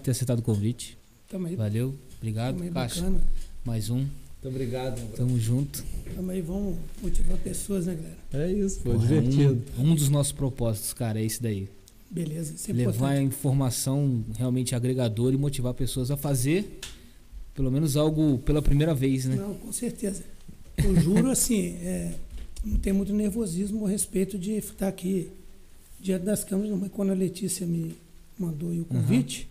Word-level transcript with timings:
Por 0.00 0.04
ter 0.04 0.10
aceitado 0.12 0.38
o 0.38 0.42
convite. 0.42 0.96
Tamo 1.28 1.46
aí, 1.46 1.54
Valeu. 1.56 1.94
Obrigado, 2.18 2.54
tamo 2.54 2.64
aí 2.64 2.70
Caixa. 2.70 3.00
bacana. 3.02 3.20
Mais 3.64 3.90
um. 3.90 3.96
Muito 3.98 4.48
obrigado, 4.48 4.94
brother. 4.96 5.16
Tamo 5.16 5.38
junto. 5.38 5.84
Tamo 6.16 6.30
aí, 6.30 6.40
vamos 6.40 6.78
motivar 7.02 7.36
pessoas, 7.36 7.84
né, 7.84 7.94
galera? 8.32 8.48
É 8.48 8.52
isso, 8.52 8.80
pô, 8.80 8.92
Porra, 8.92 9.06
divertido. 9.06 9.62
Um, 9.78 9.90
um 9.90 9.94
dos 9.94 10.08
nossos 10.08 10.32
propósitos, 10.32 10.94
cara, 10.94 11.20
é 11.20 11.24
esse 11.24 11.42
daí. 11.42 11.68
Beleza, 12.10 12.54
isso 12.54 12.70
é 12.70 12.72
Levar 12.72 13.10
a 13.10 13.16
importante. 13.16 13.24
informação 13.26 14.24
realmente 14.38 14.74
agregadora 14.74 15.34
e 15.34 15.38
motivar 15.38 15.74
pessoas 15.74 16.10
a 16.10 16.16
fazer 16.16 16.80
pelo 17.54 17.70
menos 17.70 17.94
algo 17.94 18.38
pela 18.38 18.62
primeira 18.62 18.94
vez, 18.94 19.26
né? 19.26 19.36
Não, 19.36 19.52
com 19.52 19.70
certeza. 19.70 20.22
Eu 20.78 20.98
juro, 20.98 21.30
assim, 21.30 21.74
é, 21.82 22.14
não 22.64 22.78
tem 22.78 22.90
muito 22.94 23.12
nervosismo 23.12 23.84
a 23.86 23.90
respeito 23.90 24.38
de 24.38 24.52
estar 24.52 24.88
aqui 24.88 25.28
diante 26.00 26.24
das 26.24 26.42
câmeras, 26.42 26.78
mas 26.78 26.90
quando 26.90 27.10
a 27.10 27.14
Letícia 27.14 27.66
me 27.66 27.94
mandou 28.38 28.70
aí 28.70 28.80
o 28.80 28.86
convite, 28.86 29.49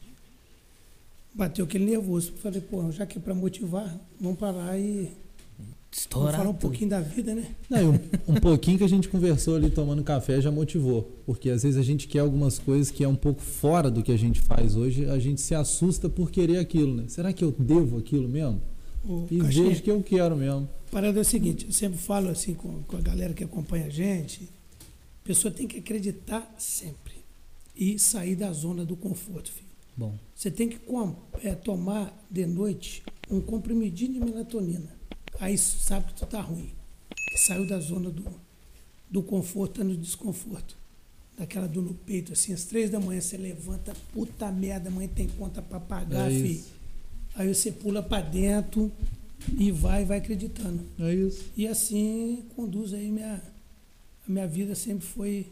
bateu 1.39 1.65
aquele 1.65 1.85
nervoso. 1.85 2.33
Falei, 2.33 2.61
pô, 2.61 2.91
já 2.91 3.05
que 3.05 3.17
é 3.17 3.21
para 3.21 3.33
motivar, 3.33 3.97
vamos 4.19 4.37
parar 4.37 4.77
e 4.77 5.09
vamos 5.57 5.73
Estourar. 5.91 6.35
falar 6.35 6.49
um 6.49 6.53
tudo. 6.53 6.61
pouquinho 6.61 6.89
da 6.89 6.99
vida, 7.01 7.33
né? 7.33 7.55
Não, 7.69 7.91
um, 7.93 7.99
um 8.27 8.35
pouquinho 8.35 8.77
que 8.77 8.83
a 8.83 8.87
gente 8.89 9.07
conversou 9.07 9.55
ali 9.55 9.71
tomando 9.71 10.03
café 10.03 10.41
já 10.41 10.51
motivou. 10.51 11.09
Porque 11.25 11.49
às 11.49 11.63
vezes 11.63 11.79
a 11.79 11.81
gente 11.83 12.07
quer 12.07 12.19
algumas 12.19 12.59
coisas 12.59 12.91
que 12.91 13.03
é 13.03 13.07
um 13.07 13.15
pouco 13.15 13.41
fora 13.41 13.89
do 13.89 14.03
que 14.03 14.11
a 14.11 14.17
gente 14.17 14.41
faz 14.41 14.75
hoje, 14.75 15.05
a 15.09 15.17
gente 15.17 15.39
se 15.41 15.55
assusta 15.55 16.09
por 16.09 16.29
querer 16.29 16.57
aquilo, 16.57 16.93
né? 16.93 17.05
Será 17.07 17.31
que 17.31 17.43
eu 17.43 17.51
devo 17.57 17.97
aquilo 17.97 18.27
mesmo? 18.27 18.61
O 19.05 19.25
E 19.31 19.39
vejo 19.41 19.81
que 19.81 19.89
eu 19.89 20.03
quero 20.03 20.35
mesmo. 20.35 20.67
a 20.89 20.91
parada 20.91 21.17
é 21.17 21.21
o 21.21 21.25
seguinte, 21.25 21.65
eu 21.67 21.71
sempre 21.71 21.97
falo 21.97 22.27
assim 22.29 22.53
com, 22.53 22.83
com 22.83 22.97
a 22.97 23.01
galera 23.01 23.33
que 23.33 23.45
acompanha 23.45 23.85
a 23.85 23.89
gente, 23.89 24.43
a 25.23 25.27
pessoa 25.27 25.49
tem 25.53 25.65
que 25.65 25.77
acreditar 25.77 26.53
sempre 26.57 27.13
e 27.73 27.97
sair 27.97 28.35
da 28.35 28.51
zona 28.51 28.83
do 28.83 28.97
conforto, 28.97 29.51
filho. 29.53 29.68
Bom, 29.99 30.17
Você 30.33 30.49
tem 30.49 30.69
que 30.69 30.79
é, 31.43 31.53
tomar 31.53 32.17
de 32.31 32.45
noite 32.45 33.03
um 33.29 33.41
comprimidinho 33.41 34.13
de 34.13 34.19
melatonina. 34.21 34.95
Aí 35.37 35.57
sabe 35.57 36.07
que 36.07 36.13
tu 36.13 36.25
tá 36.25 36.39
ruim. 36.39 36.71
Que 37.27 37.37
saiu 37.37 37.67
da 37.67 37.81
zona 37.81 38.09
do, 38.09 38.23
do 39.11 39.21
conforto, 39.21 39.79
tá 39.79 39.83
no 39.83 39.97
desconforto. 39.97 40.77
Daquela 41.37 41.67
dor 41.67 41.83
no 41.83 41.93
peito, 41.93 42.31
assim, 42.31 42.53
às 42.53 42.63
três 42.63 42.89
da 42.89 42.97
manhã 42.97 43.19
você 43.19 43.35
levanta, 43.35 43.93
puta 44.13 44.49
merda, 44.49 44.87
amanhã 44.87 45.09
tem 45.13 45.27
conta 45.27 45.61
pra 45.61 45.81
pagar, 45.81 46.31
É 46.31 46.33
filho. 46.33 46.63
Aí 47.35 47.53
você 47.53 47.69
pula 47.69 48.01
pra 48.01 48.21
dentro 48.21 48.89
e 49.57 49.69
vai, 49.69 50.05
vai 50.05 50.19
acreditando. 50.19 50.81
É 50.97 51.13
isso. 51.13 51.51
E 51.57 51.67
assim 51.67 52.45
conduz 52.55 52.93
aí 52.93 53.11
minha. 53.11 53.43
A 54.25 54.31
minha 54.31 54.47
vida 54.47 54.75
sempre 54.75 55.05
foi 55.05 55.51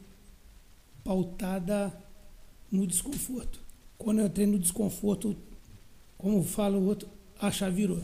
pautada 1.03 1.93
no 2.71 2.87
desconforto. 2.87 3.66
Quando 3.97 4.19
eu 4.19 4.27
entrei 4.27 4.45
no 4.45 4.59
desconforto, 4.59 5.35
como 6.17 6.43
fala 6.43 6.77
o 6.77 6.85
outro, 6.85 7.07
a 7.39 7.51
chave 7.51 7.75
virou. 7.81 8.01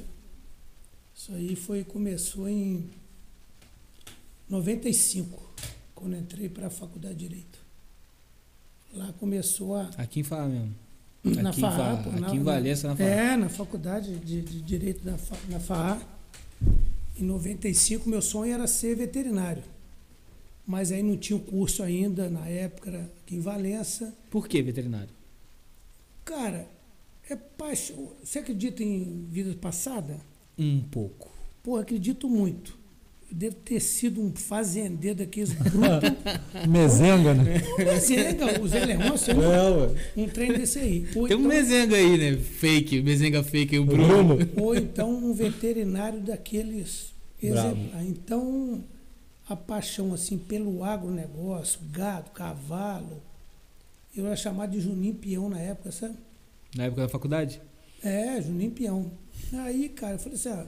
Isso 1.16 1.32
aí 1.34 1.56
foi, 1.56 1.84
começou 1.84 2.48
em 2.50 2.90
95, 4.50 5.42
quando 5.96 6.16
entrei 6.18 6.50
para 6.50 6.68
a 6.68 6.70
faculdade 6.70 7.16
de 7.16 7.28
Direito. 7.28 7.60
Lá 8.94 9.12
começou 9.20 9.76
a. 9.76 9.90
aqui 9.98 10.20
em 10.20 10.24
Fala 10.24 10.48
mesmo. 10.50 10.76
Na 11.24 11.50
aqui 11.50 11.60
em 11.60 11.62
Fala- 11.62 12.04
pô, 12.04 12.10
aqui 12.10 12.20
na- 12.20 12.36
em 12.36 12.44
Valença, 12.44 12.88
na 12.90 12.96
Fala. 12.96 13.10
É, 13.10 13.38
na 13.38 13.50
faculdade 13.50 14.16
de, 14.18 14.42
de 14.42 14.62
Direito 14.62 15.06
na, 15.06 15.18
na. 15.50 16.02
Em 17.18 17.24
95, 17.24 18.10
meu 18.10 18.22
sonho 18.22 18.54
era 18.54 18.68
ser 18.68 18.96
veterinário. 18.96 19.64
Mas 20.66 20.92
aí 20.92 21.04
não 21.04 21.16
tinha 21.18 21.38
o 21.38 21.40
curso 21.40 21.84
ainda, 21.84 22.30
na 22.30 22.48
época, 22.48 23.10
aqui 23.26 23.36
em 23.36 23.40
Valença. 23.40 24.14
Por 24.30 24.48
que 24.48 24.62
veterinário? 24.62 25.10
Cara, 26.26 26.68
é 27.30 27.36
paixão. 27.36 28.12
Você 28.24 28.40
acredita 28.40 28.84
em 28.84 29.28
vida 29.30 29.56
passada? 29.60 30.18
Um 30.58 30.82
pouco. 30.82 31.32
Pô, 31.62 31.78
acredito 31.78 32.30
muito. 32.30 32.78
Eu 33.30 33.36
devo 33.38 33.56
ter 33.56 33.80
sido 33.80 34.22
um 34.22 34.32
fazendeiro 34.36 35.18
daqueles 35.20 35.54
brutos. 35.54 36.12
Mezenga, 36.70 37.34
né? 37.34 37.62
Mezenga, 37.78 38.62
o 38.62 38.68
Zé 38.68 38.86
Leôncio, 38.86 39.32
É, 39.32 39.70
ué. 39.72 39.96
um 40.18 40.28
trem 40.28 40.54
desse 40.54 40.80
aí. 40.80 41.08
Ou 41.16 41.28
Tem 41.28 41.36
um 41.36 41.40
então- 41.40 41.50
mezenga 41.50 41.96
aí, 41.96 42.18
né? 42.18 42.38
Fake, 42.38 43.02
mezenga 43.02 43.44
fake 43.44 43.76
aí, 43.76 43.80
o 43.80 43.86
Bruno. 43.86 44.36
Bruno. 44.36 44.50
ou 44.58 44.76
então 44.76 45.10
um 45.10 45.34
veterinário 45.34 46.20
daqueles 46.20 47.12
exemplares. 47.42 48.08
Então, 48.08 48.84
a 49.50 49.56
paixão 49.56 50.14
assim 50.14 50.38
pelo 50.38 50.84
agronegócio, 50.84 51.80
gado, 51.92 52.30
cavalo, 52.32 53.22
eu 54.16 54.26
era 54.26 54.36
chamado 54.36 54.72
de 54.72 54.80
Juninho 54.80 55.16
Peão 55.16 55.50
na 55.50 55.60
época, 55.60 55.92
sabe? 55.92 56.16
Na 56.76 56.86
época 56.86 57.04
da 57.04 57.10
faculdade? 57.10 57.62
É, 58.04 58.42
Juninho 58.42 58.72
Peão. 58.72 59.12
Aí, 59.54 59.90
cara, 59.90 60.16
eu 60.16 60.20
falei 60.20 60.36
assim, 60.38 60.50
ah, 60.50 60.66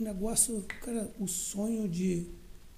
o 0.00 0.04
negócio, 0.04 0.64
cara, 0.82 1.10
o 1.18 1.26
sonho 1.26 1.88
de. 1.88 2.26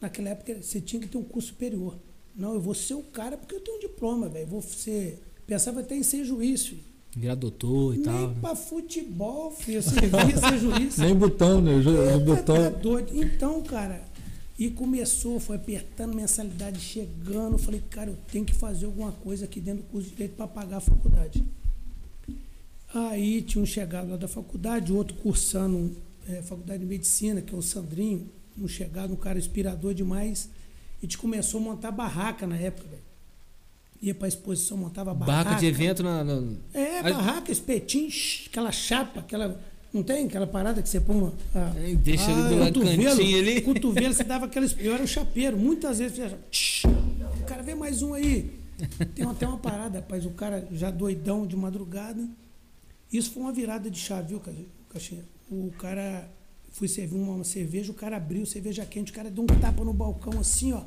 Naquela 0.01 0.31
época 0.31 0.63
você 0.63 0.81
tinha 0.81 1.01
que 1.01 1.09
ter 1.09 1.19
um 1.19 1.23
curso 1.25 1.49
superior. 1.49 1.99
Não, 2.35 2.55
eu 2.55 2.61
vou 2.61 2.75
ser 2.75 2.95
o 2.95 3.03
cara 3.03 3.37
porque 3.37 3.55
eu 3.55 3.61
tenho 3.61 3.77
um 3.77 3.81
diploma, 3.81 4.29
velho. 4.29 4.47
Vou 4.47 4.63
ser. 4.63 5.23
Pensava 5.47 5.81
até 5.81 5.95
em 5.97 6.03
ser 6.03 6.25
juiz, 6.25 6.67
filho. 6.67 6.83
Virar 7.15 7.35
doutor 7.35 7.95
e 7.95 7.99
Nem 7.99 8.05
tal. 8.05 8.29
né? 8.29 8.37
pra 8.41 8.55
futebol, 8.55 9.51
filho. 9.51 9.79
Eu 9.79 9.83
servia 9.83 10.37
ser 10.39 10.59
juiz. 10.61 10.97
Nem 10.97 11.15
botão, 11.15 11.61
né? 11.61 11.73
Tá- 11.83 12.19
botão. 12.25 12.57
tá 12.57 12.69
doido. 12.79 13.11
Então, 13.15 13.63
cara, 13.63 14.01
e 14.61 14.71
começou, 14.71 15.41
foi 15.41 15.57
apertando 15.57 16.15
mensalidade, 16.15 16.79
chegando. 16.81 17.57
Falei, 17.59 17.83
cara, 17.91 18.11
eu 18.11 18.17
tenho 18.31 18.45
que 18.45 18.55
fazer 18.55 18.85
alguma 18.87 19.11
coisa 19.11 19.47
aqui 19.47 19.59
dentro 19.61 19.83
do 19.83 19.89
curso 19.89 20.09
de 20.11 20.15
direito 20.15 20.37
para 20.37 20.47
pagar 20.47 20.77
a 20.77 20.81
faculdade. 20.81 21.43
Aí 22.93 23.41
tinha 23.43 23.63
um 23.63 23.67
chegado 23.67 24.11
lá 24.11 24.17
da 24.17 24.29
faculdade, 24.29 24.93
outro 24.93 25.17
cursando 25.17 25.97
é, 26.29 26.43
faculdade 26.43 26.81
de 26.81 26.87
medicina, 26.87 27.41
que 27.41 27.55
é 27.55 27.59
o 27.59 27.63
Sandrinho, 27.63 28.29
um 28.59 28.67
chegado, 28.69 29.13
um 29.13 29.17
cara 29.17 29.39
inspirador 29.39 29.95
demais. 29.95 30.49
A 30.99 31.07
gente 31.07 31.17
começou 31.17 31.61
a 31.61 31.65
montar 31.65 31.91
barraca 31.93 32.47
na 32.47 32.57
época, 32.57 32.89
velho. 32.89 33.03
Ia 34.03 34.15
pra 34.15 34.27
exposição, 34.29 34.77
montava 34.77 35.13
barraca. 35.15 35.45
Barraca 35.45 35.61
de 35.61 35.67
evento 35.67 36.03
na. 36.03 36.25
na- 36.25 36.57
É, 36.75 37.03
barraca, 37.03 37.53
espetinho, 37.53 38.09
aquela 38.47 38.73
chapa, 38.73 39.21
aquela. 39.21 39.61
Não 39.93 40.03
tem 40.05 40.27
aquela 40.27 40.47
parada 40.47 40.81
que 40.83 40.89
você 40.89 41.01
põe 41.01 41.17
uma. 41.17 41.33
a- 41.55 41.73
Deixa 42.03 42.31
ah, 42.31 42.39
ali 42.39 42.49
do 42.55 42.61
lado 42.61 42.81
cantinho 42.81 43.11
ali. 43.11 43.61
Cotovelo, 43.63 44.15
você 44.15 44.23
dava 44.25 44.47
aquela. 44.47 44.67
Eu 44.79 44.95
era 44.95 45.03
o 45.03 45.07
chapeiro. 45.09 45.57
Muitas 45.57 45.99
vezes 45.99 46.17
você 46.17 46.37
o 47.41 47.45
cara 47.45 47.63
vê 47.63 47.75
mais 47.75 48.01
um 48.03 48.15
aí. 48.15 48.59
Tem 49.15 49.27
até 49.27 49.47
uma 49.47 49.59
parada, 49.59 49.99
rapaz. 49.99 50.25
O 50.25 50.31
cara 50.31 50.67
já 50.73 50.91
doidão 50.91 51.47
de 51.47 51.57
madrugada. 51.57 52.27
Isso 53.13 53.33
foi 53.33 53.43
uma 53.43 53.53
virada 53.53 53.91
de 53.91 53.99
chave, 53.99 54.29
viu, 54.29 54.41
Ca- 54.41 54.53
Caixinha? 54.91 55.25
O 55.51 55.71
cara. 55.79 56.31
Fui 56.73 56.87
servir 56.87 57.17
uma 57.17 57.43
cerveja, 57.43 57.91
o 57.91 57.95
cara 57.95 58.17
abriu 58.17 58.47
cerveja 58.47 58.87
quente, 58.87 59.11
o 59.11 59.15
cara 59.15 59.29
deu 59.29 59.43
um 59.43 59.47
tapa 59.49 59.83
no 59.85 59.93
balcão 59.93 60.39
assim, 60.39 60.73
ó. 60.73 60.83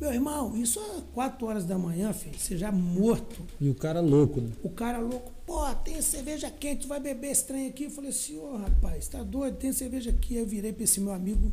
Meu 0.00 0.12
irmão, 0.12 0.56
isso 0.56 0.78
às 0.78 1.02
4 1.12 1.46
horas 1.46 1.64
da 1.64 1.76
manhã, 1.76 2.12
filho, 2.12 2.38
você 2.38 2.56
já 2.56 2.70
morto. 2.70 3.42
E 3.60 3.68
o 3.68 3.74
cara 3.74 4.00
louco, 4.00 4.40
né? 4.40 4.52
O 4.62 4.70
cara 4.70 4.98
louco, 4.98 5.32
pô, 5.44 5.74
tem 5.76 6.00
cerveja 6.00 6.48
quente, 6.50 6.82
tu 6.82 6.88
vai 6.88 7.00
beber 7.00 7.32
esse 7.32 7.44
trem 7.44 7.66
aqui? 7.66 7.84
Eu 7.84 7.90
falei 7.90 8.10
assim, 8.10 8.38
ô 8.38 8.56
rapaz, 8.56 9.08
tá 9.08 9.22
doido? 9.24 9.56
Tem 9.56 9.72
cerveja 9.72 10.10
aqui. 10.10 10.34
Aí 10.36 10.40
eu 10.40 10.46
virei 10.46 10.72
pra 10.72 10.84
esse 10.84 11.00
meu 11.00 11.12
amigo, 11.12 11.52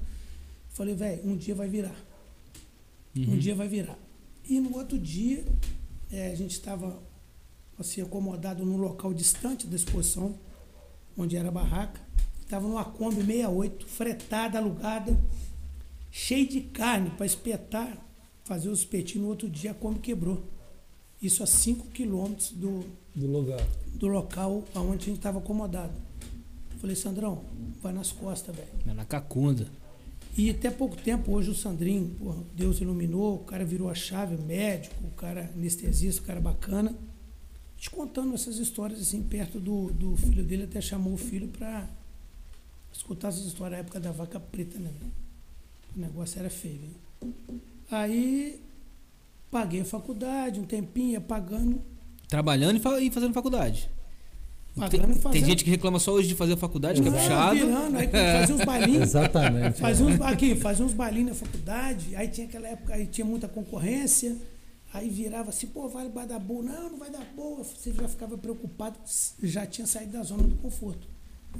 falei, 0.70 0.94
velho, 0.94 1.28
um 1.28 1.36
dia 1.36 1.56
vai 1.56 1.68
virar. 1.68 1.96
Um 3.18 3.38
dia 3.38 3.56
vai 3.56 3.68
virar. 3.68 3.98
E 4.48 4.60
no 4.60 4.78
outro 4.78 5.00
dia, 5.00 5.44
eh, 6.12 6.32
a 6.32 6.36
gente 6.36 6.52
estava 6.52 7.02
assim, 7.80 8.02
acomodado 8.02 8.66
num 8.66 8.78
local 8.78 9.14
distante 9.14 9.66
da 9.66 9.76
exposição, 9.76 10.38
onde 11.18 11.36
era 11.36 11.48
a 11.48 11.52
barraca. 11.52 12.00
Estava 12.42 12.68
numa 12.68 12.86
Kombi 12.86 13.24
68, 13.24 13.88
fretada, 13.88 14.60
alugada, 14.60 15.20
cheio 16.12 16.48
de 16.48 16.62
carne 16.62 17.10
para 17.12 17.26
espetar, 17.26 18.05
fazer 18.46 18.70
os 18.70 18.80
espetinhos. 18.80 19.24
No 19.26 19.30
outro 19.30 19.50
dia 19.50 19.72
a 19.72 19.74
Kombi 19.74 20.00
quebrou. 20.00 20.42
Isso 21.22 21.44
a 21.44 21.46
5 21.46 21.88
quilômetros 21.88 22.52
do, 22.52 22.86
Do 23.14 23.28
lugar. 23.28 23.60
do 23.96 24.08
local 24.08 24.64
onde 24.76 25.04
a 25.04 25.06
gente 25.08 25.18
estava 25.18 25.40
acomodado. 25.40 25.94
Falei, 26.80 26.96
Sandrão, 26.96 27.44
vai 27.82 27.92
nas 27.92 28.12
costas, 28.12 28.56
velho. 28.56 28.96
Na 28.96 29.06
cacunda. 29.06 29.68
E 30.38 30.50
até 30.50 30.70
pouco 30.70 30.98
tempo, 30.98 31.32
hoje 31.32 31.50
o 31.50 31.56
Sandrinho, 31.56 32.10
porra, 32.20 32.44
Deus 32.54 32.82
iluminou, 32.82 33.36
o 33.36 33.44
cara 33.46 33.64
virou 33.64 33.90
a 33.90 33.96
chave, 33.96 34.36
médico, 34.36 34.94
o 35.06 35.12
cara 35.12 35.50
anestesista, 35.56 36.22
o 36.22 36.26
cara 36.26 36.42
bacana. 36.42 36.94
Te 37.78 37.90
contando 37.90 38.34
essas 38.34 38.58
histórias 38.58 39.00
assim, 39.00 39.24
perto 39.24 39.60
do, 39.60 39.92
do 39.94 40.18
filho 40.18 40.44
dele, 40.44 40.64
até 40.64 40.82
chamou 40.82 41.14
o 41.14 41.18
filho 41.18 41.48
para 41.48 41.88
escutar 42.92 43.30
essas 43.30 43.46
histórias 43.46 43.72
da 43.72 43.78
época 43.78 44.00
da 44.00 44.12
vaca 44.12 44.40
preta, 44.40 44.78
né? 44.78 44.92
O 45.96 46.00
negócio 46.00 46.38
era 46.38 46.50
feio, 46.50 46.82
velho. 46.82 47.34
Aí 47.92 48.62
paguei 49.52 49.82
a 49.82 49.86
faculdade, 49.86 50.60
um 50.60 50.66
tempinho, 50.66 51.12
ia 51.12 51.22
pagando. 51.22 51.82
Trabalhando 52.28 52.78
e 52.78 52.80
fa- 52.80 53.00
e 53.00 53.12
fazendo 53.12 53.34
faculdade. 53.34 53.90
Tem, 54.76 54.82
Pagando 55.00 55.04
e 55.12 55.14
tem 55.14 55.22
fazendo. 55.22 55.46
gente 55.46 55.64
que 55.64 55.70
reclama 55.70 56.00
só 56.00 56.12
hoje 56.12 56.28
de 56.28 56.36
fazer 56.36 56.54
a 56.54 56.58
faculdade, 56.58 57.02
que 57.02 57.08
é 57.08 57.12
Não, 57.12 57.18
puxado. 57.18 57.56
virando, 57.56 57.98
aí 57.98 58.08
fazia 58.10 58.56
uns 58.56 58.66
bailinhos. 58.66 59.02
Exatamente. 59.04 59.80
Fazia 59.80 60.06
uns, 60.06 60.22
aqui, 60.22 60.56
fazia 60.56 60.86
uns 60.86 60.94
bailinhos 60.94 61.30
na 61.30 61.36
faculdade, 61.48 62.14
aí 62.16 62.28
tinha 62.28 62.46
aquela 62.48 62.68
época, 62.68 62.94
aí 62.94 63.06
tinha 63.08 63.26
muita 63.26 63.48
concorrência, 63.48 64.36
Aí 64.94 65.10
virava 65.10 65.50
assim, 65.50 65.68
pô, 65.68 65.90
vai, 65.90 66.08
vai 66.08 66.26
dar 66.26 66.40
boa. 66.40 66.64
Não, 66.64 66.92
não 66.92 66.98
vai 66.98 67.10
dar 67.10 67.26
boa. 67.36 67.62
Você 67.66 67.92
já 67.92 68.08
ficava 68.08 68.38
preocupado, 68.38 68.96
já 69.44 69.66
tinha 69.66 69.86
saído 69.86 70.14
da 70.14 70.24
zona 70.24 70.44
do 70.44 70.56
conforto. 70.56 71.06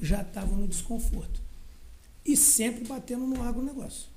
Já 0.02 0.22
estava 0.22 0.56
no 0.56 0.66
desconforto. 0.66 1.42
E 2.26 2.38
sempre 2.38 2.86
batendo 2.88 3.26
no 3.28 3.44
agronegócio. 3.44 4.08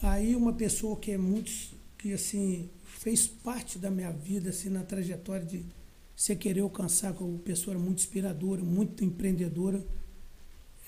Aí 0.00 0.36
uma 0.36 0.52
pessoa 0.52 0.96
que 0.96 1.10
é 1.10 1.18
muito, 1.18 1.50
que 1.96 2.12
assim, 2.12 2.68
fez 2.84 3.26
parte 3.26 3.78
da 3.78 3.90
minha 3.90 4.10
vida, 4.12 4.50
assim, 4.50 4.68
na 4.68 4.82
trajetória 4.82 5.44
de 5.44 5.64
você 6.14 6.34
querer 6.34 6.60
alcançar, 6.60 7.12
como 7.14 7.38
pessoa 7.38 7.78
muito 7.78 7.98
inspiradora, 8.00 8.62
muito 8.62 9.04
empreendedora, 9.04 9.84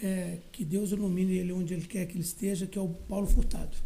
é, 0.02 0.38
que 0.50 0.64
Deus 0.64 0.92
ilumine 0.92 1.34
ele 1.34 1.52
onde 1.52 1.74
ele 1.74 1.86
quer 1.86 2.06
que 2.06 2.14
ele 2.14 2.22
esteja, 2.22 2.66
que 2.66 2.78
é 2.78 2.80
o 2.80 2.88
Paulo 2.88 3.26
Furtado. 3.26 3.76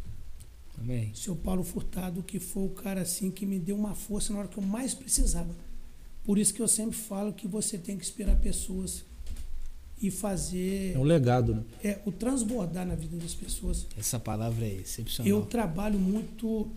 Amém. 0.78 1.12
Seu 1.14 1.36
Paulo 1.36 1.62
Furtado, 1.62 2.22
que 2.22 2.38
foi 2.38 2.64
o 2.64 2.70
cara 2.70 3.02
assim 3.02 3.30
que 3.30 3.46
me 3.46 3.58
deu 3.58 3.76
uma 3.76 3.94
força 3.94 4.32
na 4.32 4.40
hora 4.40 4.48
que 4.48 4.58
eu 4.58 4.62
mais 4.62 4.94
precisava. 4.94 5.54
Por 6.24 6.38
isso 6.38 6.54
que 6.54 6.62
eu 6.62 6.68
sempre 6.68 6.96
falo 6.96 7.32
que 7.32 7.46
você 7.46 7.78
tem 7.78 7.96
que 7.96 8.04
inspirar 8.04 8.36
pessoas 8.36 9.04
e 10.06 10.10
fazer 10.10 10.92
É 10.94 10.98
um 10.98 11.02
legado, 11.02 11.54
né? 11.54 11.64
é 11.82 11.98
o 12.04 12.12
transbordar 12.12 12.86
na 12.86 12.94
vida 12.94 13.16
das 13.16 13.34
pessoas. 13.34 13.86
Essa 13.98 14.18
palavra 14.18 14.64
é 14.64 14.74
excepcional. 14.74 15.30
Eu 15.30 15.46
trabalho 15.46 15.98
muito 15.98 16.70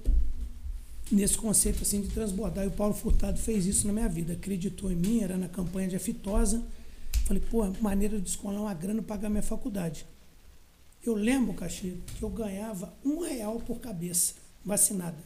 nesse 1.12 1.38
conceito 1.38 1.81
assim 1.81 2.01
de 2.01 2.07
transbordar. 2.09 2.65
E 2.65 2.68
o 2.68 2.71
Paulo 2.71 2.94
Furtado 2.94 3.38
fez 3.39 3.65
isso 3.65 3.88
na 3.88 3.94
minha 3.94 4.09
vida. 4.09 4.33
Acreditou 4.33 4.91
em 4.91 4.95
mim, 4.95 5.21
era 5.21 5.38
na 5.38 5.47
campanha 5.47 5.88
de 5.88 5.95
afitosa. 5.95 6.63
Falei, 7.25 7.44
pô, 7.50 7.65
maneira 7.81 8.18
de 8.18 8.24
descolar 8.24 8.62
uma 8.62 8.74
grana 8.74 9.01
para 9.01 9.15
pagar 9.15 9.30
minha 9.30 9.44
faculdade. 9.44 10.06
Eu 11.03 11.13
lembro, 11.13 11.53
Caxi, 11.53 11.97
que 12.18 12.23
eu 12.23 12.30
ganhava 12.30 12.94
um 13.03 13.19
real 13.21 13.59
por 13.59 13.80
cabeça, 13.80 14.35
vacinada. 14.63 15.18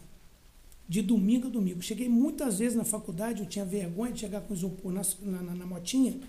De 0.87 1.01
domingo 1.01 1.47
a 1.47 1.49
domingo. 1.49 1.81
Cheguei 1.81 2.09
muitas 2.09 2.59
vezes 2.59 2.75
na 2.75 2.83
faculdade, 2.83 3.41
eu 3.41 3.45
tinha 3.45 3.63
vergonha 3.63 4.11
de 4.11 4.19
chegar 4.19 4.41
com 4.41 4.53
isopor 4.53 4.91
na, 4.91 5.01
na, 5.21 5.41
na, 5.41 5.55
na 5.55 5.65
motinha, 5.65 6.19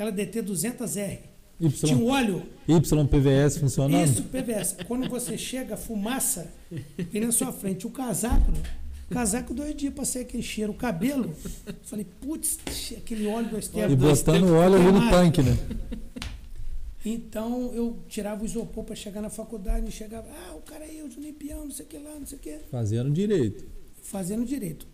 aquela 0.00 0.10
DT 0.10 0.42
200R. 0.42 1.18
Tinha 1.84 1.94
um 1.94 2.08
óleo, 2.08 2.42
YPVS 2.66 3.58
funcionando? 3.58 4.02
isso, 4.02 4.22
PVS. 4.22 4.76
Quando 4.88 5.06
você 5.10 5.36
chega, 5.36 5.76
fumaça 5.76 6.50
vem 6.96 7.20
na 7.20 7.30
sua 7.32 7.52
frente. 7.52 7.86
O 7.86 7.90
casaco, 7.90 8.50
casaco 9.10 9.52
dois 9.52 9.74
dias 9.76 9.92
sair 10.08 10.22
aquele 10.22 10.42
cheiro. 10.42 10.72
O 10.72 10.74
cabelo, 10.74 11.34
falei, 11.82 12.06
putz, 12.18 12.58
aquele 12.96 13.26
óleo 13.26 13.50
do 13.50 13.56
E 13.56 13.58
Estevam. 13.58 13.94
botando 13.94 14.44
óleo 14.54 14.76
ali 14.76 14.90
no 14.90 15.10
tanque, 15.10 15.42
né? 15.42 15.54
Então 17.04 17.70
eu 17.74 17.98
tirava 18.08 18.42
o 18.42 18.46
isopor 18.46 18.84
para 18.84 18.94
chegar 18.96 19.20
na 19.20 19.28
faculdade 19.30 19.86
e 19.86 19.90
chegava, 19.92 20.28
ah, 20.48 20.54
o 20.54 20.60
cara 20.62 20.84
aí, 20.84 21.02
o 21.02 21.10
Juninho 21.10 21.34
Peão, 21.34 21.64
não 21.66 21.70
sei 21.70 21.84
o 21.84 21.88
que 21.88 21.98
lá, 21.98 22.14
não 22.18 22.26
sei 22.26 22.38
o 22.38 22.40
que, 22.40 22.58
Fazendo 22.70 23.10
direito. 23.10 23.64
fazendo 24.02 24.44
direito. 24.46 24.86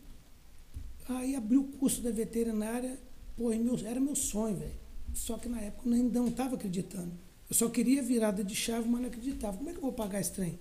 Aí 1.08 1.36
abri 1.36 1.56
o 1.56 1.64
curso 1.64 2.00
da 2.02 2.10
veterinária, 2.10 2.98
pô, 3.36 3.52
e 3.52 3.58
meu- 3.58 3.78
era 3.84 4.00
meu 4.00 4.14
sonho, 4.16 4.56
velho. 4.56 4.85
Só 5.16 5.38
que 5.38 5.48
na 5.48 5.60
época 5.60 5.88
eu 5.88 5.94
ainda 5.94 6.20
não 6.20 6.28
estava 6.28 6.56
acreditando. 6.56 7.10
Eu 7.48 7.56
só 7.56 7.70
queria 7.70 8.02
virada 8.02 8.44
de 8.44 8.54
chave, 8.54 8.86
mas 8.86 9.00
não 9.00 9.08
acreditava. 9.08 9.56
Como 9.56 9.70
é 9.70 9.72
que 9.72 9.78
eu 9.78 9.82
vou 9.82 9.92
pagar 9.92 10.20
esse 10.20 10.32
trem? 10.32 10.58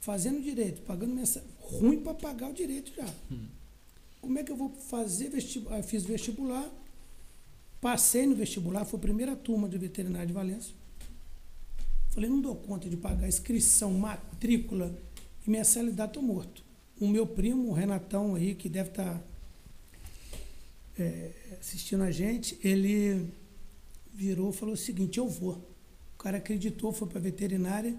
Fazendo 0.00 0.40
direito, 0.42 0.80
pagando 0.82 1.14
mensagem. 1.14 1.46
Ruim 1.60 2.00
para 2.00 2.14
pagar 2.14 2.50
o 2.50 2.54
direito 2.54 2.90
já. 2.96 3.06
Como 4.20 4.38
é 4.38 4.42
que 4.42 4.50
eu 4.50 4.56
vou 4.56 4.70
fazer 4.70 5.28
vestibular? 5.28 5.76
Eu 5.76 5.82
fiz 5.82 6.04
vestibular, 6.04 6.68
passei 7.80 8.26
no 8.26 8.34
vestibular, 8.34 8.84
foi 8.86 8.98
a 8.98 9.02
primeira 9.02 9.36
turma 9.36 9.68
de 9.68 9.76
veterinária 9.76 10.26
de 10.26 10.32
Valença. 10.32 10.70
Falei, 12.10 12.30
não 12.30 12.40
dou 12.40 12.56
conta 12.56 12.88
de 12.88 12.96
pagar 12.96 13.28
inscrição, 13.28 13.92
matrícula 13.92 14.96
e 15.46 15.50
mensalidade, 15.50 16.10
estou 16.10 16.22
morto. 16.22 16.64
O 16.98 17.06
meu 17.06 17.26
primo, 17.26 17.68
o 17.68 17.72
Renatão 17.72 18.34
aí, 18.36 18.54
que 18.54 18.68
deve 18.68 18.88
estar 18.88 19.22
assistindo 21.60 22.02
a 22.04 22.10
gente, 22.10 22.58
ele 22.62 23.28
virou 24.12 24.50
e 24.50 24.52
falou 24.52 24.74
o 24.74 24.78
seguinte, 24.78 25.18
eu 25.18 25.28
vou. 25.28 25.54
O 26.14 26.18
cara 26.18 26.38
acreditou, 26.38 26.92
foi 26.92 27.08
para 27.08 27.18
a 27.18 27.22
veterinária 27.22 27.98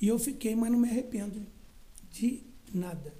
e 0.00 0.08
eu 0.08 0.18
fiquei, 0.18 0.54
mas 0.54 0.70
não 0.70 0.78
me 0.78 0.88
arrependo 0.88 1.46
de 2.10 2.42
nada. 2.72 3.14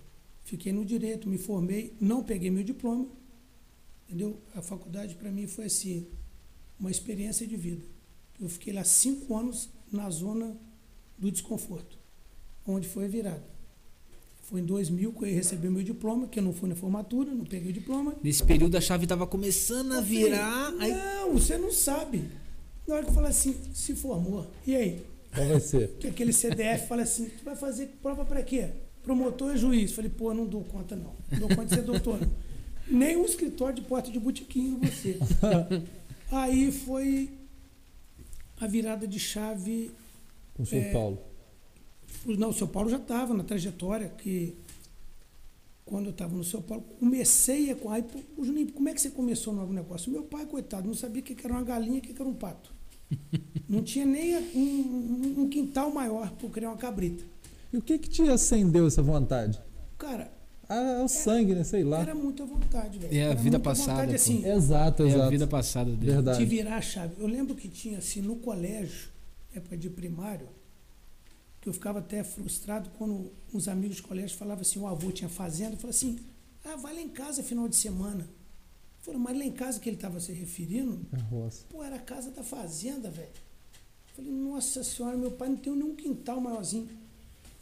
Fiquei 0.45 0.73
no 0.73 0.85
direito, 0.85 1.29
me 1.29 1.39
formei, 1.39 1.97
não 2.01 2.23
peguei 2.23 2.51
meu 2.51 2.65
diploma, 2.65 3.07
entendeu? 4.05 4.41
A 4.55 4.61
faculdade 4.61 5.15
para 5.15 5.31
mim 5.31 5.47
foi 5.47 5.67
assim, 5.67 6.07
uma 6.79 6.91
experiência 6.91 7.47
de 7.47 7.57
vida. 7.57 7.83
Eu 8.41 8.49
fiquei 8.49 8.73
lá 8.73 8.85
cinco 8.85 9.37
anos 9.37 9.71
na 9.91 10.11
zona 10.11 10.59
do 11.17 11.31
desconforto, 11.31 11.99
onde 12.67 12.89
foi 12.89 13.05
a 13.05 13.09
virada. 13.09 13.45
Foi 14.43 14.61
em 14.61 14.65
2000 14.65 15.13
que 15.13 15.25
eu 15.25 15.35
recebi 15.35 15.69
meu 15.69 15.83
diploma, 15.83 16.27
que 16.27 16.39
eu 16.39 16.43
não 16.43 16.53
fui 16.53 16.69
na 16.69 16.75
formatura, 16.75 17.33
não 17.33 17.45
peguei 17.45 17.71
o 17.71 17.73
diploma. 17.73 18.15
Nesse 18.23 18.43
período 18.45 18.77
a 18.77 18.81
chave 18.81 19.07
tava 19.07 19.27
começando 19.27 19.93
a 19.93 19.97
Eu 19.97 20.03
falei, 20.03 20.25
virar. 20.25 20.75
Aí... 20.79 20.93
Não, 20.93 21.33
você 21.33 21.57
não 21.57 21.73
sabe. 21.73 22.25
Na 22.87 22.97
hora 22.97 23.05
que 23.05 23.11
eu 23.11 23.15
falei 23.15 23.31
assim, 23.31 23.57
se 23.73 23.95
formou, 23.95 24.47
e 24.67 24.75
aí? 24.75 25.07
Qual 25.35 25.47
vai 25.49 25.61
ser? 25.61 25.89
Que 26.01 26.09
aquele 26.09 26.33
CDF 26.33 26.89
fala 26.89 27.03
assim, 27.03 27.27
tu 27.27 27.45
vai 27.45 27.57
fazer 27.57 27.87
prova 28.03 28.25
para 28.25 28.43
quê? 28.43 28.69
Promotor 29.03 29.55
e 29.55 29.59
juiz. 29.59 29.93
Falei, 29.93 30.11
pô, 30.11 30.35
não 30.35 30.47
dou 30.47 30.63
conta 30.65 30.95
não. 30.97 31.15
Não 31.31 31.39
dou 31.39 31.49
conta 31.49 31.67
de 31.67 31.75
ser 31.77 31.83
doutor 31.83 32.21
não. 32.21 32.31
Nem 32.89 33.17
um 33.17 33.25
escritório 33.25 33.77
de 33.77 33.83
porta 33.83 34.11
de 34.11 34.19
botiquinho 34.19 34.79
você. 34.79 35.19
Aí 36.31 36.71
foi 36.73 37.31
a 38.61 38.67
virada 38.67 39.07
de 39.07 39.19
chave. 39.19 39.91
Com 40.55 40.65
o 40.65 40.67
seu 40.67 40.81
É. 40.81 40.93
Paulo. 40.93 41.19
Não, 42.27 42.51
o 42.51 42.53
São 42.53 42.69
Paulo 42.69 42.89
já 42.91 42.97
estava 42.99 43.35
na 43.35 43.43
trajetória 43.45 44.09
que 44.09 44.55
quando 45.85 46.07
eu 46.07 46.11
estava 46.11 46.35
no 46.35 46.45
São 46.45 46.63
Paulo, 46.63 46.85
comecei 46.99 47.71
a. 47.73 47.77
Aí, 47.91 48.03
pô, 48.03 48.19
o 48.37 48.45
Juninho, 48.45 48.73
como 48.73 48.89
é 48.89 48.95
que 48.95 49.01
você 49.01 49.11
começou 49.11 49.53
no 49.53 49.71
negócio? 49.73 50.11
Meu 50.13 50.23
pai, 50.23 50.47
coitado, 50.47 50.87
não 50.87 50.95
sabia 50.95 51.21
o 51.21 51.25
que 51.25 51.37
era 51.45 51.53
uma 51.53 51.63
galinha 51.63 51.97
e 51.97 51.99
o 51.99 52.03
que 52.03 52.13
era 52.13 52.25
um 52.29 52.35
pato. 52.35 52.73
Não 53.69 53.83
tinha 53.83 54.05
nem 54.07 54.37
um, 54.37 54.61
um- 54.61 55.35
um 55.43 55.49
quintal 55.49 55.91
maior 55.93 56.31
para 56.33 56.49
criar 56.51 56.69
uma 56.71 56.77
cabrita. 56.77 57.25
E 57.73 57.77
o 57.77 57.83
que 57.83 57.99
que 57.99 58.09
te 58.09 58.23
acendeu 58.23 58.87
essa 58.87 59.03
vontade? 59.03 59.59
Cara, 59.99 60.31
Ah, 60.69 60.99
é 61.01 61.03
o 61.05 61.09
sangue, 61.09 61.55
né? 61.55 61.65
Sei 61.65 61.83
lá. 61.85 62.01
era 62.01 62.15
muita 62.15 62.45
vontade, 62.47 62.99
velho. 62.99 63.15
É 63.15 63.21
a 63.23 63.25
Era 63.27 63.35
vida 63.35 63.59
muita 63.59 63.61
passada, 63.61 63.93
Vontade, 63.93 64.15
assim, 64.15 64.47
Exato, 64.47 65.03
É 65.03 65.07
a 65.07 65.09
exato. 65.11 65.31
vida 65.31 65.47
passada 65.47 65.91
dele. 65.91 66.01
de 66.01 66.07
Verdade. 66.07 66.45
virar 66.47 66.77
a 66.77 66.81
chave. 66.83 67.15
Eu 67.19 67.27
lembro 67.27 67.55
que 67.55 67.69
tinha 67.69 67.99
assim 67.99 68.21
no 68.23 68.37
colégio, 68.37 69.09
época 69.55 69.77
de 69.77 69.89
primário, 69.91 70.49
que 71.63 71.69
eu 71.69 71.73
ficava 71.73 72.01
até 72.01 72.25
frustrado 72.25 72.91
quando 72.99 73.31
uns 73.55 73.69
amigos 73.69 73.97
de 73.97 74.03
colégio 74.03 74.37
falavam 74.37 74.63
assim, 74.63 74.81
o 74.81 74.87
avô 74.87 75.13
tinha 75.13 75.29
fazenda, 75.29 75.75
eu 75.75 75.79
falava 75.79 75.97
assim, 75.97 76.19
ah, 76.65 76.75
vai 76.75 76.93
lá 76.93 77.01
em 77.01 77.09
casa 77.09 77.43
final 77.43 77.69
de 77.69 77.77
semana. 77.77 78.29
Falei, 79.01 79.21
mas 79.21 79.39
lá 79.39 79.45
em 79.45 79.53
casa 79.53 79.79
que 79.79 79.89
ele 79.89 79.97
estava 79.97 80.19
se 80.19 80.33
referindo, 80.33 81.07
roça. 81.31 81.65
pô, 81.71 81.83
era 81.83 81.97
a 81.97 82.01
casa 82.01 82.33
da 82.33 82.43
fazenda, 82.43 83.11
velho. 83.11 83.31
Falei, 84.15 84.33
nossa 84.33 84.83
senhora, 84.83 85.17
meu 85.17 85.31
pai 85.31 85.49
não 85.49 85.57
tem 85.57 85.73
nenhum 85.73 85.95
quintal 85.95 86.41
maiorzinho. 86.41 86.89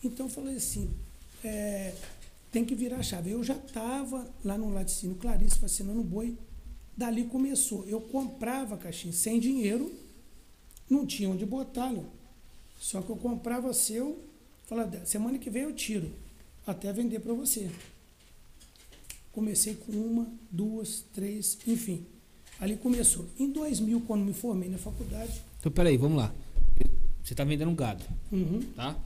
Então 0.02 0.26
eu 0.26 0.30
falei 0.30 0.56
assim, 0.56 0.90
é, 1.44 1.94
tem 2.50 2.64
que 2.64 2.74
virar 2.74 2.96
a 2.96 3.02
chave. 3.02 3.30
Eu 3.30 3.44
já 3.44 3.54
estava 3.54 4.28
lá 4.42 4.56
no 4.56 4.72
laticínio 4.72 5.16
Clarice 5.16 5.58
vacinando 5.58 6.02
boi. 6.02 6.36
Dali 6.96 7.24
começou. 7.24 7.86
Eu 7.86 8.00
comprava 8.00 8.76
caixinha 8.76 9.12
sem 9.12 9.38
dinheiro, 9.38 9.92
não 10.88 11.06
tinha 11.06 11.28
onde 11.28 11.44
botá-lo. 11.44 12.19
Só 12.80 13.00
que 13.02 13.10
eu 13.10 13.16
comprava 13.16 13.72
seu, 13.74 14.24
falava, 14.66 15.04
semana 15.04 15.38
que 15.38 15.50
vem 15.50 15.62
eu 15.64 15.72
tiro, 15.74 16.10
até 16.66 16.90
vender 16.92 17.20
para 17.20 17.34
você. 17.34 17.70
Comecei 19.32 19.74
com 19.74 19.92
uma, 19.92 20.26
duas, 20.50 21.04
três, 21.12 21.58
enfim. 21.66 22.04
Ali 22.58 22.76
começou. 22.76 23.26
Em 23.38 23.50
2000, 23.50 24.00
quando 24.06 24.24
me 24.24 24.32
formei 24.32 24.68
na 24.68 24.78
faculdade, 24.78 25.40
Então, 25.60 25.70
peraí, 25.70 25.96
vamos 25.96 26.18
lá. 26.18 26.34
Você 27.22 27.34
tá 27.34 27.44
vendendo 27.44 27.70
gado, 27.72 28.02
uhum, 28.32 28.60
tá? 28.74 28.98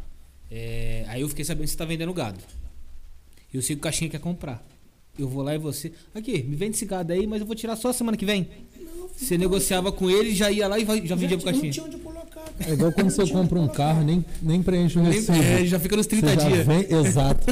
É, 0.50 1.04
aí 1.09 1.21
eu 1.21 1.28
fiquei 1.28 1.45
sabendo 1.45 1.64
que 1.64 1.71
você 1.73 1.76
tá 1.76 1.85
vendendo 1.85 2.12
gado. 2.14 2.40
Eu 3.52 3.61
sei 3.61 3.75
que 3.76 3.81
o 3.81 3.83
caixinha 3.83 4.09
quer 4.09 4.21
comprar. 4.21 4.64
Eu 5.19 5.28
vou 5.28 5.43
lá 5.43 5.54
e 5.54 5.59
você. 5.59 5.93
Aqui, 6.14 6.43
me 6.45 6.57
vende 6.57 6.76
esse 6.76 6.87
gado 6.87 7.12
aí, 7.12 7.26
mas 7.26 7.40
eu 7.40 7.47
vou 7.47 7.54
tirar 7.57 7.76
só 7.76 7.93
semana 7.93 8.16
que 8.16 8.25
vem. 8.25 8.49
não, 8.81 9.09
Você 9.09 9.37
negociava 9.37 9.93
com 9.93 10.09
ele, 10.11 10.33
já 10.35 10.50
ia 10.50 10.66
lá 10.69 10.78
e 10.78 10.85
já 10.87 10.97
já 11.07 11.14
vendia 11.16 11.37
pro 11.37 11.38
tinha- 11.38 11.52
não 11.52 11.61
caixinha. 11.61 11.73
tinha 11.73 11.85
onde. 11.87 11.97
É 12.61 12.73
igual 12.73 12.93
quando 12.93 13.11
você 13.11 13.27
compra 13.31 13.59
um 13.59 13.69
carro, 13.69 14.03
nem, 14.05 14.25
nem 14.41 14.63
preenche 14.63 14.99
o 14.99 15.03
recibo. 15.03 15.33
é, 15.39 15.65
já 15.67 15.79
fica 15.81 15.97
nos 15.97 16.07
30 16.07 16.29
Você 16.29 16.35
já 16.41 16.49
dias. 16.49 16.67
vem- 16.67 16.87
exato. 16.95 17.45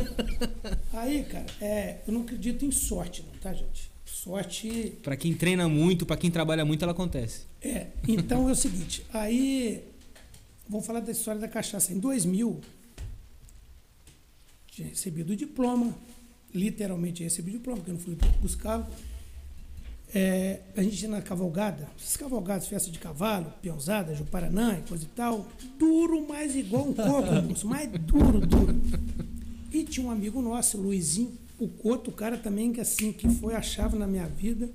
Aí, 0.93 1.25
cara, 1.25 1.47
é, 1.61 1.97
eu 2.07 2.13
não 2.15 2.23
acredito 2.23 2.65
em 2.65 2.71
sorte, 2.71 3.25
não, 3.27 3.39
tá, 3.41 3.53
gente? 3.53 3.91
Sorte 4.05 4.93
Pra 5.03 5.17
quem 5.17 5.35
treina 5.35 5.69
muito, 5.69 6.07
pra 6.07 6.17
quem 6.17 6.31
trabalha 6.31 6.65
muito, 6.65 6.83
ela 6.85 6.93
acontece. 6.93 7.41
É, 7.61 7.89
então 8.07 8.49
é 8.49 8.53
o 8.53 8.55
seguinte, 8.55 9.05
aí 9.13 9.83
vou 10.69 10.81
falar 10.81 11.01
da 11.01 11.11
história 11.11 11.41
da 11.41 11.49
cachaça. 11.49 11.93
Em 11.93 11.99
2000, 11.99 12.61
tinha 14.71 14.89
recebido 14.89 15.33
o 15.33 15.37
diploma, 15.37 15.93
literalmente 16.55 17.23
recebi 17.25 17.51
o 17.51 17.55
diploma, 17.55 17.79
porque 17.79 17.91
eu 17.91 17.95
não 17.95 18.01
fui 18.01 18.17
buscá-lo. 18.41 18.87
É, 20.15 20.61
a 20.77 20.83
gente 20.83 21.03
ia 21.03 21.09
na 21.09 21.23
cavalgada, 21.23 21.89
essas 21.99 22.17
cavalgadas, 22.19 22.67
festa 22.67 22.91
de 22.91 22.99
cavalo, 22.99 23.51
peãozada, 23.63 24.15
Juparanã 24.15 24.79
e 24.79 24.87
coisa 24.87 25.05
e 25.05 25.09
tal, 25.09 25.49
duro, 25.79 26.27
mas 26.29 26.55
igual 26.55 26.89
um 26.89 26.93
coco, 26.93 27.33
moço, 27.49 27.67
mais 27.67 27.91
duro, 27.91 28.41
duro. 28.41 28.75
E 29.73 29.85
tinha 29.85 30.07
um 30.07 30.11
amigo 30.11 30.43
nosso, 30.43 30.77
Luizinho, 30.77 31.33
o 31.59 31.71
outro 31.83 32.13
cara 32.13 32.37
também 32.37 32.73
que 32.73 32.81
assim, 32.81 33.11
que 33.11 33.27
foi 33.27 33.55
a 33.55 33.63
chave 33.63 33.97
na 33.97 34.07
minha 34.07 34.27
vida, 34.27 34.69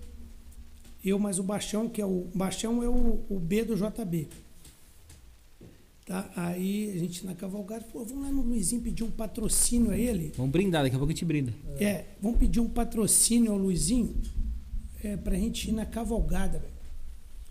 eu 1.05 1.19
mais 1.19 1.37
o 1.37 1.43
Baixão, 1.43 1.87
que 1.87 2.01
é 2.01 2.05
o. 2.05 2.27
Baixão 2.33 2.81
é 2.83 2.89
o, 2.89 3.19
o 3.29 3.39
B 3.39 3.63
do 3.63 3.75
JB. 3.75 4.27
Tá? 6.05 6.29
Aí 6.35 6.91
a 6.95 6.97
gente 6.97 7.25
na 7.25 7.35
cavalgada, 7.35 7.85
pô, 7.91 8.03
vamos 8.03 8.23
lá 8.23 8.31
no 8.31 8.41
Luizinho 8.41 8.81
pedir 8.81 9.03
um 9.03 9.11
patrocínio 9.11 9.91
a 9.91 9.97
ele. 9.97 10.31
Vamos 10.35 10.51
brindar, 10.51 10.83
daqui 10.83 10.95
a 10.95 10.97
pouco 10.97 11.11
a 11.11 11.13
gente 11.13 11.25
brinda. 11.25 11.53
É, 11.79 12.05
vamos 12.21 12.39
pedir 12.39 12.59
um 12.59 12.69
patrocínio 12.69 13.51
ao 13.51 13.57
Luizinho 13.57 14.15
é, 15.07 15.17
pra 15.17 15.35
gente 15.35 15.69
ir 15.69 15.71
na 15.71 15.85
cavalgada. 15.85 16.61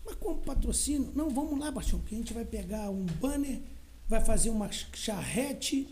Mas 0.05 0.15
como 0.17 0.39
patrocínio? 0.39 1.11
Não, 1.15 1.31
vamos 1.31 1.59
lá, 1.59 1.71
Baixão, 1.71 1.99
que 2.01 2.15
a 2.15 2.19
gente 2.19 2.33
vai 2.33 2.45
pegar 2.45 2.91
um 2.91 3.05
banner, 3.05 3.61
vai 4.09 4.25
fazer 4.25 4.51
uma 4.51 4.71
charrete 4.71 5.89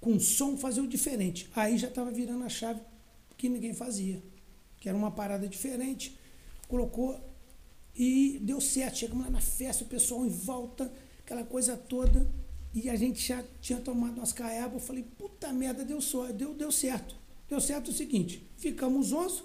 com 0.00 0.18
som, 0.18 0.56
fazer 0.56 0.80
o 0.80 0.86
diferente. 0.86 1.48
Aí 1.54 1.78
já 1.78 1.88
tava 1.88 2.10
virando 2.10 2.44
a 2.44 2.48
chave 2.48 2.80
que 3.36 3.48
ninguém 3.48 3.72
fazia. 3.72 4.22
Que 4.78 4.88
era 4.88 4.98
uma 4.98 5.10
parada 5.10 5.48
diferente. 5.48 6.16
Colocou 6.68 7.18
e 7.96 8.38
deu 8.42 8.60
certo. 8.60 8.98
Chegamos 8.98 9.24
lá 9.24 9.30
na 9.30 9.40
festa, 9.40 9.84
o 9.84 9.88
pessoal 9.88 10.26
em 10.26 10.28
volta, 10.28 10.92
aquela 11.24 11.44
coisa 11.44 11.76
toda. 11.76 12.26
E 12.74 12.90
a 12.90 12.96
gente 12.96 13.26
já 13.26 13.42
tinha 13.60 13.80
tomado 13.80 14.18
umas 14.18 14.32
caiabas. 14.32 14.74
Eu 14.74 14.86
falei, 14.86 15.04
puta 15.16 15.52
merda, 15.52 15.84
deu, 15.84 16.00
só, 16.00 16.26
deu, 16.32 16.54
deu 16.54 16.70
certo. 16.70 17.16
Deu 17.48 17.60
certo 17.60 17.88
o 17.88 17.94
seguinte, 17.94 18.46
ficamos 18.58 19.10
11, 19.10 19.42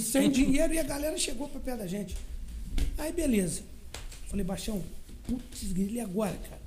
sem 0.00 0.30
dinheiro, 0.30 0.72
e 0.74 0.78
a 0.78 0.82
galera 0.82 1.16
chegou 1.18 1.48
para 1.48 1.60
perto 1.60 1.78
da 1.78 1.86
gente. 1.86 2.16
Aí, 2.96 3.12
beleza. 3.12 3.62
Falei, 4.28 4.44
Baixão, 4.44 4.82
putz, 5.26 5.72
grilo, 5.72 6.00
agora, 6.02 6.36
cara? 6.36 6.60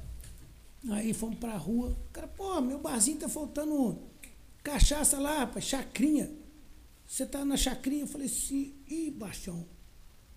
Aí 0.95 1.13
fomos 1.13 1.37
pra 1.37 1.55
rua. 1.55 1.89
O 1.89 2.11
cara, 2.13 2.27
pô, 2.27 2.59
meu 2.61 2.79
barzinho 2.79 3.17
tá 3.19 3.29
faltando 3.29 3.99
cachaça 4.63 5.19
lá, 5.19 5.39
rapaz, 5.39 5.65
chacrinha. 5.65 6.29
Você 7.07 7.25
tá 7.25 7.43
na 7.45 7.55
chacrinha? 7.57 8.01
Eu 8.03 8.07
falei 8.07 8.27
assim, 8.27 8.73
ih, 8.89 9.11
Baixão, 9.11 9.65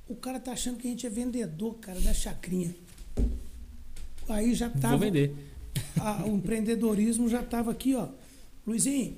o 0.09 0.15
cara 0.17 0.39
tá 0.41 0.53
achando 0.53 0.77
que 0.79 0.87
a 0.87 0.91
gente 0.91 1.07
é 1.07 1.11
vendedor, 1.11 1.75
cara, 1.77 2.01
da 2.01 2.13
chacrinha. 2.13 2.75
Aí 4.29 4.55
já 4.55 4.69
tava. 4.71 4.97
Vou 4.99 5.07
vender. 5.07 5.35
a- 6.01 6.25
o 6.27 6.37
empreendedorismo 6.37 7.29
já 7.29 7.43
tava 7.43 7.71
aqui, 7.71 7.95
ó. 7.95 8.09
Luizinho, 8.67 9.17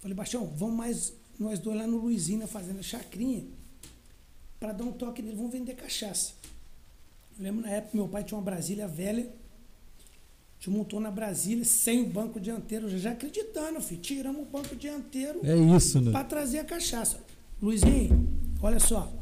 falei, 0.00 0.14
Baixão, 0.16 0.46
vamos 0.56 0.76
mais 0.76 1.12
nós 1.38 1.58
dois 1.58 1.76
lá 1.76 1.86
no 1.86 1.98
Luizinho, 1.98 2.40
na 2.40 2.46
fazenda 2.46 2.82
chacrinha, 2.82 3.44
para 4.60 4.72
dar 4.72 4.84
um 4.84 4.92
toque 4.92 5.20
nele, 5.22 5.36
vamos 5.36 5.52
vender 5.52 5.74
cachaça. 5.74 6.32
Eu 7.36 7.44
lembro 7.44 7.62
na 7.62 7.70
época 7.70 7.96
meu 7.96 8.08
pai 8.08 8.22
tinha 8.24 8.38
uma 8.38 8.44
Brasília 8.44 8.86
velha, 8.86 9.22
a 9.22 10.54
gente 10.64 10.70
montou 10.70 11.00
na 11.00 11.10
Brasília 11.10 11.64
sem 11.64 12.02
o 12.02 12.06
banco 12.06 12.40
dianteiro, 12.40 12.88
já, 12.88 12.96
já 12.98 13.10
acreditando, 13.12 13.80
filho. 13.80 14.00
Tiramos 14.00 14.42
o 14.42 14.44
banco 14.46 14.74
dianteiro 14.74 15.40
É 15.44 15.56
isso, 15.76 16.00
né? 16.00 16.10
para 16.12 16.24
trazer 16.24 16.60
a 16.60 16.64
cachaça. 16.64 17.18
Luizinho, 17.60 18.26
olha 18.62 18.80
só. 18.80 19.12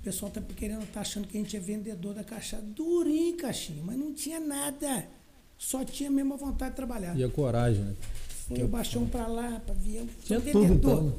O 0.00 0.04
pessoal 0.04 0.30
tá 0.30 0.40
querendo, 0.56 0.86
tá 0.92 1.00
achando 1.00 1.26
que 1.26 1.36
a 1.36 1.40
gente 1.40 1.56
é 1.56 1.60
vendedor 1.60 2.14
da 2.14 2.22
cachaça. 2.24 2.62
Durinho, 2.62 3.36
caixinha, 3.36 3.82
mas 3.84 3.98
não 3.98 4.12
tinha 4.12 4.38
nada. 4.38 5.06
Só 5.58 5.84
tinha 5.84 6.10
mesmo 6.10 6.34
a 6.34 6.36
vontade 6.36 6.70
de 6.72 6.76
trabalhar. 6.76 7.18
E 7.18 7.24
a 7.24 7.28
coragem, 7.28 7.82
né? 7.82 7.94
Foi 8.48 8.62
o 8.62 8.68
baixão 8.68 9.06
pra 9.06 9.26
lá, 9.26 9.60
vir. 9.76 10.06
Tinha 10.24 10.40
Sou 10.40 10.62
vendedor. 10.62 10.70
então. 10.70 11.14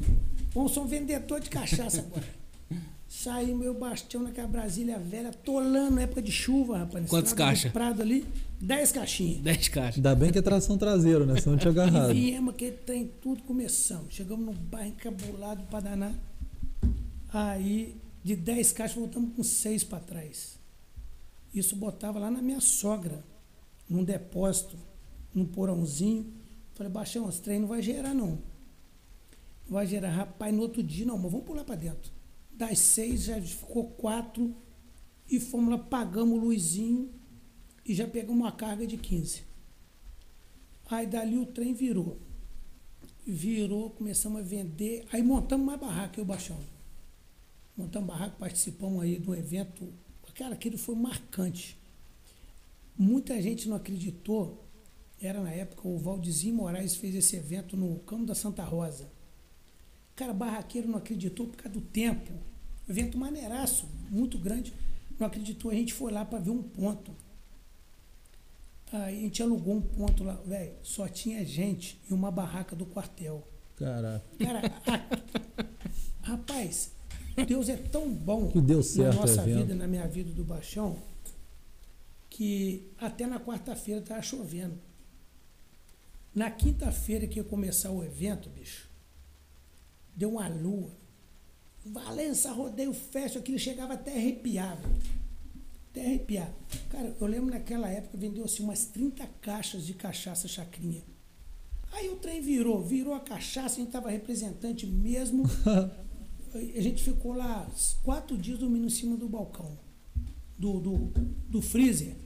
Vamos 0.54 0.74
ser 0.74 0.80
um 0.80 0.86
vendedor 0.88 1.40
de 1.40 1.50
cachaça 1.50 2.02
agora. 2.02 2.24
Saí 3.08 3.54
meu 3.54 3.74
bastião 3.74 4.22
naquela 4.24 4.48
Brasília 4.48 5.00
velha, 5.00 5.32
tolando 5.32 5.96
na 5.96 6.02
época 6.02 6.22
de 6.22 6.32
chuva, 6.32 6.80
rapaz. 6.80 7.08
Quantos 7.10 7.32
estrada 7.32 7.52
do 7.54 7.56
caixa? 7.56 7.70
Prado 7.72 8.02
ali, 8.02 8.26
10 8.60 8.92
caixinhas. 8.92 9.42
10 9.42 9.68
caixas. 9.70 9.96
Ainda 9.98 10.16
bem 10.16 10.32
que 10.32 10.38
é 10.40 10.42
tração 10.42 10.78
traseira, 10.78 11.26
né? 11.26 11.40
Senão 11.40 11.58
tinha 11.58 11.72
E 11.72 11.80
agarrado. 11.80 12.14
viemos 12.14 12.54
aquele 12.54 12.72
trem 12.78 13.12
tudo, 13.22 13.42
começamos. 13.44 14.14
Chegamos 14.14 14.46
num 14.46 14.54
bairro 14.54 14.90
encabulado 14.90 15.64
pra 15.70 15.80
danar. 15.80 16.14
Aí, 17.32 17.96
de 18.24 18.36
10 18.36 18.72
caixas, 18.74 18.98
voltamos 18.98 19.36
com 19.36 19.44
6 19.44 19.84
para 19.84 20.00
trás. 20.00 20.58
Isso 21.54 21.76
botava 21.76 22.20
lá 22.20 22.30
na 22.30 22.42
minha 22.42 22.60
sogra, 22.62 23.24
num 23.90 24.04
depósito, 24.04 24.78
num 25.34 25.46
porãozinho. 25.46 26.26
Falei, 26.76 26.92
Baixão, 26.92 27.28
esse 27.28 27.42
trem 27.42 27.60
não 27.60 27.68
vai 27.68 27.82
gerar, 27.82 28.14
não. 28.14 28.32
Não 29.66 29.72
vai 29.72 29.88
gerar. 29.88 30.10
Rapaz, 30.10 30.54
no 30.54 30.62
outro 30.62 30.84
dia, 30.84 31.06
não, 31.06 31.18
mas 31.18 31.32
vamos 31.32 31.48
pular 31.48 31.64
para 31.64 31.76
dentro. 31.76 32.12
Das 32.52 32.78
seis 32.78 33.24
já 33.24 33.42
ficou 33.42 33.88
quatro 33.92 34.56
e 35.30 35.40
fomos 35.40 35.72
lá, 35.72 35.78
pagamos 35.78 36.38
o 36.38 36.42
Luizinho 36.42 37.12
e 37.86 37.94
já 37.94 38.08
pegamos 38.08 38.38
uma 38.38 38.52
carga 38.52 38.86
de 38.86 38.98
15. 38.98 39.44
Aí 40.90 41.08
dali 41.08 41.38
o 41.38 41.46
trem 41.46 41.74
virou. 41.74 42.20
Virou, 43.26 43.90
começamos 43.90 44.40
a 44.40 44.44
vender. 44.44 45.06
Aí 45.12 45.24
montamos 45.24 45.66
mais 45.66 45.80
barraca, 45.80 46.20
eu 46.20 46.26
Baixão. 46.26 46.60
Montamos 47.76 48.08
barraca, 48.08 48.36
participamos 48.38 49.02
aí 49.02 49.18
do 49.18 49.34
evento. 49.34 49.92
Cara, 50.36 50.54
aquilo 50.54 50.78
foi 50.78 50.96
marcante. 50.96 51.78
Muita 52.98 53.42
gente 53.42 53.70
não 53.70 53.78
acreditou. 53.78 54.65
Era 55.22 55.42
na 55.42 55.52
época, 55.52 55.88
o 55.88 55.98
Valdizinho 55.98 56.56
Moraes 56.56 56.96
fez 56.96 57.16
esse 57.16 57.36
evento 57.36 57.76
no 57.78 58.00
Campo 58.00 58.26
da 58.26 58.36
Santa 58.36 58.64
Rosa. 58.64 59.10
Cara, 60.16 60.34
barraqueiro 60.34 60.88
não 60.88 60.98
acreditou 60.98 61.48
por 61.48 61.58
causa 61.58 61.74
do 61.78 61.82
tempo. 61.82 62.32
Evento 62.88 63.18
maneiraço, 63.18 63.88
muito 64.10 64.38
grande. 64.38 64.74
Não 65.20 65.28
acreditou, 65.28 65.72
a 65.72 65.74
gente 65.74 65.94
foi 65.94 66.12
lá 66.12 66.24
para 66.26 66.40
ver 66.40 66.52
um 66.52 66.62
ponto. 66.62 67.12
Aí 68.92 69.18
a 69.18 69.22
gente 69.22 69.42
alugou 69.42 69.76
um 69.76 69.82
ponto 69.82 70.24
lá, 70.24 70.34
velho. 70.46 70.74
Só 70.84 71.08
tinha 71.08 71.44
gente 71.46 72.00
e 72.10 72.14
uma 72.14 72.30
barraca 72.32 72.76
do 72.76 72.86
quartel. 72.86 73.46
Caraca. 73.76 74.24
Cara, 74.38 74.62
a- 74.86 75.66
rapaz, 76.22 76.92
Deus 77.48 77.68
é 77.68 77.76
tão 77.76 78.10
bom 78.14 78.50
Que 78.52 78.62
deu 78.62 78.82
certo 78.84 79.16
na 79.16 79.22
nossa 79.22 79.42
evento. 79.42 79.58
vida, 79.60 79.76
na 79.76 79.88
minha 79.88 80.08
vida 80.08 80.32
do 80.32 80.44
Baixão, 80.46 80.98
que 82.30 82.92
até 82.98 83.26
na 83.26 83.40
quarta-feira 83.40 84.02
estava 84.02 84.22
chovendo. 84.22 84.78
Na 86.36 86.52
quinta-feira 86.52 87.26
que 87.26 87.40
ia 87.40 87.46
começar 87.46 87.90
o 87.92 88.04
evento, 88.04 88.50
bicho, 88.50 88.90
deu 90.14 90.32
uma 90.32 90.50
lua. 90.50 90.92
Valença, 91.86 92.52
rodeio, 92.52 92.94
fecha, 92.94 93.40
aquilo 93.40 93.58
chegava 93.58 93.94
até 93.94 94.12
arrepiar, 94.12 94.76
velho. 94.76 94.96
Até 95.92 96.06
arrepiar. 96.06 96.54
Cara, 96.90 97.16
eu 97.22 97.26
lembro 97.26 97.52
naquela 97.52 97.88
época 97.88 98.18
vendeu 98.18 98.44
assim 98.44 98.64
umas 98.64 98.86
30 98.86 99.26
caixas 99.42 99.86
de 99.86 99.94
cachaça 99.94 100.46
chacrinha. 100.46 101.04
Aí 101.94 102.10
o 102.10 102.18
trem 102.18 102.42
virou, 102.42 102.82
virou 102.82 103.14
a 103.14 103.22
cachaça, 103.22 103.76
a 103.76 103.80
gente 103.80 103.92
tava 103.92 104.10
representante 104.10 104.86
mesmo. 104.86 105.44
a 106.54 106.82
gente 106.82 107.02
ficou 107.02 107.34
lá 107.34 107.66
quatro 108.04 108.38
dias 108.38 108.60
dormindo 108.60 108.88
em 108.88 108.90
cima 108.90 109.16
do 109.16 109.30
balcão, 109.30 109.78
do, 110.58 110.82
do, 110.82 110.98
do 111.48 111.62
freezer. 111.62 112.25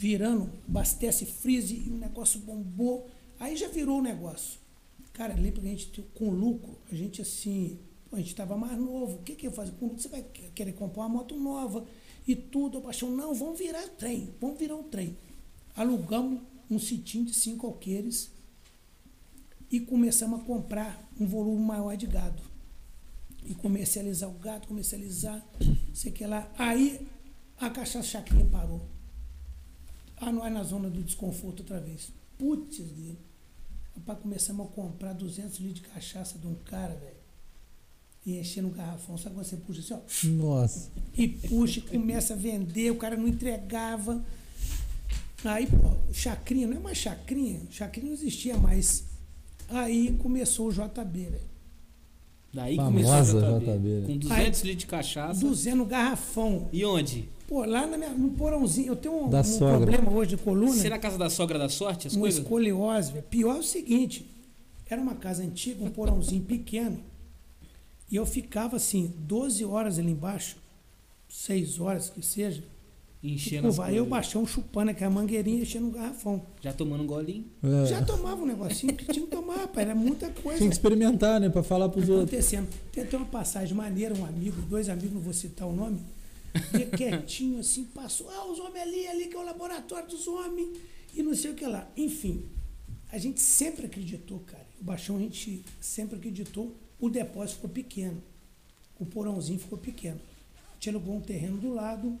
Virando, 0.00 0.50
abastece 0.66 1.26
freezer 1.26 1.76
e 1.76 1.90
o 1.90 1.94
negócio 1.98 2.40
bombou. 2.40 3.06
Aí 3.38 3.54
já 3.54 3.68
virou 3.68 3.98
o 3.98 4.02
negócio. 4.02 4.58
Cara, 5.12 5.34
lembra 5.34 5.60
que 5.60 5.66
a 5.66 5.70
gente, 5.70 6.02
com 6.14 6.30
lucro, 6.30 6.78
a 6.90 6.94
gente 6.94 7.20
assim, 7.20 7.78
a 8.10 8.16
gente 8.16 8.28
estava 8.28 8.56
mais 8.56 8.78
novo. 8.78 9.18
O 9.18 9.22
que, 9.22 9.34
que 9.34 9.46
eu 9.46 9.52
fazer? 9.52 9.72
Com 9.72 9.88
lucro, 9.88 10.00
você 10.00 10.08
vai 10.08 10.22
querer 10.22 10.72
comprar 10.72 11.02
uma 11.02 11.10
moto 11.10 11.36
nova 11.36 11.84
e 12.26 12.34
tudo. 12.34 12.78
Eu 12.78 12.88
achei, 12.88 13.06
não, 13.10 13.34
vamos 13.34 13.58
virar 13.58 13.86
trem, 13.88 14.34
vamos 14.40 14.58
virar 14.58 14.76
um 14.76 14.84
trem. 14.84 15.18
Alugamos 15.76 16.40
um 16.70 16.78
citinho 16.78 17.26
de 17.26 17.34
cinco 17.34 17.66
alqueires 17.66 18.30
e 19.70 19.80
começamos 19.80 20.40
a 20.40 20.44
comprar 20.44 21.10
um 21.20 21.26
volume 21.26 21.62
maior 21.62 21.94
de 21.94 22.06
gado. 22.06 22.42
E 23.44 23.54
comercializar 23.54 24.30
o 24.30 24.38
gado, 24.38 24.66
comercializar, 24.66 25.46
sei 25.92 26.10
que 26.10 26.24
lá. 26.26 26.50
Aí 26.56 27.06
a 27.58 27.68
cachaça 27.68 28.08
chacrinha 28.08 28.46
parou. 28.46 28.80
Ah, 30.20 30.30
nós 30.30 30.52
na 30.52 30.62
zona 30.62 30.90
do 30.90 31.02
desconforto 31.02 31.60
outra 31.60 31.80
vez. 31.80 32.12
Putz, 32.38 32.78
grilo. 32.78 33.18
Rapaz, 33.96 34.18
começamos 34.20 34.66
a 34.66 34.70
comprar 34.70 35.14
200 35.14 35.58
litros 35.58 35.82
de 35.82 35.88
cachaça 35.88 36.38
de 36.38 36.46
um 36.46 36.54
cara, 36.54 36.94
velho. 36.94 37.16
E 38.24 38.38
enchendo 38.38 38.68
um 38.68 38.72
garrafão. 38.72 39.16
Sabe 39.16 39.34
quando 39.34 39.46
você 39.46 39.56
puxa 39.56 39.80
assim, 39.80 39.94
ó? 39.94 40.28
Nossa. 40.44 40.90
e 41.16 41.26
puxa 41.26 41.80
e 41.80 41.82
começa 41.82 42.34
a 42.34 42.36
vender, 42.36 42.90
o 42.90 42.96
cara 42.96 43.16
não 43.16 43.26
entregava. 43.26 44.22
Aí, 45.42 45.66
pô, 45.66 46.12
chacrinha, 46.12 46.66
não 46.66 46.76
é 46.76 46.80
mais 46.80 46.98
chacrinha, 46.98 47.60
chacrinha 47.70 48.08
não 48.08 48.14
existia 48.14 48.58
mais. 48.58 49.04
Aí 49.68 50.12
começou 50.18 50.68
o 50.68 50.72
JB, 50.72 51.30
velho. 51.30 51.49
Daí 52.52 52.76
Famosa 52.76 53.32
começou 53.32 53.38
a 53.56 53.58
JB, 53.58 53.64
JB. 53.64 53.88
né? 53.88 54.06
Com 54.06 54.16
200 54.18 54.60
litros 54.62 54.80
de 54.80 54.86
cachaça. 54.86 55.40
200 55.40 55.86
garrafão. 55.86 56.68
E 56.72 56.84
onde? 56.84 57.28
Pô, 57.46 57.64
lá 57.64 57.86
na 57.86 57.96
minha, 57.96 58.10
no 58.10 58.30
porãozinho, 58.30 58.88
eu 58.88 58.96
tenho 58.96 59.24
um, 59.26 59.28
Da 59.30 59.40
um 59.40 59.58
problema 59.58 60.10
hoje 60.10 60.30
de 60.36 60.42
coluna, 60.42 60.72
Será 60.72 60.96
a 60.96 60.98
casa 60.98 61.18
da 61.18 61.28
sogra 61.30 61.58
da 61.58 61.68
sorte, 61.68 62.06
as 62.06 62.14
uma 62.14 62.22
coisas? 62.22 62.40
escoliose, 62.42 63.12
velho. 63.12 63.24
Pior 63.28 63.56
é 63.56 63.58
o 63.58 63.62
seguinte, 63.62 64.28
era 64.88 65.00
uma 65.00 65.14
casa 65.14 65.42
antiga, 65.42 65.84
um 65.84 65.90
porãozinho 65.90 66.42
pequeno, 66.46 66.98
e 68.10 68.16
eu 68.16 68.24
ficava 68.26 68.76
assim, 68.76 69.12
12 69.18 69.64
horas 69.64 69.98
ali 69.98 70.12
embaixo, 70.12 70.56
6 71.28 71.80
horas 71.80 72.08
que 72.10 72.22
seja, 72.24 72.62
Enchendo 73.22 73.68
as 73.68 73.76
Curva. 73.76 73.90
Aí 73.90 73.96
o 73.96 73.96
coisas. 73.96 74.08
baixão 74.08 74.46
chupando 74.46 74.90
aquela 74.90 75.10
mangueirinha, 75.10 75.62
enchendo 75.62 75.88
um 75.88 75.90
garrafão. 75.90 76.42
Já 76.60 76.72
tomando 76.72 77.02
um 77.02 77.06
golinho. 77.06 77.44
É. 77.62 77.86
Já 77.86 78.02
tomava 78.02 78.42
um 78.42 78.46
negocinho 78.46 78.96
que 78.96 79.04
tinha 79.12 79.26
que 79.26 79.30
tomar, 79.30 79.68
pai. 79.68 79.84
Era 79.84 79.94
muita 79.94 80.30
coisa. 80.30 80.58
Tinha 80.58 80.70
que 80.70 80.74
experimentar, 80.74 81.38
né? 81.38 81.50
Pra 81.50 81.62
falar 81.62 81.90
pros 81.90 82.08
outros. 82.08 82.28
acontecendo. 82.28 82.68
Tem 82.90 83.04
até 83.04 83.16
uma 83.16 83.26
passagem 83.26 83.74
maneira, 83.74 84.14
um 84.14 84.24
amigo, 84.24 84.62
dois 84.62 84.88
amigos, 84.88 85.12
não 85.12 85.20
vou 85.20 85.34
citar 85.34 85.68
o 85.68 85.72
nome, 85.72 86.00
ia 86.74 86.86
quietinho 86.86 87.60
assim, 87.60 87.84
passou, 87.84 88.28
ah, 88.30 88.50
os 88.50 88.58
homens 88.58 88.82
ali, 88.82 89.06
ali 89.06 89.26
que 89.26 89.36
é 89.36 89.38
o 89.38 89.44
laboratório 89.44 90.08
dos 90.08 90.26
homens, 90.26 90.78
e 91.14 91.22
não 91.22 91.34
sei 91.34 91.50
o 91.50 91.54
que 91.54 91.66
lá. 91.66 91.88
Enfim, 91.96 92.44
a 93.12 93.18
gente 93.18 93.40
sempre 93.40 93.86
acreditou, 93.86 94.40
cara. 94.40 94.66
O 94.80 94.84
baixão 94.84 95.16
a 95.16 95.18
gente 95.18 95.62
sempre 95.80 96.16
acreditou. 96.16 96.74
O 96.98 97.10
depósito 97.10 97.56
ficou 97.56 97.70
pequeno. 97.70 98.22
O 98.98 99.04
porãozinho 99.04 99.58
ficou 99.58 99.78
pequeno. 99.78 100.20
A 100.70 100.74
gente 100.74 100.90
alugou 100.90 101.16
um 101.16 101.20
terreno 101.20 101.58
do 101.58 101.74
lado 101.74 102.18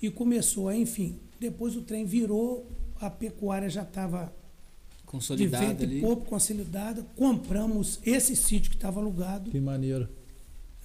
e 0.00 0.10
começou, 0.10 0.68
aí, 0.68 0.80
enfim. 0.80 1.18
Depois 1.38 1.76
o 1.76 1.82
trem 1.82 2.04
virou, 2.04 2.66
a 3.00 3.08
pecuária 3.10 3.68
já 3.68 3.82
estava 3.82 4.26
de 4.26 5.06
Consolidado 5.06 5.66
vento 5.66 5.82
e 5.82 5.84
ali. 5.86 6.00
pouco 6.00 6.24
consolidada. 6.26 7.04
Compramos 7.16 7.98
esse 8.04 8.36
sítio 8.36 8.70
que 8.70 8.76
estava 8.76 9.00
alugado. 9.00 9.50
Que 9.50 9.60
maneiro. 9.60 10.08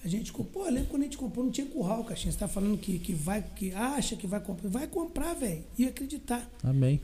A 0.04 0.08
gente 0.08 0.32
comprou, 0.32 0.64
lembra 0.64 0.84
quando 0.84 1.02
a 1.02 1.04
gente 1.04 1.16
comprou, 1.18 1.44
não 1.44 1.52
tinha 1.52 1.66
curral, 1.66 2.04
Caixinha. 2.04 2.30
Você 2.32 2.36
está 2.36 2.48
falando 2.48 2.78
que, 2.78 2.98
que 2.98 3.12
vai, 3.12 3.42
que 3.42 3.72
acha 3.72 4.16
que 4.16 4.26
vai 4.26 4.40
comprar. 4.40 4.68
Vai 4.68 4.86
comprar, 4.86 5.34
velho. 5.34 5.62
E 5.78 5.86
acreditar. 5.86 6.48
Amém. 6.62 7.00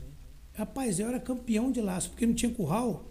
Rapaz, 0.53 0.99
eu 0.99 1.07
era 1.07 1.19
campeão 1.19 1.71
de 1.71 1.81
laço, 1.81 2.09
porque 2.09 2.25
não 2.25 2.33
tinha 2.33 2.51
curral. 2.51 3.05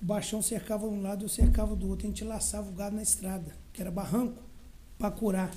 O 0.00 0.04
baixão 0.04 0.40
cercava 0.42 0.88
de 0.88 0.94
um 0.94 1.02
lado, 1.02 1.24
eu 1.24 1.28
cercava 1.28 1.74
do 1.76 1.88
outro. 1.88 2.06
A 2.06 2.10
gente 2.10 2.24
laçava 2.24 2.68
o 2.68 2.72
gado 2.72 2.96
na 2.96 3.02
estrada, 3.02 3.54
que 3.72 3.80
era 3.80 3.90
barranco, 3.90 4.42
para 4.98 5.10
curar. 5.10 5.52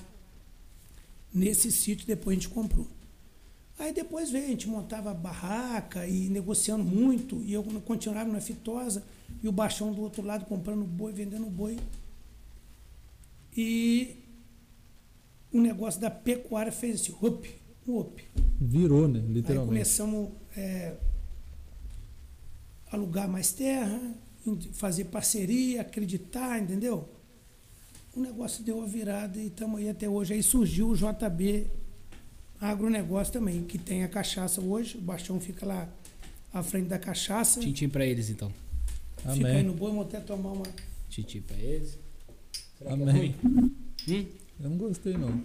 Nesse 1.33 1.71
sítio 1.71 2.05
depois 2.05 2.37
a 2.37 2.39
gente 2.41 2.53
comprou. 2.53 2.87
Aí 3.79 3.91
depois 3.93 4.29
veio, 4.29 4.45
a 4.45 4.49
gente 4.49 4.67
montava 4.67 5.13
barraca 5.13 6.05
e 6.05 6.29
negociando 6.29 6.83
muito, 6.83 7.41
e 7.41 7.53
eu 7.53 7.63
continuava 7.83 8.31
na 8.31 8.39
fitosa, 8.39 9.03
e 9.41 9.47
o 9.47 9.51
baixão 9.51 9.91
do 9.91 10.01
outro 10.01 10.21
lado 10.21 10.45
comprando 10.45 10.83
boi, 10.83 11.11
vendendo 11.11 11.47
boi. 11.47 11.79
E 13.57 14.17
o 15.51 15.59
negócio 15.59 15.99
da 15.99 16.11
pecuária 16.11 16.71
fez 16.71 17.01
assim, 17.01 17.15
up, 17.21 17.55
up. 17.87 18.23
Virou, 18.59 19.07
né? 19.07 19.19
Aí 19.19 19.33
Literalmente. 19.33 19.67
começamos 19.67 20.29
é, 20.55 20.95
alugar 22.91 23.27
mais 23.27 23.51
terra, 23.51 23.99
fazer 24.73 25.05
parceria, 25.05 25.81
acreditar, 25.81 26.61
entendeu? 26.61 27.09
O 28.15 28.19
negócio 28.19 28.63
deu 28.63 28.81
a 28.81 28.85
virada 28.85 29.39
e 29.39 29.47
estamos 29.47 29.79
aí 29.79 29.89
até 29.89 30.09
hoje. 30.09 30.33
Aí 30.33 30.43
surgiu 30.43 30.89
o 30.89 30.95
JB 30.95 31.67
Agronegócio 32.59 33.31
também, 33.33 33.63
que 33.63 33.77
tem 33.77 34.03
a 34.03 34.07
cachaça 34.07 34.59
hoje. 34.61 34.97
O 34.97 35.01
Baixão 35.01 35.39
fica 35.39 35.65
lá 35.65 35.89
à 36.53 36.61
frente 36.61 36.87
da 36.87 36.99
cachaça. 36.99 37.59
Tintim 37.61 37.87
pra 37.89 38.05
eles, 38.05 38.29
então. 38.29 38.51
Fica 39.17 39.31
aí 39.31 39.39
Amém. 39.39 39.63
no 39.63 39.73
boi, 39.73 39.91
vamos 39.91 40.07
até 40.07 40.19
tomar 40.19 40.51
uma. 40.51 40.65
Tintim 41.09 41.41
pra 41.41 41.57
eles. 41.57 41.97
Será 42.77 42.95
que 42.95 43.01
é 43.01 43.03
Amém. 43.03 43.35
ruim? 43.43 43.75
Hum? 44.09 44.25
Eu 44.59 44.69
não 44.69 44.77
gostei, 44.77 45.13
não. 45.13 45.41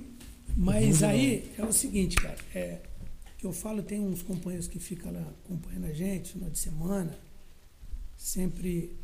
Mas 0.56 1.00
Não, 1.00 1.08
aí 1.08 1.50
é 1.56 1.64
o 1.64 1.72
seguinte, 1.72 2.16
cara. 2.16 2.36
É, 2.54 2.80
que 3.38 3.46
eu 3.46 3.52
falo, 3.52 3.82
tem 3.82 4.00
uns 4.00 4.22
companheiros 4.22 4.66
que 4.66 4.78
ficam 4.78 5.12
lá 5.12 5.20
acompanhando 5.44 5.84
a 5.86 5.92
gente, 5.92 6.32
final 6.32 6.50
de 6.50 6.58
semana, 6.58 7.16
sempre 8.16 8.96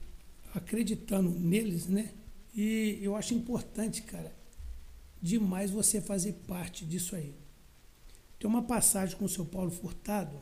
acreditando 0.55 1.31
neles, 1.31 1.87
né? 1.87 2.11
E 2.55 2.99
eu 3.01 3.17
acho 3.17 3.35
importante, 3.35 4.03
cara, 4.03 4.35
demais 5.21 5.71
você 5.71 6.01
fazer 6.01 6.33
parte 6.47 6.85
disso 6.85 7.17
aí. 7.17 7.35
Tem 8.39 8.49
uma 8.49 8.63
passagem 8.63 9.17
com 9.17 9.25
o 9.25 9.29
seu 9.29 9.47
Paulo 9.47 9.71
Furtado. 9.71 10.39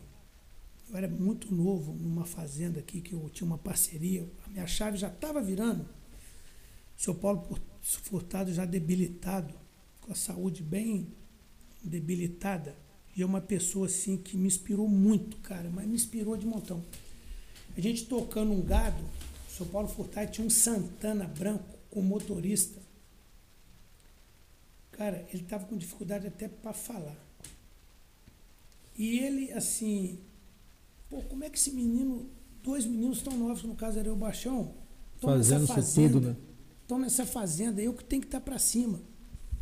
Eu 0.89 0.97
era 0.97 1.07
muito 1.07 1.55
novo 1.55 1.93
numa 1.93 2.25
fazenda 2.25 2.81
aqui 2.81 3.01
que 3.01 3.13
eu 3.13 3.29
tinha 3.31 3.47
uma 3.47 3.59
parceria. 3.59 4.27
A 4.45 4.49
minha 4.49 4.67
chave 4.67 4.97
já 4.97 5.09
estava 5.09 5.41
virando. 5.41 5.83
O 5.83 7.01
seu 7.01 7.15
Paulo 7.15 7.47
Furtado 7.83 8.53
já 8.53 8.65
debilitado, 8.65 9.55
com 10.01 10.11
a 10.11 10.17
saúde 10.17 10.63
bem 10.63 11.07
debilitada. 11.83 12.75
E 13.15 13.23
é 13.23 13.27
uma 13.27 13.41
pessoa 13.41 13.87
assim 13.87 14.17
que 14.17 14.37
me 14.37 14.47
inspirou 14.47 14.89
muito, 14.89 15.37
cara, 15.39 15.71
mas 15.71 15.87
me 15.87 15.95
inspirou 15.95 16.37
de 16.37 16.47
montão. 16.47 16.83
A 17.77 17.81
gente 17.81 18.07
tocando 18.07 18.53
um 18.53 18.63
gado, 18.63 19.03
o 19.49 19.53
seu 19.53 19.67
Paulo 19.67 19.89
Furtado 19.89 20.31
tinha 20.31 20.47
um 20.47 20.51
Santana 20.51 21.27
branco 21.27 21.80
com 21.91 22.01
motorista. 22.01 22.81
Cara, 24.93 25.27
ele 25.33 25.43
estava 25.43 25.67
com 25.67 25.77
dificuldade 25.77 26.27
até 26.27 26.49
para 26.49 26.73
falar. 26.73 27.17
E 28.97 29.19
ele, 29.19 29.53
assim, 29.53 30.19
pô, 31.09 31.23
como 31.23 31.43
é 31.43 31.51
que 31.51 31.59
esse 31.59 31.71
menino, 31.71 32.29
dois 32.63 32.85
meninos 32.85 33.23
tão 33.23 33.37
novos, 33.37 33.63
no 33.63 33.75
caso 33.75 33.99
era 33.99 34.09
eu 34.09 34.13
o 34.13 34.17
Baixão, 34.17 34.75
tão 35.21 35.31
Fazendo 35.31 35.61
nessa 35.63 35.75
fazenda, 35.75 36.21
né? 36.21 36.37
estão 36.83 36.99
nessa 36.99 37.25
fazenda, 37.25 37.81
eu 37.81 37.95
que 37.95 38.05
tenho 38.05 38.21
que 38.21 38.29
estar 38.29 38.41
para 38.41 38.59
cima. 38.59 39.01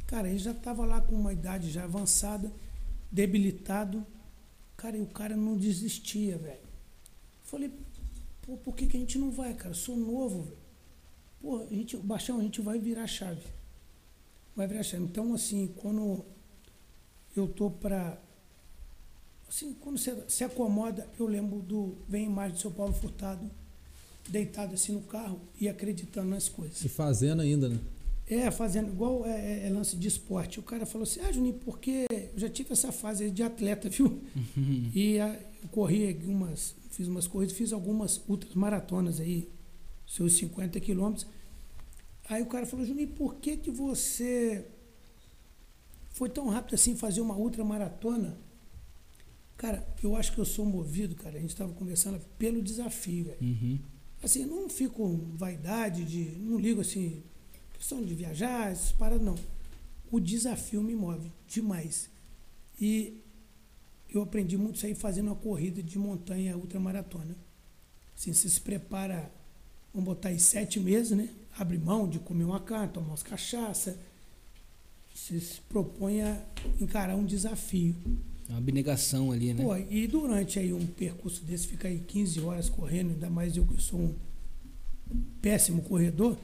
Cara, 0.07 0.29
ele 0.29 0.39
já 0.39 0.53
estava 0.53 0.85
lá 0.85 1.01
com 1.01 1.15
uma 1.15 1.33
idade 1.33 1.71
já 1.71 1.85
avançada, 1.85 2.51
debilitado. 3.13 4.05
Cara, 4.77 4.97
e 4.97 5.03
o 5.03 5.07
cara 5.07 5.37
não 5.37 5.57
desistia, 5.57 6.39
velho. 6.39 6.69
Falei, 7.45 7.71
pô, 8.43 8.57
por 8.57 8.75
que, 8.75 8.87
que 8.87 8.97
a 8.97 9.01
gente 9.01 9.19
não 9.19 9.31
vai, 9.31 9.55
cara? 9.55 9.71
Eu 9.71 9.75
sou 9.75 9.97
novo, 9.97 10.43
velho. 10.43 10.68
Pô, 11.41 11.67
a 11.71 11.75
gente, 11.75 11.97
Baixão, 11.97 12.41
a 12.41 12.43
gente 12.43 12.61
vai 12.61 12.79
virar 12.79 13.05
a 13.05 13.07
chave. 13.07 13.43
Vai 14.57 14.67
virar 14.67 14.81
a 14.81 14.85
chave. 14.85 15.05
Então, 15.05 15.33
assim, 15.35 15.73
quando 15.77 16.25
eu 17.37 17.47
tô 17.47 17.71
para 17.71 18.19
assim, 19.49 19.75
quando 19.81 19.99
você 19.99 20.17
se 20.29 20.45
acomoda, 20.45 21.09
eu 21.19 21.27
lembro 21.27 21.61
do 21.61 21.97
vem 22.09 22.27
a 22.27 22.31
imagem 22.31 22.53
do 22.53 22.61
seu 22.61 22.71
Paulo 22.71 22.93
Furtado 22.93 23.51
deitado 24.29 24.75
assim 24.75 24.93
no 24.93 25.01
carro 25.03 25.41
e 25.59 25.69
acreditando 25.69 26.29
nas 26.29 26.49
coisas. 26.49 26.85
E 26.85 26.89
fazendo 26.89 27.41
ainda, 27.41 27.69
né? 27.69 27.79
É, 28.27 28.51
fazendo 28.51 28.89
igual 28.89 29.25
é, 29.25 29.65
é, 29.65 29.67
é 29.67 29.71
lance 29.71 29.97
de 29.97 30.07
esporte. 30.07 30.61
O 30.61 30.63
cara 30.63 30.85
falou 30.85 31.05
assim: 31.05 31.21
Ah, 31.21 31.33
Juninho, 31.33 31.55
porque 31.65 32.07
eu 32.11 32.39
já 32.39 32.49
tive 32.49 32.73
essa 32.73 32.93
fase 32.93 33.25
aí 33.25 33.31
de 33.31 33.43
atleta, 33.43 33.89
viu? 33.91 34.21
E 34.95 35.19
ah, 35.19 35.39
eu 35.63 35.69
corri 35.71 36.09
algumas, 36.09 36.75
fiz 36.91 37.09
umas 37.09 37.27
corridas, 37.27 37.57
fiz 37.57 37.73
algumas 37.73 38.21
ultras 38.29 38.55
maratonas 38.55 39.19
aí, 39.19 39.49
seus 40.09 40.33
50 40.33 40.81
quilômetros. 40.81 41.27
Aí 42.29 42.43
o 42.43 42.47
cara 42.47 42.67
falou: 42.67 42.85
Juninho, 42.85 43.09
por 43.09 43.37
que, 43.37 43.57
que 43.57 43.71
você 43.71 44.67
foi 46.11 46.29
tão 46.29 46.49
rápido 46.49 46.75
assim 46.75 46.97
fazer 46.97 47.21
uma 47.21 47.37
ultra 47.37 47.63
maratona? 47.63 48.37
Cara, 49.57 49.87
eu 50.03 50.17
acho 50.17 50.33
que 50.33 50.39
eu 50.39 50.45
sou 50.45 50.65
movido, 50.65 51.15
cara. 51.15 51.37
A 51.37 51.41
gente 51.41 51.51
estava 51.51 51.73
conversando 51.73 52.21
pelo 52.39 52.63
desafio. 52.63 53.35
Uhum. 53.41 53.79
Assim, 54.23 54.45
não 54.47 54.69
fico 54.69 54.95
com 54.95 55.37
vaidade 55.37 56.05
de. 56.05 56.37
Não 56.39 56.59
ligo 56.59 56.81
assim, 56.81 57.23
questão 57.75 58.03
de 58.03 58.15
viajar, 58.15 58.71
essas 58.73 58.93
paradas, 58.93 59.25
não. 59.25 59.37
O 60.11 60.19
desafio 60.19 60.83
me 60.83 60.95
move 60.95 61.31
demais. 61.47 62.09
E 62.81 63.21
eu 64.09 64.23
aprendi 64.23 64.57
muito 64.57 64.77
isso 64.77 64.87
aí 64.87 64.95
fazendo 64.95 65.27
uma 65.27 65.37
corrida 65.37 65.83
de 65.83 65.99
montanha 65.99 66.57
ultramaratona. 66.57 67.37
Assim, 68.17 68.33
você 68.33 68.49
se 68.49 68.61
prepara, 68.61 69.31
vamos 69.93 70.07
botar 70.09 70.29
aí 70.31 70.39
sete 70.39 70.79
meses, 70.81 71.17
né? 71.17 71.29
Abre 71.59 71.79
mão 71.79 72.09
de 72.09 72.19
comer 72.19 72.45
uma 72.45 72.61
carne, 72.61 72.93
tomar 72.93 73.09
umas 73.09 73.23
cachaça. 73.23 73.99
Você 75.15 75.41
se 75.41 75.61
propõe 75.69 76.23
a 76.23 76.41
encarar 76.81 77.17
um 77.17 77.25
desafio. 77.25 77.95
É 78.49 78.53
uma 78.53 78.59
abnegação 78.59 79.33
ali, 79.33 79.53
né? 79.53 79.63
Pô, 79.63 79.77
e 79.77 80.07
durante 80.07 80.59
aí 80.59 80.73
um 80.73 80.87
percurso 80.87 81.45
desse, 81.45 81.67
fica 81.67 81.89
aí 81.89 81.99
15 81.99 82.41
horas 82.41 82.69
correndo, 82.69 83.11
ainda 83.11 83.29
mais 83.29 83.57
eu 83.57 83.67
que 83.67 83.83
sou 83.83 83.99
um 84.01 84.15
péssimo 85.43 85.83
corredor. 85.83 86.37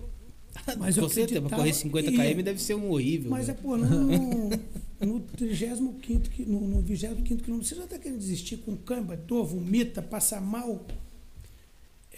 Mas 0.78 0.96
eu 0.96 1.08
certeza, 1.08 1.38
acreditava- 1.38 1.56
correr 1.62 1.72
50 1.72 2.10
e- 2.10 2.16
km 2.34 2.42
deve 2.42 2.60
ser 2.62 2.74
um 2.74 2.90
horrível. 2.90 3.30
Mas 3.30 3.48
é, 3.48 3.52
velho. 3.52 3.62
pô, 3.64 3.76
no, 3.76 4.50
no 5.00 5.20
35 5.20 5.92
qui- 6.00 6.44
no, 6.46 6.60
no 6.60 6.80
25 6.82 7.22
quilômetro, 7.42 7.64
você 7.68 7.74
já 7.74 7.84
está 7.84 7.98
querendo 7.98 8.18
desistir 8.18 8.58
com 8.58 8.76
cãibra, 8.76 9.16
dor, 9.16 9.46
vomita, 9.46 10.02
passa 10.02 10.40
mal. 10.40 10.84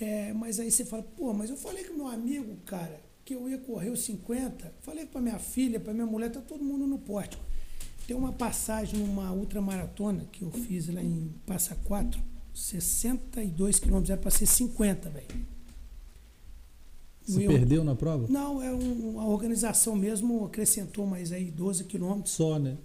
É, 0.01 0.33
mas 0.33 0.61
aí 0.61 0.71
você 0.71 0.85
fala, 0.85 1.03
pô, 1.03 1.33
mas 1.33 1.49
eu 1.51 1.57
falei 1.57 1.85
com 1.85 1.95
meu 1.95 2.07
amigo, 2.09 2.57
cara, 2.67 3.01
que 3.25 3.35
eu 3.35 3.49
ia 3.49 3.59
correr 3.59 3.91
os 3.91 4.01
50. 4.05 4.75
Falei 4.81 5.07
para 5.07 5.21
minha 5.21 5.39
filha, 5.39 5.81
para 5.81 5.93
minha 5.95 6.07
mulher, 6.07 6.31
tá 6.31 6.41
todo 6.41 6.63
mundo 6.63 6.87
no 6.87 6.99
pórtico. 6.99 7.43
Tem 8.07 8.15
uma 8.17 8.33
passagem 8.33 9.01
numa 9.01 9.33
ultramaratona 9.33 10.27
que 10.31 10.43
eu 10.43 10.51
fiz 10.51 10.87
lá 10.93 11.03
em 11.03 11.33
Passa 11.47 11.75
Quatro, 11.85 12.21
62 12.55 13.79
quilômetros, 13.79 14.11
era 14.11 14.21
para 14.21 14.31
ser 14.31 14.47
50, 14.47 15.11
velho. 15.11 15.27
Se 17.23 17.43
Eu- 17.43 17.51
perdeu 17.51 17.83
na 17.83 17.97
prova? 17.97 18.27
não, 18.31 18.63
é 18.63 18.73
um, 18.73 19.19
a 19.19 19.27
organização 19.27 19.97
mesmo 19.97 20.45
acrescentou 20.45 21.07
mais 21.07 21.33
aí 21.33 21.51
12 21.51 21.85
quilômetros. 21.85 22.35
Só, 22.35 22.59
né? 22.59 22.77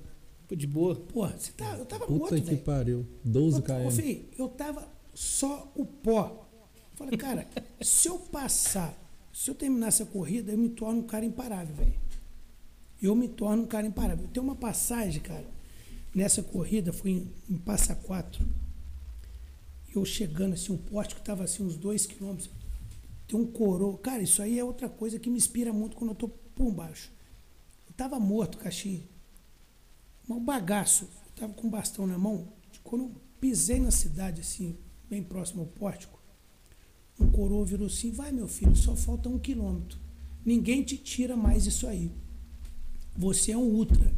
De 0.49 0.67
boa. 0.67 0.95
Porra, 0.95 1.35
você 1.37 1.51
tá, 1.53 1.77
eu 1.77 1.85
tava 1.85 2.05
Puta 2.05 2.19
morto, 2.19 2.35
que 2.35 2.41
velho. 2.41 2.57
pariu. 2.57 3.05
12 3.23 3.59
Ô, 3.59 3.61
km. 3.61 3.89
filho, 3.91 4.25
eu 4.37 4.49
tava 4.49 4.85
só 5.13 5.71
o 5.75 5.85
pó. 5.85 6.49
Falei, 7.01 7.17
cara, 7.17 7.47
se 7.81 8.07
eu 8.07 8.19
passar, 8.19 8.95
se 9.33 9.49
eu 9.49 9.55
terminar 9.55 9.87
essa 9.87 10.05
corrida, 10.05 10.51
eu 10.51 10.57
me 10.57 10.69
torno 10.69 10.99
um 10.99 11.07
cara 11.07 11.25
imparável, 11.25 11.75
velho. 11.75 11.99
Eu 13.01 13.15
me 13.15 13.27
torno 13.27 13.63
um 13.63 13.65
cara 13.65 13.87
imparável. 13.87 14.27
Tem 14.27 14.41
uma 14.41 14.55
passagem, 14.55 15.19
cara, 15.19 15.47
nessa 16.13 16.43
corrida, 16.43 16.93
fui 16.93 17.11
em, 17.11 17.33
em 17.49 17.57
Passa 17.57 17.95
Quatro. 17.95 18.47
Eu 19.95 20.05
chegando 20.05 20.53
assim, 20.53 20.71
um 20.71 20.77
poste 20.77 21.15
que 21.15 21.21
estava 21.21 21.43
assim, 21.43 21.63
uns 21.63 21.75
dois 21.75 22.05
quilômetros. 22.05 22.51
Tem 23.27 23.39
um 23.39 23.47
coroa. 23.47 23.97
Cara, 23.97 24.21
isso 24.21 24.39
aí 24.39 24.59
é 24.59 24.63
outra 24.63 24.87
coisa 24.87 25.17
que 25.17 25.29
me 25.29 25.37
inspira 25.37 25.73
muito 25.73 25.97
quando 25.97 26.11
eu 26.11 26.15
tô 26.15 26.27
por 26.27 26.71
baixo. 26.71 27.11
Eu 27.87 27.93
tava 27.95 28.19
morto, 28.19 28.59
Caxi. 28.59 29.09
Um 30.29 30.39
bagaço. 30.39 31.05
Eu 31.05 31.31
tava 31.35 31.53
com 31.53 31.65
um 31.65 31.69
bastão 31.69 32.05
na 32.05 32.17
mão. 32.17 32.47
Quando 32.83 33.05
eu 33.05 33.11
pisei 33.39 33.79
na 33.79 33.89
cidade, 33.89 34.41
assim, 34.41 34.77
bem 35.09 35.23
próximo 35.23 35.63
ao 35.63 35.67
pórtico, 35.67 36.20
um 37.19 37.29
coroa 37.29 37.65
virou 37.65 37.87
assim, 37.87 38.11
vai 38.11 38.31
meu 38.31 38.47
filho, 38.47 38.75
só 38.75 38.95
falta 38.95 39.29
um 39.29 39.37
quilômetro. 39.37 39.99
Ninguém 40.45 40.81
te 40.83 40.97
tira 40.97 41.35
mais 41.35 41.65
isso 41.65 41.87
aí. 41.87 42.11
Você 43.15 43.51
é 43.51 43.57
um 43.57 43.61
ultra. 43.63 44.11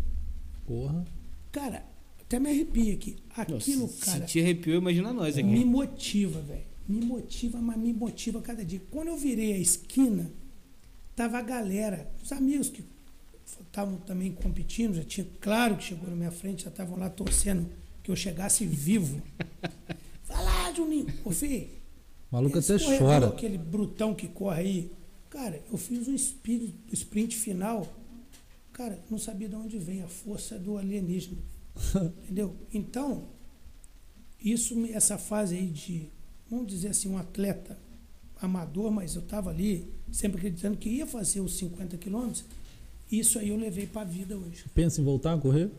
Porra. 0.66 1.06
Cara, 1.52 1.86
até 2.22 2.40
me 2.40 2.50
arrepia 2.50 2.94
aqui. 2.94 3.18
Aquilo, 3.36 3.82
Nossa, 3.82 4.06
cara, 4.06 4.28
Se 4.28 4.34
te 4.34 4.40
arrepiou, 4.40 4.78
imagina 4.78 5.12
nós 5.12 5.38
aqui. 5.38 5.48
me 5.48 5.66
motiva, 5.66 6.42
velho. 6.42 6.64
Me 6.88 7.04
motiva, 7.06 7.60
mas 7.60 7.78
me 7.78 7.94
motiva 7.94 8.42
cada 8.42 8.64
dia. 8.64 8.82
Quando 8.92 9.10
eu 9.10 9.18
virei 9.18 9.54
a 9.54 9.58
esquina, 9.58 10.32
tava 11.16 11.38
a 11.38 11.42
galera, 11.42 12.10
os 12.24 12.32
amigos 12.32 12.70
que 12.70 12.84
estavam 13.66 13.98
também 13.98 14.32
competindo, 14.32 14.96
já 14.96 15.04
tinha, 15.04 15.28
claro 15.42 15.78
que 15.78 15.84
chegou 15.84 16.10
na 16.10 16.16
minha 16.16 16.32
frente, 16.32 16.64
já 16.64 16.70
estavam 16.70 16.98
lá 16.98 17.10
torcendo 17.10 17.70
que 18.02 18.12
eu 18.12 18.16
chegasse 18.16 18.66
vivo. 18.66 19.22
Vai 20.28 20.44
lá, 20.44 20.74
Juninho. 20.74 21.08
Ô, 21.24 21.32
filho, 21.32 21.68
O 22.34 22.36
maluco 22.36 22.58
esse 22.58 22.74
até 22.74 22.98
chora. 22.98 23.28
Aquele 23.28 23.60
brutão 23.60 24.16
que 24.16 24.28
corre 24.28 24.60
aí. 24.60 24.92
Cara, 25.30 25.62
eu 25.72 25.78
fiz 25.78 26.08
um 26.08 26.16
sprint, 26.16 26.74
sprint 26.92 27.36
final. 27.36 27.88
Cara, 28.72 29.00
não 29.08 29.20
sabia 29.20 29.48
de 29.48 29.56
onde 29.56 29.78
vem 29.78 30.02
a 30.02 30.08
força 30.08 30.58
do 30.58 30.76
alienígena. 30.76 31.38
Entendeu? 32.24 32.56
Então, 32.74 33.26
isso, 34.44 34.74
essa 34.88 35.16
fase 35.20 35.56
aí 35.56 35.68
de, 35.68 36.10
vamos 36.50 36.66
dizer 36.66 36.88
assim, 36.88 37.08
um 37.08 37.20
atleta 37.20 37.78
amador, 38.42 38.90
mas 38.90 39.14
eu 39.14 39.22
estava 39.22 39.52
ali 39.52 39.88
sempre 40.12 40.40
acreditando 40.40 40.76
que 40.76 40.90
ia 40.90 41.06
fazer 41.06 41.40
os 41.40 41.56
50 41.58 41.98
quilômetros. 41.98 42.44
Isso 43.12 43.38
aí 43.38 43.50
eu 43.50 43.58
levei 43.58 43.86
para 43.86 44.02
a 44.02 44.06
vida 44.06 44.36
hoje. 44.36 44.66
Pensa 44.74 45.00
em 45.00 45.04
voltar 45.04 45.34
a 45.34 45.38
correr? 45.38 45.70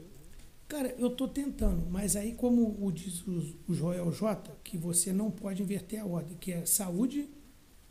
Cara, 0.67 0.95
eu 0.99 1.09
estou 1.09 1.29
tentando, 1.29 1.87
mas 1.91 2.17
aí 2.17 2.33
como 2.35 2.77
o 2.81 2.91
diz 2.91 3.23
o, 3.27 3.75
Joel 3.75 4.11
J, 4.11 4.51
que 4.65 4.79
você 4.79 5.13
não 5.13 5.31
pode 5.31 5.63
inverter 5.63 6.01
a 6.01 6.07
ordem, 6.07 6.37
que 6.39 6.53
é 6.53 6.65
saúde, 6.65 7.29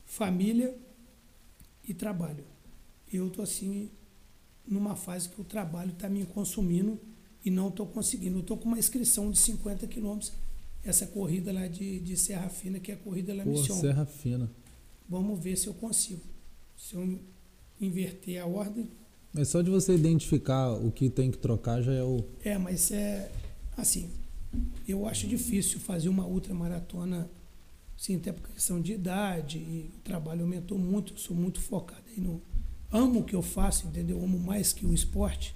família 0.05 0.75
e 1.87 1.93
trabalho. 1.93 2.43
Eu 3.11 3.27
estou 3.27 3.43
assim, 3.43 3.91
numa 4.67 4.95
fase 4.95 5.29
que 5.29 5.39
o 5.39 5.43
trabalho 5.43 5.91
está 5.91 6.09
me 6.09 6.25
consumindo 6.25 6.99
e 7.45 7.51
não 7.51 7.67
estou 7.67 7.85
conseguindo. 7.85 8.37
Eu 8.37 8.41
estou 8.41 8.57
com 8.57 8.65
uma 8.65 8.79
inscrição 8.79 9.29
de 9.29 9.37
50 9.37 9.85
quilômetros, 9.87 10.33
essa 10.83 11.05
corrida 11.05 11.53
lá 11.53 11.67
de, 11.67 11.99
de 11.99 12.17
Serra 12.17 12.49
Fina, 12.49 12.79
que 12.79 12.91
é 12.91 12.95
a 12.95 12.97
corrida 12.97 13.35
Pô, 13.35 13.49
Mission. 13.51 13.75
Serra 13.75 14.05
Fina. 14.05 14.49
Vamos 15.07 15.39
ver 15.39 15.57
se 15.57 15.67
eu 15.67 15.73
consigo. 15.75 16.21
Se 16.75 16.95
eu 16.95 17.19
inverter 17.79 18.41
a 18.41 18.47
ordem, 18.47 18.89
Mas 19.33 19.47
só 19.47 19.61
de 19.61 19.71
você 19.71 19.95
identificar 19.95 20.71
o 20.71 20.91
que 20.91 21.09
tem 21.09 21.31
que 21.31 21.37
trocar 21.37 21.81
já 21.81 21.91
é 21.91 22.03
o. 22.03 22.23
É, 22.43 22.57
mas 22.57 22.91
é 22.91 23.31
assim, 23.75 24.09
eu 24.87 25.07
acho 25.07 25.27
difícil 25.27 25.79
fazer 25.79 26.09
uma 26.09 26.25
ultramaratona, 26.25 27.29
sim, 27.97 28.15
até 28.15 28.31
por 28.31 28.47
questão 28.49 28.79
de 28.79 28.93
idade, 28.93 29.57
e 29.57 29.89
o 29.97 30.01
trabalho 30.01 30.41
aumentou 30.41 30.77
muito, 30.77 31.19
sou 31.19 31.35
muito 31.35 31.59
focado 31.59 32.03
aí 32.09 32.21
no. 32.21 32.41
Amo 32.91 33.21
o 33.21 33.23
que 33.23 33.35
eu 33.35 33.41
faço, 33.41 33.87
entendeu? 33.87 34.23
Amo 34.23 34.37
mais 34.37 34.71
que 34.71 34.85
o 34.85 34.93
esporte. 34.93 35.55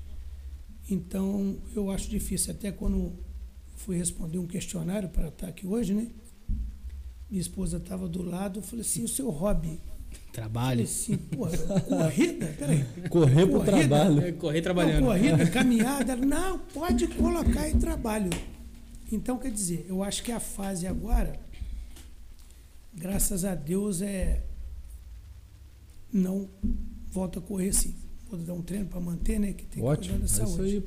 Então, 0.90 1.58
eu 1.76 1.92
acho 1.92 2.10
difícil. 2.10 2.52
Até 2.52 2.72
quando 2.72 3.13
fui 3.76 3.96
responder 3.96 4.40
um 4.40 4.48
questionário 4.48 5.08
para 5.10 5.28
estar 5.28 5.48
aqui 5.48 5.68
hoje, 5.68 5.94
né? 5.94 6.08
Minha 7.30 7.42
esposa 7.42 7.78
estava 7.78 8.08
do 8.08 8.24
lado, 8.24 8.60
eu 8.60 8.63
falei 8.63 8.82
assim, 8.82 9.04
o 9.04 9.08
seu 9.08 9.30
hobby? 9.30 9.80
Trabalho. 10.32 10.84
assim, 10.84 11.17
porra, 11.17 11.58
corrida? 11.82 12.56
Peraí. 12.60 12.86
Correr 13.10 13.46
pro 13.48 13.60
Corrida? 13.60 13.88
trabalho. 13.88 14.22
É, 14.22 14.32
correr 14.34 14.58
Não, 14.58 14.63
trabalhando. 14.63 15.06
corrida, 15.06 15.46
caminhada, 15.50 16.15
não, 16.15 16.60
pode 16.60 17.08
colocar 17.08 17.67
em 17.70 17.80
trabalho. 17.80 18.30
Então, 19.12 19.38
quer 19.39 19.50
dizer, 19.52 19.86
eu 19.89 20.04
acho 20.04 20.22
que 20.24 20.32
a 20.32 20.39
fase 20.39 20.86
agora, 20.86 21.39
graças 22.93 23.43
a 23.46 23.56
Deus, 23.56 24.02
é. 24.02 24.43
Não 26.12 26.48
volta 27.10 27.39
a 27.39 27.41
correr 27.41 27.74
sim. 27.74 27.96
Vou 28.30 28.39
dar 28.39 28.54
um 28.54 28.62
treino 28.62 28.86
para 28.86 29.00
manter, 29.00 29.39
né? 29.39 29.54
Que 29.54 29.65
tem 29.65 29.82
que 29.84 29.96
cuidar 29.98 30.13
É 30.15 30.17
da 30.20 30.26
isso 30.26 30.36
saúde. 30.36 30.62
aí. 30.63 30.84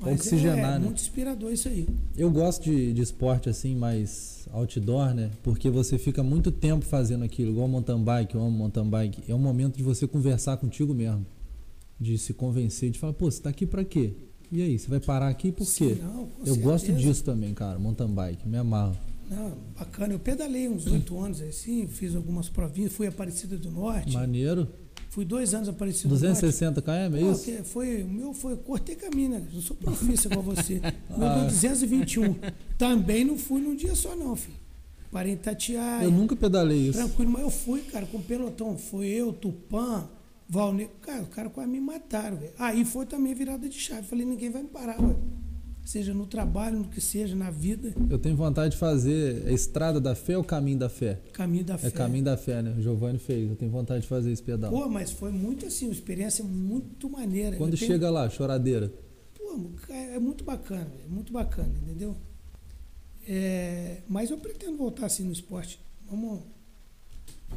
Oxigenar, 0.00 0.58
é, 0.58 0.78
né? 0.78 0.78
muito 0.78 1.00
inspirador 1.00 1.52
isso 1.52 1.68
aí. 1.68 1.88
Eu 2.16 2.30
gosto 2.30 2.64
de, 2.64 2.92
de 2.92 3.00
esporte 3.02 3.48
assim, 3.48 3.74
mais 3.74 4.46
outdoor, 4.52 5.14
né? 5.14 5.30
Porque 5.42 5.70
você 5.70 5.98
fica 5.98 6.22
muito 6.22 6.52
tempo 6.52 6.84
fazendo 6.84 7.24
aquilo, 7.24 7.50
igual 7.52 7.66
mountain 7.66 8.02
bike, 8.02 8.34
eu 8.34 8.40
amo 8.42 8.50
mountain 8.50 8.88
bike. 8.88 9.22
É 9.28 9.34
um 9.34 9.38
momento 9.38 9.76
de 9.76 9.82
você 9.82 10.06
conversar 10.06 10.56
contigo 10.58 10.92
mesmo. 10.94 11.24
De 11.98 12.18
se 12.18 12.34
convencer, 12.34 12.90
de 12.90 12.98
falar, 12.98 13.14
pô, 13.14 13.30
você 13.30 13.40
tá 13.40 13.48
aqui 13.48 13.64
pra 13.64 13.82
quê? 13.84 14.12
E 14.52 14.60
aí, 14.62 14.78
você 14.78 14.88
vai 14.88 15.00
parar 15.00 15.28
aqui 15.28 15.50
por 15.50 15.64
quê? 15.64 15.94
Sim, 15.94 16.02
não, 16.02 16.26
com 16.26 16.44
Eu 16.44 16.56
gosto 16.56 16.86
certeza. 16.86 17.08
disso 17.08 17.24
também, 17.24 17.54
cara, 17.54 17.78
mountain 17.78 18.08
bike, 18.08 18.46
me 18.46 18.58
amarro. 18.58 18.96
Não, 19.30 19.54
bacana. 19.76 20.12
Eu 20.12 20.18
pedalei 20.18 20.68
uns 20.68 20.86
oito 20.86 21.18
anos 21.18 21.40
assim, 21.40 21.86
fiz 21.88 22.14
algumas 22.14 22.48
provinhas, 22.48 22.92
fui 22.92 23.06
a 23.06 23.08
Aparecida 23.08 23.56
do 23.56 23.70
Norte. 23.70 24.12
Maneiro. 24.12 24.68
Fui 25.16 25.24
dois 25.24 25.54
anos 25.54 25.66
a 25.66 25.70
Aparecida 25.70 26.08
do 26.14 26.20
Norte. 26.20 26.42
260 26.42 26.82
km, 26.82 26.90
é 27.16 27.22
isso? 27.32 27.64
foi, 27.64 28.02
o 28.02 28.06
meu 28.06 28.34
foi, 28.34 28.54
cortei 28.54 28.94
caminho, 28.94 29.30
né? 29.30 29.42
Eu 29.54 29.62
sou 29.62 29.74
profissa 29.74 30.28
igual 30.28 30.42
você. 30.42 30.78
O 31.08 31.18
meu 31.18 31.26
Ah. 31.26 31.38
deu 31.38 31.44
221. 31.46 32.34
Também 32.76 33.24
não 33.24 33.38
fui 33.38 33.62
num 33.62 33.74
dia 33.74 33.94
só, 33.94 34.14
não, 34.14 34.36
filho. 34.36 34.58
Parei 35.10 35.32
em 35.32 35.36
Tatiaia, 35.38 36.04
Eu 36.04 36.10
nunca 36.10 36.36
pedalei 36.36 36.88
isso. 36.90 36.98
tranquilo, 36.98 37.30
mas 37.30 37.40
eu 37.40 37.48
fui, 37.50 37.80
cara, 37.80 38.04
com 38.04 38.20
pelotão. 38.20 38.76
Foi 38.76 39.06
eu, 39.06 39.32
Tupã, 39.32 40.06
Valne. 40.46 40.90
Cara, 41.00 41.22
os 41.22 41.28
caras 41.30 41.50
quase 41.50 41.70
me 41.70 41.80
mataram, 41.80 42.36
velho. 42.36 42.52
Aí 42.58 42.84
foi 42.84 43.06
também 43.06 43.32
virada 43.32 43.66
de 43.66 43.80
chave. 43.80 44.06
Falei, 44.06 44.26
ninguém 44.26 44.50
vai 44.50 44.64
me 44.64 44.68
parar, 44.68 45.00
ué. 45.02 45.16
Seja 45.86 46.12
no 46.12 46.26
trabalho, 46.26 46.80
no 46.80 46.84
que 46.88 47.00
seja, 47.00 47.36
na 47.36 47.48
vida, 47.48 47.94
Eu 48.10 48.18
tenho 48.18 48.34
vontade 48.34 48.72
de 48.72 48.76
fazer 48.76 49.46
a 49.46 49.52
estrada 49.52 50.00
da 50.00 50.16
fé 50.16 50.36
ou 50.36 50.42
caminho 50.42 50.78
da 50.80 50.88
fé? 50.88 51.20
caminho 51.32 51.64
da 51.64 51.78
fé. 51.78 51.86
É 51.86 51.90
caminho 51.92 52.24
da 52.24 52.36
fé, 52.36 52.60
né? 52.60 52.74
O 52.76 52.82
Giovanni 52.82 53.20
fez. 53.20 53.48
Eu 53.48 53.54
tenho 53.54 53.70
vontade 53.70 54.02
de 54.02 54.08
fazer 54.08 54.32
esse 54.32 54.42
pedal. 54.42 54.68
Pô, 54.72 54.88
mas 54.88 55.12
foi 55.12 55.30
muito 55.30 55.64
assim, 55.64 55.86
uma 55.86 55.92
experiência 55.92 56.44
muito 56.44 57.08
maneira. 57.08 57.56
Quando 57.56 57.74
Eu 57.74 57.78
tenho- 57.78 57.92
chega 57.92 58.10
lá, 58.10 58.28
choradeira. 58.28 58.92
Pô, 59.38 59.60
cara, 59.86 59.98
é 60.16 60.18
muito 60.18 60.42
bacana, 60.42 60.86
velho, 60.86 61.04
é 61.04 61.08
muito 61.08 61.32
bacana, 61.32 61.72
entendeu? 61.84 62.16
É, 63.28 63.98
mas 64.08 64.30
eu 64.30 64.38
pretendo 64.38 64.76
voltar 64.76 65.06
assim 65.06 65.22
no 65.22 65.32
esporte. 65.32 65.78
Vamos. 66.10 66.40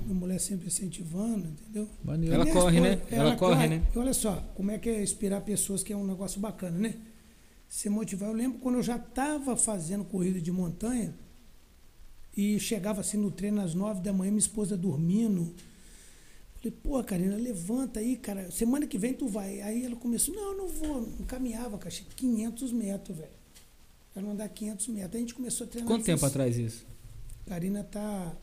Minha 0.05 0.13
mulher 0.13 0.39
sempre 0.39 0.67
incentivando, 0.67 1.47
entendeu? 1.47 1.89
Maneiro. 2.03 2.35
Ela 2.35 2.45
corre, 2.45 2.79
né? 2.79 3.01
Ela 3.09 3.35
corre, 3.35 3.67
né? 3.67 3.83
E 3.93 3.97
olha 3.97 4.13
só, 4.13 4.35
como 4.53 4.69
é 4.69 4.77
que 4.77 4.87
é 4.87 5.01
inspirar 5.01 5.41
pessoas 5.41 5.81
que 5.81 5.91
é 5.91 5.97
um 5.97 6.05
negócio 6.05 6.39
bacana, 6.39 6.77
né? 6.77 6.93
Se 7.69 7.87
motivar. 7.87 8.29
Eu 8.29 8.35
lembro 8.35 8.57
quando 8.59 8.75
eu 8.75 8.83
já 8.83 8.97
estava 8.97 9.55
fazendo 9.55 10.03
corrida 10.03 10.41
de 10.41 10.51
montanha 10.51 11.13
e 12.35 12.59
chegava 12.59 13.01
assim 13.01 13.17
no 13.17 13.29
treino 13.31 13.61
às 13.61 13.73
nove 13.75 14.01
da 14.01 14.11
manhã, 14.11 14.31
minha 14.31 14.39
esposa 14.39 14.75
dormindo. 14.75 15.53
Falei, 16.55 16.71
pô, 16.83 17.01
Karina, 17.03 17.35
levanta 17.37 17.99
aí, 17.99 18.17
cara. 18.17 18.49
Semana 18.51 18.85
que 18.87 18.97
vem 18.97 19.13
tu 19.13 19.27
vai. 19.27 19.61
Aí 19.61 19.85
ela 19.85 19.95
começou, 19.95 20.33
não, 20.35 20.51
eu 20.51 20.57
não 20.57 20.67
vou. 20.67 21.01
Não 21.01 21.25
caminhava, 21.25 21.77
cara. 21.77 21.93
500 22.15 22.71
metros, 22.73 23.17
velho. 23.17 23.29
Pra 24.13 24.21
não 24.21 24.31
andar 24.31 24.49
500 24.49 24.87
metros. 24.89 25.11
Aí 25.13 25.17
a 25.17 25.21
gente 25.21 25.35
começou 25.35 25.65
a 25.65 25.69
treinar. 25.69 25.87
Quanto 25.87 26.03
tempo 26.05 26.19
fez- 26.19 26.31
atrás 26.31 26.57
isso? 26.57 26.85
Karina 27.45 27.83
tá. 27.83 28.35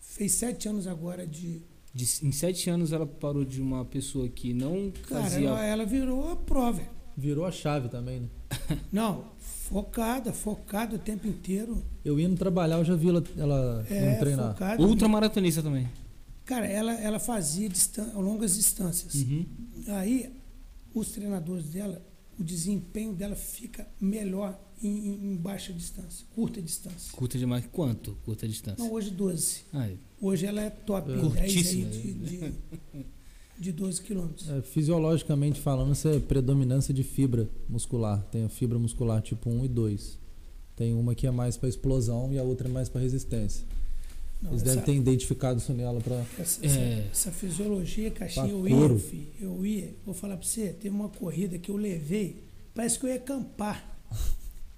Fez 0.00 0.32
sete 0.32 0.68
anos 0.68 0.86
agora 0.86 1.26
de. 1.26 1.62
De- 1.94 2.26
em 2.26 2.32
sete 2.32 2.68
anos 2.68 2.92
ela 2.92 3.06
parou 3.06 3.44
de 3.44 3.60
uma 3.62 3.84
pessoa 3.84 4.28
que 4.28 4.52
não 4.52 4.90
Cara, 5.08 5.22
fazia. 5.22 5.48
ela, 5.48 5.64
ela 5.64 5.86
virou 5.86 6.30
a 6.30 6.36
prova. 6.36 6.78
velho. 6.78 6.90
Virou 7.16 7.44
a 7.44 7.52
chave 7.52 7.88
também, 7.88 8.20
né? 8.20 8.28
Não, 8.92 9.24
focada, 9.38 10.32
focada 10.32 10.96
o 10.96 10.98
tempo 10.98 11.26
inteiro. 11.26 11.82
Eu 12.04 12.18
indo 12.20 12.36
trabalhar, 12.36 12.76
eu 12.78 12.84
já 12.84 12.94
vi 12.94 13.08
ela, 13.08 13.24
ela 13.36 13.86
É, 13.88 14.12
não 14.12 14.18
treinar. 14.20 14.52
focada. 14.52 14.82
Ultramaratonista 14.82 15.62
também. 15.62 15.88
Cara, 16.44 16.66
ela, 16.66 16.92
ela 16.94 17.18
fazia 17.18 17.68
distan 17.68 18.12
longas 18.14 18.56
distâncias. 18.56 19.14
Uhum. 19.14 19.46
Aí, 19.88 20.30
os 20.94 21.10
treinadores 21.12 21.66
dela, 21.70 22.04
o 22.38 22.42
desempenho 22.44 23.12
dela 23.14 23.36
fica 23.36 23.86
melhor 24.00 24.58
em, 24.82 25.14
em- 25.14 25.36
baixa 25.36 25.72
distância, 25.72 26.26
curta 26.34 26.60
distância. 26.60 27.12
Curta 27.12 27.38
demais. 27.38 27.64
Quanto? 27.70 28.18
Curta 28.24 28.48
distância. 28.48 28.82
Não, 28.84 28.92
hoje 28.92 29.10
12. 29.10 29.60
Ai, 29.72 29.96
Hoje 30.20 30.46
ela 30.46 30.60
é 30.60 30.70
top 30.70 31.10
É. 31.10 31.14
10 31.14 31.24
aí 31.24 31.30
Curtíssima. 31.30 31.90
de, 31.90 32.12
de, 32.12 32.38
de 32.38 32.54
12 33.70 34.00
quilômetros. 34.02 34.48
É, 34.48 34.62
fisiologicamente 34.62 35.60
falando, 35.60 35.92
isso 35.92 36.08
é 36.08 36.18
predominância 36.18 36.92
de 36.92 37.02
fibra 37.04 37.48
muscular. 37.68 38.20
Tem 38.32 38.44
a 38.44 38.48
fibra 38.48 38.78
muscular 38.78 39.20
tipo 39.22 39.48
1 39.50 39.66
e 39.66 39.68
2. 39.68 40.18
Tem 40.74 40.94
uma 40.94 41.14
que 41.14 41.26
é 41.26 41.30
mais 41.30 41.56
para 41.56 41.68
explosão 41.68 42.32
e 42.32 42.38
a 42.38 42.42
outra 42.42 42.66
é 42.68 42.72
mais 42.72 42.88
para 42.88 43.00
resistência. 43.00 43.64
Não, 44.40 44.50
Eles 44.50 44.62
essa, 44.62 44.70
devem 44.80 44.84
ter 44.84 44.94
identificado 45.00 45.60
isso 45.60 45.72
nela 45.72 46.00
para. 46.00 46.24
essa, 46.38 46.66
É. 46.66 47.06
essa, 47.12 47.30
fisiologia, 47.30 48.10
caixinha, 48.10 48.48
eu 48.48 48.66
ia, 48.66 48.98
filho, 48.98 49.26
eu 49.40 49.64
ia. 49.66 49.94
Vou 50.04 50.14
falar 50.14 50.36
pra 50.36 50.44
você, 50.46 50.70
teve 50.72 50.88
uma 50.92 51.08
corrida 51.08 51.58
que 51.58 51.70
eu 51.70 51.76
levei, 51.76 52.42
parece 52.74 52.98
que 52.98 53.04
eu 53.06 53.10
ia 53.10 53.16
acampar. 53.16 53.88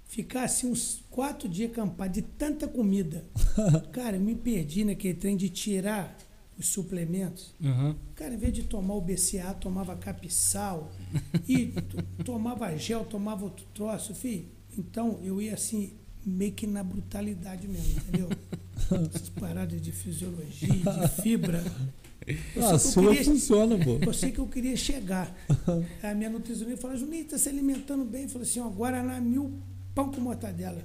ficar 0.06 0.44
assim 0.44 0.66
uns 0.68 1.00
quatro 1.10 1.48
dias 1.48 1.70
acampado 1.72 2.12
de 2.12 2.22
tanta 2.22 2.68
comida. 2.68 3.24
Cara, 3.90 4.16
eu 4.16 4.20
me 4.20 4.34
perdi 4.34 4.84
naquele 4.84 5.14
trem 5.14 5.36
de 5.36 5.48
tirar 5.48 6.16
os 6.58 6.66
suplementos. 6.68 7.54
Aham. 7.62 7.96
Cara, 8.14 8.34
em 8.34 8.38
vez 8.38 8.52
de 8.52 8.62
tomar 8.64 8.94
o 8.94 9.00
BCA, 9.00 9.52
tomava 9.54 9.96
capsal 9.96 10.90
e 11.48 11.72
tomava 12.24 12.76
gel, 12.76 13.04
tomava 13.04 13.44
outro 13.44 13.66
troço, 13.74 14.14
filho. 14.14 14.46
Então 14.78 15.18
eu 15.22 15.40
ia 15.40 15.54
assim, 15.54 15.92
meio 16.24 16.52
que 16.52 16.66
na 16.66 16.82
brutalidade 16.84 17.66
mesmo, 17.68 17.98
entendeu? 17.98 18.28
Essas 19.14 19.28
paradas 19.30 19.80
de 19.80 19.92
fisiologia, 19.92 20.68
de 20.68 21.22
fibra. 21.22 21.62
Eu 22.26 22.64
Ah, 22.66 22.74
a 22.74 22.78
sua 22.78 23.08
queria- 23.10 23.24
funciona, 23.24 23.76
pô. 23.84 23.98
eu 24.04 24.14
sei 24.14 24.30
que 24.32 24.38
eu 24.38 24.46
queria 24.46 24.76
chegar. 24.76 25.34
Aí 26.02 26.10
a 26.10 26.14
minha 26.14 26.30
nutricionista 26.30 26.80
falou, 26.80 26.96
Juninho, 26.96 27.24
tá 27.26 27.36
se 27.38 27.48
alimentando 27.48 28.04
bem? 28.04 28.28
Falou 28.28 28.42
assim, 28.46 28.60
ó, 28.60 28.68
Guaraná 28.68 29.20
mil, 29.20 29.60
pão 29.94 30.10
com 30.10 30.20
mortadela. 30.20 30.82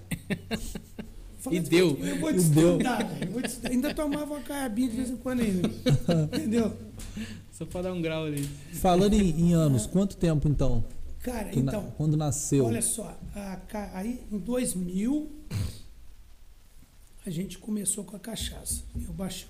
Falei, 1.39 1.60
E 1.60 1.62
deu. 1.63 1.97
Eu 2.04 2.19
vou 2.19 2.34
te 2.34 2.41
deu. 2.41 2.71
estudar, 2.73 3.04
vou 3.32 3.41
te. 3.41 3.58
Ainda 3.67 3.93
tomava 3.93 4.34
uma 4.34 4.41
carabinha 4.43 4.89
de 4.89 4.95
vez 4.97 5.10
em 5.10 5.15
quando 5.17 5.39
ainda. 5.41 5.67
Entendeu? 6.36 6.78
Só 7.52 7.65
pra 7.65 7.82
dar 7.82 7.93
um 7.93 8.02
grau 8.02 8.25
ali. 8.25 8.43
Falando 8.73 9.13
em, 9.13 9.30
em 9.49 9.54
anos, 9.54 9.86
quanto 9.86 10.15
tempo 10.17 10.47
então? 10.47 10.84
Cara, 11.21 11.49
Que 11.49 11.62
na- 11.62 11.71
então, 11.73 11.91
quando 11.97 12.15
nasceu? 12.15 12.65
olha 12.65 12.82
só, 12.82 13.17
a 13.36 13.60
aí 13.93 14.21
em 14.32 14.38
2000 14.38 15.30
a 17.25 17.30
gente 17.30 17.58
começou 17.58 18.04
com 18.04 18.15
a 18.15 18.19
cachaça, 18.19 18.84
e 18.95 19.06
o 19.06 19.13
baixão. 19.13 19.49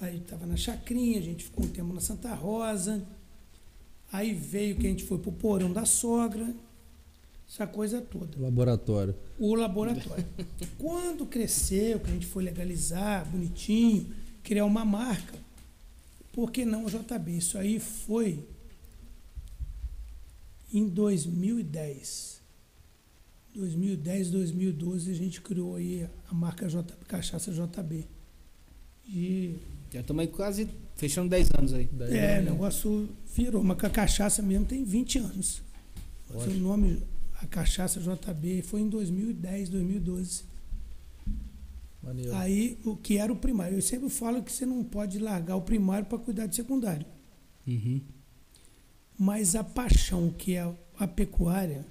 Aí 0.00 0.16
estava 0.18 0.46
na 0.46 0.56
chacrinha, 0.56 1.18
a 1.18 1.22
gente 1.22 1.44
ficou 1.44 1.64
um 1.64 1.68
tempo 1.68 1.92
na 1.92 2.00
Santa 2.00 2.34
Rosa. 2.34 3.02
Aí 4.12 4.34
veio 4.34 4.76
que 4.76 4.86
a 4.86 4.90
gente 4.90 5.04
foi 5.04 5.18
pro 5.18 5.30
porão 5.30 5.72
da 5.72 5.84
sogra, 5.84 6.52
essa 7.52 7.66
coisa 7.66 8.00
toda. 8.00 8.40
Laboratório. 8.40 9.14
O 9.36 9.56
laboratório. 9.56 10.24
Quando 10.78 11.26
cresceu, 11.26 11.98
que 11.98 12.08
a 12.08 12.12
gente 12.14 12.26
foi 12.26 12.44
legalizar, 12.44 13.26
bonitinho, 13.28 14.14
criar 14.44 14.64
uma 14.64 14.84
marca, 14.84 15.36
por 16.32 16.52
que 16.52 16.64
não 16.64 16.84
o 16.84 16.88
JB? 16.88 17.36
Isso 17.36 17.58
aí 17.58 17.80
foi 17.80 18.46
em 20.72 20.88
2010. 20.88 22.40
2010, 23.54 24.30
2012 24.30 25.10
a 25.10 25.14
gente 25.14 25.40
criou 25.40 25.74
aí 25.74 26.06
a 26.30 26.32
marca 26.34 26.68
J, 26.68 26.94
Cachaça 27.08 27.50
JB. 27.52 28.06
E 29.08 29.56
Já 29.92 30.00
estamos 30.02 30.20
aí 30.20 30.28
quase 30.28 30.68
fechando 30.94 31.28
10 31.28 31.50
anos 31.58 31.72
aí. 31.74 31.88
Daí- 31.90 32.16
é, 32.16 32.38
o 32.38 32.44
negócio 32.44 33.08
virou, 33.34 33.64
mas 33.64 33.76
com 33.76 33.86
a 33.86 33.90
cachaça 33.90 34.40
mesmo 34.40 34.66
tem 34.66 34.84
20 34.84 35.18
anos. 35.18 35.62
Mas 36.32 36.46
o 36.46 36.50
nome, 36.50 37.02
a 37.42 37.46
cachaça 37.46 38.00
JB, 38.00 38.62
foi 38.62 38.82
em 38.82 38.88
2010, 38.88 39.70
2012. 39.70 40.44
Maneiro. 42.02 42.34
Aí, 42.34 42.78
o 42.84 42.96
que 42.96 43.16
era 43.16 43.32
o 43.32 43.36
primário? 43.36 43.78
Eu 43.78 43.82
sempre 43.82 44.10
falo 44.10 44.42
que 44.42 44.52
você 44.52 44.66
não 44.66 44.84
pode 44.84 45.18
largar 45.18 45.56
o 45.56 45.62
primário 45.62 46.06
para 46.06 46.18
cuidar 46.18 46.46
do 46.46 46.54
secundário. 46.54 47.06
Uhum. 47.66 48.00
Mas 49.18 49.54
a 49.54 49.64
paixão, 49.64 50.30
que 50.30 50.54
é 50.54 50.70
a 50.98 51.06
pecuária, 51.06 51.86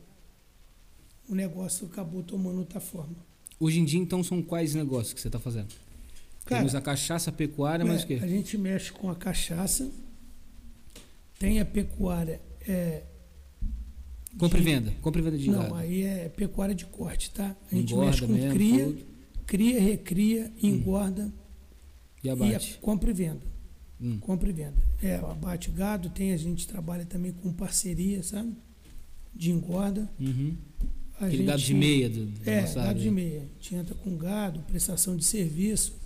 o 1.28 1.34
negócio 1.36 1.88
acabou 1.88 2.24
tomando 2.24 2.60
outra 2.60 2.80
forma. 2.80 3.16
Hoje 3.60 3.80
em 3.80 3.86
dia, 3.86 4.00
então, 4.00 4.24
são 4.24 4.42
quais 4.42 4.74
negócios 4.76 5.14
que 5.14 5.22
você 5.22 5.28
está 5.28 5.40
fazendo? 5.40 5.74
Cara, 6.46 6.62
Temos 6.62 6.76
a 6.76 6.82
cachaça, 6.82 7.30
a 7.30 7.34
pecuária, 7.34 7.86
mas 7.86 8.02
é, 8.02 8.04
o 8.04 8.08
quê? 8.08 8.20
a 8.22 8.28
gente 8.28 8.58
mexe 8.58 8.92
com 8.92 9.10
a 9.10 9.16
cachaça, 9.16 9.92
tem 11.38 11.60
a 11.60 11.66
pecuária. 11.66 12.40
É, 12.68 13.04
Compra 14.38 14.60
e 14.60 14.64
venda. 14.64 14.92
Compra 15.02 15.20
e 15.20 15.24
venda 15.24 15.38
de 15.38 15.50
Não, 15.50 15.60
gado. 15.64 15.76
aí 15.76 16.04
é 16.04 16.30
pecuária 16.30 16.74
de 16.76 16.86
corte, 16.86 17.32
tá? 17.32 17.56
A 17.72 17.76
gente 17.76 17.92
Engorda 17.94 18.12
mexe 18.12 18.26
com 18.26 18.32
mesmo, 18.34 18.54
cria, 18.54 18.86
tudo. 18.86 19.06
cria, 19.46 19.82
recria, 19.82 20.54
engorda 20.62 21.34
E 22.24 22.28
e 22.28 22.30
abate. 22.30 22.78
compra 22.82 23.10
e 23.10 23.14
venda. 23.14 23.42
Hum. 24.00 24.18
Compra 24.20 24.50
e 24.50 24.54
venda. 24.54 24.78
É, 25.02 25.16
abate 25.16 25.70
gado, 25.72 26.10
tem, 26.10 26.32
a 26.32 26.38
gente 26.38 26.68
trabalha 26.68 27.06
também 27.06 27.32
com 27.34 27.52
parceria, 27.52 28.24
sabe? 28.24 28.54
De 29.36 29.52
engorda. 29.52 30.10
Uhum. 30.20 30.56
A 31.20 31.26
Aquele 31.26 31.44
gado 31.44 31.62
de 31.62 31.74
meia 31.74 32.10
do, 32.10 32.26
da 32.28 32.52
É, 32.52 32.62
gado 32.62 32.80
área. 32.80 33.02
de 33.02 33.12
meia. 33.12 33.40
A 33.42 33.46
gente 33.62 33.76
entra 33.76 33.96
com 33.96 34.16
gado, 34.16 34.62
prestação 34.62 35.18
de 35.18 35.26
serviço. 35.26 35.98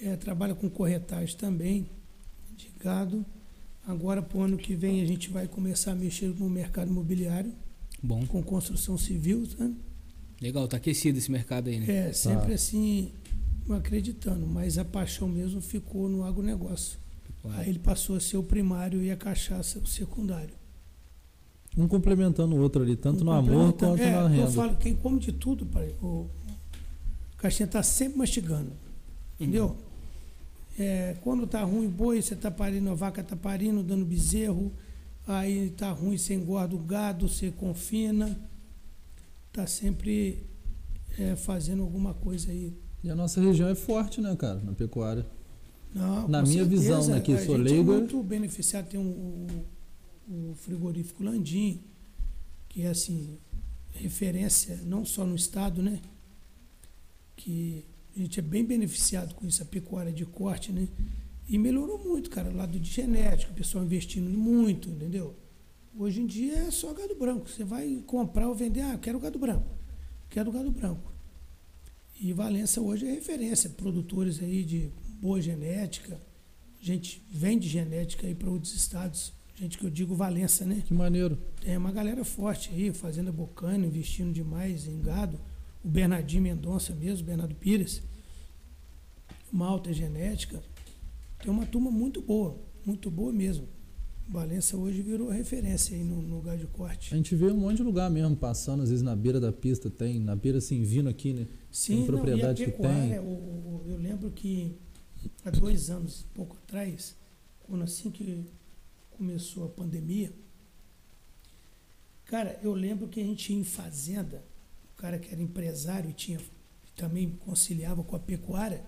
É, 0.00 0.14
trabalha 0.14 0.54
com 0.54 0.70
corretagem 0.70 1.36
também 1.36 1.88
de 2.56 2.70
gado. 2.78 3.26
Agora, 3.88 4.20
para 4.20 4.36
o 4.36 4.42
ano 4.42 4.58
que 4.58 4.74
vem, 4.74 5.00
a 5.00 5.06
gente 5.06 5.30
vai 5.30 5.48
começar 5.48 5.92
a 5.92 5.94
mexer 5.94 6.28
no 6.38 6.50
mercado 6.50 6.90
imobiliário, 6.90 7.50
Bom. 8.02 8.26
com 8.26 8.42
construção 8.42 8.98
civil, 8.98 9.46
sabe? 9.46 9.74
Legal, 10.42 10.68
tá 10.68 10.76
aquecido 10.76 11.16
esse 11.16 11.30
mercado 11.32 11.70
aí, 11.70 11.80
né? 11.80 12.08
É, 12.08 12.12
sempre 12.12 12.52
assim, 12.52 13.10
acreditando. 13.70 14.46
Mas 14.46 14.76
a 14.76 14.84
paixão 14.84 15.26
mesmo 15.26 15.62
ficou 15.62 16.06
no 16.06 16.22
agronegócio. 16.22 16.98
Pecuária. 17.26 17.62
Aí 17.62 17.70
ele 17.70 17.78
passou 17.78 18.16
a 18.16 18.20
ser 18.20 18.36
o 18.36 18.42
primário 18.42 19.02
e 19.02 19.10
a 19.10 19.16
cachaça 19.16 19.78
o 19.78 19.86
secundário. 19.86 20.54
Um 21.74 21.88
complementando 21.88 22.54
o 22.54 22.60
outro 22.60 22.82
ali, 22.82 22.94
tanto 22.94 23.24
no 23.24 23.32
amor 23.32 23.72
quanto 23.72 24.02
é, 24.02 24.10
na 24.10 24.20
Eu 24.20 24.28
renda. 24.28 24.50
falo, 24.50 24.76
quem 24.76 24.94
come 24.94 25.18
de 25.18 25.32
tudo, 25.32 25.64
pai, 25.64 25.94
o 26.02 26.28
caixinha 27.38 27.64
está 27.64 27.82
sempre 27.82 28.18
mastigando. 28.18 28.72
Entendeu? 29.40 29.78
É, 30.78 31.16
quando 31.22 31.46
tá 31.46 31.62
ruim 31.64 31.88
boi, 31.88 32.22
você 32.22 32.36
tá 32.36 32.50
parindo, 32.50 32.88
a 32.90 32.94
vaca 32.94 33.22
tá 33.22 33.34
parindo, 33.34 33.82
dando 33.82 34.04
bezerro. 34.04 34.72
Aí 35.26 35.70
tá 35.70 35.90
ruim, 35.90 36.16
você 36.16 36.34
engorda 36.34 36.74
o 36.74 36.78
gado, 36.78 37.28
você 37.28 37.50
confina. 37.50 38.38
Tá 39.52 39.66
sempre 39.66 40.46
é, 41.18 41.34
fazendo 41.34 41.82
alguma 41.82 42.14
coisa 42.14 42.52
aí. 42.52 42.72
E 43.02 43.10
a 43.10 43.14
nossa 43.14 43.40
região 43.40 43.68
é 43.68 43.74
forte, 43.74 44.20
né, 44.20 44.34
cara, 44.36 44.60
na 44.60 44.72
pecuária. 44.72 45.26
Não, 45.94 46.28
Na 46.28 46.42
minha 46.42 46.64
visão, 46.64 47.02
certeza, 47.02 47.14
né, 47.14 47.20
que 47.20 47.32
a 47.32 47.44
sou 47.44 47.56
gente 47.56 47.68
leigo, 47.68 47.92
é 47.92 47.96
muito 47.96 48.22
beneficiado. 48.22 48.88
Tem 48.88 49.00
um, 49.00 49.46
o, 50.28 50.50
o 50.50 50.54
frigorífico 50.54 51.24
Landim, 51.24 51.82
que 52.68 52.82
é 52.82 52.88
assim, 52.88 53.38
referência 53.90 54.80
não 54.84 55.04
só 55.04 55.24
no 55.24 55.34
estado, 55.34 55.82
né? 55.82 56.00
Que 57.34 57.84
a 58.14 58.18
gente 58.18 58.38
é 58.38 58.42
bem 58.42 58.64
beneficiado 58.64 59.34
com 59.34 59.46
isso, 59.46 59.62
a 59.62 59.66
pecuária 59.66 60.12
de 60.12 60.24
corte, 60.24 60.72
né? 60.72 60.88
E 61.48 61.56
melhorou 61.56 61.98
muito, 61.98 62.28
cara, 62.28 62.50
lado 62.50 62.78
de 62.78 62.90
genética, 62.90 63.52
o 63.52 63.54
pessoal 63.54 63.84
investindo 63.84 64.28
muito, 64.28 64.90
entendeu? 64.90 65.34
Hoje 65.96 66.20
em 66.20 66.26
dia 66.26 66.54
é 66.58 66.70
só 66.70 66.92
gado 66.92 67.14
branco. 67.14 67.48
Você 67.48 67.64
vai 67.64 68.02
comprar 68.06 68.48
ou 68.48 68.54
vender, 68.54 68.82
ah, 68.82 68.98
quero 68.98 69.18
gado 69.18 69.38
branco. 69.38 69.76
Quero 70.28 70.52
gado 70.52 70.70
branco. 70.70 71.12
E 72.20 72.32
Valença 72.32 72.80
hoje 72.80 73.06
é 73.06 73.12
referência, 73.12 73.70
produtores 73.70 74.42
aí 74.42 74.62
de 74.62 74.90
boa 75.20 75.40
genética. 75.40 76.20
A 76.80 76.84
gente 76.84 77.22
vende 77.30 77.68
genética 77.68 78.26
aí 78.26 78.34
para 78.34 78.50
outros 78.50 78.74
estados. 78.74 79.32
Gente 79.54 79.78
que 79.78 79.84
eu 79.84 79.90
digo 79.90 80.14
Valença, 80.14 80.64
né? 80.64 80.82
Que 80.86 80.94
maneiro. 80.94 81.38
Tem 81.60 81.76
uma 81.76 81.90
galera 81.90 82.24
forte 82.24 82.70
aí, 82.72 82.92
Fazenda 82.92 83.32
Bocana, 83.32 83.86
investindo 83.86 84.32
demais 84.32 84.86
em 84.86 85.00
gado. 85.00 85.40
O 85.84 85.88
Bernardinho 85.88 86.42
Mendonça 86.42 86.94
mesmo, 86.94 87.26
Bernardo 87.26 87.54
Pires. 87.54 88.02
Uma 89.52 89.66
alta 89.66 89.92
genética. 89.92 90.62
Tem 91.40 91.50
uma 91.50 91.64
turma 91.66 91.90
muito 91.90 92.20
boa, 92.20 92.58
muito 92.84 93.10
boa 93.10 93.32
mesmo. 93.32 93.66
Valença 94.28 94.76
hoje 94.76 95.00
virou 95.00 95.30
referência 95.30 95.96
aí 95.96 96.04
no, 96.04 96.20
no 96.20 96.42
gado 96.42 96.58
de 96.58 96.64
A 96.64 96.68
corte. 96.68 97.10
gente 97.16 97.34
vê 97.34 97.46
um 97.46 97.56
monte 97.56 97.78
de 97.78 97.82
lugar 97.82 98.10
mesmo 98.10 98.36
passando, 98.36 98.82
às 98.82 98.90
vezes 98.90 99.02
na 99.02 99.16
beira 99.16 99.40
da 99.40 99.50
pista 99.50 99.88
tem, 99.88 100.18
na 100.20 100.36
beira 100.36 100.58
assim, 100.58 100.82
vindo 100.82 101.08
aqui, 101.08 101.32
né? 101.32 101.46
Sim, 101.70 102.04
propriedade 102.04 102.60
não, 102.60 102.70
que 102.70 102.74
a 102.74 102.76
pecuária, 102.78 103.08
tem. 103.08 103.18
o- 103.20 103.22
o- 103.22 103.84
eu 103.86 103.96
lembro 103.96 104.30
que 104.30 104.76
há 105.46 105.50
dois 105.50 105.88
anos, 105.88 106.26
pouco 106.34 106.56
atrás, 106.56 107.16
quando 107.60 107.82
assim 107.84 108.10
que 108.10 108.44
começou 109.16 109.64
a 109.64 109.68
pandemia, 109.70 110.30
cara, 112.26 112.58
eu 112.62 112.74
lembro 112.74 113.08
que 113.08 113.20
a 113.20 113.24
gente 113.24 113.50
ia 113.52 113.58
em 113.58 113.64
fazenda, 113.64 114.44
cara 114.98 115.18
que 115.18 115.32
era 115.32 115.40
empresário 115.40 116.10
e 116.10 116.12
tinha 116.12 116.38
também 116.94 117.30
conciliava 117.30 118.02
com 118.02 118.16
a 118.16 118.18
pecuária, 118.18 118.84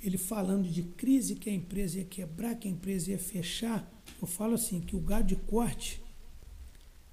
ele 0.00 0.16
falando 0.16 0.68
de 0.68 0.82
crise 0.82 1.34
que 1.34 1.50
a 1.50 1.52
empresa 1.52 1.98
ia 1.98 2.04
quebrar, 2.04 2.54
que 2.54 2.68
a 2.68 2.70
empresa 2.70 3.10
ia 3.10 3.18
fechar. 3.18 3.86
Eu 4.22 4.26
falo 4.26 4.54
assim, 4.54 4.80
que 4.80 4.96
o 4.96 5.00
gado 5.00 5.26
de 5.26 5.36
corte 5.36 6.00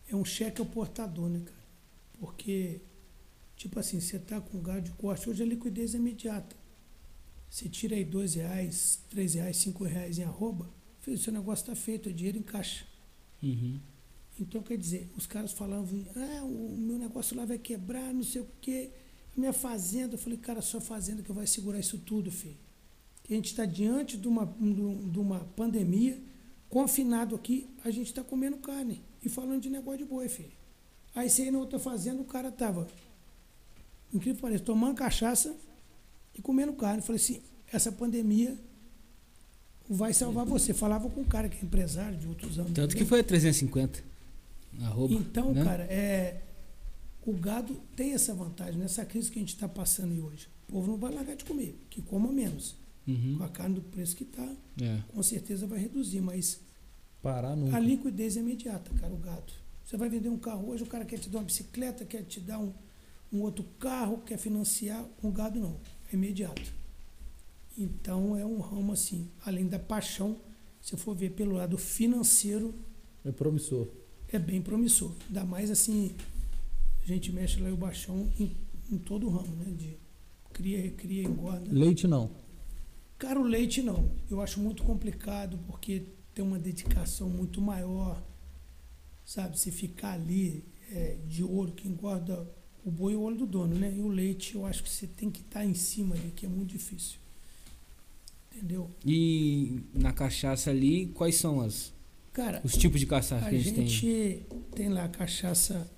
é 0.08 0.16
um 0.16 0.24
cheque 0.24 0.62
ao 0.62 0.68
portador, 0.68 1.30
né, 1.30 1.40
cara? 1.40 1.66
Porque 2.20 2.80
Tipo 3.56 3.80
assim, 3.80 4.00
você 4.00 4.18
está 4.18 4.40
com 4.42 4.60
gado 4.60 4.82
de 4.82 4.92
corte, 4.92 5.30
hoje 5.30 5.42
a 5.42 5.46
liquidez 5.46 5.96
é 5.96 5.98
imediata. 5.98 6.56
Você 7.50 7.70
tira 7.70 7.96
aí 7.96 8.04
dois 8.04 8.36
reais, 8.36 9.00
três 9.10 9.34
reais, 9.34 9.58
cinco 9.58 9.84
reais 9.86 10.20
em 10.20 10.24
arroba, 10.24 10.70
filho, 11.00 11.18
seu 11.18 11.32
negócio 11.32 11.64
está 11.64 11.76
feito, 11.76 12.10
é 12.10 12.12
dinheiro 12.12 12.38
em 12.38 12.44
caixa. 12.44 12.86
Uhum. 13.42 13.80
Então, 14.40 14.62
quer 14.62 14.78
dizer, 14.78 15.10
os 15.16 15.26
caras 15.26 15.54
falavam, 15.54 16.06
ah, 16.16 16.44
o 16.44 16.76
meu 16.78 16.98
negócio 16.98 17.38
lá 17.38 17.46
vai 17.46 17.58
quebrar, 17.58 18.14
não 18.14 18.24
sei 18.24 18.42
o 18.42 18.48
quê, 18.60 18.92
minha 19.36 19.54
fazenda. 19.54 20.16
Eu 20.16 20.18
falei, 20.18 20.38
cara, 20.38 20.62
sua 20.62 20.82
fazenda 20.82 21.24
que 21.24 21.32
vai 21.32 21.48
segurar 21.48 21.80
isso 21.80 21.98
tudo, 22.00 22.32
filho. 22.32 22.58
A 23.30 23.34
gente 23.34 23.46
está 23.46 23.66
diante 23.66 24.18
de 24.18 24.28
uma, 24.28 24.46
de 24.46 25.20
uma 25.20 25.40
pandemia, 25.40 26.22
confinado 26.70 27.36
aqui, 27.36 27.68
a 27.84 27.90
gente 27.90 28.08
está 28.08 28.24
comendo 28.24 28.58
carne 28.58 29.02
e 29.24 29.30
falando 29.30 29.62
de 29.62 29.70
negócio 29.70 30.00
de 30.00 30.06
boi, 30.06 30.28
filho. 30.28 30.52
Aí 31.16 31.30
você 31.30 31.46
ia 31.46 31.52
na 31.52 31.60
outra 31.60 31.80
fazenda, 31.80 32.22
o 32.22 32.26
cara 32.26 32.52
tava, 32.52 32.88
incrível 34.14 34.42
pareça, 34.42 34.64
tomando 34.64 34.96
cachaça 34.96 35.56
e 36.38 36.42
comendo 36.42 36.74
carne. 36.74 37.00
Eu 37.00 37.04
falei 37.04 37.22
assim, 37.22 37.42
essa 37.72 37.92
pandemia 37.92 38.58
vai 39.90 40.14
salvar 40.14 40.46
você. 40.46 40.74
Falava 40.74 41.10
com 41.10 41.22
um 41.22 41.26
cara 41.26 41.48
que 41.48 41.58
é 41.58 41.62
empresário 41.64 42.18
de 42.18 42.28
outros 42.28 42.60
anos. 42.60 42.74
Tanto 42.74 42.96
que 42.96 43.06
foi 43.06 43.22
a 43.22 43.24
350. 43.24 44.15
Arroba, 44.82 45.14
Então, 45.14 45.54
né? 45.54 45.64
cara, 45.64 45.84
é, 45.86 46.42
o 47.26 47.34
gado 47.34 47.76
tem 47.96 48.14
essa 48.14 48.34
vantagem 48.34 48.80
nessa 48.80 49.06
crise 49.06 49.32
que 49.32 49.38
a 49.40 49.42
gente 49.42 49.54
está 49.54 49.68
passando 49.68 50.12
aí 50.14 50.22
hoje. 50.22 50.48
O 50.68 50.72
povo 50.74 50.92
não 50.92 50.98
vai 50.98 51.14
largar 51.14 51.36
de 51.36 51.46
comer, 51.46 51.80
que 51.90 52.02
coma 52.02 52.32
menos. 52.32 52.76
Uhum. 53.08 53.38
Com 53.38 53.44
a 53.44 53.50
carne 53.50 53.76
do 53.76 53.82
preço 53.82 54.16
que 54.16 54.24
está, 54.24 54.48
É. 54.82 55.00
com 55.08 55.22
certeza 55.22 55.68
vai 55.68 55.78
reduzir, 55.80 56.22
mas 56.22 56.60
Parar 57.22 57.56
nunca. 57.56 57.78
a 57.78 57.80
liquidez 57.80 58.36
é 58.36 58.40
imediata, 58.40 58.92
cara, 59.00 59.14
o 59.14 59.18
gado. 59.18 59.54
Você 59.84 59.96
vai 59.98 60.10
vender 60.10 60.30
um 60.30 60.38
carro 60.40 60.70
hoje, 60.70 60.84
o 60.84 60.88
cara 60.88 61.06
quer 61.06 61.20
te 61.20 61.30
dar 61.30 61.38
uma 61.40 61.46
bicicleta, 61.46 62.04
quer 62.04 62.24
te 62.24 62.40
dar 62.40 62.58
um, 62.60 62.74
um 63.32 63.42
outro 63.42 63.64
carro, 63.80 64.18
quer 64.26 64.38
financiar. 64.40 65.06
Um 65.24 65.32
gado 65.32 65.60
não, 65.60 65.80
é 66.12 66.16
imediato. 66.16 66.74
Então 67.78 68.36
é 68.38 68.46
um 68.46 68.60
ramo 68.60 68.94
assim, 68.94 69.30
além 69.46 69.68
da 69.68 69.78
paixão, 69.78 70.38
se 70.82 70.94
eu 70.94 70.98
for 70.98 71.16
ver 71.16 71.32
pelo 71.32 71.54
lado 71.56 71.78
financeiro, 71.78 72.74
É 73.24 73.32
promissor. 73.32 73.88
É 74.36 74.40
bem 74.40 74.62
promissor. 74.62 75.12
Ainda 75.28 75.44
mais 75.44 75.72
assim, 75.72 76.16
a 77.04 77.08
gente 77.08 77.32
mexe 77.32 77.60
lá 77.60 77.70
o 77.70 77.78
baixão 77.78 78.30
em, 78.40 78.52
em 78.92 78.98
todo 78.98 79.28
o 79.28 79.30
ramo, 79.30 79.56
né? 79.56 79.72
De 79.72 79.98
cria, 80.54 80.82
recria, 80.82 81.24
engorda. 81.24 81.66
Leite 81.72 82.08
não. 82.08 82.30
Cara, 83.18 83.40
o 83.40 83.44
leite 83.44 83.82
não. 83.82 84.10
Eu 84.30 84.42
acho 84.42 84.60
muito 84.60 84.84
complicado 84.84 85.60
porque 85.68 86.04
tem 86.34 86.44
uma 86.44 86.60
dedicação 86.60 87.30
muito 87.30 87.62
maior. 87.62 88.22
Sabe, 89.26 89.60
se 89.60 89.72
ficar 89.72 90.14
ali 90.14 90.64
é, 90.92 91.18
de 91.28 91.44
ouro 91.44 91.72
que 91.72 91.88
engorda 91.88 92.48
o 92.86 92.92
boi 92.92 93.14
e 93.14 93.16
o 93.16 93.22
olho 93.22 93.38
do 93.38 93.48
dono, 93.48 93.74
né? 93.74 93.92
E 93.96 94.00
o 94.00 94.08
leite, 94.08 94.54
eu 94.54 94.66
acho 94.66 94.84
que 94.84 94.90
você 94.90 95.08
tem 95.08 95.32
que 95.32 95.42
estar 95.42 95.66
em 95.66 95.74
cima 95.74 96.14
ali, 96.14 96.32
que 96.36 96.46
é 96.46 96.50
muito 96.50 96.70
difícil. 96.70 97.18
Entendeu? 98.54 98.92
E 99.04 99.82
na 99.94 100.14
cachaça 100.14 100.70
ali, 100.70 101.08
quais 101.08 101.36
são 101.36 101.60
as, 101.60 101.92
Cara, 102.36 102.60
os 102.66 102.76
tipos 102.76 103.00
de 103.00 103.06
cachaça 103.06 103.46
a 103.46 103.50
que 103.50 103.56
a 103.56 103.60
gente, 103.60 103.74
tem? 103.74 103.88
gente 103.88 104.46
tem 104.76 104.90
lá 104.90 105.06
a 105.06 105.08
cachaça 105.08 105.90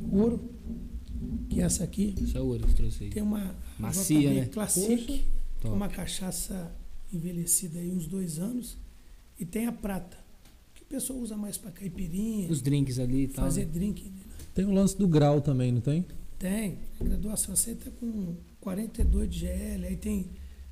ouro, 0.00 0.50
que 1.50 1.60
é 1.60 1.64
essa 1.64 1.84
aqui. 1.84 2.14
Essa 2.22 2.38
é 2.38 2.40
ouro 2.40 2.66
que 2.66 2.74
trouxe 2.74 3.04
aí. 3.04 3.10
Tem 3.10 3.22
uma 3.22 3.54
Macia, 3.78 4.32
né? 4.32 4.46
Classic, 4.46 5.22
uma 5.62 5.90
cachaça 5.90 6.74
envelhecida 7.12 7.78
aí 7.78 7.90
uns 7.90 8.06
dois 8.06 8.38
anos. 8.38 8.78
E 9.38 9.44
tem 9.44 9.66
a 9.66 9.72
prata, 9.72 10.16
que 10.74 10.82
o 10.82 10.86
pessoal 10.86 11.18
usa 11.18 11.36
mais 11.36 11.58
para 11.58 11.70
caipirinha, 11.70 12.50
Os 12.50 12.62
drinks 12.62 12.98
ali 12.98 13.24
e 13.24 13.28
tal. 13.28 13.44
fazer 13.44 13.66
né? 13.66 13.72
drink. 13.72 14.10
Tem 14.54 14.64
o 14.64 14.70
lance 14.70 14.96
do 14.96 15.06
grau 15.06 15.42
também, 15.42 15.72
não 15.72 15.82
tem? 15.82 16.06
Tem, 16.38 16.78
a 16.98 17.04
graduação 17.04 17.54
você 17.54 17.74
tá 17.74 17.90
com 18.00 18.34
42 18.62 19.28
de 19.28 19.40
GL, 19.40 19.86
aí 19.86 19.96
tem. 19.96 20.30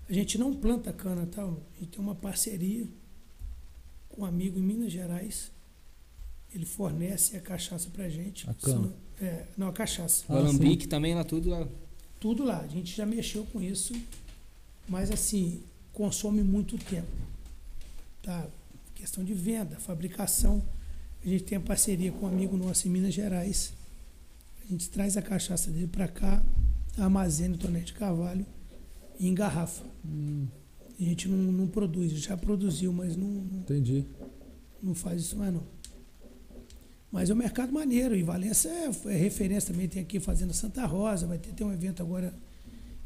A 0.09 0.14
gente 0.14 0.38
não 0.38 0.54
planta 0.54 0.94
cana, 0.94 1.26
tá? 1.26 1.44
A 1.44 1.78
gente 1.78 1.90
tem 1.90 2.00
uma 2.00 2.14
parceria 2.14 2.88
um 4.16 4.25
amigo 4.25 4.59
em 4.59 4.62
Minas 4.62 4.92
Gerais. 4.92 5.51
Ele 6.53 6.66
fornece 6.66 7.37
a 7.37 7.40
cachaça 7.40 7.88
pra 7.90 8.09
gente. 8.09 8.49
A 8.49 8.55
cana. 8.55 8.92
É, 9.20 9.44
não, 9.57 9.68
a 9.68 9.73
cachaça. 9.73 10.25
O 10.29 10.35
Ah, 10.35 10.38
alambique 10.38 10.88
também 10.88 11.14
lá 11.14 11.23
tudo. 11.25 11.51
lá. 11.51 11.66
Tudo 12.18 12.44
lá, 12.44 12.61
a 12.61 12.66
gente 12.66 12.94
já 12.94 13.07
mexeu 13.07 13.46
com 13.46 13.62
isso, 13.62 13.94
mas 14.88 15.11
assim, 15.11 15.62
consome 15.92 16.42
muito 16.42 16.77
tempo. 16.77 17.09
Tá? 18.23 18.46
Questão 18.94 19.25
de 19.25 19.33
venda, 19.33 19.77
fabricação. 19.77 20.62
A 21.25 21.29
gente 21.29 21.44
tem 21.44 21.57
a 21.57 21.61
parceria 21.61 22.12
com 22.12 22.27
um 22.27 22.29
amigo 22.29 22.57
nosso 22.57 22.87
em 22.88 22.90
Minas 22.90 23.14
Gerais. 23.14 23.73
A 24.64 24.66
gente 24.70 24.90
traz 24.90 25.16
a 25.16 25.23
cachaça 25.23 25.70
dele 25.70 25.87
para 25.87 26.09
cá, 26.09 26.42
armazena 26.99 27.55
o 27.55 27.59
tonete 27.59 27.87
de 27.87 27.92
carvalho 27.94 28.44
e 29.18 29.27
engarrafa. 29.27 29.85
Hum, 30.05 30.46
A 31.00 31.02
gente 31.02 31.28
não, 31.28 31.50
não 31.50 31.66
produz, 31.66 32.12
já 32.12 32.36
produziu, 32.36 32.92
mas 32.92 33.16
não, 33.16 33.26
não, 33.26 33.60
entendi. 33.60 34.04
não 34.82 34.94
faz 34.94 35.22
isso 35.22 35.36
mais 35.36 35.52
não. 35.52 35.66
Mas 37.10 37.30
é 37.30 37.34
um 37.34 37.36
mercado 37.36 37.72
maneiro, 37.72 38.14
e 38.14 38.22
Valença 38.22 38.68
é, 38.68 38.90
é 39.06 39.16
referência 39.16 39.72
também, 39.72 39.88
tem 39.88 40.02
aqui 40.02 40.20
Fazenda 40.20 40.52
Santa 40.52 40.84
Rosa, 40.84 41.26
vai 41.26 41.38
ter, 41.38 41.52
ter 41.52 41.64
um 41.64 41.72
evento 41.72 42.02
agora 42.02 42.34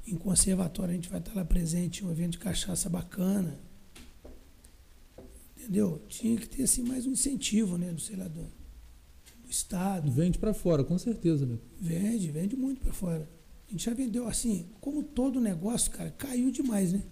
em 0.06 0.16
conservatório, 0.16 0.90
a 0.90 0.94
gente 0.94 1.08
vai 1.08 1.20
estar 1.20 1.34
lá 1.34 1.44
presente, 1.44 2.04
um 2.04 2.10
evento 2.10 2.32
de 2.32 2.38
cachaça 2.38 2.88
bacana. 2.90 3.58
Entendeu? 5.56 6.02
Tinha 6.08 6.36
que 6.36 6.48
ter 6.48 6.64
assim 6.64 6.82
mais 6.82 7.06
um 7.06 7.12
incentivo, 7.12 7.78
né, 7.78 7.92
do 7.92 8.00
sei 8.00 8.16
lá, 8.16 8.26
do, 8.26 8.42
do 8.42 9.48
Estado. 9.48 10.10
Vende 10.10 10.36
pra 10.38 10.52
fora, 10.52 10.82
com 10.82 10.98
certeza, 10.98 11.46
né? 11.46 11.56
Vende, 11.80 12.30
vende 12.30 12.56
muito 12.56 12.80
para 12.80 12.92
fora. 12.92 13.30
A 13.68 13.70
gente 13.70 13.84
já 13.84 13.94
vendeu 13.94 14.26
assim, 14.26 14.66
como 14.80 15.02
todo 15.02 15.40
negócio, 15.40 15.90
cara, 15.92 16.10
caiu 16.10 16.50
demais, 16.50 16.92
né? 16.92 17.02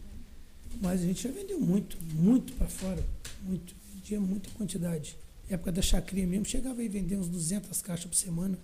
Mas 0.81 1.01
a 1.03 1.05
gente 1.07 1.23
já 1.23 1.31
vendeu 1.31 1.61
muito, 1.61 1.97
muito 2.15 2.53
para 2.55 2.67
fora, 2.69 3.05
muito. 3.43 3.75
Vendia 3.95 4.21
muita 4.21 4.51
quantidade. 4.51 5.17
época 5.49 5.71
da 5.71 5.83
chacrinha 5.83 6.27
mesmo, 6.27 6.45
chegava 6.47 6.81
aí 6.81 6.89
vender 6.89 7.17
uns 7.17 7.29
200 7.29 7.83
caixas 7.83 8.07
por 8.07 8.15
semana 8.17 8.59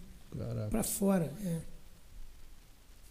para 0.71 0.83
fora, 0.83 1.33
é. 1.45 1.61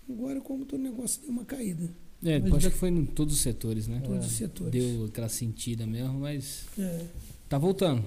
Agora, 0.10 0.42
como 0.42 0.66
todo 0.66 0.82
negócio 0.82 1.22
deu 1.22 1.30
uma 1.32 1.46
caída, 1.46 1.90
É, 2.24 2.40
Mas 2.40 2.52
acho 2.54 2.62
já- 2.62 2.72
que 2.72 2.78
foi 2.78 2.90
em 2.90 3.06
todos 3.06 3.36
os 3.36 3.42
setores, 3.42 3.86
né? 3.88 4.02
todos 4.04 4.24
É. 4.26 4.28
os 4.28 4.34
setores. 4.34 4.72
Deu 4.72 5.06
aquela 5.06 5.30
sentida 5.30 5.86
mesmo, 5.86 6.22
mas 6.22 6.66
É, 6.80 7.06
tá 7.48 7.60
voltando. 7.60 8.04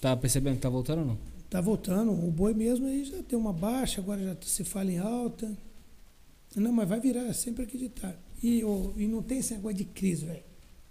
Tá 0.00 0.16
percebendo 0.16 0.56
que 0.56 0.62
tá 0.62 0.68
voltando 0.68 0.98
ou 1.02 1.06
não? 1.06 1.18
tá 1.48 1.60
voltando, 1.60 2.10
o 2.10 2.30
boi 2.32 2.52
mesmo 2.54 2.86
aí 2.86 3.04
já 3.04 3.22
tem 3.22 3.38
uma 3.38 3.52
baixa, 3.52 4.00
agora 4.00 4.20
já 4.20 4.36
se 4.42 4.64
fala 4.64 4.90
em 4.90 4.98
alta. 4.98 5.56
Não, 6.56 6.72
mas 6.72 6.88
vai 6.88 6.98
virar, 6.98 7.26
é 7.26 7.32
sempre 7.32 7.62
acreditar. 7.62 8.18
E, 8.42 8.64
ô, 8.64 8.92
e 8.96 9.06
não 9.06 9.22
tem 9.22 9.38
esse 9.38 9.54
negócio 9.54 9.78
de 9.78 9.84
crise, 9.84 10.24
velho. 10.26 10.42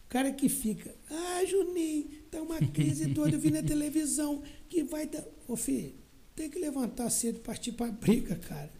O 0.05 0.09
cara 0.09 0.31
que 0.31 0.47
fica, 0.49 0.93
ah, 1.09 1.45
Juninho, 1.45 2.09
tá 2.29 2.41
uma 2.41 2.59
crise 2.59 3.05
doida, 3.07 3.35
eu 3.35 3.39
vi 3.39 3.51
na 3.51 3.63
televisão 3.63 4.41
que 4.69 4.83
vai 4.83 5.05
dar. 5.07 5.23
Ô, 5.47 5.55
filho, 5.55 5.93
tem 6.35 6.49
que 6.49 6.59
levantar 6.59 7.09
cedo 7.09 7.37
e 7.37 7.39
partir 7.39 7.73
pra 7.73 7.87
briga, 7.91 8.35
cara. 8.35 8.71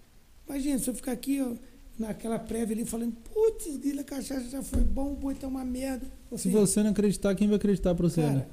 Imagina, 0.48 0.80
se 0.80 0.90
eu 0.90 0.94
ficar 0.94 1.14
aqui, 1.14 1.42
ó, 1.42 1.56
naquela 1.98 2.38
prévia 2.40 2.76
ali, 2.76 2.86
falando, 2.86 3.14
putz, 3.16 3.78
grila, 3.78 4.04
cachaça 4.04 4.50
já 4.50 4.62
foi 4.62 4.82
bom, 4.82 5.14
o 5.14 5.16
boi 5.16 5.36
tá 5.36 5.48
uma 5.48 5.64
merda. 5.64 6.06
Ô, 6.30 6.38
Se 6.38 6.50
filho, 6.50 6.60
você 6.60 6.82
não 6.84 6.92
acreditar, 6.92 7.34
quem 7.36 7.48
vai 7.48 7.58
acreditar 7.58 7.96
pra 7.96 8.10
você, 8.10 8.22
Cara, 8.22 8.34
né? 8.34 8.48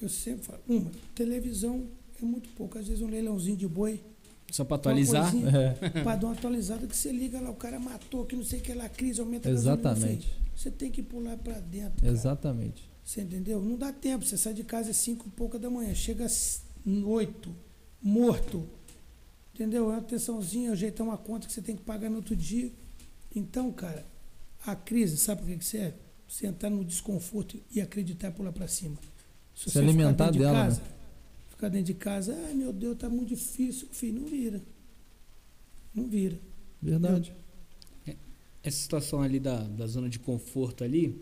eu 0.00 0.08
sempre 0.08 0.44
falo, 0.46 0.60
uma, 0.68 0.90
televisão 1.14 1.86
é 2.20 2.24
muito 2.24 2.48
pouco. 2.50 2.78
Às 2.78 2.86
vezes 2.88 3.02
um 3.02 3.08
leilãozinho 3.08 3.56
de 3.56 3.68
boi, 3.68 4.00
Só 4.50 4.64
pra 4.64 4.76
atualizar. 4.76 5.32
É, 5.34 6.02
para 6.02 6.16
dar 6.16 6.26
uma 6.28 6.32
atualizada 6.32 6.86
que 6.86 6.96
você 6.96 7.10
liga 7.10 7.40
lá, 7.40 7.50
o 7.50 7.54
cara 7.56 7.78
matou, 7.78 8.24
que 8.24 8.36
não 8.36 8.44
sei 8.44 8.60
o 8.60 8.62
que 8.62 8.72
lá, 8.72 8.88
crise, 8.88 9.20
aumenta 9.20 9.48
a 9.48 9.52
exatamente. 9.52 10.32
Você 10.54 10.70
tem 10.70 10.90
que 10.90 11.02
pular 11.02 11.36
para 11.36 11.58
dentro. 11.60 12.00
cara. 12.00 12.12
Exatamente. 12.12 12.88
Você 13.04 13.20
entendeu? 13.20 13.60
Não 13.60 13.76
dá 13.76 13.92
tempo. 13.92 14.24
Você 14.24 14.36
sai 14.38 14.54
de 14.54 14.64
casa 14.64 14.90
às 14.90 14.96
5 14.98 15.26
e 15.26 15.30
pouca 15.30 15.58
da 15.58 15.68
manhã, 15.68 15.94
chega 15.94 16.24
às 16.24 16.62
8, 16.86 17.54
morto. 18.00 18.66
Entendeu? 19.54 19.84
É 19.90 19.94
uma 19.94 19.98
atençãozinha, 19.98 20.72
ajeitar 20.72 21.06
uma 21.06 21.16
conta 21.18 21.46
que 21.46 21.52
você 21.52 21.62
tem 21.62 21.76
que 21.76 21.82
pagar 21.82 22.08
no 22.10 22.16
outro 22.16 22.34
dia. 22.34 22.70
Então, 23.34 23.70
cara, 23.72 24.06
a 24.66 24.74
crise, 24.74 25.16
sabe 25.16 25.42
por 25.42 25.48
que 25.50 25.58
que 25.58 25.64
serve? 25.64 25.96
Você 26.28 26.46
entrar 26.46 26.70
no 26.70 26.84
desconforto 26.84 27.58
e 27.70 27.80
acreditar 27.80 28.28
e 28.28 28.32
pular 28.32 28.52
para 28.52 28.66
cima. 28.66 28.96
Se 29.54 29.70
Se 29.70 29.78
alimentar 29.78 30.30
de 30.30 30.38
dela, 30.38 30.52
casa, 30.64 30.82
ficar 31.64 31.68
dentro 31.68 31.86
de 31.86 31.94
casa, 31.94 32.36
ai 32.46 32.54
meu 32.54 32.72
Deus, 32.72 32.96
tá 32.96 33.08
muito 33.08 33.28
difícil. 33.28 33.88
Filho, 33.90 34.20
não 34.20 34.28
vira. 34.28 34.62
Não 35.94 36.06
vira. 36.06 36.38
Verdade. 36.80 37.32
Essa 38.62 38.78
situação 38.78 39.22
ali 39.22 39.38
da, 39.38 39.62
da 39.62 39.86
zona 39.86 40.08
de 40.08 40.18
conforto 40.18 40.84
ali, 40.84 41.20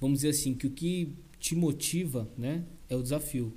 vamos 0.00 0.18
dizer 0.18 0.30
assim, 0.30 0.54
que 0.54 0.66
o 0.66 0.70
que 0.70 1.14
te 1.38 1.54
motiva, 1.54 2.28
né, 2.36 2.64
é 2.88 2.96
o 2.96 3.02
desafio. 3.02 3.52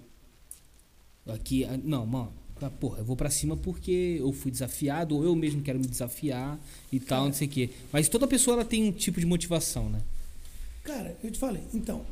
Aqui, 1.26 1.66
não, 1.84 2.06
mano, 2.06 2.32
ah, 2.62 2.70
porra, 2.70 3.00
eu 3.00 3.06
vou 3.06 3.16
pra 3.16 3.30
cima 3.30 3.58
porque 3.58 4.18
eu 4.20 4.32
fui 4.32 4.52
desafiado, 4.52 5.16
ou 5.16 5.24
eu 5.24 5.36
mesmo 5.36 5.62
quero 5.62 5.80
me 5.80 5.88
desafiar 5.88 6.60
e 6.92 7.00
tal, 7.00 7.26
não 7.26 7.34
sei 7.34 7.48
o 7.48 7.50
quê. 7.50 7.70
Mas 7.92 8.08
toda 8.08 8.28
pessoa 8.28 8.56
ela 8.56 8.66
tem 8.66 8.84
um 8.84 8.92
tipo 8.92 9.20
de 9.20 9.26
motivação, 9.26 9.90
né? 9.90 10.02
Cara, 10.84 11.18
eu 11.24 11.32
te 11.32 11.40
falei, 11.40 11.64
então, 11.74 12.06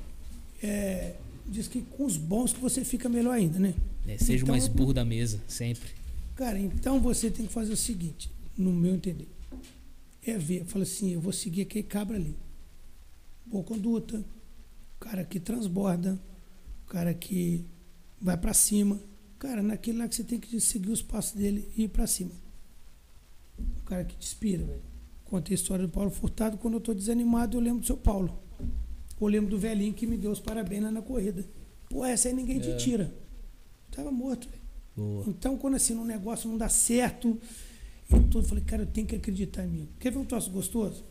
é, 0.61 1.15
diz 1.47 1.67
que 1.67 1.81
com 1.81 2.05
os 2.05 2.17
bons 2.17 2.53
que 2.53 2.59
você 2.59 2.83
fica 2.83 3.07
melhor 3.09 3.33
ainda, 3.33 3.59
né? 3.59 3.73
É, 4.07 4.17
seja 4.17 4.43
o 4.43 4.45
Então- 4.45 4.53
mais 4.53 4.67
burro 4.67 4.93
da 4.93 5.05
mesa, 5.05 5.39
sempre. 5.47 5.89
Cara, 6.35 6.59
então 6.59 6.99
você 6.99 7.29
tem 7.31 7.45
que 7.45 7.53
fazer 7.53 7.71
o 7.73 7.77
seguinte, 7.77 8.29
no 8.57 8.71
meu 8.73 8.95
entender. 8.95 9.27
É 10.25 10.37
ver, 10.37 10.65
fala 10.65 10.83
assim, 10.83 11.11
eu 11.11 11.21
vou 11.21 11.31
seguir 11.31 11.61
aquele 11.61 11.83
cabra 11.83 12.17
ali. 12.17 12.35
Boa 13.45 13.63
conduta, 13.63 14.17
o 14.17 14.99
cara 14.99 15.23
que 15.23 15.39
transborda, 15.39 16.19
o 16.85 16.89
cara 16.89 17.13
que 17.13 17.63
vai 18.19 18.35
pra 18.37 18.53
cima. 18.53 18.99
Cara, 19.37 19.61
naquele 19.61 19.99
lá 19.99 20.07
que 20.07 20.15
você 20.15 20.23
tem 20.23 20.39
que 20.39 20.59
seguir 20.59 20.89
os 20.89 21.01
passos 21.01 21.33
dele 21.33 21.69
e 21.77 21.83
ir 21.83 21.87
pra 21.89 22.07
cima. 22.07 22.31
O 23.59 23.83
cara 23.85 24.03
que 24.03 24.15
te 24.17 24.25
inspira, 24.25 24.63
velho. 24.63 24.81
Contei 25.25 25.53
a 25.53 25.55
história 25.55 25.85
do 25.85 25.91
Paulo 25.91 26.09
Furtado, 26.09 26.57
quando 26.57 26.75
eu 26.75 26.81
tô 26.81 26.93
desanimado, 26.93 27.57
eu 27.57 27.61
lembro 27.61 27.81
do 27.81 27.85
seu 27.85 27.97
Paulo. 27.97 28.37
Eu 29.19 29.27
lembro 29.27 29.49
do 29.49 29.57
velhinho 29.57 29.93
que 29.93 30.05
me 30.05 30.17
deu 30.17 30.31
os 30.31 30.39
parabéns 30.39 30.83
lá 30.83 30.91
na 30.91 31.01
corrida. 31.01 31.45
Pô, 31.89 32.03
essa 32.05 32.27
aí 32.27 32.33
ninguém 32.33 32.59
te 32.59 32.71
É. 32.71 32.75
tira. 32.75 33.13
Tava 33.91 34.11
morto. 34.11 34.47
Então, 35.27 35.57
quando 35.57 35.75
assim, 35.75 35.93
um 35.95 36.05
negócio 36.05 36.49
não 36.49 36.57
dá 36.57 36.69
certo 36.69 37.39
tudo, 38.09 38.39
eu 38.39 38.43
falei, 38.43 38.63
cara, 38.63 38.83
eu 38.83 38.87
tenho 38.87 39.07
que 39.07 39.15
acreditar 39.15 39.65
em 39.65 39.67
mim. 39.69 39.89
Quer 39.99 40.11
ver 40.11 40.17
um 40.19 40.25
troço 40.25 40.49
gostoso? 40.51 41.03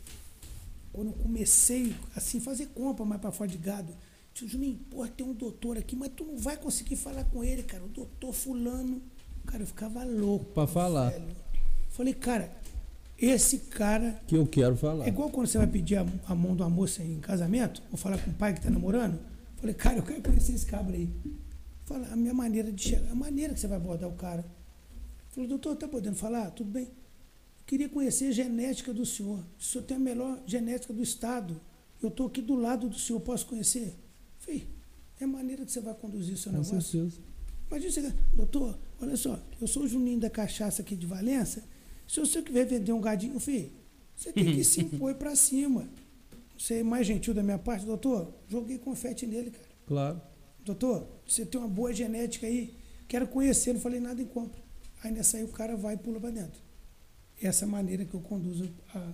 Quando 0.93 1.09
eu 1.09 1.13
comecei, 1.15 1.95
assim, 2.15 2.41
fazer 2.41 2.67
compra 2.69 3.05
mais 3.05 3.21
pra 3.21 3.33
fora 3.33 3.51
de 3.51 3.59
gado, 3.59 3.93
tio 4.33 4.47
Juninho, 4.49 4.79
porra, 4.91 5.09
tem 5.09 5.27
um 5.27 5.33
doutor 5.35 5.77
aqui, 5.77 5.97
mas 5.97 6.11
tu 6.17 6.25
não 6.25 6.37
vai 6.39 6.57
conseguir 6.57 6.97
falar 6.97 7.25
com 7.25 7.43
ele, 7.43 7.63
cara. 7.63 7.85
O 7.85 7.89
doutor 7.89 8.33
fulano. 8.33 9.03
Cara, 9.45 9.63
eu 9.63 9.67
ficava 9.67 10.05
louco. 10.05 10.47
Pra 10.47 10.67
falar. 10.67 11.11
velho. 11.11 11.37
Falei, 11.91 12.15
cara, 12.15 12.55
esse 13.19 13.59
cara 13.59 14.21
Que 14.27 14.37
eu 14.37 14.47
quero 14.47 14.77
falar. 14.77 15.05
é 15.05 15.09
igual 15.09 15.31
quando 15.31 15.47
você 15.47 15.59
vai 15.59 15.67
pedir 15.67 15.97
a, 15.97 16.07
a 16.27 16.35
mão 16.35 16.55
de 16.57 16.63
uma 16.63 16.71
moça 16.71 17.03
em 17.03 17.19
casamento, 17.21 17.83
ou 17.91 17.97
falar 17.97 18.19
com 18.19 18.31
o 18.31 18.35
pai 18.35 18.53
que 18.53 18.59
está 18.61 18.71
namorando. 18.71 19.19
Falei, 19.57 19.75
cara, 19.75 19.99
eu 19.99 20.03
quero 20.03 20.21
conhecer 20.23 20.53
esse 20.55 20.67
cabra 20.67 20.97
aí. 20.97 21.09
Fala, 21.85 22.07
a 22.09 22.17
minha 22.17 22.35
maneira 22.35 22.71
de 22.73 22.83
chegar, 22.83 23.11
a 23.11 23.15
maneira 23.15 23.55
que 23.55 23.61
você 23.61 23.67
vai 23.67 23.77
abordar 23.77 24.09
o 24.09 24.15
cara. 24.15 24.45
Falei, 25.31 25.49
doutor, 25.49 25.77
tá 25.77 25.87
podendo 25.89 26.17
falar? 26.17 26.51
Tudo 26.51 26.71
bem. 26.71 26.85
Eu 26.85 27.67
queria 27.67 27.89
conhecer 27.89 28.27
a 28.27 28.33
genética 28.33 28.93
do 28.93 29.07
senhor. 29.07 29.41
O 29.59 29.63
senhor 29.63 29.85
tem 29.85 29.97
a 29.97 30.01
melhor 30.01 30.39
genética 30.47 30.93
do 30.93 31.03
estado. 31.03 31.59
Eu 32.03 32.09
estou 32.09 32.27
aqui 32.27 32.43
do 32.43 32.55
lado 32.55 32.89
do 32.89 32.99
senhor, 32.99 33.21
posso 33.21 33.47
conhecer? 33.47 33.95
Falei, 34.39 34.67
é 35.19 35.25
a 35.25 35.27
maneira 35.27 35.65
que 35.65 35.73
você 35.73 35.81
vai 35.81 35.95
conduzir 35.95 36.35
o 36.35 36.37
seu 36.39 36.53
Com 36.53 36.59
negócio. 36.59 36.81
certeza. 36.83 37.17
Imagina 37.71 37.91
você, 37.93 38.15
doutor, 38.35 38.79
olha 39.01 39.17
só, 39.17 39.39
eu 39.61 39.67
sou 39.67 39.85
o 39.85 39.89
Juninho 39.89 40.21
da 40.21 40.29
Cachaça 40.29 40.83
aqui 40.83 40.95
de 40.95 41.07
Valença. 41.07 41.65
Se 42.07 42.21
você 42.21 42.43
quiser 42.43 42.67
vender 42.67 42.93
um 42.93 43.01
gadinho, 43.01 43.39
filho, 43.41 43.71
você 44.17 44.33
tem 44.33 44.45
que 44.55 44.63
se 44.65 44.81
impor 44.81 45.15
pra 45.15 45.35
cima. 45.35 45.89
Você 46.59 46.75
é 46.75 46.83
mais 46.83 47.07
gentil 47.07 47.35
da 47.35 47.43
minha 47.43 47.59
parte, 47.59 47.85
doutor? 47.85 48.33
Joguei 48.49 48.79
confete 48.79 49.27
nele, 49.27 49.51
cara. 49.51 49.65
Claro. 49.87 50.21
Doutor, 50.65 51.07
você 51.27 51.45
tem 51.45 51.61
uma 51.61 51.69
boa 51.69 51.93
genética 51.93 52.47
aí, 52.47 52.75
quero 53.09 53.27
conhecer, 53.27 53.73
não 53.75 53.81
falei 53.81 54.01
nada 54.01 54.23
em 54.23 54.25
compra. 54.27 54.63
Aí 55.03 55.13
nessa 55.13 55.37
aí 55.37 55.45
o 55.45 55.49
cara 55.49 55.77
vai 55.77 55.95
e 55.95 55.99
pula 55.99 56.19
pra 56.21 56.31
dentro. 56.31 56.61
Essa 57.43 57.65
é 57.65 57.69
maneira 57.69 58.05
que 58.05 58.15
eu 58.15 58.21
conduzo 58.21 58.71
a- 58.95 59.13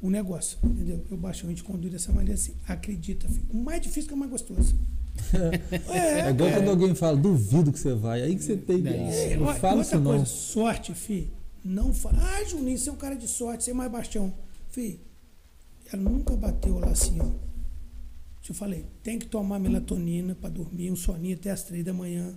o 0.00 0.10
negócio, 0.10 0.58
entendeu? 0.64 1.04
Eu 1.08 1.16
baixo, 1.16 1.46
a 1.46 1.48
gente 1.48 1.62
conduz 1.62 1.92
dessa 1.92 2.10
maneira 2.10 2.34
assim. 2.34 2.54
Acredita, 2.66 3.28
filho. 3.28 3.46
O 3.50 3.56
mais 3.58 3.80
difícil 3.80 4.08
que 4.08 4.14
é 4.14 4.16
o 4.16 4.18
mais 4.18 4.30
gostoso. 4.30 4.74
É, 5.92 6.30
igual 6.30 6.48
cara. 6.50 6.60
quando 6.62 6.70
alguém 6.70 6.94
fala, 6.94 7.16
duvido 7.16 7.70
que 7.70 7.78
você 7.78 7.94
vai. 7.94 8.22
Aí 8.22 8.34
que 8.34 8.42
você 8.42 8.56
tem. 8.56 8.78
Não, 8.78 8.90
É, 8.90 9.36
não 9.36 9.54
fala 9.54 9.82
isso 9.82 9.94
não. 9.96 10.04
coisa, 10.12 10.24
sorte, 10.24 10.94
fi. 10.94 11.30
Não 11.64 11.92
fala. 11.94 12.18
Ah, 12.20 12.44
Juninho, 12.44 12.76
você 12.78 12.90
é 12.90 12.92
um 12.92 12.96
cara 12.96 13.14
de 13.14 13.28
sorte, 13.28 13.64
você 13.64 13.70
é 13.70 13.74
mais 13.74 13.90
bastião. 13.90 14.32
Fi, 14.70 15.00
ela 15.92 16.02
nunca 16.02 16.34
bateu 16.36 16.78
lá 16.78 16.88
assim, 16.90 17.18
ó. 17.20 17.30
Eu 18.48 18.54
falei, 18.54 18.84
tem 19.02 19.18
que 19.18 19.26
tomar 19.26 19.58
melatonina 19.60 20.34
para 20.34 20.50
dormir, 20.50 20.90
um 20.90 20.96
soninho 20.96 21.36
até 21.36 21.50
as 21.50 21.62
três 21.62 21.84
da 21.84 21.92
manhã, 21.92 22.36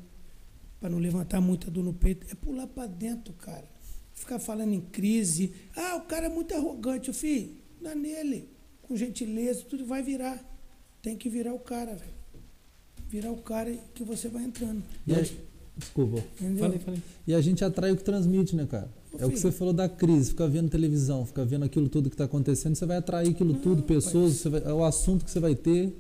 para 0.80 0.90
não 0.90 1.00
levantar 1.00 1.42
muita 1.42 1.72
dor 1.72 1.84
no 1.84 1.94
peito. 1.94 2.28
É 2.32 2.36
pular 2.36 2.68
para 2.68 2.86
dentro, 2.88 3.34
cara. 3.34 3.66
Ficar 4.14 4.38
falando 4.40 4.72
em 4.74 4.82
crise. 4.82 5.52
Ah, 5.76 5.96
o 5.96 6.02
cara 6.02 6.28
é 6.28 6.30
muito 6.30 6.54
arrogante, 6.54 7.12
filho. 7.12 7.56
Dá 7.82 7.96
nele. 7.96 8.50
Com 8.84 8.96
gentileza, 8.96 9.64
tudo 9.68 9.84
vai 9.86 10.04
virar. 10.04 10.40
Tem 11.02 11.18
que 11.18 11.28
virar 11.28 11.54
o 11.54 11.60
cara, 11.60 11.96
velho. 11.96 12.14
Virar 13.10 13.32
o 13.32 13.38
cara 13.38 13.76
que 13.96 14.04
você 14.04 14.28
vai 14.30 14.44
entrando. 14.44 14.84
E 15.08 15.14
aí- 15.14 15.40
desculpa. 15.76 16.24
Entendeu? 16.40 16.64
Falei, 16.66 16.80
falei. 16.80 17.02
E 17.28 17.34
a 17.34 17.42
gente 17.42 17.64
atrai 17.66 17.92
o 17.92 17.98
que 17.98 18.04
transmite, 18.04 18.56
né, 18.56 18.66
cara? 18.66 18.90
É 19.22 19.26
o 19.26 19.30
que 19.30 19.38
filho. 19.38 19.52
você 19.52 19.58
falou 19.58 19.74
da 19.74 19.88
crise, 19.90 20.30
ficar 20.32 20.48
vendo 20.48 20.70
televisão, 20.70 21.26
ficar 21.26 21.44
vendo 21.46 21.64
aquilo 21.66 21.88
tudo 21.90 22.10
que 22.10 22.16
está 22.16 22.26
acontecendo, 22.26 22.76
você 22.76 22.86
vai 22.86 22.98
atrair 22.98 23.30
aquilo 23.32 23.54
Não, 23.54 23.60
tudo, 23.60 23.84
pessoas, 23.84 24.44
vai- 24.44 24.62
é 24.66 24.74
o 24.74 24.84
assunto 24.84 25.26
que 25.26 25.32
você 25.32 25.40
vai 25.40 25.56
ter. 25.56 25.94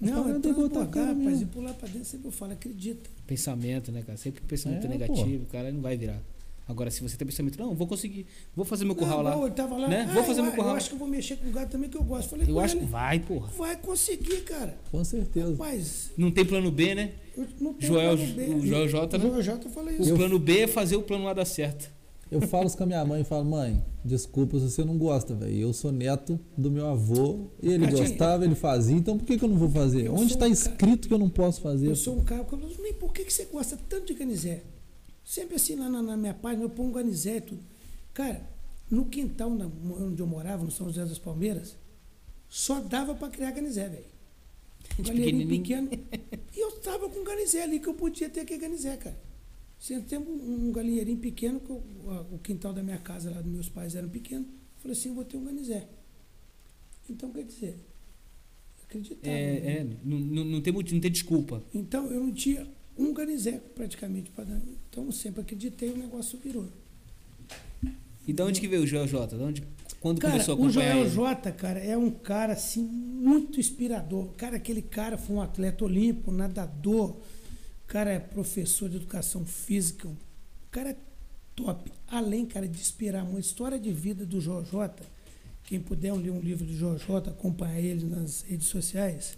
Não, 0.00 0.24
Mas 0.24 0.30
é 0.36 0.38
tem 0.40 0.52
que 0.52 0.58
transbordar, 0.60 0.88
cara 0.88 1.14
rapaz, 1.14 1.40
e 1.42 1.44
pular 1.46 1.74
pra 1.74 1.88
dentro, 1.88 2.04
sempre 2.08 2.26
eu 2.28 2.32
falo, 2.32 2.52
acredita. 2.52 3.08
Pensamento, 3.26 3.92
né, 3.92 4.02
cara? 4.04 4.18
Sempre 4.18 4.40
que 4.40 4.46
pensamento 4.48 4.84
É, 4.84 4.88
negativo, 4.88 5.44
o 5.44 5.46
cara 5.46 5.70
não 5.70 5.80
vai 5.80 5.96
virar. 5.96 6.20
Agora, 6.68 6.90
se 6.90 7.02
você 7.02 7.16
tem 7.16 7.26
pensamento, 7.26 7.58
não, 7.58 7.74
vou 7.74 7.86
conseguir, 7.86 8.24
vou 8.54 8.64
fazer 8.64 8.84
meu 8.84 8.94
curral 8.94 9.22
Não, 9.22 9.42
lá. 9.42 9.50
tava 9.50 9.76
lá, 9.76 9.88
né? 9.88 10.06
ah, 10.08 10.14
Vou 10.14 10.24
fazer 10.24 10.40
eu, 10.40 10.44
meu 10.44 10.52
curral. 10.52 10.70
Eu 10.70 10.76
acho 10.76 10.88
que 10.88 10.94
eu 10.94 10.98
vou 10.98 11.08
mexer 11.08 11.36
com 11.36 11.48
o 11.48 11.52
gato 11.52 11.70
também, 11.70 11.90
que 11.90 11.96
eu 11.96 12.02
gosto. 12.04 12.30
Falei 12.30 12.48
Eu 12.48 12.58
acho 12.60 12.76
que 12.76 12.82
ele, 12.82 12.90
vai, 12.90 13.18
porra. 13.20 13.48
vai 13.58 13.76
conseguir, 13.76 14.40
cara. 14.42 14.76
Com 14.90 15.04
certeza. 15.04 15.50
Rapaz, 15.52 16.10
Não 16.16 16.30
tem 16.30 16.44
plano 16.44 16.70
B, 16.70 16.94
né? 16.94 17.12
eu 17.36 17.46
não 17.60 17.74
tenho 17.74 17.92
Joel- 17.92 18.16
plano 18.16 18.34
B. 18.34 18.42
o 18.54 18.66
Joel 18.66 18.88
J, 18.88 19.18
né? 19.18 19.24
O 19.24 19.28
Joel 19.30 19.42
J, 19.42 19.66
eu 19.66 19.70
falei 19.72 19.96
O 19.98 20.00
isso. 20.02 20.10
Eu- 20.10 20.16
plano 20.16 20.38
B 20.38 20.58
é 20.60 20.66
fazer 20.66 20.96
o 20.96 21.02
plano 21.02 21.28
A 21.28 21.34
dar 21.34 21.44
certo. 21.44 21.90
Eu 22.32 22.40
falo 22.48 22.66
isso 22.66 22.76
com 22.76 22.84
a 22.84 22.86
minha 22.86 23.04
mãe 23.04 23.20
e 23.20 23.24
falo, 23.24 23.44
mãe, 23.44 23.84
desculpa 24.04 24.58
se 24.58 24.70
você 24.70 24.82
não 24.84 24.96
gosta, 24.96 25.34
velho. 25.34 25.54
Eu 25.54 25.72
sou 25.72 25.92
neto 25.92 26.40
do 26.56 26.70
meu 26.70 26.86
avô, 26.88 27.48
ele 27.62 27.86
gostava, 27.86 28.44
ele 28.44 28.54
fazia, 28.54 28.96
então 28.96 29.18
por 29.18 29.26
que, 29.26 29.36
que 29.38 29.44
eu 29.44 29.48
não 29.48 29.58
vou 29.58 29.68
fazer? 29.70 30.06
Eu 30.06 30.14
Onde 30.14 30.32
está 30.32 30.46
um 30.46 30.52
escrito 30.52 31.08
que 31.08 31.12
eu 31.14 31.18
não 31.18 31.28
posso 31.28 31.60
fazer? 31.60 31.88
Eu 31.88 31.94
sou 31.96 32.16
um 32.18 32.24
cara 32.24 32.42
que 32.44 32.54
eu 32.54 32.58
falo, 32.58 32.72
nem 32.82 32.94
por 32.94 33.12
que, 33.12 33.24
que 33.24 33.32
você 33.32 33.44
gosta 33.44 33.78
tanto 33.88 34.06
de 34.06 34.14
ganizé? 34.14 34.62
Sempre 35.24 35.56
assim, 35.56 35.76
lá 35.76 35.88
na, 35.88 36.02
na 36.02 36.16
minha 36.16 36.34
página, 36.34 36.64
eu 36.64 36.70
ponho 36.70 36.88
um 36.88 36.92
ganizé 36.92 37.36
e 37.36 37.40
tudo. 37.42 37.60
Cara, 38.14 38.42
no 38.90 39.04
quintal 39.04 39.50
na- 39.50 39.70
onde 40.00 40.20
eu 40.20 40.26
morava, 40.26 40.64
no 40.64 40.70
São 40.70 40.86
José 40.88 41.04
das 41.04 41.18
Palmeiras, 41.18 41.76
só 42.48 42.80
dava 42.80 43.14
pra 43.14 43.28
criar 43.28 43.50
ganizé, 43.52 43.88
velho. 43.88 44.04
Um 44.98 45.02
De 45.02 45.12
pequenininho. 45.12 45.48
pequeno. 45.48 45.88
E 46.56 46.60
eu 46.60 46.72
tava 46.80 47.08
com 47.08 47.22
ganizé 47.24 47.62
ali, 47.62 47.78
que 47.78 47.88
eu 47.88 47.94
podia 47.94 48.28
ter 48.28 48.40
aquele 48.40 48.60
ganizé, 48.60 48.96
cara. 48.96 49.16
Tem 50.08 50.18
um, 50.18 50.68
um 50.68 50.72
galinheirinho 50.72 51.18
pequeno, 51.18 51.58
que 51.60 51.70
eu- 51.70 51.82
o 52.30 52.38
quintal 52.38 52.72
da 52.72 52.82
minha 52.82 52.98
casa 52.98 53.30
lá 53.30 53.40
dos 53.40 53.50
meus 53.52 53.68
pais 53.68 53.94
era 53.96 54.06
pequeno. 54.06 54.46
Falei 54.78 54.96
assim, 54.96 55.08
eu 55.08 55.14
vou 55.16 55.24
ter 55.24 55.36
um 55.36 55.44
ganizé. 55.44 55.86
Então, 57.10 57.30
quer 57.30 57.44
dizer, 57.44 57.76
acreditava. 58.84 59.26
né? 59.26 59.42
É, 59.42 59.72
é, 59.80 59.86
não, 60.04 60.18
não, 60.18 60.44
não 60.44 60.60
tem, 60.60 60.72
muito- 60.72 60.94
não 60.94 61.00
tem 61.00 61.10
desculpa. 61.10 61.62
Então 61.74 62.06
eu 62.12 62.20
não 62.20 62.32
tinha 62.32 62.66
um 62.96 63.12
ganizé 63.12 63.60
praticamente 63.74 64.30
para 64.30 64.44
dar. 64.44 64.60
Então 64.88 65.04
eu 65.06 65.12
sempre 65.12 65.40
acreditei 65.40 65.90
o 65.90 65.96
negócio 65.96 66.38
virou. 66.38 66.68
E 68.26 68.32
de 68.32 68.42
onde 68.42 68.60
que 68.60 68.68
veio 68.68 68.82
o 68.82 68.86
Joel 68.86 69.08
J? 69.08 69.36
De 69.36 69.42
onde, 69.42 69.62
quando 70.00 70.20
Cara, 70.20 70.34
começou 70.34 70.54
a 70.54 70.56
o 70.58 70.62
acompanhar 70.62 70.92
Joel 70.92 71.06
ele? 71.06 71.10
J, 71.10 71.52
cara, 71.52 71.80
é 71.80 71.96
um 71.98 72.10
cara 72.10 72.52
assim 72.52 72.82
muito 72.84 73.58
inspirador. 73.58 74.28
Cara, 74.36 74.56
aquele 74.56 74.80
cara 74.82 75.18
foi 75.18 75.34
um 75.36 75.40
atleta 75.42 75.84
olímpico, 75.84 76.30
nadador. 76.30 77.16
O 77.92 77.98
cara 78.00 78.10
é 78.10 78.18
professor 78.18 78.88
de 78.88 78.96
educação 78.96 79.44
física. 79.44 80.08
O 80.08 80.16
cara 80.70 80.92
é 80.92 80.96
top. 81.54 81.92
Além, 82.08 82.46
cara, 82.46 82.66
de 82.66 82.80
inspirar 82.80 83.22
uma 83.22 83.38
história 83.38 83.78
de 83.78 83.92
vida 83.92 84.24
do 84.24 84.40
Joel 84.40 84.64
J. 84.64 85.04
Quem 85.64 85.78
puder 85.78 86.14
ler 86.14 86.30
um 86.30 86.40
livro 86.40 86.64
do 86.64 86.74
Joel 86.74 86.96
J, 86.96 87.28
acompanhar 87.28 87.78
ele 87.78 88.06
nas 88.06 88.40
redes 88.40 88.68
sociais, 88.68 89.36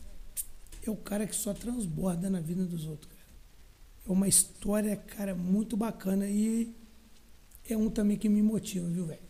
é 0.86 0.88
o 0.88 0.94
cara 0.94 1.26
que 1.26 1.34
só 1.34 1.52
transborda 1.52 2.30
na 2.30 2.38
vida 2.38 2.64
dos 2.64 2.86
outros, 2.86 3.10
cara. 3.12 3.26
É 4.08 4.12
uma 4.12 4.28
história, 4.28 4.96
cara, 4.96 5.34
muito 5.34 5.76
bacana 5.76 6.28
e 6.28 6.72
é 7.68 7.76
um 7.76 7.90
também 7.90 8.16
que 8.16 8.28
me 8.28 8.40
motiva, 8.40 8.88
viu, 8.88 9.04
velho? 9.04 9.20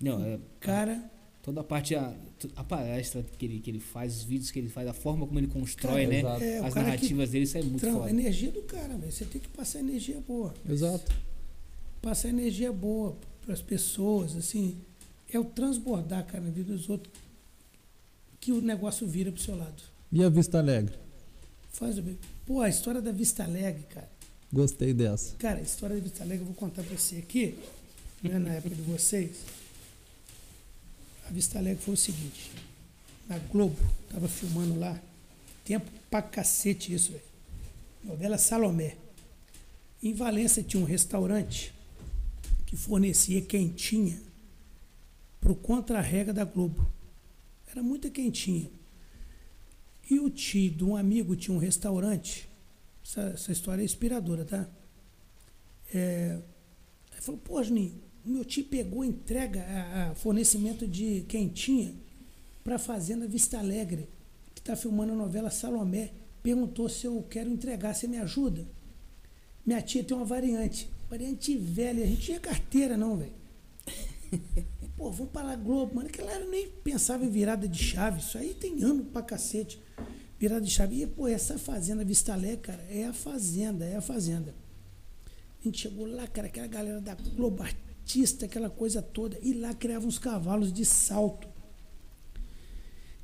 Não, 0.00 0.24
é, 0.24 0.38
Cara, 0.60 1.10
toda 1.44 1.60
a 1.60 1.64
parte, 1.64 1.94
a, 1.94 2.12
a 2.56 2.64
palestra 2.64 3.22
que 3.38 3.44
ele, 3.44 3.60
que 3.60 3.70
ele 3.70 3.78
faz, 3.78 4.16
os 4.16 4.22
vídeos 4.24 4.50
que 4.50 4.58
ele 4.58 4.68
faz, 4.68 4.88
a 4.88 4.92
forma 4.94 5.26
como 5.26 5.38
ele 5.38 5.46
constrói, 5.46 6.06
Cara, 6.06 6.38
né? 6.38 6.54
é, 6.54 6.58
As 6.58 6.74
narrativas 6.74 7.30
dele, 7.30 7.44
isso 7.44 7.58
é 7.58 7.62
muito 7.62 7.80
Tran- 7.80 7.92
a 7.92 7.98
foda. 7.98 8.10
energia 8.10 8.50
do 8.50 8.62
cara, 8.62 8.96
velho. 8.96 9.12
Você 9.12 9.24
tem 9.26 9.40
que 9.40 9.48
passar 9.48 9.78
energia 9.80 10.18
boa. 10.26 10.52
Exato. 10.68 11.12
Passar 12.02 12.30
energia 12.30 12.72
boa 12.72 13.16
para 13.44 13.52
as 13.54 13.60
pessoas, 13.62 14.34
assim. 14.36 14.76
É 15.32 15.38
o 15.38 15.44
transbordar, 15.44 16.24
cara, 16.26 16.42
na 16.42 16.50
vida 16.50 16.72
dos 16.72 16.88
outros 16.88 17.12
que 18.40 18.52
o 18.52 18.60
negócio 18.60 19.06
vira 19.06 19.30
pro 19.32 19.40
seu 19.42 19.56
lado. 19.56 19.82
E 20.12 20.22
a 20.22 20.28
Vista 20.28 20.58
Alegre? 20.58 20.94
Faz 21.72 21.98
o 21.98 22.02
bem. 22.02 22.18
Pô, 22.46 22.60
a 22.60 22.68
história 22.68 23.00
da 23.02 23.10
Vista 23.10 23.42
Alegre, 23.44 23.82
cara. 23.88 24.08
Gostei 24.52 24.92
dessa. 24.94 25.34
Cara, 25.36 25.58
a 25.58 25.62
história 25.62 25.96
da 25.96 26.02
Vista 26.02 26.22
Alegre 26.22 26.42
eu 26.42 26.46
vou 26.46 26.54
contar 26.54 26.82
pra 26.84 26.96
você 26.96 27.16
aqui, 27.16 27.54
né, 28.22 28.38
na 28.38 28.50
época 28.54 28.74
de 28.74 28.82
vocês. 28.82 29.30
A 31.26 31.30
Vista 31.30 31.58
Alegre 31.58 31.82
foi 31.82 31.94
o 31.94 31.96
seguinte. 31.96 32.50
Na 33.28 33.38
Globo, 33.38 33.78
tava 34.10 34.28
filmando 34.28 34.78
lá. 34.78 35.00
Tempo 35.64 35.90
pra 36.10 36.20
cacete 36.20 36.92
isso, 36.92 37.12
velho. 37.12 37.24
Novela 38.02 38.36
Salomé. 38.36 38.96
Em 40.02 40.12
Valência 40.12 40.62
tinha 40.62 40.82
um 40.82 40.86
restaurante 40.86 41.72
que 42.66 42.76
fornecia 42.76 43.40
quentinha 43.40 44.20
pro 45.40 45.54
contra-rega 45.54 46.32
da 46.32 46.44
Globo. 46.44 46.86
Era 47.66 47.82
muito 47.82 48.10
quentinha. 48.10 48.70
E 50.10 50.20
o 50.20 50.28
tio 50.28 50.70
de 50.70 50.84
um 50.84 50.94
amigo 50.94 51.34
tinha 51.34 51.56
um 51.56 51.60
restaurante. 51.60 52.48
Essa, 53.02 53.22
essa 53.30 53.52
história 53.52 53.80
é 53.80 53.84
inspiradora, 53.84 54.44
tá? 54.44 54.68
É, 55.92 56.38
aí 57.12 57.20
falou, 57.20 57.40
pô, 57.40 57.62
Juninho, 57.62 58.00
meu 58.24 58.44
tio 58.44 58.64
pegou 58.64 59.04
entrega, 59.04 59.62
a, 59.62 60.10
a 60.10 60.14
fornecimento 60.14 60.86
de 60.86 61.22
quentinha 61.28 61.94
para 62.62 62.76
a 62.76 62.78
Fazenda 62.78 63.26
Vista 63.26 63.58
Alegre, 63.58 64.08
que 64.54 64.60
está 64.60 64.74
filmando 64.74 65.12
a 65.12 65.16
novela 65.16 65.50
Salomé. 65.50 66.10
Perguntou 66.42 66.88
se 66.88 67.06
eu 67.06 67.22
quero 67.28 67.50
entregar, 67.50 67.94
você 67.94 68.06
me 68.06 68.18
ajuda? 68.18 68.66
Minha 69.64 69.82
tia 69.82 70.04
tem 70.04 70.16
uma 70.16 70.26
variante, 70.26 70.90
variante 71.08 71.56
velha, 71.56 72.04
a 72.04 72.06
gente 72.06 72.22
tinha 72.22 72.40
carteira 72.40 72.96
não, 72.96 73.16
velho. 73.16 73.32
Pô, 74.96 75.10
vamos 75.10 75.32
para 75.32 75.48
lá 75.48 75.56
Globo, 75.56 75.96
mano. 75.96 76.08
Aquela 76.08 76.30
era 76.32 76.44
nem 76.44 76.68
pensava 76.68 77.24
em 77.24 77.30
virada 77.30 77.66
de 77.66 77.82
chave. 77.82 78.20
Isso 78.20 78.38
aí 78.38 78.54
tem 78.54 78.82
ano 78.82 79.04
pra 79.04 79.22
cacete. 79.22 79.80
Virada 80.38 80.60
de 80.60 80.70
chave. 80.70 81.02
E, 81.02 81.06
pô, 81.06 81.26
essa 81.26 81.58
fazenda 81.58 82.04
Vista 82.04 82.32
Alegre, 82.32 82.58
cara, 82.58 82.82
é 82.88 83.04
a 83.04 83.12
fazenda, 83.12 83.84
é 83.84 83.96
a 83.96 84.00
fazenda. 84.00 84.54
A 85.60 85.64
gente 85.64 85.80
chegou 85.80 86.06
lá, 86.06 86.26
cara, 86.26 86.46
aquela 86.46 86.66
galera 86.66 87.00
da 87.00 87.14
Globo 87.14 87.64
Artista, 88.04 88.44
aquela 88.44 88.68
coisa 88.68 89.00
toda. 89.00 89.38
E 89.40 89.54
lá 89.54 89.72
criava 89.72 90.06
uns 90.06 90.18
cavalos 90.18 90.70
de 90.70 90.84
salto. 90.84 91.48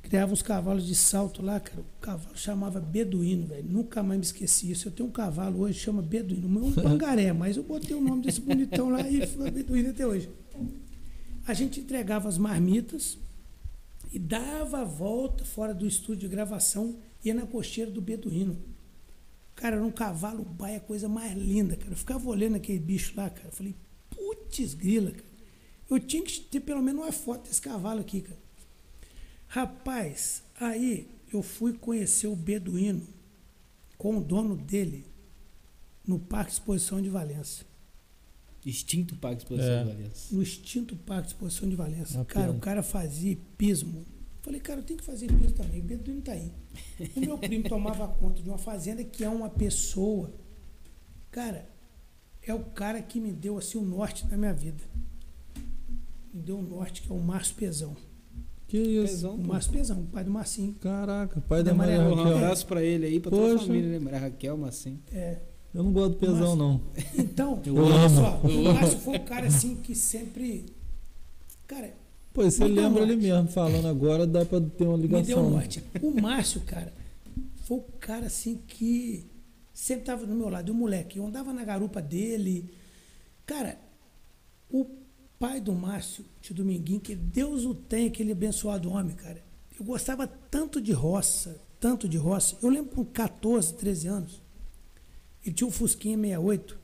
Criava 0.01 0.33
uns 0.33 0.41
cavalos 0.41 0.87
de 0.87 0.95
salto 0.95 1.43
lá, 1.43 1.61
cara. 1.61 1.83
O 1.83 2.01
cavalo 2.01 2.37
chamava 2.37 2.81
Beduíno, 2.81 3.47
velho. 3.47 3.69
Nunca 3.69 4.03
mais 4.03 4.19
me 4.19 4.25
esqueci 4.25 4.71
isso. 4.71 4.89
Eu 4.89 4.93
tenho 4.93 5.11
um 5.11 5.13
cavalo 5.13 5.61
hoje, 5.61 5.79
chama 5.79 6.01
Beduíno. 6.01 6.49
É 6.59 6.63
um 6.63 6.73
pangaré, 6.73 7.31
mas 7.35 7.59
eu 7.59 7.63
botei 7.63 7.95
o 7.95 8.01
nome 8.01 8.23
desse 8.23 8.41
bonitão 8.41 8.89
lá 8.89 9.07
e 9.07 9.27
foi 9.27 9.51
Beduíno 9.51 9.91
até 9.91 10.07
hoje. 10.07 10.31
A 11.47 11.53
gente 11.53 11.81
entregava 11.81 12.27
as 12.27 12.39
marmitas 12.39 13.19
e 14.11 14.19
dava 14.19 14.81
a 14.81 14.85
volta 14.85 15.45
fora 15.45 15.75
do 15.75 15.87
estúdio 15.87 16.21
de 16.21 16.29
gravação, 16.29 16.97
ia 17.23 17.35
na 17.35 17.47
cocheira 17.47 17.91
do 17.91 18.01
Beduíno. 18.01 18.57
Cara, 19.55 19.77
era 19.77 19.85
um 19.85 19.93
cavalo 19.93 20.43
baia, 20.43 20.81
coisa 20.81 21.07
mais 21.07 21.37
linda, 21.37 21.77
cara. 21.77 21.93
Eu 21.93 21.97
ficava 21.97 22.27
olhando 22.31 22.57
aquele 22.57 22.79
bicho 22.79 23.13
lá, 23.15 23.29
cara. 23.29 23.49
Eu 23.49 23.53
falei, 23.53 23.77
putz, 24.11 24.75
grila, 24.75 25.11
cara. 25.11 25.31
Eu 25.89 25.99
tinha 25.99 26.23
que 26.23 26.41
ter 26.41 26.61
pelo 26.61 26.83
menos 26.83 27.03
uma 27.03 27.13
foto 27.13 27.49
desse 27.49 27.61
cavalo 27.61 28.01
aqui, 28.01 28.21
cara. 28.21 28.39
Rapaz, 29.49 30.43
aí 30.59 31.09
eu 31.33 31.43
fui 31.43 31.73
conhecer 31.73 32.27
o 32.29 32.37
Beduíno 32.37 33.07
com 33.99 34.17
o 34.17 34.21
dono 34.21 34.57
dele 34.57 35.05
no 36.07 36.19
Parque 36.19 36.53
Exposição 36.53 37.01
de 37.03 37.09
Valença. 37.09 37.65
Extinto 38.65 39.17
Parque 39.17 39.39
Exposição 39.43 39.71
É. 39.73 39.83
de 39.85 39.91
Valença. 39.91 40.35
No 40.35 40.43
extinto 40.43 40.97
Parque 40.97 41.29
Exposição 41.29 41.69
de 41.69 41.75
Valença. 41.77 42.19
Uma 42.19 42.25
cara, 42.25 42.47
pena. 42.47 42.59
o 42.59 42.61
cara 42.61 42.83
fazia 42.83 43.33
hipismo. 43.33 44.05
Falei, 44.43 44.61
cara, 44.61 44.81
eu 44.81 44.85
tenho 44.85 44.99
que 44.99 45.05
fazer 45.05 45.27
hipismo 45.27 45.53
também. 45.53 45.81
O 45.81 45.85
Beduíno 45.85 46.23
tá 46.23 46.33
aí. 46.33 46.53
O 47.17 47.21
meu 47.21 47.39
primo 47.39 47.69
tomava 47.69 48.07
conta 48.09 48.43
de 48.43 48.49
uma 48.49 48.59
fazenda 48.59 49.03
que 49.03 49.25
é 49.25 49.29
uma 49.29 49.51
pessoa. 49.51 50.33
Cara, 51.31 51.69
é 52.47 52.55
o 52.55 52.61
cara 52.61 53.01
que 53.03 53.21
me 53.21 53.33
deu 53.33 53.59
assim 53.59 53.79
o 53.79 53.83
norte 53.83 54.27
na 54.31 54.37
minha 54.37 54.53
vida. 54.53 54.83
Me 56.33 56.41
deu 56.41 56.59
o 56.59 56.63
norte, 56.63 57.03
que 57.03 57.11
é 57.11 57.15
o 57.15 57.19
Márcio 57.19 57.55
Pezão. 57.57 57.97
Que 58.69 58.79
isso? 58.79 59.07
Pezão, 59.15 59.35
O. 59.35 59.47
Márcio 59.49 59.73
Pezão, 59.73 60.01
o 60.01 60.05
pai 60.07 60.23
do 60.25 60.31
Marcinho. 60.31 60.75
Caraca, 60.81 61.41
pai 61.41 61.63
da 61.63 61.73
Da 61.73 61.77
Maria 61.77 61.99
Maria 61.99 62.13
Um 62.13 62.15
Raquel. 62.17 62.37
abraço 62.37 62.67
pra 62.67 62.83
ele 62.83 63.07
aí, 63.07 63.19
pra 63.21 63.31
toda 63.31 63.47
a 63.47 63.53
Poxa. 63.55 63.67
família, 63.67 63.91
né? 63.91 63.99
Maria 63.99 64.21
Raquel, 64.21 64.57
Massim. 64.57 65.01
É, 65.13 65.39
Eu 65.75 65.83
não 65.83 65.93
gosto 65.93 66.11
do 66.13 66.17
pesão, 66.19 66.37
Márcio. 66.37 66.57
não. 66.57 66.81
Então, 67.19 67.61
Eu 67.67 67.77
olha 67.77 67.95
amo. 67.97 68.17
só, 68.17 68.41
o 68.45 68.65
Márcio 68.75 68.99
foi 69.01 69.17
o 69.17 69.25
cara 69.25 69.47
assim 69.49 69.75
que 69.77 69.95
sempre. 69.95 70.67
Cara, 71.67 71.93
Pô, 72.33 72.45
você 72.45 72.65
lembra 72.65 73.03
ele 73.03 73.17
mesmo 73.17 73.49
falando 73.49 73.89
agora, 73.89 74.25
dá 74.25 74.45
pra 74.45 74.61
ter 74.61 74.85
uma 74.87 74.97
me 74.97 75.09
deu 75.09 75.19
ligação. 75.19 75.47
um 75.47 75.51
norte. 75.51 75.83
O 76.01 76.21
Márcio, 76.21 76.61
cara, 76.61 76.93
foi 77.65 77.79
o 77.79 77.83
cara 77.99 78.27
assim 78.27 78.61
que 78.69 79.27
sempre 79.81 80.05
tava 80.05 80.27
do 80.27 80.35
meu 80.35 80.51
lado. 80.51 80.69
E 80.69 80.73
o 80.73 80.75
moleque, 80.75 81.19
eu 81.19 81.27
andava 81.27 81.55
na 81.55 81.65
garupa 81.65 82.03
dele. 82.03 82.71
Cara, 83.47 83.81
o 84.69 84.87
pai 85.39 85.59
do 85.59 85.73
Márcio, 85.73 86.25
tio 86.43 86.55
Dominguinho, 86.55 87.01
que 87.01 87.15
Deus 87.15 87.65
o 87.65 87.75
tenha, 87.75 88.09
aquele 88.09 88.33
abençoado 88.33 88.91
homem, 88.91 89.17
cara. 89.17 89.43
Eu 89.79 89.85
gostava 89.85 90.27
tanto 90.27 90.83
de 90.83 90.93
roça, 90.93 91.59
tanto 91.81 92.07
de 92.07 92.19
roça. 92.19 92.59
Eu 92.63 92.69
lembro 92.69 92.95
com 92.95 93.05
14, 93.05 93.73
13 93.75 94.09
anos, 94.09 94.43
ele 95.43 95.55
tinha 95.55 95.67
um 95.67 95.71
Fusquinha 95.71 96.17
68. 96.19 96.79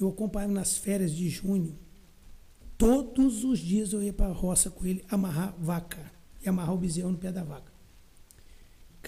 Eu 0.00 0.08
acompanhava 0.08 0.52
nas 0.54 0.78
férias 0.78 1.12
de 1.12 1.28
junho. 1.28 1.78
Todos 2.78 3.44
os 3.44 3.58
dias 3.58 3.92
eu 3.92 4.02
ia 4.02 4.14
para 4.14 4.28
a 4.28 4.32
roça 4.32 4.70
com 4.70 4.86
ele 4.86 5.04
amarrar 5.10 5.54
vaca 5.58 6.10
e 6.42 6.48
amarrar 6.48 6.74
o 6.74 6.78
bezerro 6.78 7.10
no 7.10 7.18
pé 7.18 7.30
da 7.30 7.44
vaca. 7.44 7.67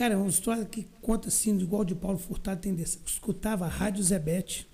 Cara, 0.00 0.14
é 0.14 0.16
uma 0.16 0.30
história 0.30 0.64
que 0.64 0.86
conta 1.02 1.28
assim, 1.28 1.58
igual 1.58 1.84
de 1.84 1.94
Paulo 1.94 2.16
Furtado 2.16 2.58
tem 2.58 2.74
dessa. 2.74 2.98
Escutava 3.04 3.66
a 3.66 3.68
Rádio 3.68 4.02
Zebete. 4.02 4.66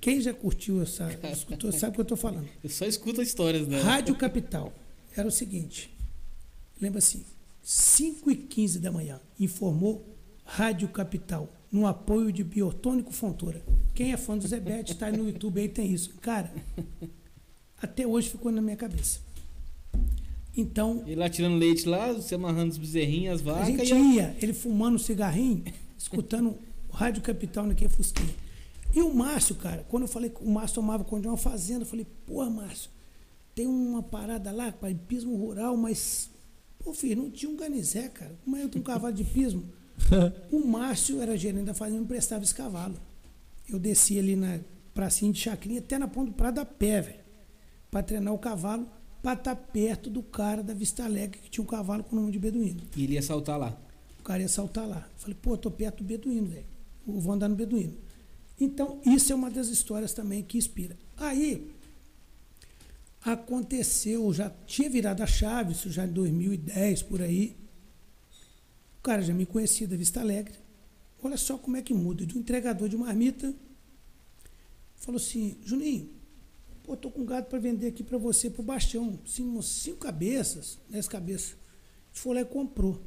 Quem 0.00 0.18
já 0.18 0.32
curtiu 0.32 0.80
essa, 0.80 1.12
escutou, 1.30 1.70
sabe 1.70 1.90
o 1.90 1.94
que 1.96 2.00
eu 2.00 2.04
estou 2.04 2.16
falando. 2.16 2.48
Eu 2.64 2.70
só 2.70 2.86
escuto 2.86 3.20
histórias 3.20 3.66
dela. 3.66 3.84
Rádio 3.84 4.16
Capital. 4.16 4.72
Era 5.14 5.28
o 5.28 5.30
seguinte. 5.30 5.94
Lembra 6.80 7.00
assim, 7.00 7.22
5 7.62 8.30
e 8.30 8.36
15 8.36 8.78
da 8.78 8.90
manhã, 8.90 9.20
informou 9.38 10.02
Rádio 10.42 10.88
Capital, 10.88 11.52
no 11.70 11.86
apoio 11.86 12.32
de 12.32 12.42
Biotônico 12.42 13.12
Fontoura. 13.12 13.62
Quem 13.94 14.14
é 14.14 14.16
fã 14.16 14.38
do 14.38 14.48
Zebete, 14.48 14.92
está 14.92 15.12
no 15.12 15.28
YouTube 15.28 15.60
aí, 15.60 15.68
tem 15.68 15.92
isso. 15.92 16.14
Cara, 16.14 16.50
até 17.76 18.06
hoje 18.06 18.30
ficou 18.30 18.50
na 18.50 18.62
minha 18.62 18.74
cabeça. 18.74 19.20
Então, 20.56 21.02
Ele 21.06 21.16
lá 21.16 21.28
tirando 21.30 21.56
leite 21.56 21.88
lá, 21.88 22.12
você 22.12 22.34
amarrando 22.34 22.72
os 22.72 22.78
bezerrinhos, 22.78 23.40
as 23.40 23.48
a 23.48 23.52
vacas. 23.52 23.66
gente 23.66 23.88
e 23.88 23.92
a- 23.92 23.98
ia, 23.98 24.36
ele 24.42 24.52
fumando 24.52 24.96
um 24.96 24.98
cigarrinho, 24.98 25.64
escutando 25.98 26.58
o 26.90 26.92
Rádio 26.92 27.22
Capital 27.22 27.66
naquele 27.66 27.88
Fusquinha. 27.90 28.34
E 28.94 29.00
o 29.00 29.14
Márcio, 29.14 29.54
cara, 29.54 29.86
quando 29.88 30.02
eu 30.02 30.08
falei 30.08 30.28
que 30.28 30.42
o 30.44 30.50
Márcio 30.50 30.74
tomava 30.74 31.02
conta 31.04 31.22
de 31.22 31.28
uma 31.28 31.38
fazenda, 31.38 31.82
eu 31.82 31.86
falei, 31.86 32.06
porra, 32.26 32.50
Márcio, 32.50 32.90
tem 33.54 33.66
uma 33.66 34.02
parada 34.02 34.50
lá, 34.52 34.70
para 34.70 34.94
pismo 34.94 35.34
rural, 35.36 35.74
mas, 35.76 36.28
pô, 36.78 36.92
filho, 36.92 37.22
não 37.22 37.30
tinha 37.30 37.50
um 37.50 37.56
ganizé, 37.56 38.08
cara. 38.08 38.34
Como 38.44 38.54
é 38.56 38.60
que 38.60 38.64
eu 38.66 38.68
tenho 38.70 38.82
um 38.82 38.86
cavalo 38.86 39.14
de 39.14 39.24
pismo? 39.24 39.64
o 40.52 40.66
Márcio 40.66 41.22
era 41.22 41.34
gerente 41.38 41.64
da 41.64 41.72
fazenda 41.74 41.96
e 41.96 42.00
me 42.00 42.04
emprestava 42.04 42.44
esse 42.44 42.54
cavalo. 42.54 42.96
Eu 43.68 43.78
descia 43.78 44.20
ali 44.20 44.36
na 44.36 44.60
pracinha 44.92 45.32
de 45.32 45.38
chacrinha, 45.40 45.78
até 45.78 45.98
na 45.98 46.06
ponta 46.08 46.30
do 46.30 46.34
Prado 46.36 46.58
a 46.58 46.64
pé, 46.66 47.00
velho, 47.00 47.20
para 47.90 48.02
treinar 48.02 48.34
o 48.34 48.38
cavalo, 48.38 48.86
para 49.22 49.34
estar 49.34 49.54
perto 49.54 50.10
do 50.10 50.22
cara 50.22 50.62
da 50.62 50.74
Vista 50.74 51.04
Alegre, 51.04 51.38
que 51.38 51.48
tinha 51.48 51.62
um 51.62 51.66
cavalo 51.66 52.02
com 52.02 52.16
o 52.16 52.18
nome 52.18 52.32
de 52.32 52.38
Beduíno. 52.40 52.82
E 52.96 53.04
ele 53.04 53.14
ia 53.14 53.22
saltar 53.22 53.58
lá. 53.58 53.78
O 54.18 54.22
cara 54.22 54.42
ia 54.42 54.48
saltar 54.48 54.86
lá. 54.86 55.08
Eu 55.14 55.18
Falei, 55.20 55.36
pô, 55.40 55.56
tô 55.56 55.70
perto 55.70 55.98
do 55.98 56.04
Beduíno, 56.04 56.48
velho. 56.48 56.66
Vou 57.06 57.32
andar 57.32 57.48
no 57.48 57.54
Beduíno. 57.54 57.96
Então, 58.60 59.00
isso 59.06 59.32
é 59.32 59.34
uma 59.34 59.50
das 59.50 59.68
histórias 59.68 60.12
também 60.12 60.42
que 60.42 60.58
inspira. 60.58 60.96
Aí, 61.16 61.70
aconteceu, 63.24 64.32
já 64.32 64.50
tinha 64.66 64.90
virado 64.90 65.22
a 65.22 65.26
chave, 65.26 65.72
isso 65.72 65.90
já 65.90 66.04
em 66.04 66.12
2010, 66.12 67.02
por 67.04 67.22
aí. 67.22 67.56
O 68.98 69.02
cara 69.02 69.22
já 69.22 69.32
me 69.32 69.46
conhecia 69.46 69.86
da 69.86 69.96
Vista 69.96 70.20
Alegre. 70.20 70.54
Olha 71.22 71.36
só 71.36 71.56
como 71.56 71.76
é 71.76 71.82
que 71.82 71.94
muda. 71.94 72.26
De 72.26 72.36
um 72.36 72.40
entregador 72.40 72.88
de 72.88 72.96
marmita, 72.96 73.54
falou 74.96 75.20
assim, 75.20 75.56
Juninho, 75.64 76.10
pô, 76.82 76.96
tô 76.96 77.10
com 77.10 77.24
gado 77.24 77.46
para 77.46 77.58
vender 77.58 77.88
aqui 77.88 78.02
para 78.02 78.18
você, 78.18 78.50
pro 78.50 78.62
Bastião. 78.62 79.18
Umas 79.40 79.66
cinco 79.66 79.98
cabeças, 79.98 80.78
dez 80.88 81.06
cabeças. 81.08 81.50
A 81.52 82.14
gente 82.14 82.20
foi 82.20 82.34
lá 82.34 82.40
e 82.42 82.44
comprou. 82.44 83.00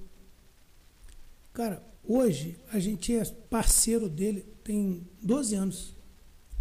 Cara, 1.53 1.81
hoje 2.03 2.57
a 2.71 2.79
gente 2.79 3.13
é 3.15 3.23
parceiro 3.25 4.09
dele, 4.09 4.45
tem 4.63 5.07
12 5.21 5.55
anos 5.55 5.95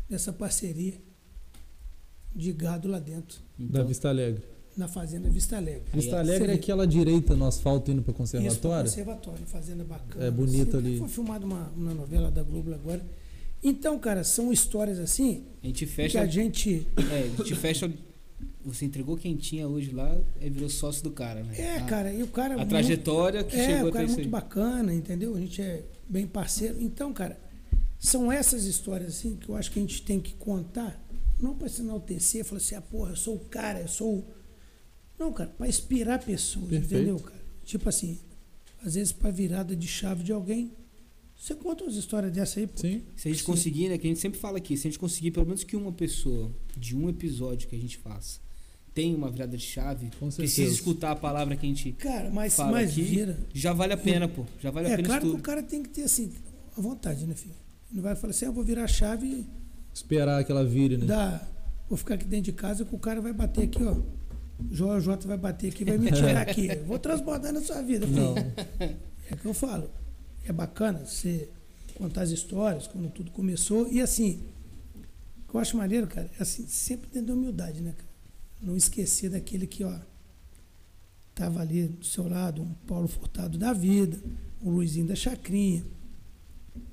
dessa 0.08 0.32
parceria 0.32 0.94
de 2.34 2.52
gado 2.52 2.88
lá 2.88 2.98
dentro, 2.98 3.40
Da 3.58 3.82
Vista 3.82 4.08
Alegre. 4.08 4.42
na 4.76 4.88
Fazenda 4.88 5.28
Vista 5.30 5.56
Alegre. 5.56 5.84
Vista 5.92 6.18
Alegre 6.18 6.44
é 6.44 6.54
Você- 6.54 6.60
aquela 6.60 6.86
direita 6.86 7.34
no 7.36 7.46
asfalto 7.46 7.90
indo 7.90 8.02
para 8.02 8.10
Isso, 8.12 8.14
pra 8.14 8.18
conservatório? 8.40 8.90
conservatório, 8.90 9.46
fazenda 9.46 9.84
bacana. 9.84 10.24
É 10.26 10.30
bonito 10.30 10.76
assim. 10.76 10.86
ali. 10.86 10.98
Foi 10.98 11.08
filmada 11.08 11.44
uma, 11.46 11.68
uma 11.76 11.94
novela 11.94 12.30
da 12.30 12.42
Globo 12.42 12.72
agora. 12.74 13.04
Então, 13.64 13.98
cara, 13.98 14.22
são 14.22 14.52
histórias 14.52 14.98
assim 14.98 15.46
A 15.62 15.66
gente 15.66 15.86
que 15.86 15.90
fecha. 15.90 16.20
a 16.20 16.26
gente. 16.26 16.86
É, 17.10 17.22
a 17.22 17.36
gente 17.42 17.54
fecha. 17.56 17.90
Você 18.64 18.84
entregou 18.84 19.16
quem 19.16 19.36
tinha 19.36 19.66
hoje 19.68 19.90
lá, 19.90 20.16
aí 20.40 20.48
virou 20.50 20.68
sócio 20.70 21.02
do 21.02 21.10
cara, 21.10 21.42
né? 21.42 21.54
É, 21.58 21.76
A- 21.78 21.84
cara, 21.84 22.12
e 22.12 22.22
o 22.22 22.26
cara. 22.28 22.54
A 22.54 22.56
muito- 22.58 22.68
trajetória 22.70 23.42
que 23.44 23.56
É, 23.56 23.66
chegou 23.66 23.88
o 23.88 23.92
cara 23.92 24.04
até 24.04 24.12
é 24.12 24.16
muito 24.16 24.26
aí. 24.26 24.30
bacana, 24.30 24.94
entendeu? 24.94 25.34
A 25.34 25.40
gente 25.40 25.60
é 25.62 25.82
bem 26.08 26.26
parceiro. 26.26 26.80
Então, 26.80 27.12
cara, 27.12 27.38
são 27.98 28.30
essas 28.30 28.64
histórias 28.64 29.08
assim 29.16 29.36
que 29.36 29.48
eu 29.48 29.56
acho 29.56 29.70
que 29.70 29.78
a 29.78 29.82
gente 29.82 30.02
tem 30.02 30.20
que 30.20 30.34
contar, 30.34 30.98
não 31.40 31.54
para 31.54 31.68
se 31.68 31.80
enaltecer, 31.82 32.44
falar 32.44 32.58
assim, 32.58 32.74
ah, 32.74 32.80
porra, 32.82 33.10
eu 33.12 33.16
sou 33.16 33.36
o 33.36 33.40
cara, 33.40 33.80
eu 33.80 33.88
sou 33.88 34.18
o. 34.18 34.24
Não, 35.18 35.32
cara, 35.32 35.50
para 35.56 35.68
inspirar 35.68 36.18
pessoas, 36.24 36.68
Perfeito. 36.68 36.94
entendeu, 36.94 37.18
cara? 37.20 37.40
Tipo 37.64 37.88
assim, 37.88 38.18
às 38.84 38.94
vezes 38.94 39.12
para 39.12 39.30
virada 39.30 39.74
de 39.76 39.86
chave 39.86 40.22
de 40.22 40.32
alguém. 40.32 40.72
Você 41.38 41.54
conta 41.54 41.84
umas 41.84 41.94
histórias 41.96 42.32
dessa 42.32 42.58
aí, 42.60 42.66
pô. 42.66 42.78
Sim. 42.80 43.02
Se 43.16 43.28
a 43.28 43.30
gente 43.30 43.40
Sim. 43.40 43.46
conseguir, 43.46 43.88
né? 43.88 43.98
Que 43.98 44.06
a 44.06 44.10
gente 44.10 44.20
sempre 44.20 44.38
fala 44.40 44.58
aqui, 44.58 44.76
se 44.76 44.86
a 44.86 44.90
gente 44.90 44.98
conseguir 44.98 45.30
pelo 45.30 45.44
menos 45.46 45.62
que 45.62 45.76
uma 45.76 45.92
pessoa 45.92 46.50
de 46.76 46.96
um 46.96 47.08
episódio 47.08 47.68
que 47.68 47.76
a 47.76 47.78
gente 47.78 47.98
faça 47.98 48.40
tenha 48.94 49.16
uma 49.16 49.28
virada 49.28 49.56
de 49.56 49.62
chave, 49.64 50.06
Com 50.20 50.30
certeza. 50.30 50.36
precisa 50.54 50.72
escutar 50.72 51.10
a 51.10 51.16
palavra 51.16 51.56
que 51.56 51.66
a 51.66 51.68
gente 51.68 51.90
Cara, 51.94 52.30
mas, 52.30 52.54
fala 52.54 52.70
mas 52.70 52.90
aqui, 52.92 53.02
vira. 53.02 53.36
já 53.52 53.72
vale 53.72 53.92
a 53.92 53.96
pena, 53.96 54.28
pô. 54.28 54.44
Já 54.60 54.70
vale 54.70 54.86
a 54.86 54.90
É 54.92 54.96
pena 54.96 55.08
claro 55.08 55.30
que 55.30 55.36
o 55.36 55.40
cara 55.40 55.62
tem 55.64 55.82
que 55.82 55.88
ter 55.88 56.04
assim, 56.04 56.32
a 56.78 56.80
vontade, 56.80 57.26
né, 57.26 57.34
filho? 57.34 57.54
Não 57.90 58.02
vai 58.02 58.14
falar 58.14 58.30
assim, 58.30 58.44
ah, 58.44 58.48
eu 58.48 58.52
vou 58.52 58.62
virar 58.64 58.84
a 58.84 58.88
chave 58.88 59.26
e 59.26 59.46
Esperar 59.92 60.44
que 60.44 60.52
ela 60.52 60.64
vire, 60.64 60.96
né? 60.96 61.06
dá. 61.06 61.44
Vou 61.88 61.98
ficar 61.98 62.14
aqui 62.14 62.24
dentro 62.24 62.44
de 62.46 62.52
casa 62.52 62.84
que 62.84 62.94
o 62.94 62.98
cara 62.98 63.20
vai 63.20 63.32
bater 63.32 63.64
aqui, 63.64 63.82
ó. 63.84 63.96
O 64.60 65.00
J 65.00 65.26
vai 65.26 65.36
bater 65.38 65.72
aqui, 65.72 65.84
vai 65.84 65.98
me 65.98 66.10
tirar 66.12 66.38
aqui. 66.48 66.68
Vou 66.86 66.98
transbordar 66.98 67.52
na 67.52 67.60
sua 67.60 67.82
vida, 67.82 68.06
filho. 68.06 68.20
Não. 68.20 68.34
É 68.38 69.36
que 69.36 69.44
eu 69.44 69.52
falo. 69.54 69.90
É 70.44 70.52
bacana 70.52 71.04
você 71.04 71.48
contar 71.94 72.22
as 72.22 72.30
histórias, 72.30 72.86
como 72.86 73.10
tudo 73.10 73.30
começou. 73.30 73.90
E 73.90 74.00
assim, 74.00 74.42
o 75.46 75.50
que 75.50 75.56
eu 75.56 75.60
acho 75.60 75.76
maneiro, 75.76 76.06
cara, 76.06 76.30
é 76.38 76.42
assim, 76.42 76.66
sempre 76.66 77.08
dentro 77.10 77.28
da 77.28 77.34
humildade, 77.34 77.80
né, 77.80 77.92
cara? 77.92 78.08
Não 78.60 78.76
esquecer 78.76 79.30
daquele 79.30 79.66
que, 79.66 79.84
ó, 79.84 79.98
tava 81.34 81.60
ali 81.60 81.88
do 81.88 82.04
seu 82.04 82.28
lado, 82.28 82.62
um 82.62 82.72
Paulo 82.86 83.08
Furtado 83.08 83.58
da 83.58 83.72
vida, 83.72 84.18
um 84.62 84.70
Luizinho 84.70 85.06
da 85.06 85.14
Chacrinha. 85.14 85.84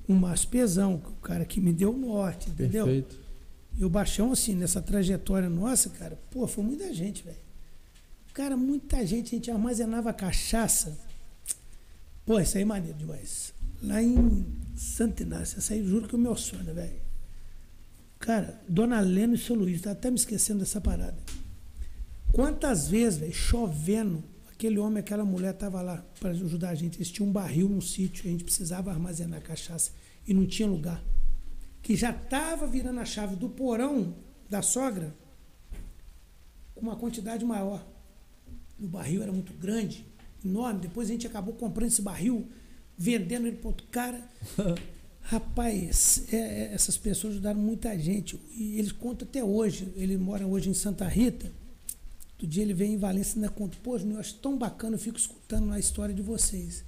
o 0.06 0.12
Márcio 0.12 0.48
é 0.80 0.86
o 0.86 0.98
cara 1.22 1.44
que 1.44 1.60
me 1.60 1.72
deu 1.72 1.94
o 1.94 1.98
norte, 1.98 2.50
entendeu? 2.50 2.84
Perfeito. 2.84 3.22
E 3.76 3.84
o 3.84 3.88
Baixão, 3.88 4.32
assim, 4.32 4.54
nessa 4.54 4.82
trajetória 4.82 5.48
nossa, 5.48 5.88
cara, 5.90 6.18
pô, 6.30 6.46
foi 6.46 6.62
muita 6.62 6.92
gente, 6.92 7.22
velho. 7.22 7.38
Cara, 8.34 8.56
muita 8.56 9.04
gente, 9.06 9.34
a 9.34 9.38
gente 9.38 9.50
armazenava 9.50 10.12
cachaça. 10.12 10.98
Pô, 12.24 12.38
isso 12.38 12.56
aí 12.56 12.62
é 12.62 12.66
maneiro 12.66 12.96
demais. 12.96 13.52
Lá 13.82 14.02
em 14.02 14.46
Santa 14.76 15.22
Inácia, 15.22 15.58
isso 15.58 15.72
aí 15.72 15.84
juro 15.84 16.06
que 16.06 16.14
é 16.14 16.18
o 16.18 16.20
meu 16.20 16.36
sonho, 16.36 16.72
velho. 16.72 17.00
Cara, 18.18 18.62
Dona 18.68 19.00
Lena 19.00 19.34
e 19.34 19.38
seu 19.38 19.56
Luiz, 19.56 19.80
tá 19.80 19.90
até 19.90 20.10
me 20.10 20.16
esquecendo 20.16 20.60
dessa 20.60 20.80
parada. 20.80 21.18
Quantas 22.32 22.88
vezes, 22.88 23.18
velho, 23.18 23.32
chovendo, 23.32 24.22
aquele 24.50 24.78
homem, 24.78 25.00
aquela 25.00 25.24
mulher 25.24 25.52
tava 25.54 25.82
lá 25.82 26.04
para 26.20 26.30
ajudar 26.30 26.70
a 26.70 26.74
gente. 26.76 26.96
Eles 26.96 27.10
tinham 27.10 27.28
um 27.28 27.32
barril 27.32 27.68
num 27.68 27.80
sítio, 27.80 28.26
a 28.28 28.30
gente 28.30 28.44
precisava 28.44 28.92
armazenar 28.92 29.42
cachaça 29.42 29.90
e 30.24 30.32
não 30.32 30.46
tinha 30.46 30.68
lugar. 30.68 31.02
Que 31.82 31.96
já 31.96 32.12
tava 32.12 32.64
virando 32.66 33.00
a 33.00 33.04
chave 33.04 33.34
do 33.34 33.48
porão 33.48 34.14
da 34.48 34.62
sogra 34.62 35.12
com 36.74 36.82
uma 36.82 36.94
quantidade 36.94 37.44
maior. 37.44 37.84
O 38.78 38.86
barril 38.86 39.22
era 39.22 39.32
muito 39.32 39.52
grande, 39.54 40.06
enorme. 40.44 40.80
Depois 40.80 41.08
a 41.08 41.12
gente 41.12 41.26
acabou 41.26 41.54
comprando 41.54 41.88
esse 41.88 42.02
barril, 42.02 42.48
vendendo 42.96 43.46
ele 43.46 43.56
para 43.56 43.68
outro 43.68 43.86
cara. 43.88 44.22
Rapaz, 45.22 46.24
é, 46.32 46.36
é, 46.36 46.74
essas 46.74 46.96
pessoas 46.96 47.34
ajudaram 47.34 47.60
muita 47.60 47.96
gente. 47.98 48.38
E 48.56 48.78
eles 48.78 48.92
contam 48.92 49.26
até 49.26 49.42
hoje. 49.42 49.92
Ele 49.96 50.16
mora 50.16 50.46
hoje 50.46 50.68
em 50.68 50.74
Santa 50.74 51.06
Rita. 51.06 51.50
Outro 52.32 52.46
dia 52.46 52.62
ele 52.62 52.74
veio 52.74 52.92
em 52.92 52.98
Valência 52.98 53.36
e 53.38 53.42
ainda 53.42 53.48
conta. 53.48 53.78
Pô, 53.82 53.96
eu 53.96 54.18
acho 54.18 54.34
tão 54.36 54.58
bacana, 54.58 54.96
eu 54.96 54.98
fico 54.98 55.16
escutando 55.16 55.72
a 55.72 55.78
história 55.78 56.14
de 56.14 56.22
vocês. 56.22 56.84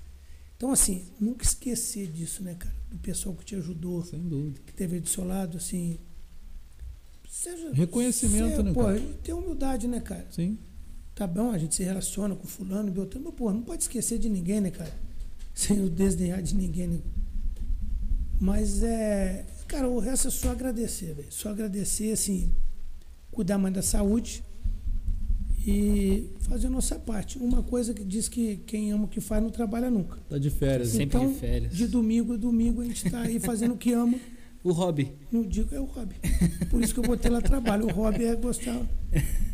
Então, 0.57 0.73
assim, 0.73 1.05
nunca 1.21 1.45
esquecer 1.45 2.09
disso, 2.09 2.43
né, 2.43 2.55
cara? 2.55 2.75
Do 2.91 2.99
pessoal 2.99 3.35
que 3.37 3.45
te 3.45 3.55
ajudou, 3.55 4.05
Sem 4.05 4.21
dúvida. 4.21 4.61
que 4.67 4.73
teve 4.73 4.99
do 4.99 5.09
seu 5.09 5.25
lado, 5.25 5.57
assim. 5.57 5.99
Seja, 7.29 7.73
Reconhecimento, 7.73 8.51
seja, 8.51 8.63
né, 8.63 8.73
pô, 8.73 8.83
cara? 8.85 9.01
Ter 9.23 9.33
humildade, 9.33 9.87
né, 9.87 10.01
cara? 10.01 10.27
Sim. 10.31 10.59
Tá 11.15 11.27
bom, 11.27 11.51
a 11.51 11.59
gente 11.59 11.75
se 11.75 11.85
relaciona 11.85 12.35
com 12.35 12.47
fulano, 12.47 12.91
Beltrano, 12.91 13.27
mas, 13.27 13.35
pô, 13.35 13.53
não 13.53 13.62
pode 13.62 13.85
esquecer 13.85 14.19
de 14.19 14.29
ninguém, 14.29 14.61
né, 14.61 14.71
cara? 14.71 14.93
Sem 15.55 15.81
o 15.81 15.89
desdenhar 15.89 16.43
de 16.43 16.55
ninguém, 16.55 16.89
né? 16.89 16.99
Mas 18.41 18.83
é. 18.83 19.47
Cara, 19.69 19.89
o 19.89 19.99
resto 20.01 20.29
é 20.29 20.31
só 20.31 20.51
agradecer, 20.51 21.15
velho. 21.15 21.29
Só 21.31 21.51
agradecer, 21.51 22.12
assim, 22.12 22.53
cuidar 23.31 23.59
mais 23.59 23.73
da 23.73 23.83
saúde 23.83 24.45
e 25.67 26.31
fazer 26.41 26.67
a 26.67 26.71
nossa 26.71 26.99
parte. 26.99 27.39
Uma 27.39 27.62
coisa 27.62 27.95
que 27.95 28.05
diz 28.05 28.29
que 28.29 28.57
quem 28.67 28.93
ama 28.93 29.05
o 29.05 29.09
que 29.09 29.21
faz 29.21 29.43
não 29.43 29.51
trabalha 29.51 29.91
nunca. 29.91 30.19
Tá 30.29 30.37
de 30.37 30.51
férias. 30.51 30.89
Sim. 30.89 30.99
Sempre 30.99 31.27
de 31.27 31.35
férias. 31.35 31.75
De 31.75 31.87
domingo 31.87 32.35
a 32.35 32.37
domingo 32.37 32.83
a 32.83 32.85
gente 32.85 33.09
tá 33.11 33.21
aí 33.23 33.41
fazendo 33.41 33.75
o 33.75 33.79
que 33.79 33.93
ama. 33.93 34.19
O 34.65 34.73
hobby. 34.73 35.12
Não 35.31 35.43
digo 35.43 35.75
é 35.75 35.79
o 35.79 35.85
hobby. 35.85 36.15
Por 36.71 36.83
isso 36.83 36.95
que 36.95 37.01
eu 37.01 37.05
botei 37.05 37.31
lá 37.31 37.43
trabalho. 37.43 37.85
O 37.85 37.93
hobby 37.93 38.25
é 38.25 38.35
gostar, 38.35 38.81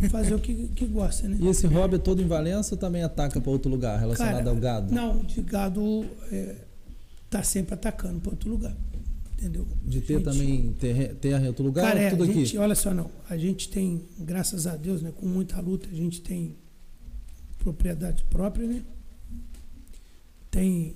fazer 0.09 0.35
o 0.35 0.39
que, 0.39 0.69
que 0.69 0.87
gosta, 0.87 1.27
né? 1.27 1.37
E 1.41 1.49
esse 1.49 1.67
hobby 1.67 1.97
é 1.97 1.99
todo 1.99 2.23
em 2.23 2.29
Valença 2.29 2.77
ou 2.77 2.79
também 2.79 3.03
ataca 3.03 3.41
para 3.41 3.51
outro 3.51 3.69
lugar 3.69 3.99
relacionado 3.99 4.37
Cara, 4.37 4.51
ao 4.51 4.57
gado? 4.57 4.95
Não, 4.95 5.19
de 5.19 5.43
gado 5.43 6.07
é, 6.31 6.55
tá 7.29 7.43
sempre 7.43 7.75
atacando 7.75 8.21
para 8.21 8.31
outro 8.31 8.49
lugar. 8.49 8.77
Entendeu? 9.37 9.67
De 9.85 10.01
ter 10.01 10.19
Gente, 10.19 10.25
também 10.25 10.73
terra, 10.75 11.15
terra 11.21 11.45
em 11.45 11.49
outro 11.49 11.65
lugar 11.65 11.87
Cara, 11.89 11.99
é, 11.99 12.11
tudo 12.11 12.23
a 12.23 12.27
aqui? 12.27 12.45
gente, 12.45 12.59
olha 12.59 12.75
só, 12.77 12.95
não. 12.95 13.11
A 13.29 13.37
gente 13.37 13.69
tem, 13.69 14.03
graças 14.17 14.67
a 14.69 14.77
Deus, 14.77 15.03
né, 15.03 15.13
com 15.17 15.27
muita 15.27 15.59
luta, 15.61 15.89
a 15.91 15.95
gente 15.95 16.21
tem 16.21 16.55
propriedade 17.59 18.23
própria, 18.31 18.67
né? 18.67 18.83
Tem 20.51 20.95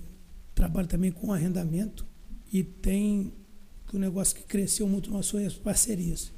trabalho 0.54 0.86
também 0.86 1.10
com 1.10 1.32
arrendamento 1.32 2.06
e 2.52 2.62
tem 2.62 3.32
o 3.96 3.98
negócio 3.98 4.36
que 4.36 4.42
cresceu 4.42 4.88
muito 4.88 5.10
nosso 5.10 5.32
foi 5.32 5.44
as 5.44 5.54
parcerias. 5.54 6.32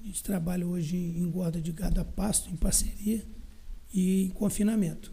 A 0.00 0.04
gente 0.04 0.22
trabalha 0.22 0.66
hoje 0.66 0.96
em 0.96 1.18
engorda 1.18 1.60
de 1.60 1.72
gado 1.72 2.00
a 2.00 2.04
pasto, 2.04 2.50
em 2.50 2.56
parceria 2.56 3.24
e 3.92 4.24
em 4.24 4.30
confinamento. 4.30 5.12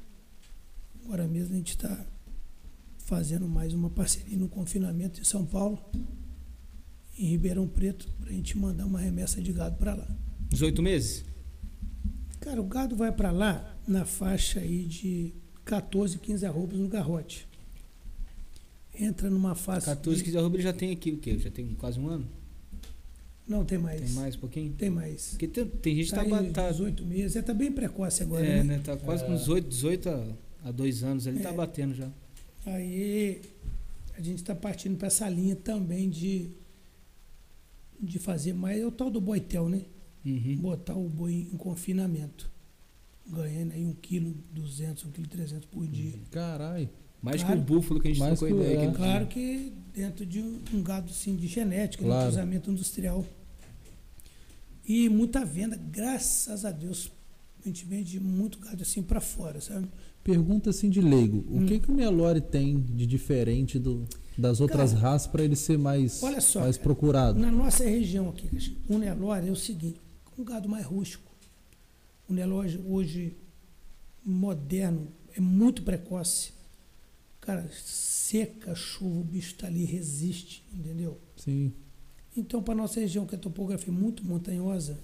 Agora 1.03 1.27
mesmo 1.27 1.53
a 1.53 1.57
gente 1.57 1.71
está 1.71 2.05
fazendo 2.97 3.47
mais 3.47 3.73
uma 3.73 3.89
parceria 3.89 4.37
no 4.37 4.49
confinamento 4.49 5.21
em 5.21 5.23
São 5.23 5.45
Paulo, 5.45 5.79
em 7.17 7.27
Ribeirão 7.27 7.67
Preto, 7.67 8.09
para 8.19 8.29
a 8.29 8.33
gente 8.33 8.57
mandar 8.57 8.85
uma 8.85 8.99
remessa 8.99 9.41
de 9.41 9.53
gado 9.53 9.77
para 9.77 9.93
lá. 9.93 10.07
18 10.49 10.81
meses? 10.81 11.25
Cara, 12.39 12.61
o 12.61 12.65
gado 12.65 12.95
vai 12.95 13.11
para 13.11 13.31
lá 13.31 13.77
na 13.87 14.05
faixa 14.05 14.59
aí 14.59 14.85
de 14.85 15.33
14, 15.63 16.17
15 16.19 16.45
arrobas 16.45 16.79
no 16.79 16.87
garrote. 16.87 17.47
Entra 18.99 19.29
numa 19.29 19.55
faixa. 19.55 19.87
14, 19.95 20.19
de- 20.19 20.23
15 20.25 20.37
arroba 20.37 20.55
ele 20.55 20.63
já 20.63 20.73
tem 20.73 20.91
aqui 20.91 21.11
o 21.11 21.17
quê? 21.17 21.37
Já 21.37 21.49
tem 21.51 21.73
quase 21.75 21.99
um 21.99 22.07
ano? 22.07 22.27
Não, 23.47 23.63
tem 23.63 23.77
mais. 23.77 24.01
Tem 24.01 24.09
mais 24.11 24.35
um 24.35 24.39
pouquinho? 24.39 24.73
Tem 24.73 24.89
mais. 24.89 25.29
Porque 25.29 25.47
tem, 25.47 25.65
tem 25.67 25.95
gente 25.95 26.05
que 26.05 26.11
Tá 26.15 26.17
tá, 26.17 26.23
aí 26.23 26.29
ba- 26.47 26.51
tá, 26.51 26.71
18 26.71 27.05
meses. 27.05 27.35
É, 27.35 27.41
tá 27.41 27.53
bem 27.53 27.71
precoce 27.71 28.23
agora, 28.23 28.45
é, 28.45 28.63
né? 28.63 28.77
né? 28.77 28.81
Tá 28.83 28.97
quase 28.97 29.23
com 29.23 29.35
18, 29.35 29.67
18 29.67 30.09
a, 30.09 30.27
a 30.63 30.71
dois 30.71 31.03
anos. 31.03 31.27
Ele 31.27 31.39
tá 31.39 31.49
É. 31.49 31.53
batendo 31.53 31.93
já. 31.93 32.09
Aí 32.65 33.41
a 34.17 34.21
gente 34.21 34.37
está 34.37 34.55
partindo 34.55 34.97
para 34.97 35.07
essa 35.07 35.29
linha 35.29 35.55
também 35.55 36.09
de, 36.09 36.49
de 38.01 38.17
fazer 38.17 38.53
mais. 38.53 38.79
É 38.81 38.85
o 38.85 38.91
tal 38.91 39.11
do 39.11 39.21
boitel, 39.21 39.69
né? 39.69 39.81
Uhum. 40.25 40.57
Botar 40.57 40.95
o 40.95 41.07
boi 41.07 41.47
em 41.53 41.57
confinamento. 41.57 42.49
Ganhando 43.27 43.73
aí 43.73 43.83
1,2 43.83 43.95
kg, 44.01 44.95
1,3 45.07 45.49
kg 45.51 45.67
por 45.67 45.85
dia. 45.87 46.13
Caralho. 46.31 46.89
Mais 47.25 47.41
Claro. 47.43 47.55
que 47.55 47.61
o 47.61 47.75
búfalo 47.75 47.99
que 47.99 48.07
a 48.07 48.13
gente 48.13 48.23
trocou 48.37 48.47
que 48.47 48.53
ideia. 48.63 48.77
é. 48.77 48.81
dia. 48.81 48.91
Claro 48.91 49.27
que 49.27 49.73
dentro 49.93 50.25
de 50.25 50.39
um, 50.73 50.83
gado 50.83 51.09
assim, 51.11 51.35
de 51.35 51.47
genética, 51.47 52.03
né, 52.03 52.09
Claro. 52.09 52.29
de 52.29 52.35
cruzamento 52.35 52.71
industrial. 52.71 53.25
E 54.87 55.09
muita 55.09 55.43
venda, 55.43 55.75
graças 55.75 56.63
a 56.65 56.71
Deus. 56.71 57.11
A 57.63 57.67
gente 57.67 57.83
vende 57.85 58.19
muito 58.19 58.59
gado 58.59 58.83
assim 58.83 59.01
para 59.01 59.19
fora, 59.19 59.59
sabe? 59.59 59.87
Pergunta 60.23 60.69
assim 60.69 60.89
de 60.89 61.01
leigo. 61.01 61.43
O 61.49 61.57
Hum. 61.61 61.65
que, 61.65 61.79
que 61.79 61.91
o 61.91 61.95
Nelore 61.95 62.39
tem 62.41 62.79
de 62.79 63.07
diferente 63.07 63.79
do, 63.79 64.05
das 64.37 64.61
outras 64.61 64.91
Cara, 64.93 65.01
raças 65.01 65.27
para 65.27 65.43
ele 65.43 65.55
ser 65.55 65.77
mais, 65.79 66.21
olha 66.21 66.39
só, 66.41 66.59
mais 66.61 66.77
cara. 66.77 66.83
procurado? 66.83 67.39
Na 67.39 67.51
nossa 67.51 67.83
região 67.83 68.29
aqui, 68.29 68.47
o 68.87 68.97
Nelore 68.99 69.47
é 69.47 69.51
o 69.51 69.55
seguinte, 69.55 69.99
um 70.37 70.43
gado 70.43 70.69
mais 70.69 70.85
rústico. 70.85 71.31
O 72.29 72.33
Nelore 72.33 72.79
hoje, 72.87 73.35
moderno, 74.23 75.07
é 75.35 75.39
muito 75.41 75.81
precoce. 75.81 76.53
Cara, 77.45 77.69
seca, 77.71 78.73
chuva, 78.73 79.19
o 79.19 79.23
bicho 79.23 79.51
está 79.51 79.67
ali, 79.67 79.85
resiste, 79.85 80.63
entendeu? 80.73 81.19
Sim. 81.35 81.71
Então, 82.35 82.61
para 82.61 82.73
nossa 82.73 82.99
região, 82.99 83.25
que 83.25 83.35
é 83.35 83.37
topografia 83.37 83.93
muito 83.93 84.25
montanhosa, 84.25 84.97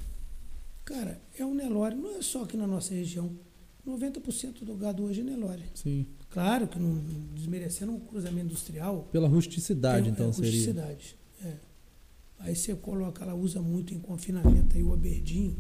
cara, 0.84 1.22
é 1.38 1.46
um 1.46 1.54
Nelore. 1.54 1.96
Não 1.96 2.18
é 2.18 2.22
só 2.22 2.44
aqui 2.44 2.58
na 2.58 2.66
nossa 2.66 2.94
região. 2.94 3.32
90% 3.88 4.64
do 4.64 4.76
gado 4.76 5.04
hoje 5.04 5.22
é 5.22 5.24
Nelore. 5.24 5.64
Sim. 5.74 6.08
Claro 6.30 6.68
que 6.68 6.80
não 6.80 6.98
desmerecendo 7.36 7.92
um 7.92 8.00
cruzamento 8.00 8.48
industrial, 8.48 9.08
Pela 9.12 9.28
rusticidade, 9.28 10.06
tem, 10.06 10.14
então, 10.14 10.30
é, 10.30 10.34
seria. 10.34 10.50
rusticidade, 10.50 11.16
é. 11.44 11.54
Aí 12.40 12.56
você 12.56 12.74
coloca, 12.76 13.24
ela 13.24 13.36
usa 13.36 13.62
muito 13.62 13.94
em 13.94 14.00
confinamento 14.00 14.76
aí 14.76 14.84
o 14.84 14.94
Aberdeen, 14.94 15.58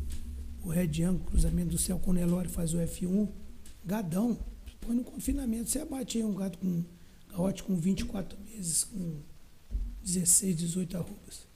o 0.63 0.69
Red 0.69 1.03
Angle, 1.03 1.25
cruzamento 1.25 1.69
do 1.69 1.77
céu 1.77 1.99
com 1.99 2.11
o 2.11 2.13
Nelore, 2.13 2.47
faz 2.47 2.73
o 2.73 2.77
F1, 2.77 3.27
gadão. 3.85 4.37
Põe 4.81 4.95
no 4.95 5.03
confinamento, 5.03 5.69
você 5.69 5.79
abate 5.79 6.17
aí 6.17 6.23
um 6.23 6.35
gado 6.35 6.57
com 6.57 6.83
garrote 7.29 7.63
com 7.63 7.75
24 7.75 8.37
meses, 8.43 8.83
com 8.83 9.21
16, 10.03 10.55
18 10.57 10.97
arrobas. 10.97 11.47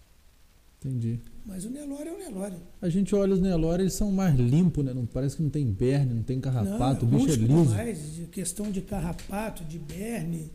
Entendi. 0.79 1.19
Mas 1.45 1.65
o 1.65 1.69
Nelore 1.69 2.07
é 2.07 2.13
o 2.13 2.17
Nelore. 2.17 2.55
A 2.81 2.89
gente 2.89 3.13
olha 3.15 3.33
os 3.33 3.39
Nelore, 3.39 3.83
eles 3.83 3.93
são 3.93 4.11
mais 4.11 4.35
limpos, 4.35 4.85
né? 4.85 4.93
Não, 4.93 5.05
parece 5.05 5.35
que 5.35 5.43
não 5.43 5.49
tem 5.49 5.65
berne, 5.65 6.13
não 6.13 6.23
tem 6.23 6.39
carrapato, 6.39 7.05
o 7.05 7.07
bicho 7.07 7.31
é 7.31 7.35
liso. 7.35 7.65
demais, 7.65 8.15
de 8.15 8.25
questão 8.27 8.71
de 8.71 8.81
carrapato, 8.81 9.63
de 9.63 9.79
berne. 9.79 10.51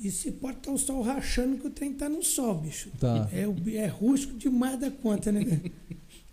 E 0.00 0.10
se 0.10 0.30
pode 0.30 0.58
estar 0.58 0.70
o 0.70 0.78
sol 0.78 1.02
rachando 1.02 1.58
que 1.58 1.66
o 1.66 1.70
trem 1.70 1.92
tá 1.92 2.08
no 2.08 2.22
sol, 2.22 2.54
bicho. 2.56 2.90
Tá. 2.98 3.28
É, 3.32 3.42
é 3.76 3.86
rústico 3.86 4.36
demais 4.36 4.78
da 4.78 4.90
conta, 4.90 5.32
né? 5.32 5.40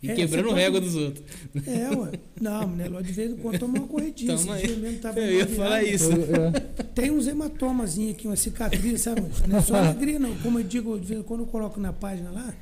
E 0.06 0.12
É, 0.12 0.16
quebrando 0.16 0.48
pode- 0.50 0.60
régua 0.60 0.82
dos 0.82 0.96
outros. 0.96 1.24
É, 1.68 1.90
ué. 1.96 2.12
Não, 2.40 2.68
né? 2.68 2.88
Lá 2.88 3.02
de 3.02 3.12
vez 3.12 3.32
em 3.32 3.36
quando 3.38 3.60
toma 3.60 3.80
uma 3.80 3.88
corridinha. 3.88 4.36
Toma 4.38 4.58
Esse 4.62 4.72
aí. 4.74 4.78
mesmo 4.80 5.00
tava 5.00 5.20
Eu 5.20 5.32
ia 5.40 5.48
falar 5.48 5.84
isso. 5.84 6.10
É, 6.12 6.84
Tem 6.96 7.12
uns 7.12 7.28
hematomazinhos 7.28 8.14
aqui, 8.16 8.28
uma 8.28 8.36
cicatriz, 8.36 9.02
sabe? 9.02 9.22
Não 9.48 9.58
é 9.58 9.62
só 9.62 9.76
alegria, 9.76 10.20
não. 10.20 10.36
Como 10.38 10.60
eu 10.60 10.64
digo, 10.64 11.00
de 11.00 11.06
vez 11.08 11.20
em 11.20 11.24
quando 11.24 11.42
eu 11.42 11.48
coloco 11.48 11.80
na 11.80 11.92
página 11.92 12.30
lá, 12.32 12.54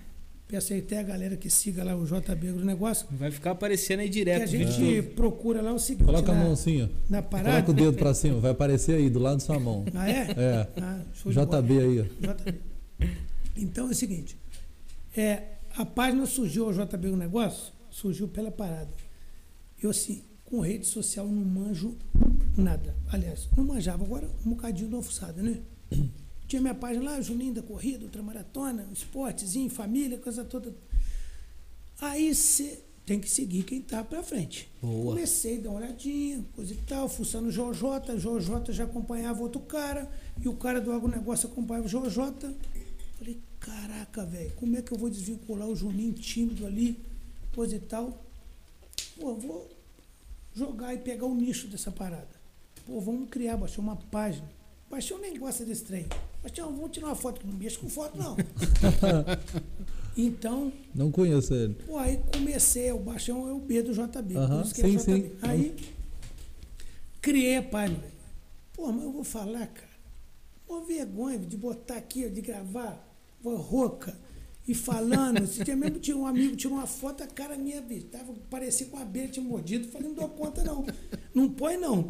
peço 0.47 0.71
aí 0.73 0.79
até 0.79 0.99
a 0.99 1.03
galera 1.03 1.35
que 1.35 1.49
siga 1.49 1.83
lá 1.83 1.95
o 1.95 2.05
JB 2.05 2.51
do 2.51 2.63
negócio, 2.65 3.07
Vai 3.11 3.31
ficar 3.31 3.51
aparecendo 3.51 3.99
aí 4.01 4.07
que 4.07 4.13
direto. 4.13 4.43
a 4.43 4.45
gente 4.45 4.79
vídeo. 4.79 5.03
procura 5.15 5.61
lá 5.61 5.73
o 5.73 5.79
seguinte, 5.79 6.05
Coloca 6.05 6.31
a 6.31 6.35
na, 6.35 6.43
mão 6.43 6.53
assim, 6.53 6.83
ó. 6.83 6.87
na 7.09 7.21
Coloca 7.21 7.43
parada. 7.43 7.71
o 7.71 7.73
dedo 7.73 7.93
pra 7.93 8.13
cima, 8.13 8.39
vai 8.39 8.51
aparecer 8.51 8.95
aí, 8.95 9.09
do 9.09 9.19
lado 9.19 9.35
da 9.37 9.39
sua 9.43 9.59
mão. 9.59 9.83
Ah, 9.95 10.09
é? 10.09 10.27
É. 10.37 10.67
Ah, 10.79 10.99
bola. 11.25 11.61
JB 11.61 11.79
aí, 11.79 11.99
ó. 12.01 12.03
JB. 12.33 12.59
Então 13.57 13.87
é 13.87 13.91
o 13.91 13.95
seguinte, 13.95 14.35
é, 15.15 15.41
a 15.75 15.85
página 15.85 16.25
surgiu, 16.25 16.67
o 16.67 16.73
JB 16.73 17.09
o 17.09 17.17
negócio, 17.17 17.73
surgiu 17.89 18.27
pela 18.27 18.51
parada. 18.51 18.93
Eu 19.81 19.89
assim, 19.89 20.23
com 20.45 20.59
rede 20.59 20.85
social 20.85 21.27
não 21.27 21.43
manjo 21.43 21.97
nada. 22.57 22.95
Aliás, 23.11 23.49
não 23.57 23.63
manjava, 23.63 24.03
agora 24.03 24.29
um 24.45 24.51
bocadinho 24.51 24.89
da 24.89 24.97
alçada, 24.97 25.41
né? 25.41 25.59
tinha 26.47 26.61
minha 26.61 26.75
página 26.75 27.05
lá, 27.05 27.21
Juninho 27.21 27.55
da 27.55 27.63
Corrida, 27.63 28.05
Ultramaratona, 28.05 28.87
esportezinho, 28.93 29.69
família, 29.69 30.17
coisa 30.17 30.45
toda. 30.45 30.75
Aí 31.99 32.33
você 32.33 32.83
tem 33.05 33.19
que 33.19 33.29
seguir 33.29 33.63
quem 33.63 33.81
tá 33.81 34.03
pra 34.03 34.21
frente. 34.23 34.69
Boa. 34.81 35.05
Comecei 35.05 35.57
a 35.57 35.61
dar 35.61 35.69
uma 35.71 35.79
olhadinha, 35.79 36.45
coisa 36.55 36.73
e 36.73 36.77
tal, 36.77 37.09
fuçando 37.09 37.47
o 37.47 37.51
JJ, 37.51 38.17
JJ 38.17 38.73
já 38.73 38.83
acompanhava 38.83 39.41
outro 39.41 39.61
cara, 39.61 40.09
e 40.39 40.47
o 40.47 40.53
cara 40.53 40.79
do 40.79 40.91
agronegócio 40.91 41.49
acompanhava 41.49 41.87
o 41.87 41.89
JJ. 41.89 42.55
Falei, 43.17 43.39
caraca, 43.63 44.25
velho, 44.25 44.51
como 44.57 44.77
é 44.77 44.81
que 44.81 44.91
eu 44.91 44.97
vou 44.97 45.09
desvincular 45.09 45.67
o 45.67 45.75
Juninho 45.75 46.13
tímido 46.13 46.65
ali, 46.67 46.99
coisa 47.55 47.75
e 47.75 47.79
tal? 47.79 48.21
Pô, 49.19 49.33
vou 49.35 49.69
jogar 50.53 50.93
e 50.93 50.97
pegar 50.97 51.25
o 51.25 51.33
nicho 51.33 51.67
dessa 51.67 51.91
parada. 51.91 52.27
Pô, 52.85 52.99
vamos 52.99 53.29
criar, 53.29 53.55
baixar 53.57 53.81
uma 53.81 53.95
página. 53.95 54.47
Baixou 54.89 55.17
nem 55.19 55.37
gosta 55.39 55.63
desse 55.65 55.83
trem. 55.85 56.05
Baixou, 56.41 56.65
vamos 56.71 56.91
tirar 56.91 57.07
uma 57.07 57.15
foto, 57.15 57.45
não 57.47 57.53
mexo 57.53 57.79
com 57.79 57.89
foto, 57.89 58.17
não. 58.17 58.35
então, 60.17 60.71
Não 60.93 61.09
conheço 61.11 61.53
ele. 61.53 61.73
Pô, 61.85 61.97
aí 61.97 62.19
comecei, 62.33 62.91
o 62.91 62.99
baixão 62.99 63.47
é 63.47 63.53
o 63.53 63.59
B 63.59 63.81
do 63.81 63.93
JB. 63.93 64.35
Aham, 64.35 64.57
por 64.57 64.65
isso 64.65 64.75
que 64.75 64.81
sim, 64.81 64.95
é 64.95 64.99
JB. 64.99 65.03
sim. 65.29 65.31
Aí 65.41 65.75
criei 67.21 67.57
a 67.57 67.63
página. 67.63 67.99
velho. 67.99 68.13
Pô, 68.73 68.91
mas 68.91 69.03
eu 69.03 69.11
vou 69.11 69.23
falar, 69.23 69.67
cara. 69.67 69.93
Pô, 70.67 70.81
vergonha 70.81 71.39
de 71.39 71.55
botar 71.55 71.95
aqui, 71.97 72.29
de 72.29 72.41
gravar, 72.41 73.12
rouca 73.49 74.17
e 74.67 74.73
falando. 74.73 75.43
Esse 75.43 75.63
dia 75.63 75.75
mesmo 75.75 75.99
tinha 75.99 76.15
um 76.17 76.25
amigo, 76.25 76.55
tirou 76.55 76.77
uma 76.77 76.87
foto, 76.87 77.23
a 77.23 77.27
cara 77.27 77.57
minha, 77.57 77.81
bicho, 77.81 78.05
tava, 78.07 78.33
parecia 78.49 78.87
com 78.87 78.97
a 78.97 79.01
abelha, 79.01 79.27
tinha 79.27 79.45
mordido. 79.45 79.87
Falei, 79.89 80.07
não 80.07 80.15
dou 80.15 80.29
conta, 80.29 80.63
não. 80.63 80.85
Não 81.33 81.49
põe, 81.49 81.77
não. 81.77 82.05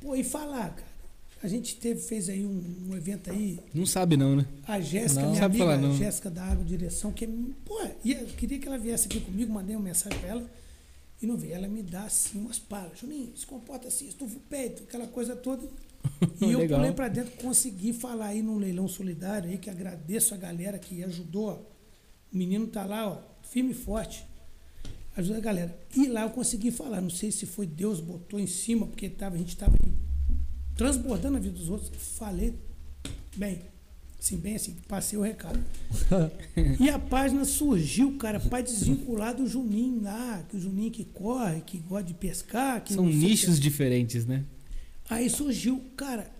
Pô, 0.00 0.14
e 0.14 0.24
falar, 0.24 0.74
cara. 0.74 0.94
A 1.42 1.48
gente 1.48 1.76
teve, 1.76 2.00
fez 2.00 2.30
aí 2.30 2.42
um, 2.46 2.88
um 2.88 2.96
evento 2.96 3.30
aí, 3.30 3.60
Não 3.74 3.84
sabe 3.84 4.16
não, 4.16 4.34
né? 4.34 4.46
a 4.66 4.80
Jéssica, 4.80 5.20
Não. 5.20 5.28
minha 5.32 5.42
Sabe 5.42 5.60
amiga, 5.60 5.76
falar, 5.76 5.88
não. 5.88 5.94
Jéssica 5.94 6.30
da 6.30 6.42
Água 6.42 6.64
Direção, 6.64 7.12
que 7.12 7.26
pô, 7.26 7.78
eu 8.02 8.26
queria 8.28 8.58
que 8.58 8.66
ela 8.66 8.78
viesse 8.78 9.06
aqui 9.06 9.20
comigo, 9.20 9.52
mandei 9.52 9.76
uma 9.76 9.84
mensagem 9.84 10.18
pra 10.20 10.28
ela 10.30 10.50
e 11.20 11.26
não 11.26 11.36
veio. 11.36 11.52
Ela 11.52 11.68
me 11.68 11.82
dá 11.82 12.04
assim 12.04 12.38
umas 12.38 12.58
palas. 12.58 12.98
Juninho, 12.98 13.36
se 13.36 13.44
comporta 13.44 13.88
assim, 13.88 14.08
estufa 14.08 14.34
o 14.38 14.40
peito, 14.40 14.84
aquela 14.84 15.06
coisa 15.06 15.36
toda. 15.36 15.68
E 16.40 16.52
eu 16.52 16.68
pulei 16.68 16.92
pra 16.92 17.08
dentro, 17.08 17.32
consegui 17.32 17.92
falar 17.92 18.26
aí 18.26 18.42
num 18.42 18.58
leilão 18.58 18.88
solidário 18.88 19.48
aí, 19.50 19.58
que 19.58 19.70
agradeço 19.70 20.34
a 20.34 20.36
galera 20.36 20.78
que 20.78 21.02
ajudou. 21.04 21.48
ó. 21.48 21.74
O 22.32 22.36
menino 22.36 22.66
tá 22.66 22.84
lá, 22.84 23.08
ó, 23.08 23.18
firme 23.42 23.70
e 23.70 23.74
forte. 23.74 24.24
Ajuda 25.16 25.38
a 25.38 25.40
galera. 25.40 25.78
E 25.96 26.08
lá 26.08 26.22
eu 26.22 26.30
consegui 26.30 26.70
falar. 26.70 27.00
Não 27.00 27.10
sei 27.10 27.30
se 27.30 27.46
foi 27.46 27.66
Deus 27.66 28.00
botou 28.00 28.40
em 28.40 28.46
cima, 28.46 28.86
porque 28.86 29.08
tava, 29.08 29.36
a 29.36 29.38
gente 29.38 29.56
tava 29.56 29.76
transbordando 30.74 31.36
a 31.36 31.40
vida 31.40 31.56
dos 31.56 31.68
outros. 31.68 31.90
Falei 32.18 32.54
bem, 33.36 33.62
assim, 34.18 34.36
bem 34.38 34.56
assim, 34.56 34.74
passei 34.88 35.18
o 35.18 35.22
recado. 35.22 35.60
e 36.80 36.88
a 36.88 36.98
página 36.98 37.44
surgiu, 37.44 38.16
cara, 38.16 38.40
para 38.40 38.62
desvincular 38.62 39.34
do 39.36 39.46
Juninho 39.46 40.02
lá, 40.02 40.44
que 40.48 40.56
o 40.56 40.60
Juninho 40.60 40.90
que 40.90 41.04
corre, 41.04 41.60
que 41.60 41.78
gosta 41.78 42.04
de 42.04 42.14
pescar, 42.14 42.82
que 42.82 42.94
São 42.94 43.06
nichos 43.06 43.60
diferentes, 43.60 44.26
né? 44.26 44.44
Aí 45.08 45.28
surgiu, 45.28 45.82
cara, 45.96 46.30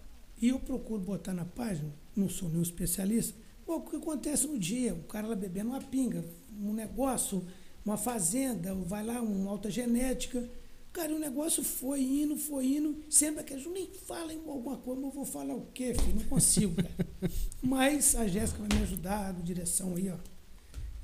e 0.41 0.49
eu 0.49 0.59
procuro 0.59 1.01
botar 1.01 1.33
na 1.33 1.45
página, 1.45 1.93
não 2.17 2.29
sou 2.29 2.49
nenhum 2.49 2.63
especialista, 2.63 3.35
o 3.67 3.81
que 3.81 3.97
acontece 3.97 4.47
no 4.47 4.59
dia? 4.59 4.95
O 4.95 5.05
cara 5.05 5.27
lá 5.27 5.35
bebendo 5.35 5.71
uma 5.71 5.81
pinga, 5.81 6.25
um 6.61 6.73
negócio, 6.73 7.45
uma 7.85 7.97
fazenda, 7.97 8.75
vai 8.75 9.05
lá, 9.05 9.21
uma 9.21 9.51
alta 9.51 9.71
genética. 9.71 10.49
Cara, 10.93 11.15
o 11.15 11.19
negócio 11.19 11.65
foi 11.65 12.03
indo, 12.03 12.37
foi 12.37 12.67
indo. 12.77 13.03
Sempre 13.11 13.43
que 13.43 13.57
nem 13.69 13.91
fala 14.07 14.33
em 14.33 14.39
alguma 14.47 14.77
coisa, 14.77 15.01
mas 15.01 15.11
eu 15.11 15.15
vou 15.15 15.25
falar 15.25 15.55
o 15.55 15.67
quê, 15.75 15.95
filho? 15.95 16.21
Não 16.21 16.25
consigo, 16.25 16.77
cara. 16.77 16.95
Mas 17.61 18.15
a 18.15 18.29
Jéssica 18.29 18.61
vai 18.61 18.79
me 18.79 18.85
ajudar, 18.85 19.31
a 19.31 19.33
direção 19.33 19.97
aí, 19.97 20.09
ó. 20.09 20.17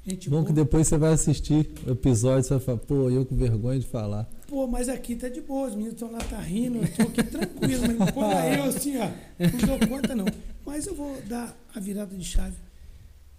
Gente 0.07 0.31
Bom 0.31 0.45
que 0.45 0.53
depois 0.53 0.89
você 0.89 0.97
vai 0.97 1.13
assistir 1.13 1.69
o 1.87 1.91
episódio 1.91 2.41
e 2.41 2.45
você 2.45 2.55
vai 2.55 2.61
falar, 2.61 2.79
pô, 2.79 3.11
eu 3.11 3.25
com 3.27 3.37
vergonha 3.37 3.79
de 3.79 3.87
falar. 3.87 4.25
Pô, 4.49 4.67
mas 4.67 4.89
aqui 4.89 5.15
tá 5.15 5.29
de 5.29 5.43
boa, 5.43 5.69
os 5.69 5.75
meninos 5.75 5.95
estão 5.95 6.11
lá, 6.11 6.19
tá 6.19 6.39
rindo, 6.41 6.79
eu 6.79 6.93
tô 6.97 7.03
aqui 7.03 7.23
tranquilo, 7.23 7.83
mas 7.87 7.99
não 7.99 8.07
põe 8.07 8.55
eu 8.57 8.65
assim, 8.65 8.97
ó, 8.97 9.09
não 9.39 9.79
dou 9.79 9.89
conta 9.89 10.15
não. 10.15 10.25
Mas 10.65 10.87
eu 10.87 10.95
vou 10.95 11.21
dar 11.23 11.55
a 11.75 11.79
virada 11.79 12.17
de 12.17 12.25
chave. 12.25 12.57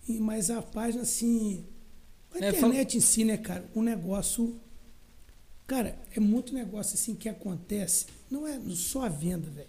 E, 0.07 0.20
mas 0.20 0.49
a 0.51 0.62
página, 0.62 1.01
assim, 1.01 1.66
a 2.34 2.45
É, 2.45 2.49
internet 2.49 2.95
em 2.97 3.01
si, 3.01 3.26
né, 3.26 3.38
cara, 3.38 3.66
o 3.74 3.82
negócio, 3.82 4.55
cara, 5.66 5.97
é 6.16 6.20
muito 6.20 6.53
negócio 6.53 6.93
assim 6.93 7.16
que 7.16 7.28
acontece, 7.28 8.05
não 8.30 8.47
é 8.47 8.59
só 8.70 9.05
a 9.05 9.09
venda, 9.09 9.49
velho, 9.49 9.68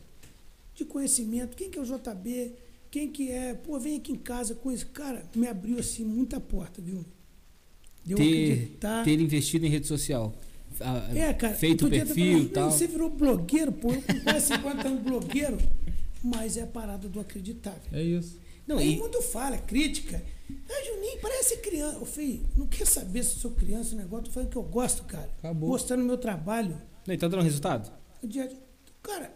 de 0.75 0.85
conhecimento, 0.85 1.57
quem 1.57 1.71
que 1.71 1.79
é 1.79 1.83
o 1.83 1.87
JB, 1.87 2.53
quem 2.93 3.11
que 3.11 3.31
é, 3.31 3.55
pô, 3.55 3.81
vem 3.81 3.97
aqui 3.97 4.13
em 4.13 4.17
casa 4.17 4.55
com 4.55 4.71
isso, 4.71 4.87
cara, 4.89 5.25
me 5.35 5.49
abriu 5.49 5.79
assim 5.79 6.05
muita 6.05 6.39
porta, 6.39 6.83
viu? 6.83 7.03
Deu 8.05 8.19
Ter, 8.19 8.53
acreditar. 8.53 9.03
ter 9.03 9.19
investido 9.19 9.65
em 9.65 9.71
rede 9.71 9.87
social. 9.87 10.35
Ah, 10.79 11.09
É, 11.15 11.33
cara. 11.33 11.55
Feito 11.55 11.87
o 11.87 11.91
perfil 11.91 12.41
e 12.41 12.49
tal. 12.51 12.71
Você 12.71 12.87
virou 12.87 13.09
blogueiro, 13.09 13.73
pô. 13.73 13.93
Eu 13.93 14.03
com 14.03 14.21
quase 14.21 14.49
50 14.49 14.89
anos 14.89 15.03
blogueiro. 15.03 15.57
Mas 16.23 16.59
é 16.59 16.63
a 16.63 16.67
parada 16.67 17.09
do 17.09 17.19
acreditar. 17.19 17.75
É 17.91 18.03
isso. 18.03 18.39
Não, 18.67 18.77
Aí 18.77 18.93
e, 18.93 18.99
mundo 18.99 19.23
fala, 19.23 19.57
crítica. 19.57 20.23
Ah, 20.51 20.85
Juninho, 20.85 21.19
parece 21.23 21.57
criança. 21.59 21.99
Ô, 21.99 22.05
filho, 22.05 22.45
não 22.55 22.67
quer 22.67 22.87
saber 22.87 23.25
se 23.25 23.37
eu 23.37 23.41
sou 23.41 23.51
criança, 23.53 23.95
o 23.95 23.99
negócio. 23.99 24.27
Tô 24.27 24.33
falando 24.33 24.51
que 24.51 24.57
eu 24.57 24.63
gosto, 24.63 25.05
cara. 25.05 25.31
Acabou. 25.39 25.71
Mostrando 25.71 26.05
meu 26.05 26.19
trabalho. 26.19 26.77
não, 27.07 27.15
e 27.15 27.17
tá 27.17 27.27
dando 27.27 27.43
resultado? 27.43 27.91
O. 28.23 28.29
Cara, 29.03 29.33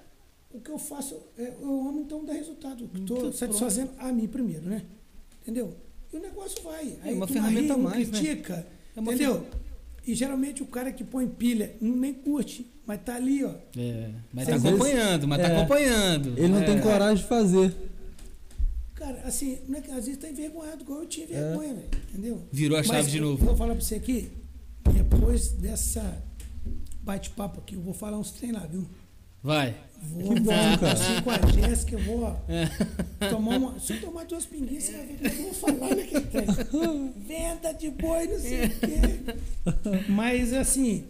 o 0.57 0.61
que 0.61 0.70
eu 0.70 0.78
faço, 0.78 1.16
é, 1.38 1.52
eu 1.61 1.88
amo 1.88 2.00
então 2.00 2.24
dar 2.24 2.32
resultado. 2.32 2.88
Estou 2.94 3.18
Então, 3.18 3.32
satisfazendo 3.32 3.90
a 3.98 4.12
mim 4.12 4.26
primeiro, 4.26 4.66
né? 4.68 4.82
Entendeu? 5.42 5.74
E 6.12 6.16
o 6.16 6.20
negócio 6.20 6.62
vai. 6.62 6.96
Aí 7.02 7.14
uma 7.14 7.26
tu 7.26 7.32
ferramenta 7.32 7.72
a 7.74 7.76
ri, 7.76 7.82
mais, 7.82 8.11
né? 8.11 8.18
critica. 8.20 8.66
É 8.96 9.00
uma 9.00 9.12
entendeu? 9.14 9.46
E 10.07 10.14
geralmente 10.14 10.62
o 10.62 10.66
cara 10.66 10.92
que 10.92 11.02
põe 11.04 11.26
pilha 11.28 11.74
nem 11.80 12.14
curte, 12.14 12.66
mas 12.86 13.00
tá 13.04 13.16
ali, 13.16 13.44
ó. 13.44 13.52
É, 13.76 14.11
mas 14.32 14.48
Às 14.48 14.54
tá 14.54 14.59
vezes- 14.59 14.66
acompanhando, 14.66 15.28
mas 15.28 15.42
tá 15.42 15.48
é. 15.48 15.57
acompanhando. 15.57 16.28
Ele 16.38 16.48
não 16.48 16.62
É. 16.62 16.64
tem 16.64 16.80
coragem 16.80 17.16
de 17.22 17.28
fazer. 17.28 17.74
Cara, 18.94 19.20
assim, 19.24 19.59
não 19.68 19.78
é 19.78 19.80
que 19.82 19.90
às 19.90 20.07
vezes 20.07 20.16
tá 20.20 20.28
envergonhado, 20.28 20.82
igual 20.82 21.00
eu 21.00 21.07
tinha 21.07 21.26
vergonha, 21.26 21.74
velho. 21.74 21.88
Entendeu? 22.11 22.42
Virou 22.50 22.78
a 22.78 22.82
chave 22.82 22.98
Mas 23.02 23.11
de 23.11 23.18
eu 23.18 23.24
novo. 23.24 23.44
Vou 23.44 23.57
falar 23.57 23.74
pra 23.74 23.84
você 23.84 23.96
aqui, 23.96 24.30
depois 24.94 25.48
dessa 25.48 26.22
bate-papo 27.02 27.61
aqui, 27.61 27.74
eu 27.74 27.80
vou 27.82 27.92
falar 27.92 28.16
uns 28.18 28.30
trem 28.30 28.52
lá, 28.52 28.61
viu? 28.61 28.86
Vai. 29.42 29.76
Vou, 30.03 30.34
Que 30.34 30.40
bom, 30.40 30.53
cara. 30.80 30.92
assim, 30.92 31.22
com 31.22 31.30
a 31.30 31.47
Jéssica, 31.51 31.94
eu 31.94 31.99
vou 32.05 32.22
ó, 32.22 32.36
tomar 33.30 33.57
uma. 33.57 33.78
Se 33.80 33.92
eu 33.94 34.01
tomar 34.01 34.24
duas 34.26 34.47
pinguinhas, 34.47 34.84
você 34.84 34.92
vai 34.92 35.07
ver 35.07 35.16
que 35.18 35.26
eu 35.26 35.44
vou 35.44 35.55
falar 35.55 35.94
naquele 35.97 36.20
trem. 36.26 37.12
Venda 37.26 37.72
de 37.72 37.90
boi, 37.90 38.26
não 38.26 38.38
sei 38.38 38.64
o 38.66 38.70
quê. 38.70 40.03
Mas 40.09 40.53
assim, 40.53 41.05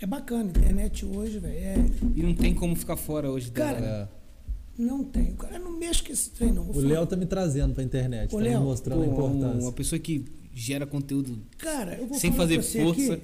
é 0.00 0.06
bacana, 0.06 0.44
a 0.44 0.48
internet 0.58 1.04
hoje, 1.04 1.38
velho. 1.38 1.54
É, 1.54 1.74
E 2.16 2.22
não 2.22 2.34
tem 2.34 2.54
como 2.54 2.74
ficar 2.74 2.96
fora 2.96 3.30
hoje. 3.30 3.50
Cara? 3.50 4.08
É. 4.08 4.82
não 4.82 5.04
tem. 5.04 5.30
O 5.32 5.36
cara 5.36 5.58
não 5.58 5.72
mexe 5.78 6.02
com 6.02 6.12
esse 6.12 6.30
trem, 6.30 6.52
não. 6.52 6.62
Vou 6.64 6.76
O 6.76 6.80
falar. 6.80 6.94
Léo 6.94 7.06
tá 7.06 7.16
me 7.16 7.26
trazendo 7.26 7.74
pra 7.74 7.82
internet, 7.84 8.34
Ô, 8.34 8.38
tá 8.38 8.44
me 8.44 8.48
Léo, 8.50 8.62
mostrando 8.62 9.02
a 9.02 9.06
Pô, 9.06 9.12
importância. 9.12 9.60
uma 9.60 9.72
pessoa 9.72 9.98
que 9.98 10.24
gera 10.52 10.84
conteúdo 10.86 11.38
Cara, 11.58 11.94
eu 11.94 12.06
vou 12.06 12.18
sem 12.18 12.32
falar 12.32 12.42
fazer 12.48 12.62
força. 12.62 13.14
aqui, 13.14 13.22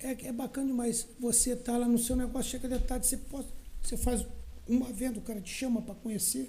é, 0.00 0.28
é 0.28 0.32
bacana 0.32 0.66
demais. 0.66 1.06
Você 1.20 1.54
tá 1.56 1.78
lá 1.78 1.86
no 1.88 1.96
seu 1.98 2.14
negócio, 2.16 2.50
chega 2.50 2.68
de 2.68 2.78
tarde, 2.84 3.06
você, 3.06 3.16
pode, 3.16 3.46
você 3.88 3.96
faz 3.96 4.26
uma 4.66 4.92
venda, 4.92 5.18
o 5.18 5.22
cara 5.22 5.40
te 5.40 5.50
chama 5.52 5.82
para 5.82 5.94
conhecer 5.94 6.48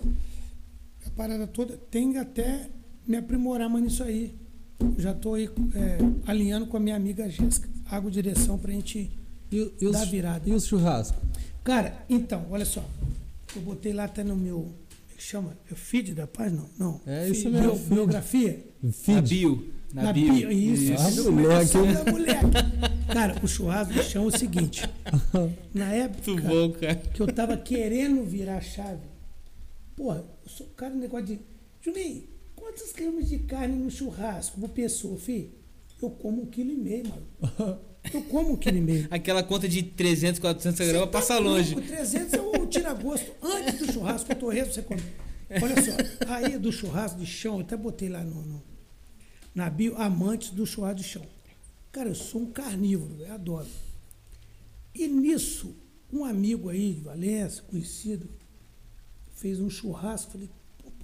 a 1.05 1.09
parada 1.11 1.45
toda. 1.47 1.77
Tem 1.91 2.17
até 2.17 2.69
me 3.07 3.17
aprimorar 3.17 3.69
mais 3.69 3.83
nisso 3.83 4.03
aí. 4.03 4.35
Já 4.97 5.11
estou 5.11 5.35
aí 5.35 5.49
é, 5.73 5.97
alinhando 6.27 6.67
com 6.67 6.77
a 6.77 6.79
minha 6.79 6.95
amiga 6.95 7.29
Jéssica. 7.29 7.69
Água 7.89 8.09
direção 8.09 8.57
pra 8.57 8.71
gente. 8.71 9.11
E, 9.51 9.71
e, 9.79 9.85
os, 9.85 9.91
Dá 9.93 10.05
virada. 10.05 10.49
e 10.49 10.53
os 10.53 10.65
churrascos? 10.65 11.21
Cara, 11.63 12.03
então, 12.09 12.45
olha 12.49 12.65
só. 12.65 12.83
Eu 13.55 13.61
botei 13.61 13.93
lá 13.93 14.05
até 14.05 14.23
no 14.23 14.35
meu. 14.35 14.57
Como 14.59 14.73
é 15.11 15.15
que 15.17 15.23
chama? 15.23 15.57
É 15.71 15.75
feed 15.75 16.13
da 16.13 16.27
página? 16.27 16.63
Não. 16.77 16.99
não. 17.05 17.13
É 17.13 17.29
isso 17.29 17.49
mesmo, 17.49 17.67
bio- 17.71 17.75
feed. 17.77 17.89
biografia? 17.93 18.65
Na 19.07 19.21
bio. 19.21 19.69
Na, 19.93 20.03
Na 20.03 20.13
bio. 20.13 20.33
bio, 20.33 20.51
isso. 20.51 20.91
Ah, 21.01 21.09
Isso. 21.09 21.31
moleque. 21.31 21.73
Documentação 21.73 21.93
da 21.93 22.11
moleque. 22.11 22.94
Cara, 23.11 23.35
o 23.43 23.47
churrasco 23.47 23.93
do 23.93 24.03
chão 24.03 24.23
é 24.23 24.27
o 24.27 24.31
seguinte. 24.37 24.81
Na 25.73 25.91
época 25.93 26.31
Muito 26.31 26.47
bom, 26.47 26.71
cara. 26.71 26.95
que 26.95 27.21
eu 27.21 27.27
tava 27.27 27.55
querendo 27.57 28.23
virar 28.23 28.57
a 28.57 28.61
chave, 28.61 29.01
porra, 29.95 30.25
eu 30.43 30.49
sou 30.49 30.67
cara 30.67 30.93
do 30.93 30.99
negócio 30.99 31.25
de. 31.25 31.39
Juninho, 31.81 32.23
quantos 32.55 32.91
gramas 32.93 33.29
de 33.29 33.39
carne 33.39 33.75
no 33.75 33.91
churrasco 33.91 34.59
por 34.59 34.69
pessoa, 34.69 35.17
filho? 35.17 35.51
Eu 36.01 36.09
como 36.09 36.41
um 36.43 36.45
quilo 36.47 36.71
e 36.71 36.75
meio, 36.75 37.03
mano. 37.07 37.79
Eu 38.13 38.21
como 38.23 38.53
um 38.53 38.57
quilo 38.57 38.77
e 38.77 38.81
meio. 38.81 39.07
Aquela 39.09 39.41
conta 39.43 39.67
de 39.69 39.81
300, 39.83 40.39
400 40.39 40.77
Você 40.77 40.85
gramas 40.91 41.09
tá 41.09 41.11
passa 41.11 41.37
louco, 41.39 41.57
longe. 41.57 41.75
300 41.75 42.33
é 42.33 42.41
o 42.41 42.65
tira-gosto. 42.67 43.31
Antes 43.41 43.79
do 43.79 43.93
churrasco, 43.93 44.31
o 44.31 44.35
torresmo 44.35 44.73
você 44.73 44.81
come. 44.81 45.01
Olha 45.61 45.75
só, 45.81 45.91
aí 46.33 46.57
do 46.57 46.71
churrasco 46.71 47.19
de 47.19 47.25
chão, 47.25 47.55
eu 47.55 47.61
até 47.61 47.77
botei 47.77 48.09
lá 48.09 48.21
no, 48.23 48.41
no- 48.41 48.63
na 49.53 49.69
bio, 49.69 49.95
amantes 49.95 50.49
do 50.49 50.65
churrasco 50.65 50.97
de 51.01 51.03
chão. 51.07 51.21
Cara, 51.95 52.09
eu 52.09 52.15
sou 52.15 52.41
um 52.41 52.51
carnívoro, 52.51 53.15
eu 53.21 53.33
adoro. 53.33 53.69
E 54.93 55.07
nisso, 55.07 55.73
um 56.11 56.25
amigo 56.25 56.67
aí 56.67 56.91
de 56.91 56.99
Valência, 56.99 57.63
conhecido, 57.63 58.27
fez 59.31 59.61
um 59.61 59.69
churrasco. 59.69 60.33
Falei, 60.33 60.49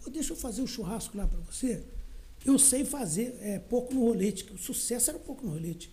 pô, 0.03 0.09
deixa 0.09 0.33
eu 0.33 0.35
fazer 0.35 0.61
um 0.61 0.67
churrasco 0.67 1.17
lá 1.17 1.25
para 1.25 1.39
você. 1.49 1.81
Eu 2.45 2.59
sei 2.59 2.83
fazer 2.83 3.37
é, 3.39 3.57
porco 3.57 3.93
no 3.93 4.01
rolete, 4.01 4.45
o 4.51 4.57
sucesso 4.57 5.09
era 5.09 5.17
porco 5.17 5.45
no 5.45 5.53
rolete. 5.53 5.89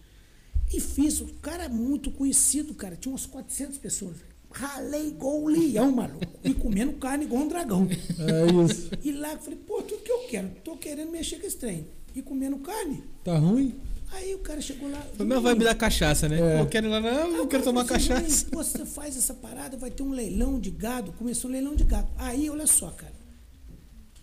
E 0.75 0.81
fiz, 0.81 1.21
o 1.21 1.29
cara 1.35 1.67
é 1.67 1.69
muito 1.69 2.11
conhecido, 2.11 2.75
cara. 2.75 2.97
Tinha 2.97 3.13
umas 3.13 3.25
400 3.25 3.79
pessoas. 3.79 4.17
Ralei 4.51 5.11
igual 5.11 5.45
um 5.45 5.47
leão, 5.47 5.93
maluco. 5.93 6.27
E 6.43 6.53
comendo 6.53 6.95
carne 6.95 7.25
igual 7.25 7.45
um 7.45 7.49
dragão. 7.49 7.87
É 7.89 8.65
isso. 8.65 8.91
E 9.05 9.13
lá 9.13 9.35
eu 9.35 9.39
falei, 9.39 9.61
pô, 9.65 9.81
tudo 9.81 10.03
que 10.03 10.11
eu 10.11 10.27
quero. 10.27 10.51
Tô 10.65 10.77
querendo 10.77 11.13
mexer 11.13 11.39
com 11.39 11.47
esse 11.47 11.57
trem. 11.57 11.87
E 12.17 12.21
comendo 12.21 12.59
carne. 12.59 13.05
Tá 13.23 13.39
ruim? 13.39 13.77
Aí 14.13 14.35
o 14.35 14.39
cara 14.39 14.61
chegou 14.61 14.91
lá. 14.91 15.01
Foi 15.17 15.27
minha 15.27 15.41
vibe 15.41 15.65
da 15.65 15.75
cachaça, 15.75 16.29
né? 16.29 16.41
É. 16.41 16.61
Eu 16.61 16.67
quero 16.67 16.87
ir 16.87 16.91
lá, 16.91 17.01
não, 17.01 17.37
eu 17.37 17.47
quero 17.47 17.63
tomar 17.63 17.85
cachaça. 17.85 18.47
"Pô, 18.51 18.65
você 18.65 18.85
faz 18.87 19.17
essa 19.17 19.35
parada, 19.35 19.77
vai 19.77 19.91
ter 19.91 20.03
um 20.03 20.11
leilão 20.11 20.59
de 20.59 20.71
gado. 20.71 21.13
Começou 21.13 21.49
um 21.51 21.53
leilão 21.53 21.75
de 21.77 21.85
gado. 21.85 22.09
Aí, 22.17 22.49
olha 22.49 22.67
só, 22.67 22.91
cara. 22.91 23.15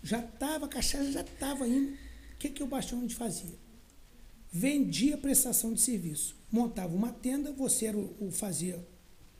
Já 0.02 0.20
tava, 0.22 0.66
a 0.66 0.68
cachaça 0.68 1.10
já 1.12 1.22
tava 1.24 1.66
indo. 1.68 1.92
O 1.92 2.36
que, 2.38 2.48
que 2.50 2.62
o 2.62 2.66
Bastião 2.66 2.98
a 2.98 3.02
gente 3.02 3.14
fazia? 3.14 3.54
Vendia 4.52 5.16
prestação 5.16 5.72
de 5.72 5.80
serviço. 5.80 6.36
Montava 6.50 6.94
uma 6.94 7.12
tenda, 7.12 7.52
você 7.52 7.86
era 7.86 7.96
o, 7.96 8.14
o- 8.20 8.30
fazia 8.30 8.84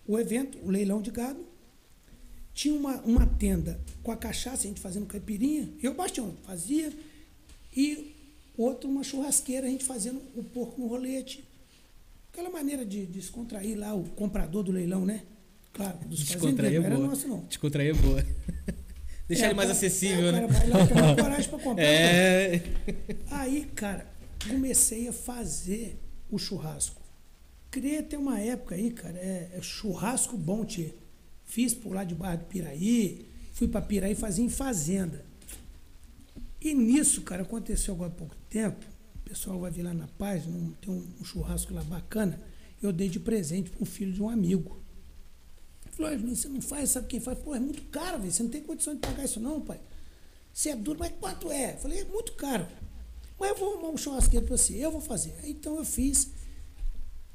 o 0.07 0.18
evento, 0.18 0.59
o 0.62 0.70
leilão 0.70 1.01
de 1.03 1.11
gado. 1.11 1.44
Tinha 2.55 2.74
uma, 2.74 2.97
uma 3.03 3.26
tenda 3.26 3.80
com 4.03 4.11
a 4.11 4.16
cachaça, 4.16 4.64
a 4.64 4.66
gente 4.68 4.80
fazendo 4.80 5.07
caipirinha. 5.07 5.68
Eu, 5.82 5.94
Bastião, 5.94 6.34
fazia. 6.44 6.92
E 7.76 8.16
outro, 8.57 8.89
uma 8.89 9.03
churrasqueira, 9.03 9.67
a 9.67 9.71
gente 9.71 9.85
fazendo 9.85 10.21
o 10.35 10.43
porco 10.43 10.81
no 10.81 10.87
rolete. 10.87 11.45
Aquela 12.33 12.51
maneira 12.51 12.85
de 12.85 13.07
descontrair 13.07 13.79
lá 13.79 13.95
o 13.95 14.05
comprador 14.11 14.63
do 14.63 14.73
leilão, 14.73 15.05
né? 15.07 15.23
Claro, 15.73 15.99
dos 16.07 16.21
Descontrair 16.21 16.55
fazendeiros, 16.57 16.77
é 16.77 16.81
não 16.81 16.87
era 16.87 16.97
boa. 16.97 17.09
nosso, 17.09 17.29
não. 17.29 17.41
Descontrair 17.49 17.91
é 17.91 17.95
boa. 17.95 18.27
Deixar 19.29 19.45
É, 19.45 19.47
ele 19.49 19.55
mais 19.55 19.69
cara- 19.69 19.79
acessível, 19.79 20.29
é, 20.29 20.33
né? 20.33 20.41
Cara 20.41 20.47
vai 20.53 20.69
lá 20.69 21.17
coragem 21.23 21.51
pra 21.51 21.59
comprar. 21.59 21.85
É. 21.85 22.63
Aí, 23.31 23.65
cara, 23.75 24.07
comecei 24.49 25.09
a 25.09 25.13
fazer 25.13 25.99
o 26.31 26.39
churrasco. 26.39 27.03
Criei 27.71 27.99
até 27.99 28.17
uma 28.17 28.41
época 28.41 28.75
aí, 28.77 28.91
cara, 28.91 29.19
é, 29.19 29.51
é 29.55 29.61
churrasco 29.61 30.37
bom, 30.39 30.65
tio. 30.65 30.95
Fiz 31.45 31.75
por 31.75 31.93
lá 31.93 32.05
de 32.05 32.15
Barra 32.15 32.37
do 32.37 32.45
Piraí, 32.47 33.27
fui 33.53 33.69
pra 33.69 33.83
Piraí 33.83 34.15
fazer 34.15 34.43
em 34.43 34.49
fazenda. 34.49 35.25
E 36.67 36.75
nisso, 36.75 37.23
cara, 37.23 37.43
aconteceu 37.43 37.95
agora 37.95 38.11
há 38.11 38.14
pouco 38.17 38.35
tempo. 38.51 38.85
O 39.14 39.29
pessoal 39.29 39.61
vai 39.61 39.71
vir 39.71 39.85
lá 39.85 39.95
na 39.95 40.09
um- 40.49 40.73
tem 40.81 40.93
um, 40.93 41.07
um 41.21 41.25
churrasco 41.25 41.73
lá 41.73 41.85
bacana. 41.85 42.41
Eu 42.83 42.93
dei 42.93 43.09
de 43.09 43.21
presente 43.21 43.71
pro 43.71 43.85
filho 43.85 44.12
de 44.12 44.21
um 44.21 44.29
amigo. 44.29 44.83
Ele 45.85 45.95
falou, 45.95 46.11
"Olha, 46.11 46.19
Juninho, 46.19 46.35
você 46.37 46.49
não 46.49 46.61
faz, 46.61 46.91
sabe 46.91 47.07
quem 47.07 47.21
faz? 47.21 47.39
Pô, 47.39 47.55
é 47.55 47.61
muito 47.61 47.83
caro, 47.85 48.19
velho. 48.19 48.33
Você 48.33 48.43
não 48.43 48.51
tem 48.51 48.64
condição 48.64 48.95
de 48.95 49.01
pagar 49.01 49.25
isso, 49.25 49.39
não, 49.39 49.61
pai. 49.61 49.81
Você 50.53 50.71
é 50.71 50.75
duro, 50.75 50.99
mas 50.99 51.12
quanto 51.21 51.53
é? 51.53 51.75
Eu 51.75 51.79
falei, 51.79 52.01
é 52.01 52.05
muito 52.05 52.33
caro. 52.33 52.67
Mas 53.39 53.51
eu 53.51 53.57
vou 53.59 53.75
arrumar 53.75 53.91
um 53.91 53.97
churrasqueiro 53.97 54.45
pra 54.45 54.57
você, 54.57 54.75
eu 54.75 54.91
vou 54.91 55.01
fazer. 55.01 55.37
Então 55.45 55.77
eu 55.77 55.85
fiz. 55.85 56.33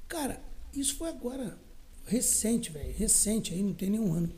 Cara, 0.10 0.42
isso 0.74 0.96
foi 0.98 1.08
agora, 1.08 1.58
recente, 2.06 2.70
velho. 2.70 2.94
Recente 2.98 3.54
aí, 3.54 3.64
não 3.64 3.74
tem 3.74 3.90
nenhum 3.92 4.12
ano. 4.14 4.30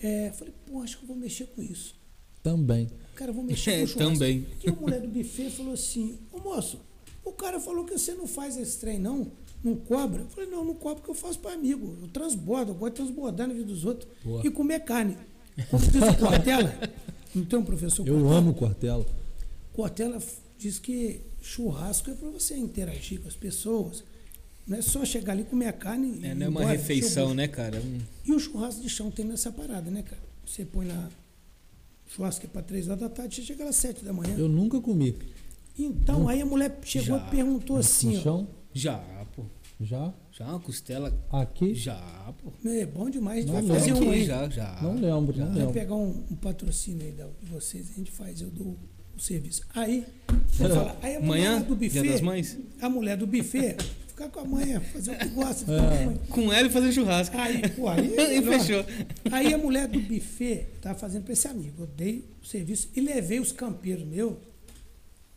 É, 0.00 0.30
falei, 0.30 0.54
pô, 0.66 0.82
acho 0.82 0.98
que 0.98 1.02
eu 1.02 1.08
vou 1.08 1.16
mexer 1.16 1.46
com 1.46 1.60
isso. 1.60 1.96
Também. 2.44 2.88
Cara, 3.16 3.32
vou 3.32 3.42
mexer 3.42 3.70
É, 3.72 3.78
com 3.78 3.84
o 3.84 3.86
churrasco. 3.88 4.12
também. 4.12 4.46
E 4.64 4.68
a 4.68 4.72
mulher 4.72 5.00
do 5.00 5.08
buffet 5.08 5.50
falou 5.50 5.72
assim, 5.72 6.18
ô 6.32 6.38
moço, 6.38 6.80
o 7.24 7.32
cara 7.32 7.58
falou 7.58 7.84
que 7.84 7.98
você 7.98 8.12
não 8.14 8.26
faz 8.28 8.56
esse 8.56 8.78
trem, 8.78 8.98
não? 9.00 9.32
Não 9.64 9.74
cobra? 9.74 10.20
Eu 10.22 10.28
falei, 10.28 10.48
não, 10.48 10.64
não 10.64 10.74
cobro 10.74 10.96
porque 10.98 11.10
eu 11.10 11.14
faço 11.14 11.38
para 11.40 11.52
amigo. 11.54 11.96
Eu 12.00 12.08
transbordo, 12.08 12.70
eu 12.70 12.74
gosto 12.76 12.92
de 12.92 12.96
transbordar 13.02 13.48
na 13.48 13.54
vida 13.54 13.66
dos 13.66 13.84
outros. 13.84 14.08
Boa. 14.24 14.42
E 14.46 14.50
comer 14.50 14.80
carne. 14.80 15.16
Como 15.70 15.84
diz 15.90 16.02
o 16.02 16.16
Cortella, 16.18 16.78
não 17.34 17.44
tem 17.44 17.58
um 17.58 17.64
professor 17.64 18.06
Eu 18.06 18.14
Cortella? 18.14 18.36
amo 18.38 18.54
Cortella. 18.54 19.06
Cortella 19.72 20.22
diz 20.58 20.78
que 20.78 21.20
churrasco 21.42 22.10
é 22.10 22.14
para 22.14 22.28
você 22.28 22.56
interagir 22.56 23.20
com 23.20 23.28
as 23.28 23.34
pessoas. 23.36 24.04
Não 24.66 24.76
é 24.78 24.82
só 24.82 25.04
chegar 25.04 25.32
ali, 25.32 25.44
comer 25.44 25.68
a 25.68 25.72
carne 25.72 26.18
É, 26.22 26.34
não 26.34 26.46
é 26.46 26.48
uma 26.48 26.60
embora, 26.62 26.66
refeição, 26.76 27.32
né, 27.34 27.48
cara? 27.48 27.82
E 28.24 28.32
o 28.32 28.38
churrasco 28.38 28.82
de 28.82 28.88
chão 28.90 29.10
tem 29.10 29.24
nessa 29.24 29.50
parada, 29.50 29.90
né, 29.90 30.02
cara? 30.02 30.20
Você 30.44 30.64
põe 30.64 30.86
lá, 30.86 31.08
churrasco 32.06 32.46
é 32.46 32.48
para 32.48 32.62
três 32.62 32.86
horas 32.88 33.00
da 33.00 33.08
tarde, 33.08 33.34
você 33.36 33.42
chega 33.42 33.68
às 33.68 33.76
sete 33.76 34.04
da 34.04 34.12
manhã. 34.12 34.34
Eu 34.38 34.48
nunca 34.48 34.80
comi. 34.80 35.16
Então, 35.78 36.28
aí 36.28 36.40
a 36.40 36.46
mulher 36.46 36.78
chegou 36.84 37.18
Já. 37.18 37.26
e 37.26 37.30
perguntou 37.30 37.76
assim, 37.76 38.12
no 38.14 38.18
ó, 38.18 38.22
chão? 38.22 38.48
Já, 38.72 38.98
pô. 39.34 39.44
Já? 39.80 40.12
Já 40.32 40.46
uma 40.46 40.60
costela. 40.60 41.12
Aqui? 41.30 41.74
Já, 41.74 41.98
pô. 42.42 42.50
é 42.68 42.86
bom 42.86 43.10
demais, 43.10 43.38
a 43.38 43.40
gente 43.40 43.52
Não 43.52 43.62
vai 43.68 43.78
fazer 43.80 43.92
lembro. 43.92 44.06
um 44.08 44.10
Aqui, 44.10 44.20
aí. 44.20 44.26
já, 44.26 44.48
já. 44.48 44.78
Não 44.82 44.94
lembro, 44.94 45.36
não 45.38 45.46
Vai 45.48 45.56
lembro. 45.56 45.72
pegar 45.74 45.94
um, 45.94 46.24
um 46.30 46.36
patrocínio 46.36 47.04
aí 47.06 47.12
da- 47.12 47.28
de 47.42 47.46
vocês, 47.50 47.90
a 47.90 47.92
gente 47.92 48.10
faz, 48.10 48.40
eu 48.40 48.48
dou 48.50 48.76
o 49.14 49.20
serviço. 49.20 49.62
Aí, 49.74 50.06
vou 50.58 50.68
falar, 50.70 50.98
aí 51.02 51.16
a 51.16 51.20
mulher 51.20 51.46
Amanhã, 51.48 51.60
do 51.62 51.76
dia 51.76 51.88
das 51.90 52.02
buffet, 52.12 52.22
mães? 52.24 52.58
a 52.80 52.88
mulher 52.88 53.16
do 53.18 53.26
buffet, 53.26 53.76
ficar 54.16 54.30
com 54.30 54.40
a 54.40 54.44
mãe, 54.44 54.80
fazer 54.80 55.12
o 55.12 55.18
que 55.18 55.28
gosta, 55.28 55.54
ficar 55.66 55.72
É. 55.74 55.78
com 55.78 56.02
a 56.02 56.06
mãe. 56.06 56.20
Com 56.30 56.52
ela 56.52 56.66
e 56.68 56.70
fazer 56.70 56.92
churrasco. 56.92 57.36
Aí, 57.36 57.68
pô, 57.70 57.86
aí, 57.88 58.14
é 58.16 58.36
e 58.36 58.40
melhor. 58.40 58.60
fechou. 58.60 58.84
Aí 59.30 59.52
a 59.52 59.58
mulher 59.58 59.86
do 59.86 60.00
buffet 60.00 60.66
estava 60.76 60.98
fazendo 60.98 61.24
para 61.24 61.34
esse 61.34 61.46
amigo. 61.46 61.82
Eu 61.82 61.86
dei 61.86 62.24
o 62.42 62.46
serviço 62.46 62.88
e 62.96 63.00
levei 63.00 63.38
os 63.38 63.52
campeiros 63.52 64.06
meus, 64.06 64.34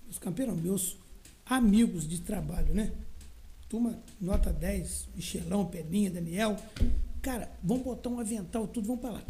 os 0.10 0.18
campeiros 0.18 0.58
meus 0.60 0.98
amigos 1.46 2.08
de 2.08 2.22
trabalho, 2.22 2.74
né? 2.74 2.92
Turma, 3.68 4.00
nota 4.20 4.52
10, 4.52 5.10
Michelão, 5.16 5.66
Pedrinha, 5.66 6.10
Daniel. 6.10 6.56
Cara, 7.22 7.52
vamos 7.62 7.84
botar 7.84 8.10
um 8.10 8.20
avental, 8.20 8.66
tudo, 8.68 8.88
vamos 8.88 9.02
para 9.02 9.12
lá. 9.12 9.24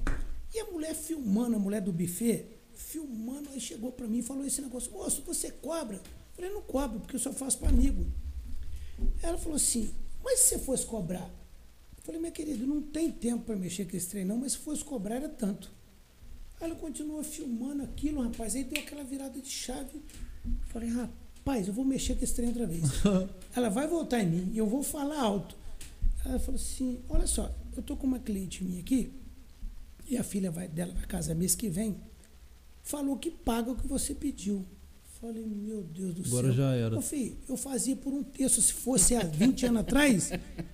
E 0.53 0.59
a 0.59 0.65
mulher 0.65 0.93
filmando, 0.93 1.55
a 1.55 1.59
mulher 1.59 1.81
do 1.81 1.91
buffet, 1.91 2.45
filmando, 2.75 3.49
aí 3.49 3.59
chegou 3.59 3.91
para 3.91 4.07
mim 4.07 4.19
e 4.19 4.21
falou 4.21 4.45
esse 4.45 4.61
negócio, 4.61 4.91
moço, 4.91 5.23
você 5.25 5.49
cobra? 5.51 5.97
Eu 5.97 6.01
falei, 6.35 6.51
não 6.51 6.61
cobro, 6.61 6.99
porque 6.99 7.15
eu 7.15 7.19
só 7.19 7.33
faço 7.33 7.57
para 7.57 7.69
amigo. 7.69 8.05
Ela 9.21 9.37
falou 9.37 9.55
assim, 9.55 9.93
mas 10.23 10.39
se 10.39 10.49
você 10.49 10.59
fosse 10.59 10.85
cobrar? 10.85 11.29
Eu 11.97 12.03
falei, 12.03 12.19
minha 12.19 12.31
querida, 12.31 12.65
não 12.65 12.81
tem 12.81 13.11
tempo 13.11 13.45
para 13.45 13.55
mexer 13.55 13.85
com 13.85 13.95
esse 13.95 14.09
trem, 14.09 14.25
não, 14.25 14.37
mas 14.37 14.53
se 14.53 14.57
fosse 14.59 14.83
cobrar 14.83 15.15
era 15.15 15.29
tanto. 15.29 15.71
Aí 16.59 16.69
ela 16.69 16.75
continuou 16.75 17.23
filmando 17.23 17.83
aquilo, 17.83 18.21
rapaz, 18.21 18.55
aí 18.55 18.63
deu 18.63 18.81
aquela 18.81 19.03
virada 19.03 19.39
de 19.39 19.49
chave. 19.49 20.01
Eu 20.45 20.67
falei, 20.67 20.89
rapaz, 20.89 21.67
eu 21.67 21.73
vou 21.73 21.85
mexer 21.85 22.15
com 22.15 22.23
esse 22.23 22.35
trem 22.35 22.49
outra 22.49 22.65
vez. 22.65 22.83
ela 23.55 23.69
vai 23.69 23.87
voltar 23.87 24.21
em 24.21 24.27
mim 24.27 24.51
e 24.53 24.57
eu 24.57 24.67
vou 24.67 24.83
falar 24.83 25.19
alto. 25.21 25.55
Ela 26.25 26.39
falou 26.39 26.59
assim, 26.59 26.99
olha 27.09 27.27
só, 27.27 27.53
eu 27.75 27.81
tô 27.81 27.95
com 27.95 28.05
uma 28.05 28.19
cliente 28.19 28.63
minha 28.63 28.81
aqui, 28.81 29.13
e 30.05 30.17
a 30.17 30.23
filha 30.23 30.51
vai, 30.51 30.67
dela 30.67 30.93
vai 30.93 31.05
casar 31.05 31.35
mês 31.35 31.55
que 31.55 31.69
vem, 31.69 31.95
falou 32.81 33.17
que 33.17 33.29
paga 33.31 33.71
o 33.71 33.75
que 33.75 33.87
você 33.87 34.13
pediu. 34.13 34.65
Falei, 35.21 35.43
meu 35.45 35.83
Deus 35.83 36.13
do 36.13 36.25
Agora 36.27 36.47
céu. 36.47 36.55
já 36.55 36.73
era. 36.75 36.97
Ô, 36.97 37.01
filho, 37.01 37.35
eu 37.49 37.57
fazia 37.57 37.95
por 37.95 38.13
um 38.13 38.23
terço, 38.23 38.61
se 38.61 38.71
fosse 38.73 39.15
há 39.15 39.19
20 39.23 39.65
anos 39.65 39.81
atrás, 39.81 40.31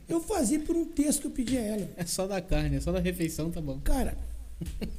eu 0.08 0.22
fazia 0.22 0.60
por 0.60 0.76
um 0.76 0.86
terço 0.86 1.20
que 1.22 1.28
eu 1.28 1.32
pedi 1.32 1.58
a 1.58 1.62
ela. 1.62 1.90
É 1.98 2.06
só 2.06 2.28
da 2.28 2.40
carne, 2.40 2.76
é 2.78 2.80
só 2.80 2.92
da 2.92 3.00
refeição, 3.00 3.50
tá 3.50 3.60
bom. 3.60 3.80
Cara, 3.84 4.16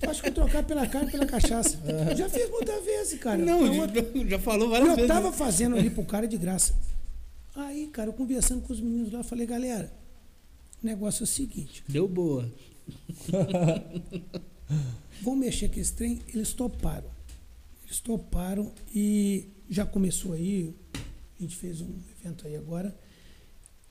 acho 0.09 0.20
que 0.20 0.28
eu 0.30 0.34
trocar 0.34 0.64
pela 0.64 0.84
carne 0.88 1.09
e 1.09 1.12
pela 1.12 1.26
cachaça. 1.26 1.78
Já 2.16 2.28
fiz 2.28 2.51
muitas 2.51 2.84
vezes, 2.84 3.20
cara. 3.20 3.38
Não, 3.38 3.64
Então, 3.72 3.86
já, 4.24 4.30
já 4.30 4.38
falou 4.40 4.68
várias 4.68 4.88
eu 4.90 4.97
vezes. 4.97 5.09
tava 5.09 5.32
fazendo 5.32 5.76
ali 5.76 5.90
pro 5.90 6.05
cara 6.05 6.26
de 6.26 6.36
graça. 6.36 6.74
Aí, 7.55 7.86
cara, 7.86 8.09
eu 8.09 8.14
conversando 8.14 8.62
com 8.62 8.72
os 8.72 8.80
meninos 8.80 9.12
lá, 9.12 9.22
falei, 9.22 9.47
galera, 9.47 9.92
o 10.82 10.86
negócio 10.86 11.22
é 11.22 11.24
o 11.24 11.26
seguinte, 11.26 11.84
Deu 11.88 12.09
boa. 12.09 12.51
vamos 15.22 15.38
mexer 15.40 15.68
com 15.70 15.78
esse 15.80 15.92
trem, 15.92 16.20
eles 16.34 16.53
toparam. 16.53 17.16
Eles 17.87 18.01
toparam 18.01 18.72
e 18.95 19.49
já 19.70 19.87
começou 19.87 20.32
aí, 20.32 20.74
a 21.39 21.43
gente 21.43 21.57
fez 21.57 21.80
um 21.80 21.89
evento 22.20 22.47
aí 22.47 22.57
agora. 22.57 22.95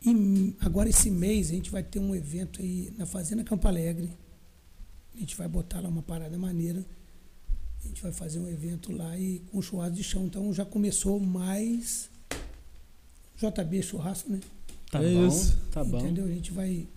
E 0.06 0.54
agora 0.60 0.90
esse 0.90 1.10
mês 1.10 1.50
a 1.50 1.54
gente 1.54 1.72
vai 1.72 1.82
ter 1.82 2.00
um 2.00 2.14
evento 2.14 2.62
aí 2.62 2.94
na 2.98 3.06
Fazenda 3.06 3.44
Campo 3.44 3.68
Alegre. 3.68 4.10
A 5.16 5.20
gente 5.20 5.36
vai 5.36 5.48
botar 5.48 5.80
lá 5.80 5.90
uma 5.90 6.04
parada 6.04 6.38
maneira. 6.38 6.86
A 7.84 7.88
gente 7.88 8.02
vai 8.02 8.12
fazer 8.12 8.40
um 8.40 8.48
evento 8.50 8.92
lá 8.92 9.18
e 9.18 9.40
com 9.52 9.62
churrasco 9.62 9.96
de 9.96 10.04
chão. 10.04 10.26
Então 10.26 10.54
já 10.54 10.66
começou 10.66 11.20
mais 11.20 12.10
JB 13.38 13.82
churrasco, 13.82 14.32
né? 14.32 14.42
Tá 14.92 15.02
É 15.02 15.14
bom, 15.14 15.28
isso. 15.28 15.58
tá 15.72 15.84
bom. 15.84 16.00
Entendeu? 16.00 16.26
A 16.26 16.30
gente 16.32 16.52
vai 16.52 16.88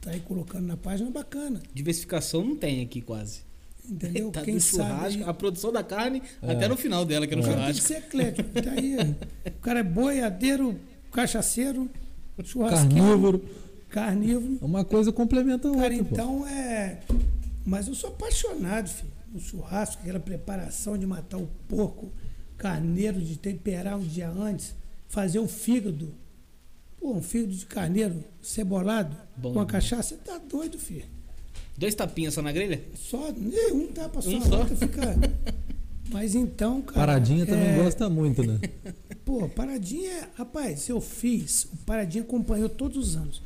tá 0.00 0.10
aí 0.10 0.20
colocando 0.20 0.66
na 0.66 0.76
página 0.76 1.10
bacana. 1.10 1.62
Diversificação 1.74 2.44
não 2.44 2.56
tem 2.56 2.82
aqui 2.82 3.00
quase. 3.02 3.42
Entendeu? 3.88 4.30
Tá 4.30 4.42
Quem 4.42 4.60
sabe 4.60 4.88
churrasco, 4.88 5.30
a 5.30 5.34
produção 5.34 5.72
da 5.72 5.82
carne 5.82 6.22
É. 6.42 6.52
até 6.52 6.68
no 6.68 6.76
final 6.76 7.04
dela, 7.04 7.26
que 7.26 7.32
é 7.34 7.36
no 7.36 7.42
O 7.42 7.46
cara 7.46 7.56
tem 7.64 7.74
que 7.74 7.80
churrasco. 7.80 7.88
ser 7.88 8.06
eclético. 8.06 8.50
Tá 8.62 8.70
aí, 8.72 8.96
o 9.56 9.60
cara 9.60 9.80
é 9.80 9.82
boiadeiro, 9.82 10.78
cachaceiro, 11.12 11.88
churrasqueiro, 12.44 12.94
Carnívoro. 12.94 13.44
carnívoro. 13.88 14.58
Uma 14.60 14.84
coisa 14.84 15.10
complementa 15.12 15.68
a 15.68 15.70
outra. 15.70 15.88
Cara, 15.90 16.04
pô. 16.04 16.08
então 16.12 16.46
é. 16.46 17.00
Mas 17.64 17.88
eu 17.88 17.94
sou 17.94 18.10
apaixonado, 18.10 18.88
filho. 18.88 19.10
No 19.32 19.40
churrasco, 19.40 20.00
aquela 20.02 20.20
preparação 20.20 20.96
de 20.96 21.06
matar 21.06 21.36
o 21.38 21.48
porco, 21.68 22.10
carneiro, 22.56 23.20
de 23.20 23.36
temperar 23.38 23.96
um 23.98 24.02
dia 24.02 24.28
antes, 24.30 24.74
fazer 25.06 25.38
o 25.38 25.46
fígado. 25.48 26.14
Pô, 26.98 27.12
um 27.12 27.22
fígado 27.22 27.52
de 27.52 27.64
carneiro 27.66 28.24
cebolado 28.42 29.16
Bom 29.36 29.52
com 29.52 29.60
a 29.60 29.66
cachaça, 29.66 30.14
você 30.14 30.16
tá 30.16 30.38
doido, 30.38 30.78
filho. 30.78 31.04
Dois 31.78 31.94
tapinhas 31.94 32.34
só 32.34 32.42
na 32.42 32.50
grelha? 32.50 32.84
Só, 32.96 33.30
nem 33.30 33.72
um 33.72 33.86
tapa 33.92 34.20
só, 34.20 34.30
Um 34.30 34.42
só? 34.42 34.58
outra 34.58 34.74
fica 34.74 35.00
Mas 36.10 36.34
então, 36.34 36.82
cara. 36.82 36.98
Paradinha 36.98 37.46
também 37.46 37.68
é, 37.68 37.82
gosta 37.84 38.08
muito, 38.08 38.42
né? 38.42 38.58
Pô, 39.24 39.48
Paradinha, 39.48 40.28
rapaz, 40.34 40.88
eu 40.88 41.00
fiz. 41.00 41.66
O 41.66 41.76
Paradinha 41.86 42.24
acompanhou 42.24 42.68
todos 42.68 42.96
os 42.96 43.16
anos. 43.16 43.42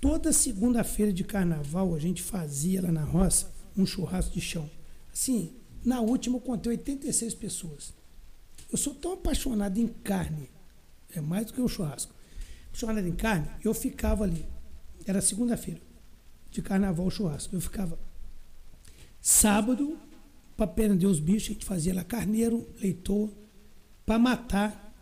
Toda 0.00 0.32
segunda-feira 0.32 1.12
de 1.12 1.24
carnaval 1.24 1.94
a 1.94 1.98
gente 1.98 2.22
fazia 2.22 2.80
lá 2.80 2.90
na 2.90 3.04
roça 3.04 3.52
um 3.76 3.84
churrasco 3.84 4.32
de 4.32 4.40
chão. 4.40 4.70
Assim, 5.12 5.52
na 5.84 6.00
última 6.00 6.36
eu 6.38 6.40
contei 6.40 6.72
86 6.72 7.34
pessoas. 7.34 7.92
Eu 8.70 8.78
sou 8.78 8.94
tão 8.94 9.12
apaixonado 9.12 9.78
em 9.78 9.88
carne, 9.88 10.48
é 11.14 11.20
mais 11.20 11.44
do 11.46 11.52
que 11.52 11.60
um 11.60 11.68
churrasco. 11.68 12.14
Apaixonado 12.68 13.06
em 13.06 13.12
carne, 13.12 13.48
eu 13.62 13.74
ficava 13.74 14.24
ali. 14.24 14.46
Era 15.04 15.20
segunda-feira 15.20 15.91
de 16.52 16.62
carnaval 16.62 17.10
churrasco. 17.10 17.56
Eu 17.56 17.60
ficava 17.60 17.98
sábado 19.20 19.98
para 20.56 20.66
prender 20.66 21.08
os 21.08 21.18
bichos, 21.18 21.50
a 21.50 21.52
gente 21.54 21.64
fazia 21.64 21.94
lá 21.94 22.04
carneiro, 22.04 22.68
leitor, 22.80 23.30
para 24.04 24.18
matar, 24.18 24.94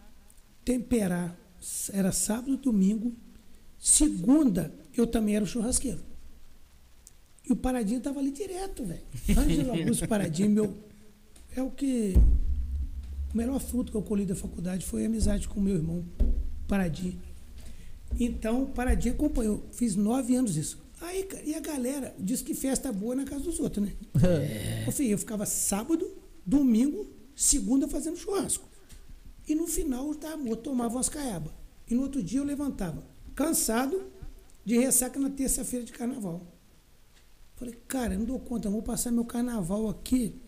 temperar. 0.65 1.37
Era 1.93 2.13
sábado, 2.13 2.57
domingo. 2.57 3.13
Segunda, 3.79 4.73
eu 4.97 5.07
também 5.07 5.37
era 5.37 5.45
churrasqueiro. 5.45 6.01
E 7.47 7.53
o 7.53 7.57
Paradinho 7.57 7.99
estava 7.99 8.21
ali 8.21 8.31
direto, 8.31 8.85
velho. 8.85 9.03
Ângelo 9.37 9.73
Augusto 9.73 10.09
Paradinho, 10.09 10.51
meu. 10.51 10.77
É 11.55 11.63
o 11.63 11.71
que. 11.71 12.15
O 13.35 13.37
melhor 13.37 13.61
fruto 13.61 13.91
que 13.91 13.99
eu 13.99 14.03
colhi 14.03 14.25
da 14.25 14.35
faculdade 14.35 14.87
foi 14.87 15.05
a 15.05 15.07
amizade 15.07 15.49
com 15.49 15.61
meu 15.61 15.75
irmão, 15.75 16.05
Paradinho. 16.67 17.21
Então, 18.19 18.67
Paradinho 18.67 19.15
acompanhou. 19.15 19.63
Fiz 19.73 19.97
nove 19.97 20.35
anos 20.35 20.57
isso. 20.57 20.79
Aí, 21.01 21.25
cara, 21.25 21.43
e 21.45 21.55
a 21.55 21.61
galera 21.61 22.15
diz 22.19 22.43
que 22.43 22.55
festa 22.55 22.93
boa 22.93 23.15
na 23.15 23.25
casa 23.25 23.45
dos 23.45 23.59
outros, 23.59 23.87
né? 23.87 23.93
É. 24.23 24.85
Eu, 24.87 25.07
eu 25.07 25.19
ficava 25.19 25.47
sábado, 25.47 26.11
domingo, 26.45 27.11
segunda 27.35 27.89
fazendo 27.89 28.17
churrasco. 28.17 28.69
E 29.49 29.55
no 29.55 29.67
final 29.67 30.15
eu 30.47 30.57
tomava 30.57 30.95
umas 30.95 31.09
caiabas. 31.09 31.53
E 31.89 31.95
no 31.95 32.03
outro 32.03 32.23
dia 32.23 32.39
eu 32.39 32.45
levantava, 32.45 33.03
cansado, 33.35 34.11
de 34.65 34.79
ressaca 34.79 35.19
na 35.19 35.31
terça-feira 35.31 35.85
de 35.85 35.93
carnaval. 35.93 36.47
Falei, 37.57 37.75
cara, 37.89 38.15
eu 38.15 38.21
não 38.21 38.27
dou 38.27 38.39
conta, 38.39 38.69
eu 38.69 38.73
vou 38.73 38.83
passar 38.83 39.11
meu 39.11 39.25
carnaval 39.25 39.89
aqui, 39.89 40.41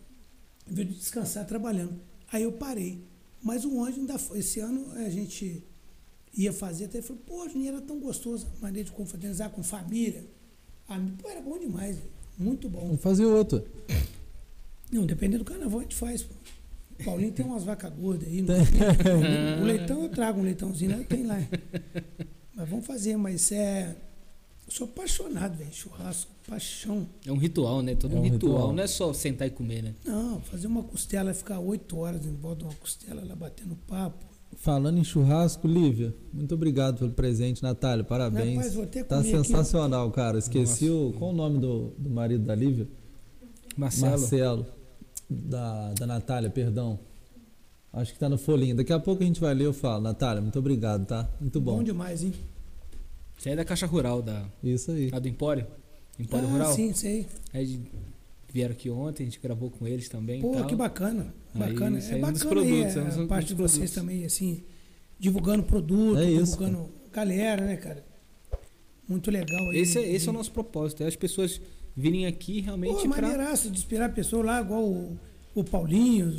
em 0.69 0.73
vez 0.73 0.87
de 0.87 0.95
descansar 0.95 1.45
trabalhando. 1.45 1.99
Aí 2.31 2.43
eu 2.43 2.53
parei. 2.53 3.03
Mas 3.41 3.65
o 3.65 3.83
anjo 3.83 3.99
ainda 3.99 4.17
foi. 4.17 4.39
Esse 4.39 4.59
ano 4.61 4.91
a 4.93 5.09
gente 5.09 5.63
ia 6.35 6.53
fazer, 6.53 6.85
até 6.85 7.01
falou, 7.01 7.21
pô, 7.25 7.47
Juninho, 7.47 7.69
era 7.69 7.81
tão 7.81 7.99
gostoso, 7.99 8.47
maneira 8.61 8.89
de 8.89 8.95
confraternizar 8.95 9.49
com 9.51 9.61
família. 9.61 10.25
Ah, 10.93 10.99
pô, 11.21 11.29
era 11.29 11.41
bom 11.41 11.57
demais, 11.57 11.97
muito 12.37 12.69
bom. 12.69 12.81
Vamos 12.81 13.01
fazer 13.01 13.25
outro. 13.25 13.65
Não, 14.91 15.07
dependendo 15.07 15.43
do 15.43 15.49
carnaval 15.49 15.79
a 15.79 15.83
gente 15.83 15.95
faz. 15.95 16.21
Pô. 16.21 16.35
Paulinho 17.03 17.31
tem 17.31 17.43
umas 17.43 17.63
vacas 17.63 17.91
gordas 17.93 18.27
aí. 18.27 18.45
o 19.59 19.63
leitão 19.63 20.03
eu 20.03 20.09
trago 20.09 20.39
um 20.39 20.43
leitãozinho, 20.43 20.97
né? 20.97 21.05
tem 21.09 21.25
lá. 21.25 21.39
Mas 22.55 22.69
vamos 22.69 22.85
fazer, 22.85 23.17
mas 23.17 23.51
é. 23.51 23.95
Eu 24.67 24.71
sou 24.71 24.85
apaixonado, 24.85 25.57
velho. 25.57 25.73
Churrasco, 25.73 26.31
paixão. 26.47 27.09
É 27.25 27.31
um 27.31 27.37
ritual, 27.37 27.81
né? 27.81 27.95
Todo 27.95 28.15
é 28.15 28.19
um, 28.19 28.21
um 28.21 28.23
ritual. 28.23 28.53
ritual. 28.53 28.73
Não 28.73 28.83
é 28.83 28.87
só 28.87 29.11
sentar 29.13 29.47
e 29.47 29.51
comer, 29.51 29.81
né? 29.81 29.95
Não, 30.05 30.39
fazer 30.41 30.67
uma 30.67 30.83
costela, 30.83 31.33
ficar 31.33 31.59
oito 31.59 31.97
horas 31.97 32.23
em 32.25 32.35
volta 32.35 32.59
de 32.59 32.65
uma 32.65 32.75
costela 32.75 33.25
lá 33.25 33.35
batendo 33.35 33.75
papo. 33.87 34.32
Falando 34.57 34.97
em 34.97 35.03
churrasco, 35.03 35.67
Lívia, 35.67 36.15
muito 36.31 36.53
obrigado 36.53 36.99
pelo 36.99 37.11
presente, 37.11 37.63
Natália. 37.63 38.03
Parabéns. 38.03 38.55
Rapaz, 38.55 38.73
vou 38.73 38.85
ter 38.85 39.03
tá 39.03 39.21
sensacional, 39.23 40.07
aqui. 40.07 40.15
cara. 40.15 40.37
Esqueci 40.37 40.89
o. 40.89 41.13
Qual 41.17 41.31
o 41.31 41.33
nome 41.33 41.59
do, 41.59 41.93
do 41.97 42.09
marido 42.09 42.45
da 42.45 42.55
Lívia? 42.55 42.87
Marcelo. 43.75 44.11
Marcelo. 44.11 44.65
Da, 45.29 45.93
da 45.93 46.05
Natália, 46.05 46.49
perdão. 46.49 46.99
Acho 47.91 48.13
que 48.13 48.19
tá 48.19 48.29
no 48.29 48.37
folhinho. 48.37 48.75
Daqui 48.75 48.91
a 48.91 48.99
pouco 48.99 49.23
a 49.23 49.25
gente 49.25 49.39
vai 49.39 49.53
ler, 49.53 49.65
eu 49.65 49.73
falo. 49.73 50.01
Natália, 50.01 50.41
muito 50.41 50.57
obrigado, 50.59 51.05
tá? 51.05 51.29
Muito 51.39 51.59
bom. 51.59 51.77
Bom 51.77 51.83
demais, 51.83 52.23
hein? 52.23 52.33
Você 53.37 53.51
é 53.51 53.55
da 53.55 53.65
Caixa 53.65 53.85
Rural, 53.85 54.21
da. 54.21 54.45
Isso 54.63 54.91
aí. 54.91 55.09
A 55.11 55.19
do 55.19 55.27
Empório? 55.27 55.67
Empório 56.19 56.47
ah, 56.47 56.51
Rural? 56.51 56.73
Sim, 56.73 56.93
sei. 56.93 57.27
Aí 57.53 57.79
vieram 58.53 58.73
aqui 58.73 58.89
ontem, 58.89 59.23
a 59.23 59.25
gente 59.25 59.39
gravou 59.39 59.71
com 59.71 59.87
eles 59.87 60.07
também. 60.07 60.39
Pô, 60.39 60.63
que 60.65 60.75
bacana. 60.75 61.33
Bacana. 61.55 61.97
Aí, 61.97 62.11
é 62.11 62.19
bacana 62.19 62.45
produtos, 62.45 62.97
aí, 62.97 63.19
a, 63.19 63.23
a 63.23 63.27
parte 63.27 63.47
de 63.47 63.55
vocês 63.55 63.91
produtos. 63.91 63.95
também, 63.95 64.25
assim, 64.25 64.63
divulgando 65.17 65.63
produto, 65.63 66.19
é 66.19 66.25
divulgando 66.27 66.77
isso, 66.83 67.11
galera, 67.11 67.65
né, 67.65 67.75
cara? 67.77 68.05
Muito 69.09 69.31
legal. 69.31 69.69
Aí, 69.71 69.79
esse, 69.79 69.97
é, 69.97 70.07
esse 70.07 70.27
é 70.27 70.31
o 70.31 70.33
nosso 70.33 70.51
propósito, 70.51 71.01
é 71.01 71.07
as 71.07 71.15
pessoas 71.15 71.59
virem 71.95 72.27
aqui 72.27 72.61
realmente 72.61 72.93
Pô, 72.93 73.09
pra... 73.09 73.21
maneiraço 73.21 73.71
de 73.71 73.77
inspirar 73.77 74.13
pessoas 74.13 74.45
lá, 74.45 74.61
igual 74.61 74.83
o, 74.83 75.17
o 75.55 75.63
Paulinho, 75.63 76.31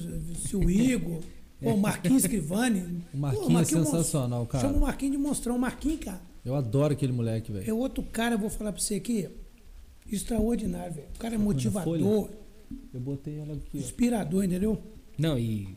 o 0.55 0.71
Igor, 0.71 1.21
é. 1.61 1.73
o 1.73 1.77
Marquinhos 1.77 2.25
Escrivani. 2.25 3.03
O 3.13 3.19
Marquinhos, 3.19 3.45
Pô, 3.45 3.51
o 3.51 3.55
Marquinhos 3.55 3.89
é 3.89 3.91
sensacional, 3.91 4.47
cara. 4.47 4.67
Chama 4.67 4.79
o 4.79 4.81
Marquinhos 4.83 5.17
de 5.17 5.23
monstrão. 5.23 5.57
O 5.57 5.59
Marquinhos, 5.59 6.01
cara. 6.01 6.21
Eu 6.45 6.55
adoro 6.55 6.93
aquele 6.93 7.13
moleque, 7.13 7.51
velho. 7.51 7.69
É 7.69 7.73
outro 7.73 8.03
cara, 8.05 8.35
eu 8.35 8.39
vou 8.39 8.51
falar 8.51 8.73
pra 8.73 8.81
você 8.81 8.97
aqui, 8.97 9.29
extraordinário, 10.11 10.95
velho. 10.95 11.09
O 11.15 11.19
cara 11.19 11.35
é 11.35 11.39
motivador. 11.39 12.31
Eu 12.93 13.01
botei 13.01 13.39
ela 13.39 13.55
aqui. 13.55 13.79
Inspirador, 13.79 14.45
entendeu? 14.45 14.81
Não, 15.19 15.39
e 15.39 15.77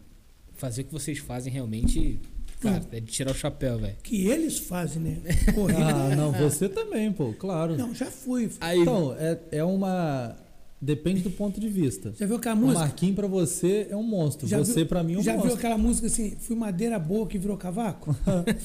fazer 0.55 0.81
o 0.81 0.85
que 0.85 0.93
vocês 0.93 1.19
fazem 1.19 1.51
realmente. 1.51 2.19
Cara, 2.59 2.83
é 2.91 2.99
de 2.99 3.11
tirar 3.11 3.31
o 3.31 3.35
chapéu, 3.35 3.77
velho. 3.77 3.95
Que 4.01 4.27
eles 4.27 4.57
fazem, 4.57 5.01
né? 5.01 5.21
Corrida. 5.53 5.87
ah, 5.87 6.15
não, 6.15 6.31
você 6.31 6.67
também, 6.67 7.11
pô, 7.11 7.33
claro. 7.33 7.77
Não, 7.77 7.93
já 7.93 8.07
fui. 8.07 8.49
Aí, 8.59 8.79
então, 8.79 9.15
é, 9.17 9.39
é 9.51 9.63
uma. 9.63 10.35
Depende 10.79 11.21
do 11.21 11.31
ponto 11.31 11.59
de 11.59 11.67
vista. 11.69 12.13
Já 12.19 12.27
viu 12.27 12.35
aquela 12.35 12.55
música? 12.55 12.77
O 12.77 12.81
Marquinhos 12.81 13.15
pra 13.15 13.25
você 13.25 13.87
é 13.89 13.95
um 13.95 14.03
monstro. 14.03 14.47
Já 14.47 14.59
você 14.59 14.75
viu, 14.75 14.85
pra 14.85 15.01
mim 15.03 15.15
é 15.15 15.17
um 15.17 15.23
já 15.23 15.33
monstro. 15.33 15.49
Já 15.49 15.55
viu 15.55 15.57
aquela 15.57 15.77
música 15.77 16.05
assim, 16.05 16.35
fui 16.39 16.55
madeira 16.55 16.99
boa 16.99 17.25
que 17.25 17.39
virou 17.39 17.57
cavaco? 17.57 18.15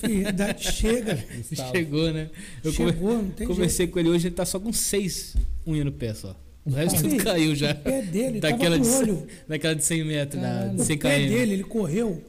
Chega. 0.59 1.25
Chegou, 1.73 2.13
né? 2.13 2.31
Eu 2.63 2.71
Chegou, 2.71 3.15
não 3.15 3.31
tem 3.31 3.47
Conversei 3.47 3.87
jeito. 3.87 3.93
com 3.93 3.99
ele 3.99 4.11
hoje, 4.11 4.29
ele 4.29 4.35
tá 4.35 4.45
só 4.45 4.61
com 4.61 4.73
seis 4.75 5.35
unhas 5.67 5.85
no 5.85 5.93
pé 5.93 6.15
só. 6.15 6.37
O 6.65 6.71
resto 6.71 7.03
tudo 7.03 7.17
caiu 7.17 7.55
já. 7.55 7.73
O 7.73 7.77
pé 7.77 8.03
dele, 8.03 8.41
daquela 8.41 8.77
tava 8.79 8.89
com 8.89 9.05
de, 9.05 9.11
olho. 9.11 9.27
Daquela 9.49 9.75
de 9.75 9.85
100 9.85 10.05
metros, 10.05 10.43
ah, 10.43 10.73
de 10.75 10.85
100 10.85 10.99
km. 10.99 11.07
O 11.07 11.11
pé 11.11 11.19
dele, 11.19 11.53
ele 11.53 11.65
correu, 11.65 12.23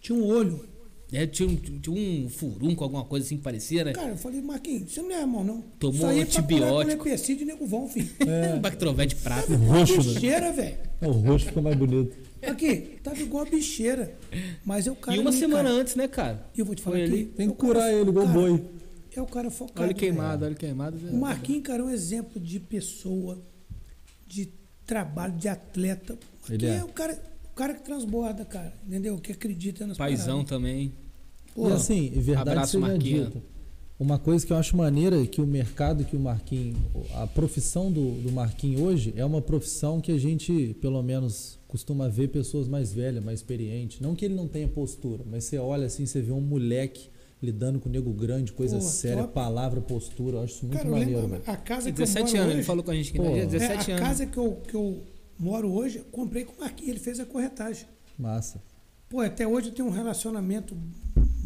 tinha 0.00 0.16
um 0.16 0.24
olho. 0.24 0.64
É, 1.12 1.24
tinha, 1.24 1.48
um, 1.48 1.54
tinha 1.54 1.96
um 1.96 2.28
furunco, 2.28 2.82
alguma 2.82 3.04
coisa 3.04 3.24
assim 3.24 3.36
que 3.36 3.42
parecia, 3.42 3.84
né? 3.84 3.92
Cara, 3.92 4.10
eu 4.10 4.16
falei, 4.16 4.42
Marquinhos, 4.42 4.92
você 4.92 5.00
não 5.00 5.12
é 5.12 5.20
irmão, 5.20 5.44
não. 5.44 5.60
Tomou 5.78 5.94
Isso 5.94 6.06
aí 6.06 6.20
antibiótico. 6.20 7.08
É 7.08 7.16
pra 7.16 7.44
nego 7.44 7.66
vão, 7.66 7.88
filho. 7.88 8.08
É. 8.26 8.54
um 8.54 8.60
Bactrovete 8.60 9.14
prata. 9.16 9.46
Tava 9.46 9.64
roxo, 9.64 10.02
bicheira, 10.02 10.52
velho. 10.52 10.76
O 11.00 11.10
roxo 11.12 11.46
ficou 11.46 11.62
mais 11.62 11.76
bonito. 11.76 12.16
Aqui, 12.42 12.98
tava 13.02 13.20
igual 13.20 13.46
a 13.46 13.48
bicheira. 13.48 14.16
Mas 14.64 14.86
é 14.86 14.90
o 14.90 14.96
cara. 14.96 15.16
E 15.16 15.20
uma 15.20 15.30
ali, 15.30 15.38
semana 15.38 15.68
cara, 15.68 15.80
antes, 15.80 15.94
né, 15.94 16.08
cara? 16.08 16.46
E 16.56 16.60
eu 16.60 16.66
vou 16.66 16.74
te 16.74 16.82
falar 16.82 16.96
aqui. 16.98 17.24
Tem 17.36 17.48
que 17.50 17.56
curar 17.56 17.92
ele, 17.92 18.10
igual 18.10 18.26
boi. 18.26 18.64
É 19.16 19.22
o 19.22 19.26
cara 19.26 19.50
focado. 19.50 19.82
Olha 19.82 19.94
queimado, 19.94 20.44
olha 20.44 20.54
queimado. 20.54 20.98
O 21.10 21.16
Marquinhos, 21.16 21.62
cara, 21.62 21.82
é 21.82 21.84
um 21.86 21.90
exemplo 21.90 22.38
de 22.38 22.60
pessoa, 22.60 23.42
de 24.26 24.52
trabalho, 24.84 25.34
de 25.34 25.48
atleta. 25.48 26.18
Ele 26.50 26.66
é. 26.66 26.76
é 26.76 26.84
o 26.84 26.88
cara, 26.88 27.18
o 27.50 27.54
cara 27.54 27.72
que 27.72 27.82
transborda, 27.82 28.44
cara. 28.44 28.74
Entendeu? 28.86 29.18
Que 29.18 29.32
acredita 29.32 29.86
nas 29.86 29.96
Paizão 29.96 30.44
paradas. 30.44 30.50
também. 30.50 30.92
Pô, 31.54 31.70
e 31.70 31.72
assim, 31.72 32.10
verdade 32.10 32.50
abraço, 32.50 32.78
seja 32.78 32.98
dita. 32.98 33.42
Uma 33.98 34.18
coisa 34.18 34.46
que 34.46 34.52
eu 34.52 34.58
acho 34.58 34.76
maneira 34.76 35.22
é 35.22 35.26
que 35.26 35.40
o 35.40 35.46
mercado 35.46 36.04
que 36.04 36.14
o 36.14 36.20
Marquinhos, 36.20 36.76
a 37.14 37.26
profissão 37.26 37.90
do, 37.90 38.20
do 38.20 38.30
Marquinhos 38.30 38.82
hoje 38.82 39.14
é 39.16 39.24
uma 39.24 39.40
profissão 39.40 40.02
que 40.02 40.12
a 40.12 40.18
gente, 40.18 40.76
pelo 40.82 41.02
menos, 41.02 41.58
costuma 41.66 42.06
ver 42.06 42.28
pessoas 42.28 42.68
mais 42.68 42.92
velhas, 42.92 43.24
mais 43.24 43.38
experientes. 43.38 44.00
Não 44.00 44.14
que 44.14 44.26
ele 44.26 44.34
não 44.34 44.46
tenha 44.46 44.68
postura, 44.68 45.24
mas 45.24 45.44
você 45.44 45.56
olha 45.56 45.86
assim, 45.86 46.04
você 46.04 46.20
vê 46.20 46.32
um 46.32 46.42
moleque 46.42 47.08
lidando 47.42 47.78
com 47.78 47.88
o 47.88 47.92
nego 47.92 48.12
grande, 48.12 48.52
coisa 48.52 48.76
Pô, 48.76 48.82
séria, 48.82 49.22
top. 49.22 49.34
palavra, 49.34 49.80
postura. 49.80 50.38
Eu 50.38 50.42
acho 50.42 50.54
isso 50.54 50.66
muito 50.66 50.78
Cara, 50.78 50.90
maneiro, 50.90 51.28
velho. 51.28 51.42
A 51.46 51.56
casa 51.56 51.92
que 51.92 51.98
17 51.98 52.18
eu 52.18 52.26
moro 52.26 52.36
anos, 52.36 52.46
hoje, 52.46 52.56
ele 52.56 52.64
falou 52.64 52.84
com 52.84 52.90
a 52.90 52.94
gente 52.94 53.12
que 53.12 53.18
Pô, 53.18 53.36
é 53.36 53.46
17 53.46 53.90
é, 53.90 53.94
anos. 53.94 54.04
A 54.04 54.08
casa 54.08 54.26
que 54.26 54.36
eu, 54.38 54.52
que 54.66 54.74
eu 54.74 55.02
moro 55.38 55.72
hoje, 55.72 56.02
comprei 56.10 56.44
com 56.44 56.54
o 56.54 56.60
Marquinhos, 56.60 56.90
ele 56.90 57.00
fez 57.00 57.20
a 57.20 57.26
corretagem. 57.26 57.86
Massa. 58.18 58.62
Pô, 59.08 59.20
até 59.20 59.46
hoje 59.46 59.68
eu 59.68 59.74
tenho 59.74 59.88
um 59.88 59.92
relacionamento 59.92 60.76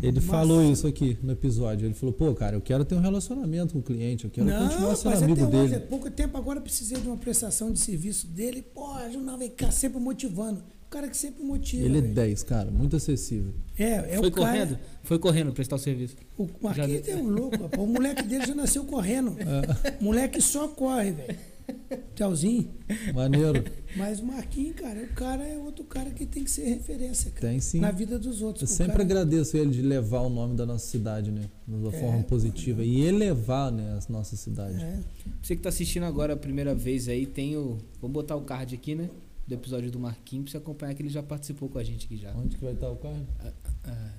ele 0.03 0.17
Mas... 0.17 0.25
falou 0.25 0.63
isso 0.63 0.87
aqui 0.87 1.19
no 1.23 1.33
episódio. 1.33 1.87
Ele 1.87 1.95
falou, 1.95 2.13
pô, 2.13 2.35
cara, 2.35 2.57
eu 2.57 2.61
quero 2.61 2.85
ter 2.85 2.95
um 2.95 3.01
relacionamento 3.01 3.75
com 3.75 3.81
o 3.81 3.83
cliente, 3.83 4.25
eu 4.25 4.31
quero 4.31 4.47
não, 4.47 4.69
continuar 4.69 4.97
sendo 4.97 5.25
amigo 5.25 5.43
até 5.43 5.51
dele. 5.51 5.65
Hoje, 5.65 5.75
é 5.75 5.79
pouco 5.79 6.11
tempo 6.11 6.39
agora 6.39 6.59
eu 6.59 6.63
precisei 6.63 6.99
de 6.99 7.07
uma 7.07 7.17
prestação 7.17 7.71
de 7.71 7.79
serviço 7.79 8.27
dele. 8.27 8.63
Pô, 8.63 8.95
jornal 9.13 9.37
vem 9.37 9.51
cá, 9.51 9.71
sempre 9.71 10.01
motivando. 10.01 10.63
O 10.91 10.93
cara 10.93 11.09
que 11.09 11.17
sempre 11.17 11.45
motiva. 11.45 11.85
Ele 11.85 11.99
é 11.99 12.01
10, 12.01 12.43
cara, 12.43 12.69
muito 12.69 12.97
acessível. 12.97 13.55
É, 13.79 13.85
é 13.93 14.17
Foi 14.19 14.29
o 14.29 14.33
correndo? 14.33 14.71
Cara... 14.71 14.81
Foi 15.05 15.19
correndo 15.21 15.53
prestar 15.53 15.77
o 15.77 15.79
serviço. 15.79 16.17
O 16.37 16.49
Marquinhos 16.61 17.07
já... 17.07 17.13
é 17.13 17.17
um 17.17 17.29
louco, 17.29 17.63
rapaz. 17.63 17.81
O 17.81 17.87
moleque 17.87 18.25
dele 18.25 18.45
já 18.45 18.57
nasceu 18.57 18.85
correndo. 18.85 19.37
É. 19.41 20.03
Moleque 20.03 20.41
só 20.41 20.67
corre, 20.67 21.13
velho. 21.13 21.39
Tchauzinho. 22.17 22.69
Maneiro. 23.15 23.65
Mas 23.97 24.19
o 24.19 24.27
Marquinhos, 24.27 24.75
cara, 24.75 25.01
o 25.01 25.15
cara 25.15 25.47
é 25.47 25.57
outro 25.59 25.85
cara 25.85 26.11
que 26.11 26.27
tem 26.27 26.43
que 26.43 26.51
ser 26.51 26.65
referência, 26.65 27.31
cara, 27.31 27.49
Tem 27.49 27.61
sim. 27.61 27.79
Na 27.79 27.93
vida 27.93 28.19
dos 28.19 28.43
outros. 28.43 28.69
Eu 28.69 28.77
sempre 28.77 28.93
cara... 28.93 29.05
agradeço 29.05 29.57
ele 29.57 29.71
de 29.71 29.83
levar 29.83 30.23
o 30.23 30.29
nome 30.29 30.57
da 30.57 30.67
nossa 30.67 30.87
cidade, 30.87 31.31
né? 31.31 31.49
De 31.69 31.75
uma 31.77 31.95
é, 31.95 32.01
forma 32.01 32.23
positiva. 32.25 32.83
E 32.83 33.03
elevar, 33.03 33.71
né, 33.71 33.97
a 33.97 34.13
nossa 34.13 34.35
cidade. 34.35 34.83
É. 34.83 34.99
Você 35.41 35.55
que 35.55 35.61
está 35.61 35.69
assistindo 35.69 36.03
agora 36.03 36.33
a 36.33 36.37
primeira 36.37 36.75
vez 36.75 37.07
aí, 37.07 37.27
tem 37.27 37.57
o. 37.57 37.79
Vamos 38.01 38.13
botar 38.15 38.35
o 38.35 38.43
card 38.43 38.75
aqui, 38.75 38.97
né? 38.97 39.09
Do 39.47 39.55
episódio 39.55 39.91
do 39.91 39.99
Marquinhos 39.99 40.45
pra 40.45 40.51
você 40.53 40.57
acompanhar 40.59 40.95
que 40.95 41.03
ele 41.03 41.09
já 41.09 41.23
participou 41.23 41.69
com 41.69 41.79
a 41.79 41.83
gente 41.85 42.07
aqui 42.07 42.17
já. 42.17 42.33
Onde 42.35 42.57
que 42.57 42.65
vai 42.65 42.73
estar 42.75 42.91
o 42.91 42.97
carro? 42.97 43.27
Ah, 43.85 44.11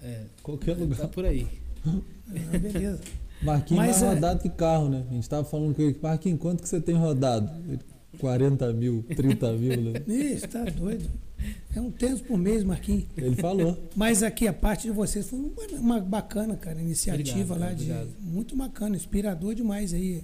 é, 0.00 0.24
Qualquer 0.42 0.74
tá 0.76 0.80
lugar. 0.82 1.08
por 1.08 1.24
aí. 1.24 1.46
Ah, 1.86 2.58
beleza. 2.58 3.00
Marquinhos 3.42 3.84
Mas 3.84 4.00
mais 4.00 4.02
é- 4.02 4.14
rodado 4.14 4.40
que 4.40 4.48
carro, 4.50 4.88
né? 4.88 5.04
A 5.10 5.14
gente 5.14 5.28
tava 5.28 5.44
falando 5.44 5.74
com 5.74 5.82
ele, 5.82 5.98
Marquinhos, 6.00 6.38
quanto 6.40 6.62
que 6.62 6.68
você 6.68 6.80
tem 6.80 6.94
rodado? 6.94 7.50
Ele, 7.68 7.80
40 8.18 8.72
mil, 8.72 9.04
30 9.16 9.52
mil, 9.54 9.80
né? 9.80 9.92
Ih, 10.06 10.40
tá 10.46 10.64
doido. 10.64 11.08
É 11.74 11.80
um 11.80 11.90
tênis 11.90 12.20
por 12.20 12.38
mês, 12.38 12.62
Marquinhos. 12.62 13.06
Ele 13.16 13.34
falou. 13.36 13.76
Mas 13.96 14.22
aqui, 14.22 14.46
a 14.46 14.52
parte 14.52 14.82
de 14.84 14.90
vocês 14.92 15.28
foi 15.28 15.38
uma, 15.72 15.98
bacana, 16.00 16.56
cara, 16.56 16.80
iniciativa 16.80 17.54
Obrigado, 17.54 17.58
lá 17.60 17.66
cara, 17.66 17.74
de. 17.74 17.82
obrigado. 17.90 18.10
Muito 18.20 18.54
bacana, 18.56 18.94
inspirador 18.96 19.54
demais 19.54 19.92
aí. 19.92 20.22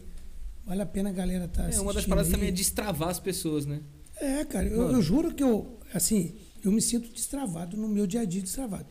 Vale 0.65 0.83
a 0.83 0.87
pena 0.87 1.09
a 1.09 1.13
galera 1.13 1.49
tá 1.49 1.69
É, 1.73 1.81
uma 1.81 1.93
das 1.95 2.05
paradas 2.07 2.29
aí. 2.29 2.35
também 2.35 2.51
é 2.51 2.53
destravar 2.53 3.09
as 3.09 3.19
pessoas, 3.19 3.65
né? 3.67 3.81
É, 4.21 4.45
cara, 4.45 4.67
eu, 4.67 4.91
eu 4.93 5.03
juro 5.03 5.33
que 5.35 5.43
eu, 5.43 5.79
assim, 5.95 6.35
eu 6.65 6.73
me 6.73 6.81
sinto 6.83 7.09
destravado 7.13 7.77
no 7.77 7.89
meu 7.89 8.07
dia 8.07 8.21
a 8.23 8.25
dia 8.25 8.43
destravado. 8.43 8.87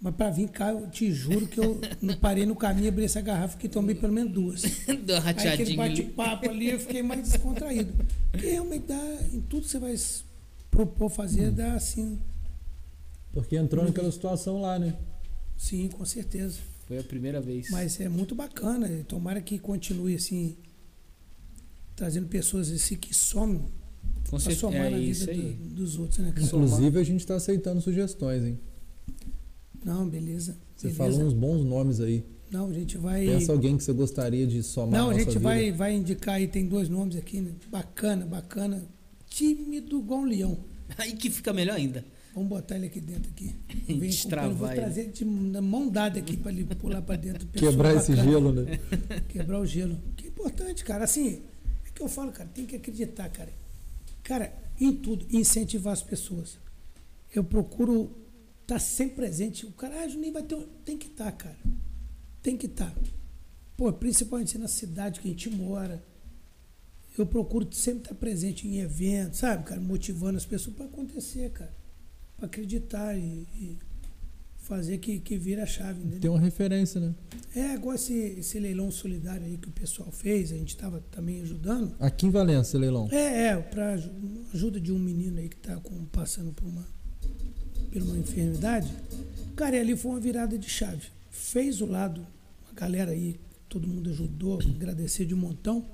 Mas 0.00 0.16
pra 0.16 0.30
vir 0.30 0.48
cá, 0.48 0.70
eu 0.72 0.90
te 0.90 1.12
juro 1.12 1.46
que 1.46 1.60
eu 1.60 1.80
não 2.00 2.16
parei 2.16 2.44
no 2.44 2.56
caminho, 2.56 2.88
abri 2.88 3.04
essa 3.04 3.20
garrafa 3.20 3.56
que 3.56 3.68
tomei 3.68 3.94
pelo 3.94 4.12
menos 4.12 4.32
duas. 4.32 4.62
Uma 4.88 5.40
Aí 5.40 5.48
aquele 5.48 5.76
bate-papo 5.76 6.50
ali, 6.50 6.70
eu 6.70 6.80
fiquei 6.80 7.04
mais 7.04 7.22
descontraído. 7.22 7.94
Porque 8.32 8.46
realmente 8.50 8.86
dá, 8.88 9.18
em 9.32 9.40
tudo 9.42 9.62
que 9.62 9.68
você 9.70 9.78
vai 9.78 9.94
propor 10.70 11.08
fazer, 11.08 11.50
Hum. 11.50 11.54
dá 11.54 11.74
assim, 11.74 12.18
Porque 13.32 13.56
entrou 13.56 13.84
naquela 13.84 14.10
situação 14.10 14.60
lá, 14.60 14.76
né? 14.78 14.96
sim, 15.56 15.88
com 15.88 16.04
certeza. 16.04 16.58
Foi 16.88 16.98
a 16.98 17.04
primeira 17.04 17.40
vez. 17.40 17.70
Mas 17.70 18.00
é 18.00 18.08
muito 18.08 18.34
bacana, 18.34 18.88
tomara 19.06 19.40
que 19.40 19.56
continue 19.56 20.16
assim, 20.16 20.56
trazendo 21.94 22.26
pessoas 22.26 22.68
assim 22.70 22.96
que 22.96 23.14
somem, 23.14 23.64
Com 24.30 24.38
certeza. 24.38 24.60
somar 24.60 24.86
É 24.86 24.90
na 24.90 24.98
isso 24.98 25.26
vida 25.26 25.32
aí. 25.32 25.52
do- 25.52 25.74
dos 25.74 25.98
outros, 25.98 26.18
né? 26.20 26.32
cara? 26.32 26.46
Inclusive, 26.46 26.98
a 26.98 27.04
gente 27.04 27.26
tá 27.26 27.34
aceitando 27.36 27.80
sugestões, 27.80 28.44
hein? 28.44 28.58
Não, 29.84 30.08
beleza. 30.08 30.56
Você 30.76 30.88
beleza. 30.88 30.96
falou 31.12 31.26
uns 31.28 31.32
bons 31.34 31.64
nomes 31.64 32.00
aí. 32.00 32.24
Não, 32.50 32.68
a 32.68 32.72
gente 32.72 32.98
vai. 32.98 33.26
Pensa 33.26 33.52
alguém 33.52 33.76
que 33.76 33.82
você 33.84 33.92
gostaria 33.92 34.46
de 34.46 34.62
somar 34.62 34.90
Não, 35.00 35.06
a 35.08 35.12
nossa 35.12 35.18
gente 35.18 35.28
vida. 35.28 35.40
vai, 35.40 35.72
vai 35.72 35.94
indicar 35.96 36.34
aí, 36.36 36.46
tem 36.46 36.66
dois 36.66 36.88
nomes 36.88 37.16
aqui, 37.16 37.40
né? 37.40 37.52
Bacana, 37.70 38.26
bacana. 38.26 38.84
Tímido 39.28 39.98
igual 39.98 40.20
um 40.20 40.24
leão. 40.24 40.58
Aí 40.98 41.12
que 41.14 41.30
fica 41.30 41.54
melhor 41.54 41.76
ainda. 41.76 42.04
Vamos 42.34 42.50
botar 42.50 42.76
ele 42.76 42.86
aqui 42.86 43.00
dentro 43.00 43.30
aqui. 43.30 43.54
Vem 43.88 43.96
com 43.98 44.06
Destravar 44.06 44.48
ele, 44.50 44.54
vou 44.58 44.68
trazer 44.68 45.00
ele 45.02 45.12
de 45.12 45.24
na 45.24 45.62
mão 45.62 45.88
dada 45.88 46.18
aqui 46.18 46.36
para 46.36 46.52
ele 46.52 46.64
pular 46.66 47.00
para 47.00 47.16
dentro. 47.16 47.46
Quebrar 47.48 47.94
esse 47.96 48.08
Pessoa 48.12 48.26
gelo, 48.26 48.52
né? 48.52 48.78
bacana. 48.90 49.20
Quebrar 49.28 49.60
o 49.60 49.64
gelo. 49.66 49.98
Que 50.16 50.26
é 50.26 50.28
importante, 50.28 50.84
cara. 50.84 51.04
Assim, 51.04 51.40
é 51.86 51.90
que 51.94 52.02
eu 52.02 52.08
falo, 52.08 52.30
cara, 52.30 52.50
tem 52.52 52.66
que 52.66 52.76
acreditar, 52.76 53.30
cara. 53.30 53.48
Cara, 54.22 54.52
em 54.80 54.94
tudo, 54.94 55.26
incentivar 55.30 55.92
as 55.92 56.02
pessoas. 56.02 56.58
Eu 57.34 57.42
procuro 57.42 58.16
estar 58.62 58.78
sempre 58.78 59.16
presente. 59.16 59.66
O 59.66 59.72
cara, 59.72 60.02
ah, 60.02 60.08
Juninho 60.08 60.32
vai 60.32 60.42
ter. 60.42 60.56
Tem 60.84 60.96
que 60.96 61.06
estar, 61.06 61.32
cara. 61.32 61.58
Tem 62.42 62.56
que 62.56 62.66
estar. 62.66 62.94
Pô, 63.76 63.92
principalmente 63.92 64.58
na 64.58 64.68
cidade 64.68 65.20
que 65.20 65.28
a 65.28 65.30
gente 65.30 65.50
mora. 65.50 66.02
Eu 67.16 67.26
procuro 67.26 67.70
sempre 67.72 68.04
estar 68.04 68.14
presente 68.14 68.66
em 68.66 68.78
eventos, 68.78 69.40
sabe, 69.40 69.64
cara? 69.64 69.80
Motivando 69.80 70.38
as 70.38 70.46
pessoas 70.46 70.74
para 70.76 70.86
acontecer, 70.86 71.50
cara. 71.50 71.74
Para 72.36 72.46
acreditar 72.46 73.16
e, 73.16 73.46
e 73.54 73.78
fazer 74.62 74.98
que, 74.98 75.18
que 75.18 75.36
vira 75.36 75.64
a 75.64 75.66
chave, 75.66 76.00
entendeu? 76.00 76.20
Tem 76.20 76.30
uma 76.30 76.40
referência, 76.40 77.00
né? 77.00 77.14
É, 77.54 77.74
igual 77.74 77.94
esse, 77.94 78.14
esse 78.14 78.58
leilão 78.58 78.90
solidário 78.90 79.44
aí 79.44 79.58
que 79.58 79.68
o 79.68 79.72
pessoal 79.72 80.10
fez, 80.10 80.52
a 80.52 80.56
gente 80.56 80.70
estava 80.70 81.02
também 81.10 81.42
ajudando. 81.42 81.94
Aqui 81.98 82.26
em 82.26 82.30
Valência, 82.30 82.78
leilão. 82.78 83.08
É, 83.10 83.48
é, 83.48 83.56
para 83.56 83.98
ajuda 84.54 84.80
de 84.80 84.92
um 84.92 84.98
menino 84.98 85.38
aí 85.38 85.48
que 85.48 85.56
está 85.56 85.80
passando 86.12 86.52
por 86.52 86.66
uma, 86.66 86.86
por 87.92 88.02
uma 88.02 88.16
enfermidade. 88.16 88.90
Cara, 89.56 89.76
e 89.76 89.80
ali 89.80 89.96
foi 89.96 90.12
uma 90.12 90.20
virada 90.20 90.56
de 90.56 90.68
chave. 90.68 91.08
Fez 91.30 91.80
o 91.80 91.86
lado, 91.86 92.24
a 92.70 92.74
galera 92.80 93.10
aí, 93.10 93.38
todo 93.68 93.86
mundo 93.88 94.10
ajudou, 94.10 94.60
agradecer 94.60 95.26
de 95.26 95.34
um 95.34 95.38
montão. 95.38 95.84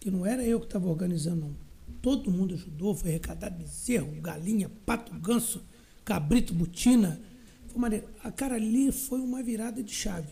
Que 0.00 0.10
não 0.10 0.26
era 0.26 0.44
eu 0.44 0.58
que 0.58 0.66
estava 0.66 0.88
organizando, 0.88 1.42
não. 1.42 1.56
Todo 2.02 2.30
mundo 2.30 2.54
ajudou, 2.54 2.94
foi 2.94 3.10
arrecadado 3.10 3.56
bezerro, 3.56 4.20
galinha, 4.20 4.70
pato, 4.84 5.14
ganso, 5.14 5.62
cabrito, 6.04 6.52
butina. 6.52 7.18
Maneiro. 7.78 8.06
A 8.22 8.30
cara 8.30 8.54
ali 8.56 8.90
foi 8.92 9.20
uma 9.20 9.42
virada 9.42 9.82
de 9.82 9.92
chave. 9.92 10.28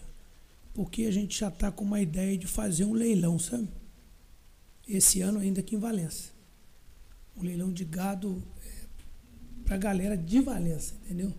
Porque 0.75 1.05
a 1.05 1.11
gente 1.11 1.39
já 1.39 1.49
está 1.49 1.71
com 1.71 1.85
uma 1.85 2.01
ideia 2.01 2.37
de 2.39 2.47
fazer 2.47 2.85
um 2.85 2.93
leilão, 2.93 3.39
sabe? 3.39 3.69
esse 4.89 5.21
ano 5.21 5.39
ainda 5.39 5.61
aqui 5.61 5.77
em 5.77 5.79
Valença. 5.79 6.31
Um 7.37 7.43
leilão 7.45 7.73
de 7.73 7.85
gado 7.85 8.43
para 9.65 9.77
a 9.77 9.79
galera 9.79 10.17
de 10.17 10.41
Valença, 10.41 10.95
entendeu? 11.05 11.33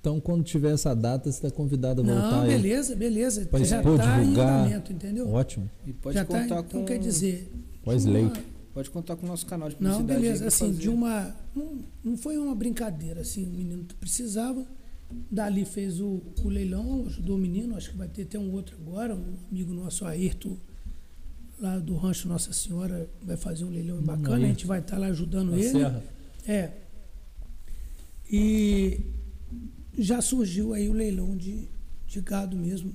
Então, 0.00 0.20
quando 0.20 0.44
tiver 0.44 0.72
essa 0.72 0.94
data, 0.94 1.30
você 1.30 1.46
está 1.46 1.50
convidado 1.50 2.02
a 2.02 2.04
voltar 2.04 2.30
Não, 2.30 2.46
beleza, 2.46 2.94
beleza. 2.94 3.46
Pra 3.46 3.58
já 3.64 3.78
está 3.78 4.22
em 4.22 4.30
andamento, 4.30 4.92
entendeu? 4.92 5.28
Ótimo. 5.30 5.70
E 5.86 5.92
pode 5.92 6.14
já 6.14 6.24
contar 6.24 6.46
tá, 6.48 6.62
com. 6.62 6.68
então 6.68 6.84
quer 6.84 6.98
dizer... 6.98 7.50
Wesley. 7.86 8.22
uma- 8.22 8.54
Pode 8.74 8.90
contar 8.90 9.16
com 9.16 9.24
o 9.24 9.28
nosso 9.28 9.46
canal 9.46 9.68
de 9.68 9.76
Não, 9.78 9.90
publicidade. 9.92 10.16
aí 10.18 10.22
beleza, 10.24 10.48
assim, 10.48 10.66
fazer. 10.66 10.78
de 10.80 10.88
uma... 10.88 11.34
Não, 11.54 11.78
não 12.02 12.16
foi 12.16 12.36
uma 12.36 12.54
brincadeira, 12.54 13.20
assim, 13.20 13.46
o 13.46 13.50
menino 13.50 13.84
precisava, 14.00 14.66
dali 15.30 15.64
fez 15.64 16.00
o, 16.00 16.22
o 16.42 16.48
leilão, 16.48 17.06
ajudou 17.06 17.36
o 17.36 17.38
menino, 17.38 17.76
acho 17.76 17.90
que 17.90 17.96
vai 17.96 18.08
ter 18.08 18.22
até 18.22 18.38
um 18.38 18.52
outro 18.52 18.76
agora, 18.76 19.14
um 19.14 19.36
amigo 19.50 19.72
nosso, 19.72 20.04
Ayrton, 20.04 20.56
lá 21.58 21.78
do 21.78 21.96
Rancho 21.96 22.28
Nossa 22.28 22.52
Senhora, 22.52 23.08
vai 23.22 23.36
fazer 23.36 23.64
um 23.64 23.70
leilão 23.70 24.00
bacana, 24.02 24.44
a 24.44 24.48
gente 24.48 24.66
vai 24.66 24.80
estar 24.80 24.98
lá 24.98 25.06
ajudando 25.06 25.50
Na 25.52 25.58
ele. 25.58 25.70
Serra. 25.70 26.02
É. 26.46 26.72
E 28.30 29.00
já 29.96 30.20
surgiu 30.20 30.72
aí 30.74 30.88
o 30.88 30.92
leilão 30.92 31.36
de, 31.36 31.68
de 32.06 32.20
gado 32.20 32.56
mesmo, 32.56 32.94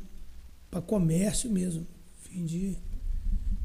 para 0.70 0.82
comércio 0.82 1.50
mesmo, 1.50 1.86
fim 2.22 2.46
de, 2.46 2.76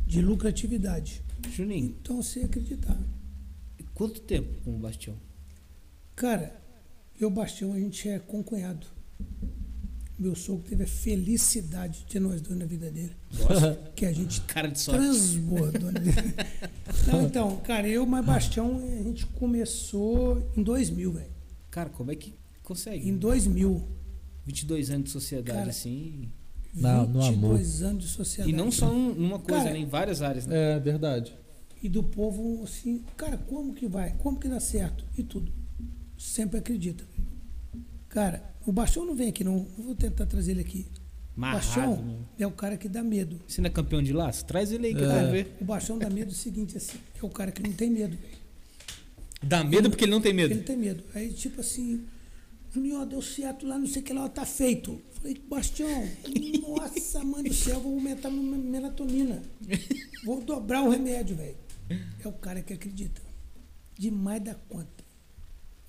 de 0.06 0.22
lucratividade. 0.22 1.22
Juninho, 1.50 1.94
Então 2.00 2.22
você 2.22 2.40
acreditar. 2.40 2.96
quanto 3.94 4.20
tempo 4.20 4.48
com 4.64 4.74
o 4.74 4.78
Bastião? 4.78 5.16
Cara, 6.16 6.60
eu, 7.20 7.30
Bastião, 7.30 7.72
a 7.72 7.78
gente 7.78 8.08
é 8.08 8.18
concunhado. 8.18 8.86
Meu 10.18 10.34
sogro 10.36 10.62
teve 10.68 10.84
a 10.84 10.86
felicidade 10.86 12.00
de 12.00 12.04
ter 12.06 12.20
nós 12.20 12.40
dois 12.40 12.56
na 12.58 12.64
vida 12.64 12.90
dele. 12.90 13.12
Nossa, 13.38 13.74
Que 13.96 14.06
a 14.06 14.12
gente 14.12 14.40
cara 14.46 14.68
de 14.68 14.78
sorte. 14.78 15.00
transbordou 15.00 15.90
na 15.90 15.98
vida. 16.00 16.22
Não, 17.10 17.26
então, 17.26 17.56
cara, 17.58 17.88
eu, 17.88 18.06
mas 18.06 18.24
Bastião, 18.24 18.78
a 18.78 19.02
gente 19.02 19.26
começou 19.26 20.50
em 20.56 20.62
2000, 20.62 21.12
velho. 21.12 21.26
Cara, 21.70 21.90
como 21.90 22.12
é 22.12 22.14
que 22.14 22.32
consegue? 22.62 23.08
Em 23.08 23.16
2000. 23.16 23.82
22 24.46 24.90
anos 24.90 25.04
de 25.06 25.10
sociedade, 25.10 25.58
Cara, 25.58 25.70
assim. 25.70 26.30
Na- 26.74 27.04
no 27.04 27.20
amor. 27.22 27.56
22 27.58 27.82
anos 27.82 28.04
de 28.04 28.10
sociedade. 28.10 28.50
E 28.50 28.56
não 28.56 28.70
só 28.70 28.90
um- 28.92 29.14
numa 29.14 29.38
coisa, 29.38 29.64
Cara, 29.64 29.74
né? 29.74 29.80
Em 29.80 29.86
várias 29.86 30.22
áreas, 30.22 30.46
né? 30.46 30.76
É, 30.76 30.78
verdade. 30.80 31.34
E 31.82 31.88
do 31.88 32.02
povo, 32.02 32.62
assim, 32.62 33.02
cara, 33.16 33.36
como 33.36 33.74
que 33.74 33.86
vai? 33.88 34.14
Como 34.18 34.38
que 34.38 34.48
dá 34.48 34.60
certo? 34.60 35.04
E 35.18 35.22
tudo. 35.22 35.52
Sempre 36.24 36.58
acredita. 36.58 37.04
Cara, 38.08 38.42
o 38.64 38.72
Bastião 38.72 39.04
não 39.04 39.14
vem 39.14 39.28
aqui, 39.28 39.44
não. 39.44 39.66
Vou 39.76 39.94
tentar 39.94 40.24
trazer 40.24 40.52
ele 40.52 40.62
aqui. 40.62 40.86
O 41.36 41.40
Marrado. 41.40 41.58
Bastião 41.66 41.96
né? 42.02 42.16
é 42.38 42.46
o 42.46 42.50
cara 42.50 42.78
que 42.78 42.88
dá 42.88 43.02
medo. 43.04 43.38
Você 43.46 43.60
não 43.60 43.68
é 43.68 43.70
campeão 43.70 44.02
de 44.02 44.10
laço? 44.10 44.42
Traz 44.46 44.72
ele 44.72 44.86
aí 44.86 44.94
que 44.94 45.04
É. 45.04 45.06
quero 45.06 45.30
ver. 45.30 45.56
O 45.60 45.64
Bastião 45.66 45.98
dá 45.98 46.08
medo 46.08 46.28
do 46.28 46.34
seguinte, 46.34 46.78
assim, 46.78 46.96
é 47.22 47.26
o 47.26 47.28
cara 47.28 47.52
que 47.52 47.62
não 47.62 47.72
tem 47.72 47.90
medo, 47.90 48.16
velho. 48.16 48.38
Dá 49.42 49.62
medo 49.62 49.90
porque 49.90 50.06
ele 50.06 50.12
não 50.12 50.20
tem 50.22 50.32
medo. 50.32 50.54
Ele 50.54 50.62
tem 50.62 50.78
medo. 50.78 51.04
Aí, 51.14 51.30
tipo 51.30 51.60
assim, 51.60 52.06
Juninho, 52.72 53.04
deu 53.04 53.20
certo 53.20 53.66
lá, 53.66 53.78
não 53.78 53.86
sei 53.86 54.00
o 54.00 54.04
que 54.04 54.12
lá, 54.14 54.24
ó, 54.24 54.28
tá 54.28 54.46
feito. 54.46 54.98
Falei, 55.12 55.38
Bastião, 55.46 56.08
nossa, 56.66 57.22
mãe 57.22 57.44
do 57.44 57.52
céu, 57.52 57.80
vou 57.80 57.92
aumentar 57.92 58.30
minha 58.30 58.56
melatonina. 58.56 59.42
Vou 60.24 60.40
dobrar 60.40 60.82
o 60.82 60.88
remédio, 60.88 61.36
velho. 61.36 61.56
É 62.24 62.26
o 62.26 62.32
cara 62.32 62.62
que 62.62 62.72
acredita. 62.72 63.20
Demais 63.98 64.42
da 64.42 64.54
conta. 64.54 65.03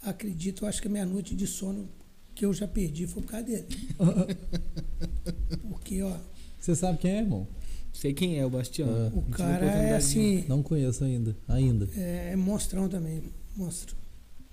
Acredito, 0.05 0.63
eu 0.63 0.69
acho 0.69 0.81
que 0.81 0.87
a 0.87 0.91
minha 0.91 1.05
noite 1.05 1.35
de 1.35 1.47
sono 1.47 1.89
que 2.33 2.45
eu 2.45 2.53
já 2.53 2.67
perdi 2.67 3.07
foi 3.07 3.21
por 3.23 3.29
causa 3.31 3.45
dele. 3.45 3.65
Porque, 5.69 6.01
ó, 6.01 6.15
Você 6.59 6.75
sabe 6.75 6.97
quem 6.99 7.11
é, 7.11 7.17
irmão? 7.19 7.47
Sei 7.93 8.13
quem 8.13 8.37
é 8.37 8.45
o 8.45 8.49
Bastião. 8.49 8.89
É. 8.89 9.07
o 9.17 9.21
cara 9.23 9.65
é 9.65 9.95
assim, 9.95 10.43
Não 10.47 10.61
conheço 10.61 11.03
ainda. 11.03 11.35
Ainda. 11.47 11.87
é, 11.95 12.31
é 12.33 12.35
monstrão 12.35 12.89
também, 12.89 13.23
monstro. 13.55 13.95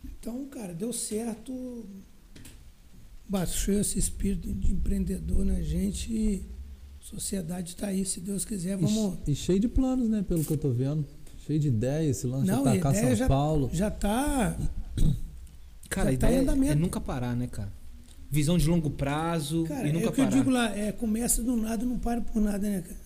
Então, 0.04 0.44
cara, 0.46 0.72
deu 0.72 0.92
certo, 0.92 1.84
baixou 3.28 3.74
esse 3.74 3.98
espírito 3.98 4.52
de 4.52 4.72
empreendedor 4.72 5.44
na 5.44 5.60
gente 5.60 6.12
e 6.12 6.46
sociedade 7.00 7.70
está 7.70 7.88
aí, 7.88 8.04
se 8.04 8.20
Deus 8.20 8.44
quiser, 8.44 8.76
vamos... 8.76 9.18
E, 9.26 9.32
e 9.32 9.34
cheio 9.34 9.58
de 9.58 9.68
planos, 9.68 10.08
né? 10.08 10.22
Pelo 10.22 10.44
que 10.44 10.52
eu 10.52 10.58
tô 10.58 10.70
vendo. 10.70 11.04
Cheio 11.44 11.58
de 11.58 11.66
ideias, 11.68 12.18
esse 12.18 12.26
lance 12.28 12.46
Não, 12.46 12.62
de 12.62 12.68
atacar 12.68 12.94
São 12.94 13.14
já- 13.16 13.26
Paulo. 13.26 13.68
Já 13.72 13.90
tá, 13.90 14.56
Cara, 15.94 16.10
a 16.10 16.16
tá 16.16 16.28
ideia 16.28 16.42
andamento. 16.42 16.72
é 16.72 16.74
nunca 16.74 17.00
parar, 17.00 17.36
né, 17.36 17.46
cara? 17.46 17.72
Visão 18.30 18.56
de 18.56 18.66
longo 18.66 18.90
prazo 18.90 19.64
cara, 19.64 19.86
e 19.86 19.90
é 19.90 19.92
nunca 19.92 20.08
o 20.08 20.12
que 20.12 20.20
eu 20.20 20.24
parar. 20.24 20.36
digo 20.36 20.50
lá, 20.50 20.76
é, 20.76 20.90
começa 20.92 21.42
do 21.42 21.54
nada 21.56 21.84
e 21.84 21.86
não 21.86 21.98
para 21.98 22.20
por 22.20 22.40
nada, 22.40 22.58
né, 22.68 22.80
cara? 22.82 22.96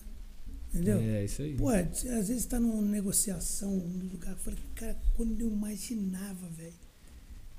Entendeu? 0.73 0.99
É, 0.99 1.25
isso 1.25 1.41
aí. 1.41 1.55
Pô, 1.55 1.69
às 1.69 2.03
vezes 2.03 2.45
tá 2.45 2.59
numa 2.59 2.81
negociação 2.81 3.71
no 3.75 4.11
lugar. 4.11 4.31
Eu 4.31 4.37
falei, 4.37 4.59
cara, 4.75 4.95
quando 5.15 5.39
eu 5.41 5.49
imaginava, 5.49 6.47
velho, 6.49 6.73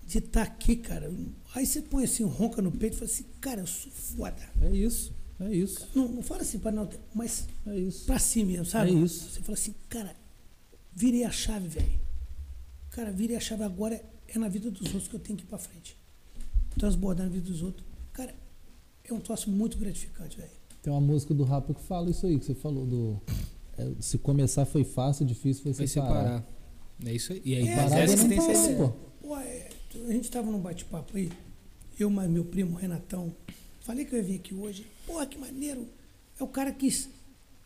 de 0.07 0.19
estar 0.19 0.43
aqui, 0.43 0.77
cara. 0.77 1.13
Aí 1.55 1.67
você 1.67 1.83
põe 1.83 2.05
assim, 2.05 2.25
ronca 2.25 2.63
no 2.63 2.71
peito 2.73 2.95
e 2.95 2.99
fala 2.99 3.11
assim, 3.11 3.25
cara, 3.41 3.61
eu 3.61 3.67
sou 3.67 3.91
foda. 3.93 4.43
É 4.63 4.71
isso, 4.71 5.13
é 5.41 5.53
isso, 5.55 5.89
Não, 5.95 6.09
não 6.09 6.23
fala 6.23 6.41
assim 6.43 6.59
pra 6.59 6.71
não, 6.73 6.89
mas 7.15 7.47
é 7.67 7.77
isso. 7.79 8.07
pra 8.07 8.19
si 8.19 8.45
mesmo, 8.45 8.65
sabe? 8.65 8.91
É 8.91 8.95
isso. 8.95 9.31
Você 9.31 9.41
fala 9.41 9.59
assim, 9.59 9.75
cara, 9.89 10.15
virei 10.95 11.25
a 11.25 11.31
chave, 11.31 11.69
velho. 11.69 12.01
Cara, 12.91 13.11
virei 13.13 13.37
a 13.37 13.41
chave 13.41 13.63
agora 13.63 14.01
é 14.29 14.39
na 14.39 14.49
vida 14.49 14.71
dos 14.71 14.83
outros 14.89 15.09
que 15.09 15.15
eu 15.17 15.21
tenho 15.21 15.39
que 15.39 15.45
ir 15.45 15.49
pra 15.49 15.59
frente. 15.59 15.97
Transbordar 16.79 17.27
na 17.27 17.33
vida 17.33 17.47
dos 17.51 17.63
outros. 17.63 17.85
Cara, 18.13 18.35
é 19.05 19.13
um 19.13 19.21
troço 19.21 19.51
muito 19.51 19.77
gratificante, 19.79 20.37
velho. 20.37 20.51
Tem 20.83 20.93
uma 20.93 21.01
música 21.01 21.35
do 21.35 21.45
Rapa 21.45 21.75
que 21.75 21.83
fala 21.83 22.11
isso 22.11 22.27
aí, 22.27 22.39
que 22.39 22.45
você 22.45 22.55
falou 22.55 22.87
do. 22.87 23.21
é, 23.77 23.91
se 24.01 24.19
começar 24.19 24.65
foi 24.65 24.85
fácil, 24.85 25.25
difícil 25.27 25.63
foi 25.75 25.87
separar. 25.87 26.09
separar. 26.43 26.47
É 27.05 27.13
isso 27.15 27.33
aí. 27.33 27.43
E 27.45 27.55
aí, 27.55 27.69
É, 27.69 27.77
Parada 27.77 28.17
não 28.17 28.25
ideia. 28.27 28.77
pô. 28.77 28.89
Pô, 29.29 29.37
é, 29.37 29.69
a 30.09 30.13
gente 30.13 30.31
tava 30.31 30.51
num 30.51 30.61
bate-papo 30.61 31.17
aí, 31.17 31.31
eu 31.99 32.09
mais 32.11 32.31
meu 32.31 32.45
primo 32.45 32.77
Renatão. 32.77 33.35
Falei 33.81 34.05
que 34.05 34.15
eu 34.15 34.19
ia 34.19 34.25
vir 34.25 34.35
aqui 34.37 34.55
hoje. 34.55 34.87
Porra, 35.07 35.27
que 35.27 35.39
maneiro. 35.39 35.87
É 36.39 36.45
o 36.45 36.49
cara 36.49 36.71
que 36.73 36.89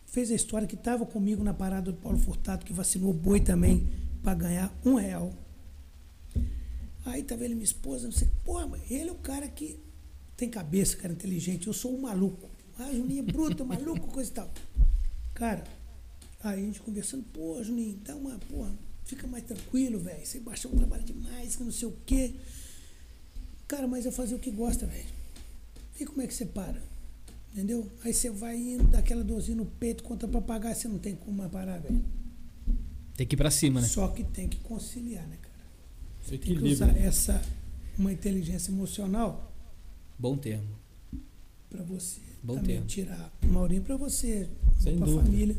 fez 0.05 0.31
a 0.31 0.35
história 0.35 0.67
que 0.67 0.75
tava 0.75 1.05
comigo 1.05 1.43
na 1.43 1.53
parada 1.53 1.91
do 1.91 1.97
Paulo 1.97 2.17
Furtado, 2.17 2.65
que 2.65 2.73
vacinou 2.73 3.11
o 3.11 3.13
boi 3.13 3.39
também, 3.39 3.87
pra 4.23 4.33
ganhar 4.33 4.73
um 4.85 4.95
real. 4.95 5.31
Aí 7.05 7.23
tava 7.23 7.43
ele 7.43 7.53
e 7.53 7.55
minha 7.55 7.65
esposa, 7.65 8.05
não 8.05 8.11
sei. 8.11 8.29
Porra, 8.43 8.67
mas 8.67 8.89
ele 8.89 9.09
é 9.09 9.11
o 9.11 9.15
cara 9.15 9.47
que 9.47 9.79
tem 10.37 10.49
cabeça, 10.49 10.95
cara 10.97 11.13
inteligente. 11.13 11.67
Eu 11.67 11.73
sou 11.73 11.95
um 11.95 12.01
maluco. 12.01 12.49
Ah, 12.77 12.91
Juninho 12.91 13.19
é 13.19 13.31
bruto, 13.31 13.65
maluco, 13.65 14.07
coisa 14.07 14.29
e 14.29 14.33
tal. 14.33 14.51
Cara, 15.33 15.63
aí 16.43 16.61
a 16.61 16.65
gente 16.65 16.79
conversando, 16.81 17.23
pô, 17.33 17.61
Juninho, 17.63 17.97
dá 18.03 18.15
uma, 18.15 18.37
porra, 18.49 18.71
fica 19.05 19.27
mais 19.27 19.43
tranquilo, 19.43 19.99
velho. 19.99 20.25
Você 20.25 20.39
baixou 20.39 20.71
um 20.71 20.77
trabalho 20.77 21.03
demais, 21.03 21.55
que 21.55 21.63
não 21.63 21.71
sei 21.71 21.87
o 21.87 21.97
quê. 22.05 22.33
Cara, 23.67 23.87
mas 23.87 24.05
é 24.05 24.11
fazer 24.11 24.35
o 24.35 24.39
que 24.39 24.51
gosta, 24.51 24.85
velho. 24.85 25.07
E 25.99 26.05
como 26.05 26.21
é 26.21 26.27
que 26.27 26.33
você 26.33 26.45
para? 26.45 26.81
Entendeu? 27.51 27.87
Aí 28.03 28.13
você 28.13 28.29
vai 28.29 28.57
indo, 28.57 28.85
dá 28.85 28.99
aquela 28.99 29.23
dorzinha 29.23 29.57
no 29.57 29.65
peito, 29.65 30.03
conta 30.03 30.27
pra 30.27 30.41
pagar, 30.41 30.75
você 30.75 30.87
não 30.87 30.97
tem 30.97 31.15
como 31.15 31.37
mais 31.37 31.51
parar, 31.51 31.79
velho. 31.79 32.03
Tem 33.15 33.27
que 33.27 33.35
ir 33.35 33.37
pra 33.37 33.51
cima, 33.51 33.79
né? 33.79 33.87
Só 33.87 34.07
que 34.07 34.23
tem 34.23 34.49
que 34.49 34.57
conciliar, 34.57 35.27
né, 35.27 35.37
cara? 36.23 36.29
Tem 36.29 36.37
que 36.39 36.51
Equilíbrio. 36.51 36.71
usar 36.73 36.97
essa, 36.97 37.41
uma 37.97 38.11
inteligência 38.11 38.71
emocional 38.71 39.51
Bom 40.17 40.37
termo. 40.37 40.67
pra 41.69 41.83
você 41.83 42.19
Bom 42.41 42.55
também 42.55 42.75
termo. 42.75 42.87
tirar 42.87 43.31
uma 43.43 43.61
horinha 43.61 43.81
pra 43.81 43.95
você, 43.97 44.47
pra 44.81 44.91
dúvida. 44.91 45.21
família. 45.23 45.55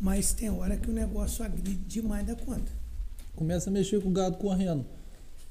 Mas 0.00 0.32
tem 0.32 0.50
hora 0.50 0.76
que 0.76 0.90
o 0.90 0.92
negócio 0.92 1.44
agride 1.44 1.74
demais 1.86 2.26
da 2.26 2.34
conta. 2.34 2.72
Começa 3.36 3.70
a 3.70 3.72
mexer 3.72 4.00
com 4.02 4.08
o 4.08 4.12
gado 4.12 4.36
correndo. 4.36 4.84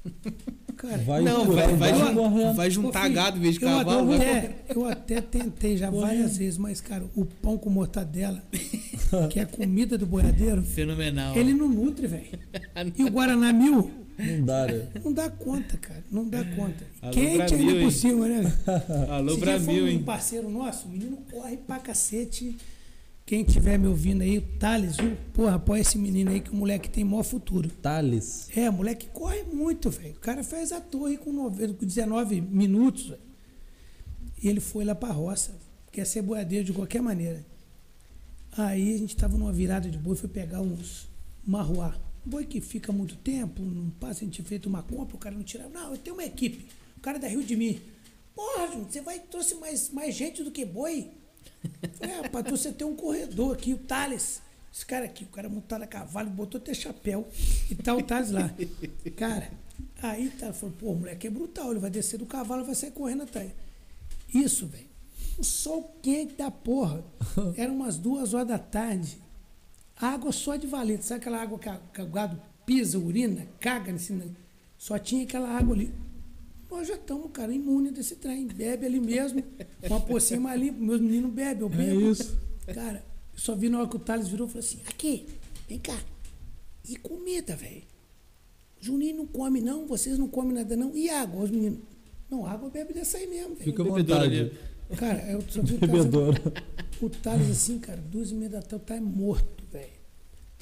Cara, 0.76 0.98
Vai 0.98 1.22
não, 1.22 1.44
vai, 1.52 1.72
o 1.72 1.76
vai, 1.76 1.92
correndo. 2.14 2.54
vai 2.56 2.66
Ô, 2.68 2.70
juntar 2.70 3.02
filho, 3.04 3.14
gado 3.14 3.38
em 3.38 3.40
vez 3.40 3.54
de 3.56 3.64
eu 3.64 3.68
cavalo. 3.68 4.12
até, 4.12 4.18
vai- 4.18 4.36
é, 4.36 4.64
eu 4.74 4.84
até 4.86 5.20
tentei 5.20 5.76
já 5.76 5.90
várias 5.90 6.36
vezes, 6.36 6.58
mas, 6.58 6.80
cara, 6.80 7.04
o 7.14 7.24
pão 7.24 7.56
com 7.56 7.70
mortadela, 7.70 8.42
que 9.30 9.38
é 9.38 9.42
a 9.42 9.46
comida 9.46 9.96
do 9.96 10.04
boiadeiro, 10.06 10.60
Fenomenal. 10.64 11.36
ele 11.36 11.52
não 11.54 11.68
nutre, 11.68 12.06
velho. 12.08 12.26
E 12.98 13.04
o 13.04 13.10
Guaraná 13.10 13.52
Mil 13.52 13.90
Não 14.18 14.44
dá, 14.44 14.66
né? 14.66 14.88
não 15.04 15.12
dá 15.12 15.30
conta, 15.30 15.76
cara. 15.76 16.04
Não 16.10 16.28
dá 16.28 16.44
conta. 16.44 16.86
Alô, 17.00 17.12
Quente 17.12 17.54
ainda 17.54 17.72
hein? 17.72 17.84
por 17.84 17.92
cima, 17.92 18.28
né? 18.28 18.58
Alô, 19.10 19.36
Bramil, 19.36 19.64
foi 19.64 19.82
um 19.82 19.88
hein? 19.88 20.02
parceiro 20.02 20.50
nosso, 20.50 20.86
o 20.86 20.90
menino 20.90 21.18
corre 21.30 21.56
pra 21.56 21.78
cacete. 21.78 22.56
Quem 23.24 23.44
tiver 23.44 23.78
me 23.78 23.86
ouvindo 23.86 24.22
aí, 24.22 24.38
o 24.38 24.42
Thales, 24.58 24.96
viu? 24.96 25.16
Porra, 25.32 25.54
apoia 25.54 25.80
esse 25.80 25.96
menino 25.96 26.30
aí 26.30 26.40
que 26.40 26.50
o 26.50 26.54
moleque 26.54 26.90
tem 26.90 27.04
maior 27.04 27.22
futuro. 27.22 27.68
Thales. 27.80 28.48
É, 28.54 28.68
moleque 28.68 29.06
corre 29.12 29.44
muito, 29.44 29.90
velho. 29.90 30.14
O 30.14 30.20
cara 30.20 30.42
fez 30.42 30.72
a 30.72 30.80
torre 30.80 31.16
com, 31.16 31.32
90, 31.32 31.74
com 31.74 31.86
19 31.86 32.40
minutos, 32.40 33.08
velho. 33.08 33.20
E 34.42 34.48
ele 34.48 34.60
foi 34.60 34.84
lá 34.84 34.94
pra 34.94 35.10
roça. 35.10 35.52
Quer 35.92 36.04
ser 36.04 36.22
boiadeiro 36.22 36.64
de 36.64 36.72
qualquer 36.72 37.00
maneira. 37.00 37.44
Aí 38.56 38.94
a 38.94 38.98
gente 38.98 39.16
tava 39.16 39.38
numa 39.38 39.52
virada 39.52 39.88
de 39.88 39.96
boi, 39.96 40.16
foi 40.16 40.28
pegar 40.28 40.60
uns 40.60 41.08
marruá. 41.46 41.94
Boi 42.24 42.44
que 42.46 42.60
fica 42.60 42.92
muito 42.92 43.16
tempo, 43.16 43.62
não 43.62 43.90
passa, 43.90 44.20
a 44.20 44.24
gente 44.24 44.42
feito 44.42 44.68
uma 44.68 44.82
compra, 44.82 45.16
o 45.16 45.18
cara 45.18 45.34
não 45.34 45.42
tirava. 45.42 45.70
Não, 45.70 45.90
eu 45.90 45.98
tenho 45.98 46.14
uma 46.14 46.24
equipe. 46.24 46.66
O 46.96 47.00
cara 47.00 47.18
é 47.18 47.20
da 47.20 47.28
Rio 47.28 47.42
de 47.42 47.56
Mim. 47.56 47.80
Porra, 48.34 48.68
você 48.68 49.00
vai 49.00 49.18
trouxe 49.18 49.56
mais, 49.56 49.90
mais 49.90 50.14
gente 50.14 50.42
do 50.42 50.50
que 50.50 50.64
boi? 50.64 51.10
Falei, 51.94 52.14
ah, 52.14 52.22
rapaz, 52.22 52.48
você 52.48 52.72
tem 52.72 52.86
um 52.86 52.94
corredor 52.94 53.54
aqui, 53.54 53.74
o 53.74 53.78
Thales. 53.78 54.40
Esse 54.72 54.86
cara 54.86 55.04
aqui, 55.04 55.24
o 55.24 55.28
cara 55.28 55.48
montado 55.48 55.82
a 55.82 55.86
cavalo, 55.86 56.30
botou 56.30 56.60
até 56.60 56.72
chapéu 56.72 57.28
e 57.70 57.74
tá 57.74 57.94
o 57.94 58.02
Thales 58.02 58.30
lá. 58.30 58.54
Cara, 59.16 59.50
aí 60.00 60.30
tá, 60.30 60.52
falou, 60.52 60.74
pô, 60.78 60.94
moleque 60.94 61.26
é 61.26 61.30
brutal, 61.30 61.70
ele 61.70 61.80
vai 61.80 61.90
descer 61.90 62.18
do 62.18 62.24
cavalo, 62.24 62.64
vai 62.64 62.74
sair 62.74 62.92
correndo 62.92 63.24
atrás. 63.24 63.50
Isso, 64.32 64.66
velho. 64.66 64.86
O 65.38 65.44
sol 65.44 65.96
quente 66.02 66.34
da 66.34 66.50
porra. 66.50 67.04
Eram 67.56 67.74
umas 67.74 67.98
duas 67.98 68.32
horas 68.32 68.48
da 68.48 68.58
tarde. 68.58 69.18
Água 69.96 70.32
só 70.32 70.56
de 70.56 70.66
valente. 70.66 71.04
Sabe 71.04 71.20
aquela 71.20 71.40
água 71.40 71.58
que, 71.58 71.68
a- 71.68 71.80
que 71.92 72.02
o 72.02 72.06
gado 72.06 72.40
pisa, 72.66 72.98
urina, 72.98 73.46
caga 73.60 73.92
nesse. 73.92 74.18
Só 74.78 74.98
tinha 74.98 75.22
aquela 75.24 75.48
água 75.48 75.74
ali. 75.74 75.92
Nós 76.70 76.88
já 76.88 76.94
estamos, 76.94 77.30
cara, 77.32 77.52
imune 77.52 77.90
desse 77.90 78.16
trem. 78.16 78.46
Bebe 78.46 78.86
ali 78.86 78.98
mesmo. 79.00 79.42
Uma 79.88 80.00
pocinha 80.00 80.40
mais 80.40 80.60
limpa. 80.60 80.78
Meus 80.80 81.00
meninos 81.00 81.30
bebem, 81.32 81.60
eu 81.62 81.72
É 81.72 81.76
bebo. 81.76 82.10
isso. 82.10 82.38
Cara, 82.74 83.04
eu 83.32 83.38
só 83.38 83.54
vi 83.54 83.68
na 83.68 83.78
hora 83.80 83.88
que 83.88 83.96
o 83.96 83.98
Thales 83.98 84.28
virou 84.28 84.46
e 84.46 84.50
falou 84.50 84.64
assim: 84.64 84.78
aqui, 84.88 85.26
vem 85.68 85.78
cá. 85.78 85.98
E 86.88 86.96
comida, 86.96 87.54
velho? 87.54 87.82
Juninho 88.80 89.18
não 89.18 89.26
come, 89.26 89.60
não, 89.60 89.86
vocês 89.86 90.18
não 90.18 90.26
comem 90.26 90.54
nada, 90.54 90.74
não. 90.76 90.96
E 90.96 91.08
água, 91.08 91.44
os 91.44 91.50
meninos? 91.50 91.78
Não, 92.28 92.44
água 92.46 92.68
bebe 92.70 92.92
dessa 92.94 93.18
aí 93.18 93.26
mesmo, 93.28 93.50
velho. 93.54 93.64
Fica 93.70 93.82
à 93.82 93.86
vontade. 93.86 94.52
Cara, 94.96 95.30
eu 95.30 95.40
só 95.48 95.62
vi 95.62 95.74
o 95.74 95.78
Thales, 95.78 96.04
o 97.00 97.08
Thales 97.10 97.50
assim, 97.50 97.78
cara, 97.78 98.00
duas 98.10 98.30
e 98.30 98.34
meia 98.34 98.50
da 98.50 98.62
tarde, 98.62 98.84
tá 98.84 99.00
morto, 99.00 99.61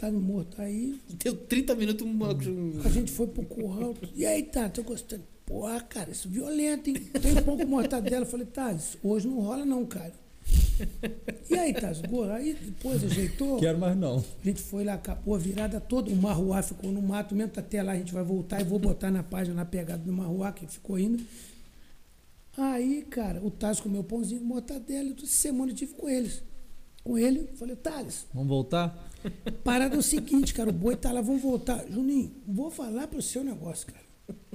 Tá 0.00 0.10
morto. 0.10 0.62
Aí 0.62 0.98
Deu 1.22 1.36
30 1.36 1.74
minutos 1.74 2.06
um. 2.06 2.80
a 2.82 2.88
gente 2.88 3.12
foi 3.12 3.26
pro 3.26 3.44
curral. 3.44 3.94
E 4.16 4.24
aí, 4.24 4.42
tá, 4.44 4.66
tô 4.70 4.82
gostando. 4.82 5.22
Porra, 5.44 5.78
cara, 5.82 6.10
isso 6.10 6.26
é 6.26 6.30
violento, 6.30 6.88
hein? 6.88 6.94
Tem 7.20 7.32
um 7.36 7.42
pouco 7.42 7.66
mortadela. 7.66 8.24
Eu 8.24 8.26
falei, 8.26 8.46
Thales, 8.46 8.96
hoje 9.02 9.28
não 9.28 9.40
rola 9.40 9.66
não, 9.66 9.84
cara. 9.84 10.14
E 11.50 11.54
aí, 11.54 11.74
boa. 12.08 12.34
Aí 12.34 12.54
depois 12.54 13.04
ajeitou. 13.04 13.58
Quero 13.58 13.78
mais 13.78 13.94
não. 13.94 14.24
A 14.42 14.44
gente 14.46 14.62
foi 14.62 14.84
lá, 14.84 14.94
acabou 14.94 15.34
a 15.34 15.38
virada 15.38 15.78
toda. 15.78 16.10
O 16.10 16.16
Marruá 16.16 16.62
ficou 16.62 16.90
no 16.90 17.02
mato 17.02 17.34
mesmo. 17.34 17.52
tá 17.52 17.60
Até 17.60 17.82
lá 17.82 17.92
a 17.92 17.96
gente 17.96 18.14
vai 18.14 18.24
voltar 18.24 18.62
e 18.62 18.64
vou 18.64 18.78
botar 18.78 19.10
na 19.10 19.22
página 19.22 19.54
na 19.54 19.64
pegada 19.66 20.02
do 20.02 20.12
Marruá, 20.12 20.50
que 20.50 20.66
ficou 20.66 20.98
indo. 20.98 21.22
Aí, 22.56 23.02
cara, 23.10 23.44
o 23.44 23.50
Thales 23.50 23.80
comeu 23.80 24.02
pãozinho 24.02 24.40
com 24.40 24.46
mortadela. 24.46 25.12
Toda 25.12 25.26
semana 25.26 25.72
eu 25.72 25.76
tive 25.76 25.92
com 25.92 26.08
eles. 26.08 26.42
Com 27.04 27.18
ele, 27.18 27.48
falei, 27.56 27.76
Thales, 27.76 28.26
Vamos 28.32 28.48
voltar? 28.48 29.09
Parada 29.64 29.96
é 29.96 29.98
o 29.98 30.02
seguinte, 30.02 30.54
cara, 30.54 30.70
o 30.70 30.72
boi 30.72 30.96
tá 30.96 31.12
lá, 31.12 31.20
vamos 31.20 31.42
voltar. 31.42 31.84
Juninho, 31.90 32.32
vou 32.46 32.70
falar 32.70 33.06
pro 33.06 33.22
seu 33.22 33.44
negócio, 33.44 33.86
cara. 33.86 34.04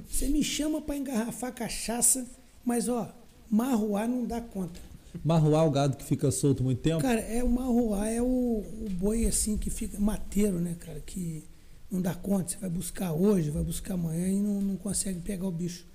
Você 0.08 0.28
me 0.28 0.42
chama 0.42 0.80
pra 0.80 0.96
engarrafar 0.96 1.52
cachaça, 1.52 2.26
mas 2.64 2.88
ó, 2.88 3.14
marruá 3.50 4.06
não 4.06 4.24
dá 4.24 4.40
conta. 4.40 4.80
Marruá 5.24 5.64
o 5.64 5.70
gado 5.70 5.96
que 5.96 6.04
fica 6.04 6.30
solto 6.30 6.62
muito 6.62 6.80
tempo? 6.80 7.00
Cara, 7.00 7.20
é 7.20 7.42
o 7.42 7.48
marruá, 7.48 8.08
é 8.08 8.20
o, 8.20 8.26
o 8.26 8.88
boi 8.90 9.26
assim 9.26 9.56
que 9.56 9.70
fica 9.70 9.98
mateiro, 9.98 10.60
né, 10.60 10.76
cara? 10.78 11.00
Que 11.00 11.44
não 11.90 12.00
dá 12.00 12.14
conta. 12.14 12.50
Você 12.50 12.58
vai 12.58 12.70
buscar 12.70 13.12
hoje, 13.12 13.50
vai 13.50 13.62
buscar 13.62 13.94
amanhã 13.94 14.28
e 14.28 14.40
não, 14.40 14.60
não 14.60 14.76
consegue 14.76 15.20
pegar 15.20 15.46
o 15.46 15.52
bicho. 15.52 15.86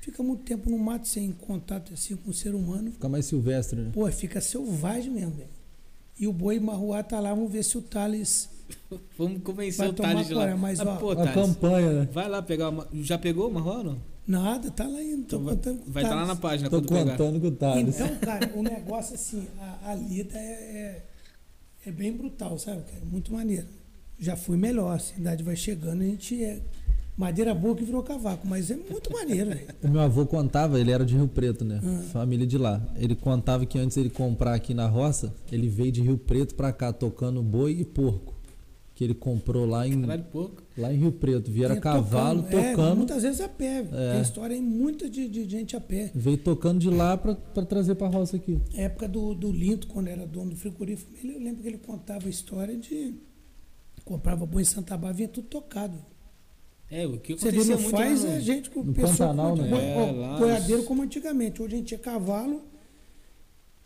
Fica 0.00 0.22
muito 0.22 0.42
tempo 0.42 0.68
no 0.68 0.78
mato 0.78 1.06
sem 1.06 1.30
contato 1.30 1.94
assim 1.94 2.16
com 2.16 2.30
o 2.30 2.34
ser 2.34 2.54
humano. 2.54 2.90
Fica 2.90 3.08
mais 3.08 3.26
silvestre, 3.26 3.80
né? 3.80 3.90
Pô, 3.92 4.10
fica 4.10 4.40
selvagem 4.40 5.12
mesmo, 5.12 5.32
velho. 5.32 5.61
E 6.18 6.26
o 6.26 6.32
boi 6.32 6.60
marruá 6.60 7.02
tá 7.02 7.18
lá, 7.20 7.34
vamos 7.34 7.50
ver 7.52 7.62
se 7.64 7.76
o 7.78 7.82
Thales 7.82 8.48
Vamos 9.18 9.42
convencer 9.42 9.78
Vai 9.78 9.88
o 9.88 9.92
Thales 9.92 10.28
tomar 10.28 10.44
de 10.46 10.50
lá. 10.50 10.56
mas, 10.56 10.80
Ah, 10.80 10.84
ó, 10.84 10.96
pô, 10.96 11.10
A 11.10 11.16
Thales, 11.16 11.34
campanha, 11.34 11.92
né? 11.92 12.08
vai 12.12 12.28
lá 12.28 12.40
pegar 12.42 12.68
uma. 12.70 12.86
Já 12.94 13.18
pegou 13.18 13.48
o 13.48 13.52
marrom 13.52 13.78
ou 13.78 13.84
não? 13.84 14.12
Nada, 14.26 14.70
tá 14.70 14.86
lá 14.86 15.02
indo. 15.02 15.24
Tô 15.26 15.36
Então 15.36 15.44
vai 15.44 15.56
contando 15.56 15.78
com 15.82 15.90
o 15.90 15.92
vai 15.92 16.02
estar 16.04 16.14
lá 16.14 16.26
na 16.26 16.36
página 16.36 16.70
Tô 16.70 16.76
quando 16.80 16.88
pegar. 16.88 17.10
contando 17.16 17.40
com 17.40 17.46
o 17.48 17.50
Thales. 17.52 17.94
Então, 18.00 18.16
cara, 18.18 18.52
o 18.54 18.62
negócio 18.62 19.14
assim, 19.14 19.46
a, 19.58 19.90
a 19.90 19.94
lida 19.94 20.38
é, 20.38 21.02
é, 21.84 21.88
é 21.88 21.92
bem 21.92 22.12
brutal, 22.12 22.58
sabe, 22.58 22.82
cara? 22.84 23.04
Muito 23.04 23.32
maneiro. 23.32 23.66
Já 24.18 24.36
fui 24.36 24.56
melhor, 24.56 24.94
a 24.94 24.98
cidade 25.00 25.42
vai 25.42 25.56
chegando, 25.56 26.02
a 26.02 26.04
gente 26.04 26.42
é 26.42 26.60
madeira 27.16 27.54
boa 27.54 27.74
que 27.74 27.84
virou 27.84 28.02
cavaco, 28.02 28.46
mas 28.46 28.70
é 28.70 28.76
muito 28.76 29.12
maneiro, 29.12 29.50
velho. 29.50 29.66
O 29.82 29.88
meu 29.88 30.00
avô 30.00 30.24
contava, 30.26 30.80
ele 30.80 30.90
era 30.90 31.04
de 31.04 31.14
Rio 31.16 31.28
Preto, 31.28 31.64
né? 31.64 31.80
Hum. 31.82 32.02
Família 32.12 32.46
de 32.46 32.58
lá. 32.58 32.80
Ele 32.96 33.14
contava 33.14 33.66
que 33.66 33.78
antes 33.78 33.96
ele 33.96 34.10
comprar 34.10 34.54
aqui 34.54 34.72
na 34.74 34.86
roça, 34.88 35.34
ele 35.50 35.68
veio 35.68 35.92
de 35.92 36.00
Rio 36.02 36.18
Preto 36.18 36.54
pra 36.54 36.72
cá 36.72 36.92
tocando 36.92 37.42
boi 37.42 37.72
e 37.72 37.84
porco. 37.84 38.32
que 38.94 39.04
ele 39.04 39.14
comprou 39.14 39.64
lá 39.66 39.86
em, 39.88 40.00
Caralho, 40.02 40.24
pouco. 40.24 40.62
lá 40.76 40.92
em 40.92 40.96
Rio 40.98 41.12
Preto. 41.12 41.50
Vieram 41.50 41.74
Vinha 41.74 41.82
cavalo, 41.82 42.42
tocando. 42.42 42.58
É, 42.58 42.70
tocando. 42.70 42.96
muitas 42.96 43.22
vezes 43.22 43.40
a 43.40 43.48
pé. 43.48 43.86
É. 43.90 44.12
Tem 44.12 44.22
história 44.22 44.54
aí 44.54 44.60
muita 44.62 45.08
de, 45.08 45.28
de 45.28 45.48
gente 45.48 45.74
a 45.74 45.80
pé. 45.80 46.10
Veio 46.14 46.36
tocando 46.38 46.78
de 46.78 46.90
lá 46.90 47.16
pra, 47.16 47.34
pra 47.34 47.64
trazer 47.64 47.94
pra 47.94 48.06
roça 48.08 48.36
aqui. 48.36 48.60
época 48.74 49.08
do, 49.08 49.34
do 49.34 49.50
Linto, 49.50 49.86
quando 49.86 50.08
era 50.08 50.26
dono 50.26 50.50
do 50.50 50.56
frigorífico, 50.56 51.10
ele, 51.22 51.34
eu 51.34 51.40
lembro 51.40 51.62
que 51.62 51.68
ele 51.68 51.78
contava 51.78 52.26
a 52.26 52.30
história 52.30 52.76
de. 52.76 53.14
Comprava 54.04 54.44
boi 54.44 54.62
em 54.62 54.64
Santa 54.64 54.90
Bárbara, 54.94 55.14
vinha 55.14 55.28
tudo 55.28 55.46
tocado. 55.48 55.96
É, 56.94 57.06
o 57.06 57.18
que 57.18 57.34
Você 57.34 57.50
não 57.50 57.64
muito 57.78 57.90
faz 57.90 58.22
no- 58.22 58.32
a 58.32 58.40
gente 58.40 58.68
com 58.68 58.82
no 58.82 58.92
pessoa 58.92 59.12
Pantanal, 59.28 59.56
com 59.56 59.62
né? 59.62 59.68
boi- 59.70 59.80
É, 59.80 59.96
ó, 59.96 60.12
lá 60.12 60.38
boiadeiro 60.38 60.82
como 60.84 61.02
antigamente. 61.02 61.62
Hoje 61.62 61.74
a 61.74 61.78
gente 61.78 61.86
tinha 61.88 61.98
cavalo, 61.98 62.60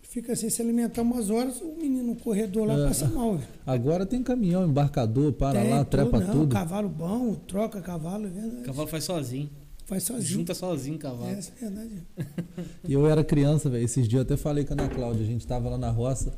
fica 0.03 0.35
sem 0.35 0.51
se 0.51 0.61
alimentar 0.61 1.03
umas 1.03 1.31
horas, 1.31 1.61
o 1.61 1.77
menino 1.81 2.03
no 2.03 2.17
corredor 2.17 2.67
lá 2.67 2.75
É. 2.79 2.87
passa 2.89 3.07
mal. 3.07 3.37
velho. 3.37 3.49
Agora 3.65 4.05
tem 4.05 4.23
caminhão, 4.25 4.67
embarcador, 4.67 5.33
para 5.33 5.61
Tem 5.61 5.71
lá, 5.71 5.85
trepa 5.85 6.19
não, 6.19 6.33
tudo. 6.33 6.53
Cavalo 6.53 6.89
bom, 6.89 7.35
troca 7.47 7.81
cavalo, 7.81 8.27
é 8.27 8.31
verdade. 8.31 8.63
O 8.63 8.65
cavalo 8.65 8.89
faz 8.89 9.05
sozinho. 9.05 9.51
Faz 9.85 10.03
sozinho. 10.03 10.27
Junta 10.41 10.53
sozinho 10.53 10.97
o 10.97 10.99
cavalo. 10.99 11.31
É, 11.31 11.39
isso 11.39 11.53
é 11.57 11.65
verdade. 11.65 12.03
E 12.89 12.93
eu 12.93 13.07
era 13.07 13.23
criança, 13.23 13.71
velho. 13.71 13.85
Esses 13.85 14.09
dias 14.09 14.19
eu 14.19 14.23
até 14.23 14.37
falei 14.37 14.65
com 14.65 14.75
a 14.75 14.83
Ana 14.83 14.89
Cláudia. 14.93 15.23
A 15.23 15.27
gente 15.27 15.47
tava 15.47 15.69
lá 15.69 15.79
na 15.79 15.91
roça. 15.91 16.35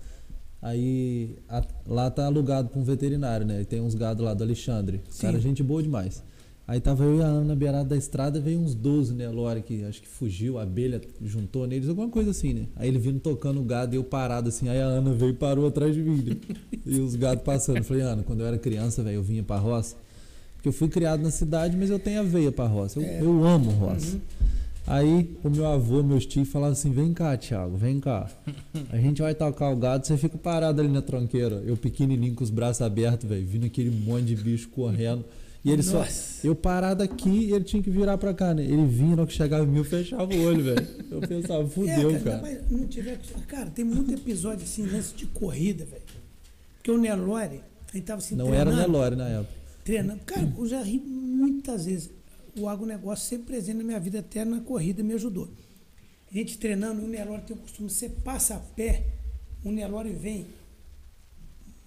Aí 0.61 1.37
a- 1.49 1.65
lá 1.87 2.11
tá 2.11 2.27
alugado 2.27 2.69
pra 2.69 2.79
um 2.79 2.85
veterinário, 2.85 3.47
né? 3.47 3.63
E 3.63 3.65
tem 3.65 3.81
uns 3.81 3.95
gado 3.95 4.23
lá 4.23 4.35
do 4.35 4.45
Alexandre. 4.45 5.01
Sim. 5.09 5.23
Cara, 5.23 5.41
gente 5.41 5.63
boa 5.63 5.83
demais. 5.83 6.23
Aí 6.69 6.81
tava 6.81 7.03
eu 7.03 7.17
e 7.17 7.23
a 7.23 7.27
Ana 7.27 7.45
na 7.47 7.55
beirada 7.55 7.89
da 7.89 7.97
estrada, 7.97 8.39
veio 8.39 8.61
uns 8.61 8.75
12 8.75 9.15
Nelore 9.15 9.63
que 9.63 9.83
acho 9.85 10.03
que 10.03 10.07
fugiu, 10.07 10.59
a 10.59 10.65
abelha 10.65 11.01
juntou 11.25 11.67
neles, 11.67 11.89
alguma 11.89 12.11
coisa 12.11 12.31
assim, 12.31 12.53
né? 12.53 12.67
Aí 12.77 12.89
ele 12.89 12.99
vindo 12.99 13.19
tocando 13.21 13.59
o 13.59 13.65
gado 13.65 13.95
e 13.95 13.97
eu 13.97 14.05
parado 14.05 14.51
assim, 14.51 14.69
aí 14.69 14.79
a 14.79 14.85
Ana 14.85 15.11
veio 15.15 15.31
e 15.31 15.35
parou 15.35 15.67
atrás 15.67 15.95
de 15.95 16.03
mim. 16.03 16.23
né? 16.23 16.37
E 16.85 17.01
os 17.01 17.15
gados 17.17 17.43
passando. 17.43 17.79
Eu 17.79 17.85
falei, 17.85 18.03
Ana, 18.03 18.23
quando 18.23 18.41
eu 18.41 18.47
era 18.47 18.59
criança, 18.59 19.03
velho, 19.03 19.15
eu 19.17 19.23
vinha 19.23 19.43
pra 19.43 19.57
roça. 19.57 19.97
Porque 20.57 20.69
eu 20.69 20.73
fui 20.73 20.89
criado 20.89 21.23
na 21.23 21.31
cidade, 21.31 21.75
mas 21.75 21.89
eu 21.89 21.99
tenho 21.99 22.21
a 22.21 22.23
veia 22.23 22.53
pra 22.53 22.67
roça. 22.67 23.01
Eu, 23.01 23.05
É. 23.07 23.23
eu 23.23 23.45
amo 23.47 23.71
roça. 23.71 24.17
Uhum. 24.17 24.21
Aí 24.87 25.37
o 25.45 25.49
meu 25.51 25.67
avô, 25.67 26.03
meus 26.03 26.27
tios 26.27 26.49
falavam 26.49 26.73
assim: 26.73 26.91
vem 26.91 27.15
cá, 27.15 27.35
Thiago, 27.37 27.77
vem 27.79 27.99
cá. 28.01 28.29
A 28.93 28.97
gente 28.99 29.23
vai 29.23 29.35
tocar 29.35 29.71
o 29.71 29.77
gado, 29.77 30.07
você 30.07 30.17
fica 30.19 30.37
parado 30.37 30.81
ali 30.83 30.91
na 30.91 31.01
tronqueira. 31.03 31.63
Eu 31.67 31.77
pequenininho 31.79 32.35
com 32.35 32.45
os 32.45 32.51
braços 32.51 32.83
abertos, 32.83 33.27
velho, 33.29 33.47
vindo 33.47 33.65
aquele 33.67 33.91
monte 33.91 34.25
de 34.27 34.37
bicho 34.37 34.69
correndo. 34.71 35.25
E 35.65 35.71
ele 35.71 35.83
só. 35.83 35.99
Nossa. 35.99 36.47
Eu 36.47 36.55
parado 36.55 37.03
aqui 37.03 37.29
e 37.29 37.53
ele 37.53 37.65
tinha 37.65 37.83
que 37.83 37.91
virar 37.91 38.17
pra 38.17 38.33
cá, 38.33 38.55
né? 38.55 38.63
Ele 38.63 38.87
vinha, 38.87 39.17
na 39.17 39.27
que 39.27 39.33
chegava 39.33 39.65
em 39.65 39.67
mim, 39.67 39.79
eu 39.79 39.85
fechava 39.85 40.33
o 40.33 40.45
olho, 40.45 40.63
velho. 40.63 40.87
Eu 41.11 41.21
pensava, 41.21 41.67
fudeu, 41.69 42.15
é, 42.15 42.21
cara. 42.21 42.43
Mas 42.43 42.71
não 42.71 42.87
tiver, 42.87 43.19
cara, 43.47 43.71
tem 43.71 43.85
muito 43.85 44.13
episódio 44.13 44.65
assim, 44.65 44.87
lance 44.87 45.15
de 45.15 45.27
corrida, 45.27 45.85
velho. 45.85 46.03
Porque 46.77 46.91
o 46.91 46.99
Nelore, 46.99 47.61
a 47.93 47.97
gente 47.97 48.07
tava 48.07 48.19
assim, 48.19 48.37
Não 48.37 48.55
era 48.55 48.71
treinando, 48.71 48.93
Nelore 48.93 49.17
na 49.17 49.29
época. 49.29 49.53
Treinando. 49.85 50.21
Cara, 50.25 50.53
eu 50.57 50.67
já 50.67 50.83
ri 50.83 50.99
muitas 50.99 51.87
vezes. 51.87 52.11
O 52.59 52.69
agronegócio 52.69 53.29
sempre 53.29 53.47
presente 53.47 53.79
na 53.79 53.85
minha 53.85 54.01
vida, 54.01 54.21
até 54.21 54.45
na 54.45 54.61
corrida 54.61 55.03
me 55.03 55.15
ajudou. 55.15 55.49
A 56.31 56.35
gente 56.35 56.59
treinando, 56.59 57.03
o 57.03 57.09
Nelore 57.09 57.43
tem 57.43 57.57
o 57.57 57.61
costume, 57.61 57.89
você 57.89 58.09
passa 58.09 58.55
a 58.55 58.59
pé, 58.59 59.05
o 59.65 59.71
Nelore 59.71 60.13
vem 60.13 60.47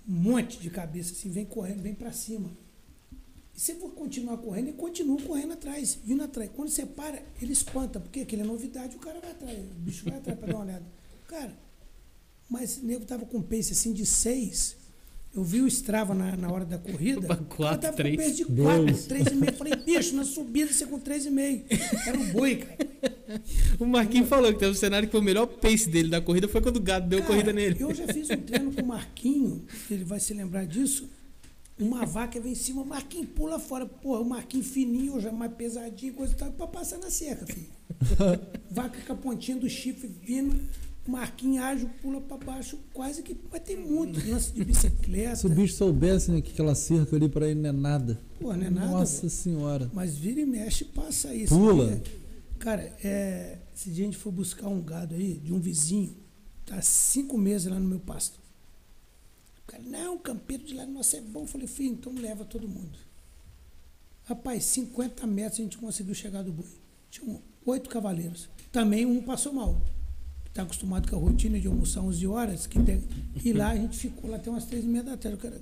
um 0.07 0.13
monte 0.13 0.59
de 0.59 0.69
cabeça, 0.69 1.13
assim, 1.13 1.29
vem 1.29 1.45
correndo, 1.45 1.81
vem 1.81 1.93
pra 1.93 2.11
cima. 2.11 2.49
Se 3.61 3.75
for 3.75 3.91
continuar 3.91 4.37
correndo, 4.37 4.69
ele 4.69 4.73
continua 4.75 5.21
correndo 5.21 5.53
atrás, 5.53 5.95
vindo 6.03 6.23
atrás. 6.23 6.49
Quando 6.55 6.69
você 6.69 6.83
para, 6.83 7.21
ele 7.39 7.53
espanta, 7.53 7.99
porque 7.99 8.21
aquele 8.21 8.41
é 8.41 8.43
novidade, 8.43 8.95
o 8.95 8.99
cara 8.99 9.19
vai 9.19 9.29
atrás, 9.29 9.55
o 9.55 9.79
bicho 9.81 10.03
vai 10.03 10.17
atrás 10.17 10.39
pra 10.39 10.47
dar 10.47 10.55
uma 10.55 10.65
olhada. 10.65 10.85
Cara, 11.27 11.55
mas 12.49 12.77
o 12.77 12.85
nego 12.87 13.05
tava 13.05 13.23
com 13.23 13.39
pace 13.39 13.73
assim 13.73 13.93
de 13.93 14.03
seis. 14.03 14.75
Eu 15.31 15.43
vi 15.43 15.61
o 15.61 15.67
Strava 15.67 16.15
na, 16.15 16.35
na 16.35 16.51
hora 16.51 16.65
da 16.65 16.79
corrida. 16.79 17.21
Pra 17.21 17.35
quatro, 17.35 17.75
eu 17.75 17.81
tava 17.81 17.97
três. 17.97 18.15
com 18.15 18.23
pace 18.23 18.35
de 18.35 18.45
quatro, 18.45 18.85
Dois. 18.85 19.05
três 19.05 19.27
e 19.27 19.35
meio. 19.35 19.53
Falei, 19.53 19.75
bicho, 19.75 20.15
na 20.15 20.23
subida 20.23 20.73
você 20.73 20.87
com 20.87 20.99
três 20.99 21.27
e 21.27 21.29
meio. 21.29 21.63
Era 22.07 22.17
um 22.17 22.31
boi, 22.31 22.55
cara. 22.55 22.89
O 23.77 23.85
Marquinhos 23.85 24.27
falou 24.27 24.51
que 24.51 24.57
teve 24.57 24.71
um 24.71 24.75
cenário 24.75 25.07
que 25.07 25.11
foi 25.11 25.21
o 25.21 25.23
melhor 25.23 25.45
pace 25.45 25.87
dele 25.87 26.09
da 26.09 26.19
corrida 26.19 26.47
foi 26.47 26.61
quando 26.61 26.77
o 26.77 26.81
gado 26.81 27.07
deu 27.07 27.19
Cara, 27.19 27.31
corrida 27.31 27.53
nele. 27.53 27.77
Eu 27.79 27.93
já 27.93 28.07
fiz 28.07 28.27
um 28.27 28.37
treino 28.37 28.73
com 28.73 28.81
o 28.81 28.87
Marquinho, 28.87 29.63
ele 29.91 30.03
vai 30.03 30.19
se 30.19 30.33
lembrar 30.33 30.65
disso. 30.65 31.07
Uma 31.81 32.05
vaca 32.05 32.39
vem 32.39 32.51
em 32.51 32.55
cima, 32.55 32.83
o 32.83 32.85
Marquinho 32.85 33.25
pula 33.25 33.59
fora. 33.59 33.87
Porra, 33.87 34.21
o 34.21 34.25
Marquinho 34.25 34.63
fininho, 34.63 35.19
já 35.19 35.31
mais 35.31 35.51
pesadinho, 35.53 36.13
coisa 36.13 36.33
e 36.33 36.35
tal, 36.35 36.51
pra 36.51 36.67
passar 36.67 36.99
na 36.99 37.09
cerca, 37.09 37.45
filho. 37.47 37.67
vaca 38.69 38.99
com 39.01 39.13
a 39.13 39.15
pontinha 39.15 39.57
do 39.57 39.67
chifre 39.67 40.07
vindo, 40.07 40.55
o 41.07 41.11
Marquinho 41.11 41.61
ágil, 41.63 41.89
pula 42.01 42.21
pra 42.21 42.37
baixo, 42.37 42.77
quase 42.93 43.23
que. 43.23 43.35
Mas 43.51 43.61
tem 43.63 43.77
muito 43.77 44.29
lance 44.29 44.51
de 44.51 44.63
bicicleta. 44.63 45.35
Se 45.37 45.47
o 45.47 45.49
bicho 45.49 45.73
soubesse, 45.73 46.31
né, 46.31 46.39
que 46.39 46.51
aquela 46.51 46.75
cerca 46.75 47.15
ali 47.15 47.27
pra 47.27 47.47
ele 47.47 47.59
não 47.59 47.69
é 47.69 47.73
nada. 47.73 48.21
Porra, 48.39 48.57
não 48.57 48.67
é 48.67 48.69
nada. 48.69 48.91
Nossa 48.91 49.27
senhora. 49.27 49.89
Mas 49.91 50.15
vira 50.15 50.39
e 50.39 50.45
mexe, 50.45 50.85
passa 50.85 51.33
isso. 51.33 51.55
Pula. 51.55 51.99
Cara, 52.59 52.95
é, 53.03 53.57
esse 53.75 53.89
dia 53.89 54.03
a 54.03 54.05
gente 54.05 54.17
foi 54.17 54.31
buscar 54.31 54.67
um 54.67 54.81
gado 54.81 55.15
aí 55.15 55.33
de 55.33 55.51
um 55.51 55.59
vizinho, 55.59 56.15
tá 56.63 56.79
cinco 56.79 57.35
meses 57.35 57.65
lá 57.65 57.79
no 57.79 57.87
meu 57.87 57.99
pasto. 57.99 58.39
Cara, 59.71 59.83
não, 59.83 60.15
o 60.15 60.19
campeiro 60.19 60.63
de 60.65 60.73
lá 60.73 60.85
nossa 60.85 61.15
é 61.17 61.21
bom. 61.21 61.41
Eu 61.43 61.47
falei, 61.47 61.65
filho, 61.67 61.93
então 61.93 62.13
leva 62.13 62.43
todo 62.43 62.67
mundo. 62.67 62.97
Rapaz, 64.25 64.65
50 64.65 65.25
metros 65.25 65.59
a 65.59 65.63
gente 65.63 65.77
conseguiu 65.77 66.13
chegar 66.13 66.43
do 66.43 66.51
boi. 66.51 66.65
Tinham 67.09 67.41
oito 67.65 67.89
cavaleiros. 67.89 68.49
Também 68.71 69.05
um 69.05 69.21
passou 69.21 69.53
mal. 69.53 69.81
Está 70.45 70.63
acostumado 70.63 71.09
com 71.09 71.15
a 71.15 71.19
rotina 71.19 71.57
de 71.57 71.67
almoçar 71.67 72.01
11 72.01 72.27
horas. 72.27 72.67
Que 72.67 72.81
tem- 72.83 73.01
E 73.43 73.53
lá 73.53 73.69
a 73.69 73.75
gente 73.77 73.97
ficou 73.97 74.29
lá 74.29 74.35
até 74.37 74.49
umas 74.49 74.65
três 74.65 74.83
e 74.83 74.87
meia 74.87 75.03
da 75.03 75.15
tarde. 75.15 75.37
O 75.37 75.39
cara, 75.39 75.61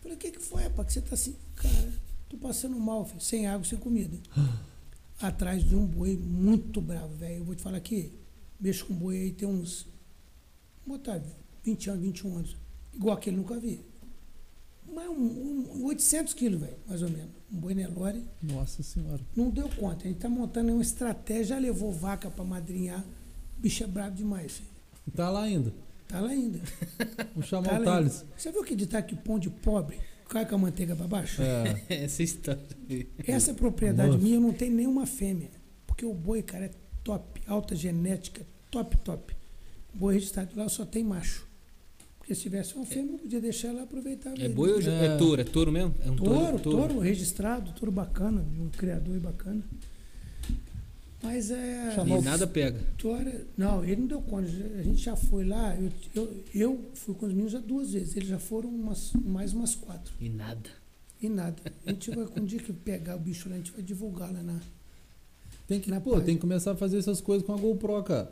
falei, 0.00 0.16
o 0.16 0.18
que, 0.18 0.30
que 0.30 0.40
foi, 0.40 0.62
rapaz? 0.62 0.88
Que 0.88 0.94
você 0.94 1.00
tá 1.02 1.14
assim? 1.14 1.36
Cara, 1.56 1.92
tô 2.30 2.38
passando 2.38 2.78
mal, 2.80 3.04
filho, 3.04 3.20
sem 3.20 3.46
água, 3.46 3.66
sem 3.66 3.78
comida. 3.78 4.16
Atrás 5.20 5.62
de 5.62 5.76
um 5.76 5.84
boi 5.84 6.16
muito 6.16 6.80
bravo, 6.80 7.14
velho. 7.16 7.36
Eu 7.40 7.44
vou 7.44 7.54
te 7.54 7.60
falar 7.62 7.76
aqui, 7.76 8.10
mexo 8.58 8.86
com 8.86 8.94
boi 8.94 9.16
aí 9.18 9.32
tem 9.32 9.46
uns. 9.46 9.86
Botar 10.86 11.22
20 11.62 11.90
anos, 11.90 12.02
21 12.02 12.36
anos. 12.38 12.56
Igual 12.94 13.16
aquele 13.16 13.36
nunca 13.36 13.58
vi. 13.58 13.80
Mas 14.92 15.08
um, 15.08 15.76
um 15.76 15.84
800 15.86 16.34
quilos, 16.34 16.60
velho, 16.60 16.76
mais 16.86 17.02
ou 17.02 17.08
menos. 17.10 17.30
Um 17.52 17.58
boi 17.58 17.74
Nelore. 17.74 18.24
Nossa 18.42 18.82
senhora. 18.82 19.20
Não 19.36 19.50
deu 19.50 19.68
conta. 19.68 20.04
A 20.04 20.08
gente 20.08 20.18
tá 20.18 20.28
montando 20.28 20.72
uma 20.72 20.82
estratégia, 20.82 21.44
já 21.44 21.58
levou 21.58 21.92
vaca 21.92 22.30
pra 22.30 22.44
madrinhar. 22.44 23.00
O 23.58 23.60
bicho 23.60 23.84
é 23.84 23.86
bravo 23.86 24.16
demais, 24.16 24.52
filho. 24.52 24.68
Tá 25.14 25.30
lá 25.30 25.42
ainda. 25.42 25.72
Tá 26.08 26.20
lá 26.20 26.30
ainda. 26.30 26.58
Vou 27.34 27.42
chamar 27.42 27.68
Tá 27.70 27.80
o. 27.80 27.84
Thales. 27.84 28.24
Você 28.36 28.50
viu 28.50 28.64
que 28.64 28.74
ditado 28.74 29.04
que 29.06 29.14
pão 29.14 29.38
de 29.38 29.48
pobre 29.48 29.98
cai 30.28 30.44
com 30.46 30.56
a 30.56 30.58
manteiga 30.58 30.96
pra 30.96 31.06
baixo? 31.06 31.40
É. 31.42 31.84
Essa 32.04 32.22
história. 32.22 32.60
Essa 33.26 33.54
propriedade 33.54 34.12
Nossa. 34.12 34.22
minha 34.24 34.40
não 34.40 34.52
tem 34.52 34.70
nenhuma 34.70 35.06
fêmea. 35.06 35.50
Porque 35.86 36.04
o 36.04 36.12
boi, 36.14 36.42
cara, 36.42 36.66
é 36.66 36.70
top. 37.04 37.40
Alta 37.46 37.76
genética, 37.76 38.44
top, 38.70 38.96
top. 38.98 39.36
O 39.94 39.98
boi 39.98 40.14
registrado 40.14 40.50
lá 40.56 40.68
só 40.68 40.84
tem 40.84 41.04
macho. 41.04 41.46
Porque 42.30 42.36
se 42.36 42.42
tivesse 42.42 42.76
uma 42.76 42.86
fêmea, 42.86 43.14
eu 43.14 43.18
podia 43.18 43.40
deixar 43.40 43.68
ela 43.70 43.82
aproveitar. 43.82 44.32
É 44.40 44.48
boi 44.48 44.70
ou 44.70 44.80
É. 44.80 45.06
é 45.06 45.16
touro? 45.16 45.40
É 45.40 45.44
touro 45.44 45.72
mesmo? 45.72 45.92
É 46.06 46.10
um 46.12 46.14
Touro, 46.14 46.60
touro, 46.60 46.98
registrado, 47.00 47.72
touro 47.72 47.90
bacana, 47.90 48.46
um 48.56 48.68
criador 48.68 49.18
bacana. 49.18 49.60
Mas 51.20 51.50
é. 51.50 51.96
E 52.06 52.22
nada 52.22 52.46
pega. 52.46 52.78
Vitória, 52.78 53.44
não, 53.58 53.82
ele 53.84 54.02
não 54.02 54.06
deu 54.06 54.22
conta. 54.22 54.48
A 54.78 54.82
gente 54.82 55.02
já 55.02 55.16
foi 55.16 55.44
lá, 55.44 55.74
eu, 55.74 55.90
eu, 56.14 56.44
eu 56.54 56.80
fui 56.94 57.16
com 57.16 57.26
os 57.26 57.32
meninos 57.32 57.50
já 57.50 57.58
duas 57.58 57.92
vezes, 57.94 58.16
eles 58.16 58.28
já 58.28 58.38
foram 58.38 58.68
umas, 58.68 59.12
mais 59.24 59.52
umas 59.52 59.74
quatro. 59.74 60.14
E 60.20 60.28
nada. 60.28 60.70
E 61.20 61.28
nada. 61.28 61.56
A 61.84 61.90
gente 61.90 62.12
vai, 62.14 62.26
com 62.26 62.38
o 62.40 62.46
dia 62.46 62.60
que 62.60 62.72
pegar 62.72 63.16
o 63.16 63.18
bicho 63.18 63.48
lá, 63.48 63.56
a 63.56 63.58
gente 63.58 63.72
vai 63.72 63.82
divulgar 63.82 64.32
lá 64.32 64.40
na. 64.40 64.60
Tem 65.66 65.80
que, 65.80 65.90
Na 65.90 66.00
pô, 66.00 66.10
página. 66.10 66.26
tem 66.26 66.34
que 66.36 66.40
começar 66.40 66.70
a 66.70 66.76
fazer 66.76 66.98
essas 66.98 67.20
coisas 67.20 67.44
com 67.44 67.52
a 67.52 67.56
GoPro, 67.56 68.00
cara. 68.04 68.30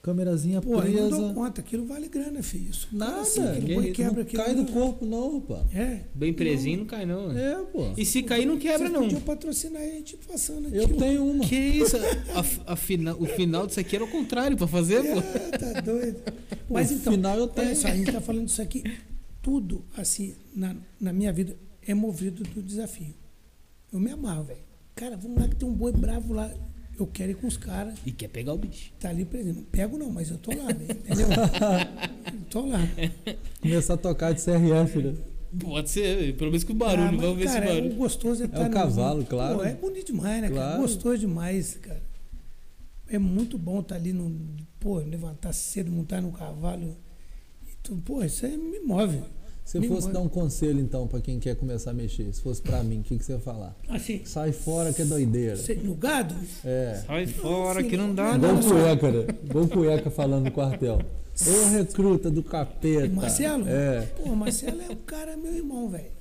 Câmerazinha 0.00 0.62
Pô, 0.62 0.78
aí 0.78 0.94
não 0.94 1.08
dou 1.10 1.18
presa. 1.18 1.34
conta, 1.34 1.60
aquilo 1.60 1.84
vale 1.84 2.08
grana, 2.08 2.42
filho. 2.42 2.70
Isso, 2.70 2.88
Nada. 2.92 3.20
assim, 3.20 3.42
isso, 3.42 3.92
quebra 3.92 4.12
não 4.14 4.22
aquilo 4.22 4.42
cai 4.44 4.54
do 4.54 4.64
corpo, 4.66 5.04
não, 5.04 5.40
pá. 5.40 5.64
É. 5.74 6.04
Bem 6.14 6.32
presinho 6.32 6.78
não 6.78 6.86
cai 6.86 7.04
não. 7.04 7.32
né? 7.32 7.52
É, 7.52 7.56
pô. 7.64 7.92
E 7.96 8.04
se 8.06 8.22
cair 8.22 8.46
não 8.46 8.58
quebra 8.58 8.78
Vocês 8.88 8.92
não. 8.92 9.02
podiam 9.02 9.20
patrocinar 9.20 9.82
a 9.82 9.86
gente 9.86 10.16
passando 10.18 10.68
aqui. 10.68 10.76
Eu 10.76 10.88
tenho 10.96 11.24
uma. 11.26 11.44
Que 11.44 11.56
isso? 11.56 11.96
A, 11.96 12.72
a 12.72 12.76
fina- 12.76 13.14
o 13.16 13.26
final 13.26 13.66
disso 13.66 13.80
aqui 13.80 13.96
era 13.96 14.04
o 14.04 14.08
contrário 14.08 14.56
pra 14.56 14.66
fazer, 14.68 15.02
pô. 15.02 15.18
Ah, 15.18 15.58
tá 15.58 15.80
doido. 15.80 16.22
Pô, 16.68 16.74
Mas 16.74 16.90
no 16.90 16.96
então, 16.98 17.12
final 17.12 17.36
eu 17.38 17.48
tenho. 17.48 17.66
olha 17.66 17.76
só, 17.76 17.88
a 17.88 17.94
gente 17.96 18.12
tá 18.12 18.20
falando 18.20 18.46
disso 18.46 18.62
aqui. 18.62 18.82
Tudo, 19.42 19.84
assim, 19.96 20.34
na, 20.54 20.76
na 21.00 21.12
minha 21.12 21.32
vida 21.32 21.56
é 21.86 21.92
movido 21.94 22.42
do 22.44 22.62
desafio. 22.62 23.14
Eu 23.92 23.98
me 23.98 24.10
amarro, 24.10 24.44
velho. 24.44 24.60
Cara, 24.94 25.16
vamos 25.16 25.38
lá 25.40 25.48
que 25.48 25.56
tem 25.56 25.68
um 25.68 25.72
boi 25.72 25.92
bravo 25.92 26.32
lá. 26.34 26.50
Eu 26.98 27.06
quero 27.06 27.30
ir 27.30 27.34
com 27.36 27.46
os 27.46 27.56
caras. 27.56 27.94
E 28.04 28.10
quer 28.10 28.28
pegar 28.28 28.52
o 28.52 28.58
bicho. 28.58 28.90
Tá 28.98 29.10
ali 29.10 29.24
presente. 29.24 29.56
Não 29.56 29.62
pego 29.64 29.96
não, 29.96 30.10
mas 30.10 30.30
eu 30.30 30.38
tô 30.38 30.50
lá, 30.50 30.66
velho. 30.66 30.90
Entendeu? 30.90 31.28
eu 31.30 32.40
tô 32.50 32.66
lá. 32.66 32.80
Começar 33.60 33.94
a 33.94 33.96
tocar 33.96 34.32
de 34.32 34.42
CRF, 34.42 34.98
né? 35.02 35.14
Pode 35.60 35.88
ser, 35.90 36.36
pelo 36.36 36.50
menos 36.50 36.64
com 36.64 36.72
o 36.72 36.76
barulho. 36.76 37.08
Ah, 37.08 37.12
mas, 37.12 37.20
Vamos 37.20 37.38
ver 37.38 37.44
cara, 37.46 37.64
esse 37.64 37.72
O 37.72 37.74
barulho. 37.82 37.94
gostoso 37.96 38.42
é 38.42 38.46
estar 38.46 38.68
o 38.68 38.70
cavalo, 38.72 39.24
claro. 39.24 39.58
Pô, 39.58 39.64
é 39.64 39.74
bonito 39.74 40.06
demais, 40.12 40.42
né, 40.42 40.48
cara? 40.48 40.60
Claro. 40.60 40.82
Gostoso 40.82 41.18
demais, 41.18 41.78
cara. 41.80 42.02
É 43.08 43.18
muito 43.18 43.56
bom 43.56 43.80
estar 43.80 43.94
ali 43.94 44.12
no. 44.12 44.36
Pô, 44.78 44.98
levantar 44.98 45.52
cedo, 45.54 45.90
montar 45.90 46.20
no 46.20 46.32
cavalo. 46.32 46.96
E 47.66 47.70
tu, 47.82 47.96
pô, 48.04 48.22
isso 48.22 48.44
aí 48.44 48.56
me 48.58 48.80
move. 48.80 49.22
Se 49.68 49.78
Nem 49.78 49.86
fosse 49.86 50.10
dar 50.10 50.20
um 50.20 50.28
conselho, 50.30 50.80
então, 50.80 51.06
pra 51.06 51.20
quem 51.20 51.38
quer 51.38 51.54
começar 51.54 51.90
a 51.90 51.92
mexer, 51.94 52.32
se 52.32 52.40
fosse 52.40 52.62
pra 52.62 52.82
mim, 52.82 53.00
o 53.00 53.02
que, 53.02 53.18
que 53.18 53.22
você 53.24 53.32
ia 53.32 53.38
falar? 53.38 53.76
Assim, 53.90 54.22
Sai 54.24 54.50
fora 54.50 54.94
que 54.94 55.02
é 55.02 55.04
doideira. 55.04 55.56
cê- 55.56 55.74
no 55.74 55.94
gado, 55.94 56.34
É. 56.64 57.02
Sai 57.06 57.26
fora 57.26 57.80
filho, 57.80 57.90
que 57.90 57.96
não 57.98 58.14
dá, 58.14 58.38
não, 58.38 58.54
não. 58.54 58.60
o 58.60 58.64
cueca, 58.64 59.12
né? 59.12 59.26
O 59.54 59.68
cueca 59.68 60.10
falando 60.10 60.46
no 60.46 60.50
quartel. 60.52 60.98
Ô 61.46 61.68
recruta 61.68 62.30
do 62.30 62.42
capeta. 62.42 63.08
Marcelo? 63.14 63.68
É. 63.68 64.08
Pô, 64.16 64.34
Marcelo 64.34 64.80
é 64.80 64.90
o 64.90 64.96
cara, 64.96 65.36
meu 65.36 65.54
irmão, 65.54 65.90
velho. 65.90 66.16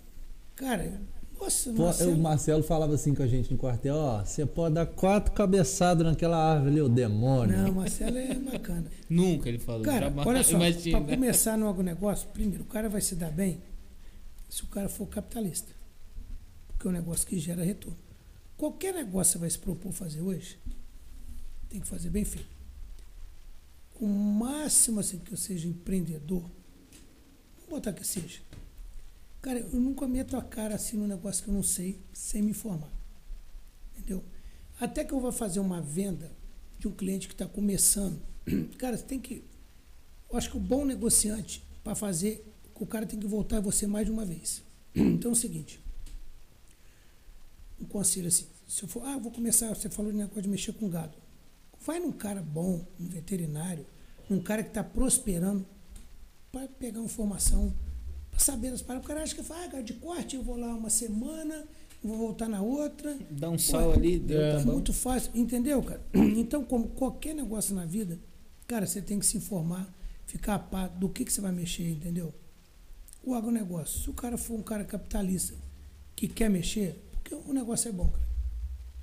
Cara, 0.56 1.00
nossa, 1.40 1.72
Marcelo. 1.72 2.14
O 2.14 2.18
Marcelo 2.18 2.64
falava 2.64 2.96
assim 2.96 3.14
com 3.14 3.24
a 3.24 3.28
gente 3.28 3.52
no 3.52 3.58
quartel, 3.58 3.96
ó, 3.96 4.24
você 4.24 4.46
pode 4.46 4.76
dar 4.76 4.86
quatro 4.86 5.32
cabeçadas 5.34 6.06
naquela 6.06 6.38
árvore 6.38 6.72
ali, 6.72 6.82
o 6.82 6.90
demônio. 6.90 7.58
Não, 7.58 7.74
Marcelo 7.74 8.18
é 8.18 8.34
bacana. 8.36 8.86
Nunca 9.10 9.50
ele 9.50 9.60
falou. 9.60 9.84
Cara, 9.84 10.12
olha 10.16 10.44
só, 10.44 10.58
para 10.58 11.16
começar 11.16 11.58
no 11.58 11.72
negócio, 11.84 12.28
primeiro, 12.30 12.64
o 12.64 12.68
cara 12.68 12.90
vai 12.90 13.02
se 13.02 13.16
dar 13.16 13.32
bem 13.32 13.62
se 14.50 14.64
o 14.64 14.68
cara 14.68 14.90
for 14.90 15.08
capitalista. 15.08 15.72
Porque 16.68 16.88
é 16.88 16.90
um 16.90 16.94
negócio 16.94 17.28
que 17.28 17.40
gera 17.40 17.64
retorno. 17.64 17.98
Qualquer 18.56 18.94
negócio 18.94 19.34
que 19.34 19.38
você 19.38 19.40
vai 19.40 19.50
se 19.50 19.60
propor 19.60 19.92
fazer 19.92 20.22
hoje, 20.22 20.58
tem 21.70 21.80
que 21.80 21.88
fazer 21.88 22.10
bem 22.10 22.26
feito. 22.26 22.58
O 24.00 24.08
máximo 24.08 25.00
assim 25.00 25.18
que 25.18 25.32
eu 25.34 25.38
seja 25.38 25.68
empreendedor, 25.68 26.42
vamos 26.42 27.70
botar 27.70 27.94
que 27.94 28.06
seja. 28.06 28.47
Cara, 29.48 29.62
eu 29.62 29.80
nunca 29.80 30.06
meto 30.06 30.36
a 30.36 30.42
cara 30.42 30.76
assim 30.76 30.98
no 30.98 31.08
negócio 31.08 31.42
que 31.42 31.50
eu 31.50 31.54
não 31.54 31.64
sei, 31.64 32.02
sem 32.12 32.42
me 32.42 32.52
informar. 32.52 32.92
Entendeu? 33.96 34.22
Até 34.78 35.06
que 35.06 35.14
eu 35.14 35.22
vou 35.22 35.32
fazer 35.32 35.62
uma 35.62 35.80
venda 35.80 36.34
de 36.78 36.86
um 36.86 36.92
cliente 36.92 37.30
que 37.30 37.34
está 37.34 37.48
começando. 37.48 38.22
Cara, 38.78 38.98
você 38.98 39.06
tem 39.06 39.22
que. 39.22 39.46
Eu 40.30 40.38
acho 40.38 40.52
que 40.52 40.58
o 40.58 40.60
bom 40.60 40.84
negociante 40.84 41.64
para 41.82 41.96
fazer, 41.96 42.46
o 42.76 42.86
cara 42.86 43.06
tem 43.06 43.18
que 43.18 43.26
voltar 43.26 43.60
a 43.60 43.62
você 43.62 43.88
mais 43.88 44.06
de 44.06 44.12
uma 44.12 44.26
vez. 44.26 44.62
Então 44.94 45.32
é 45.32 45.34
o 45.34 45.36
seguinte. 45.36 45.82
Um 47.80 47.86
conselho 47.86 48.28
assim. 48.28 48.48
Se 48.68 48.84
eu 48.84 48.90
for, 48.90 49.02
ah, 49.06 49.18
vou 49.18 49.32
começar, 49.32 49.70
você 49.70 49.90
falou 49.90 50.12
de 50.12 50.18
negócio 50.18 50.42
de 50.42 50.50
mexer 50.50 50.74
com 50.74 50.90
gado. 50.90 51.18
Vai 51.80 52.02
num 52.02 52.12
cara 52.12 52.42
bom, 52.42 52.86
um 53.00 53.08
veterinário, 53.08 53.86
um 54.30 54.42
cara 54.42 54.62
que 54.62 54.72
está 54.72 54.84
prosperando, 54.84 55.66
para 56.52 56.68
pegar 56.68 57.00
informação, 57.00 57.74
saber 58.38 58.70
as 58.70 58.82
paradas. 58.82 59.06
O 59.06 59.08
cara 59.08 59.24
acha 59.24 59.36
que 59.36 59.44
fala, 59.44 59.70
ah, 59.74 59.82
de 59.82 59.94
corte, 59.94 60.36
eu 60.36 60.44
vou 60.44 60.58
lá 60.58 60.74
uma 60.74 60.90
semana, 60.90 61.66
vou 62.04 62.18
voltar 62.18 62.48
na 62.48 62.62
outra. 62.62 63.18
Dá 63.32 63.50
um 63.50 63.58
sal 63.58 63.92
ali, 63.94 64.18
deu, 64.20 64.40
É. 64.42 64.58
tá 64.58 64.66
muito 64.66 64.94
fácil, 64.94 65.32
entendeu, 65.36 65.82
cara? 65.84 66.02
Então, 66.14 66.64
como 66.64 66.88
qualquer 66.90 67.34
negócio 67.36 67.74
na 67.76 67.86
vida, 67.86 68.20
cara, 68.68 68.86
você 68.86 69.02
tem 69.02 69.20
que 69.20 69.26
se 69.26 69.38
informar, 69.38 69.92
ficar 70.26 70.56
a 70.56 70.60
par 70.60 70.90
do 70.90 71.10
que, 71.10 71.26
que 71.26 71.34
você 71.34 71.42
vai 71.42 71.52
mexer, 71.52 71.90
entendeu? 71.90 72.34
O 73.24 73.34
agronegócio, 73.34 74.02
se 74.04 74.10
o 74.10 74.14
cara 74.14 74.38
for 74.38 74.54
um 74.56 74.64
cara 74.64 74.84
capitalista 74.86 75.54
que 76.16 76.28
quer 76.28 76.50
mexer, 76.50 76.96
porque 77.12 77.36
o 77.36 77.52
negócio 77.54 77.90
é 77.90 77.92
bom, 77.92 78.08
cara. 78.08 78.28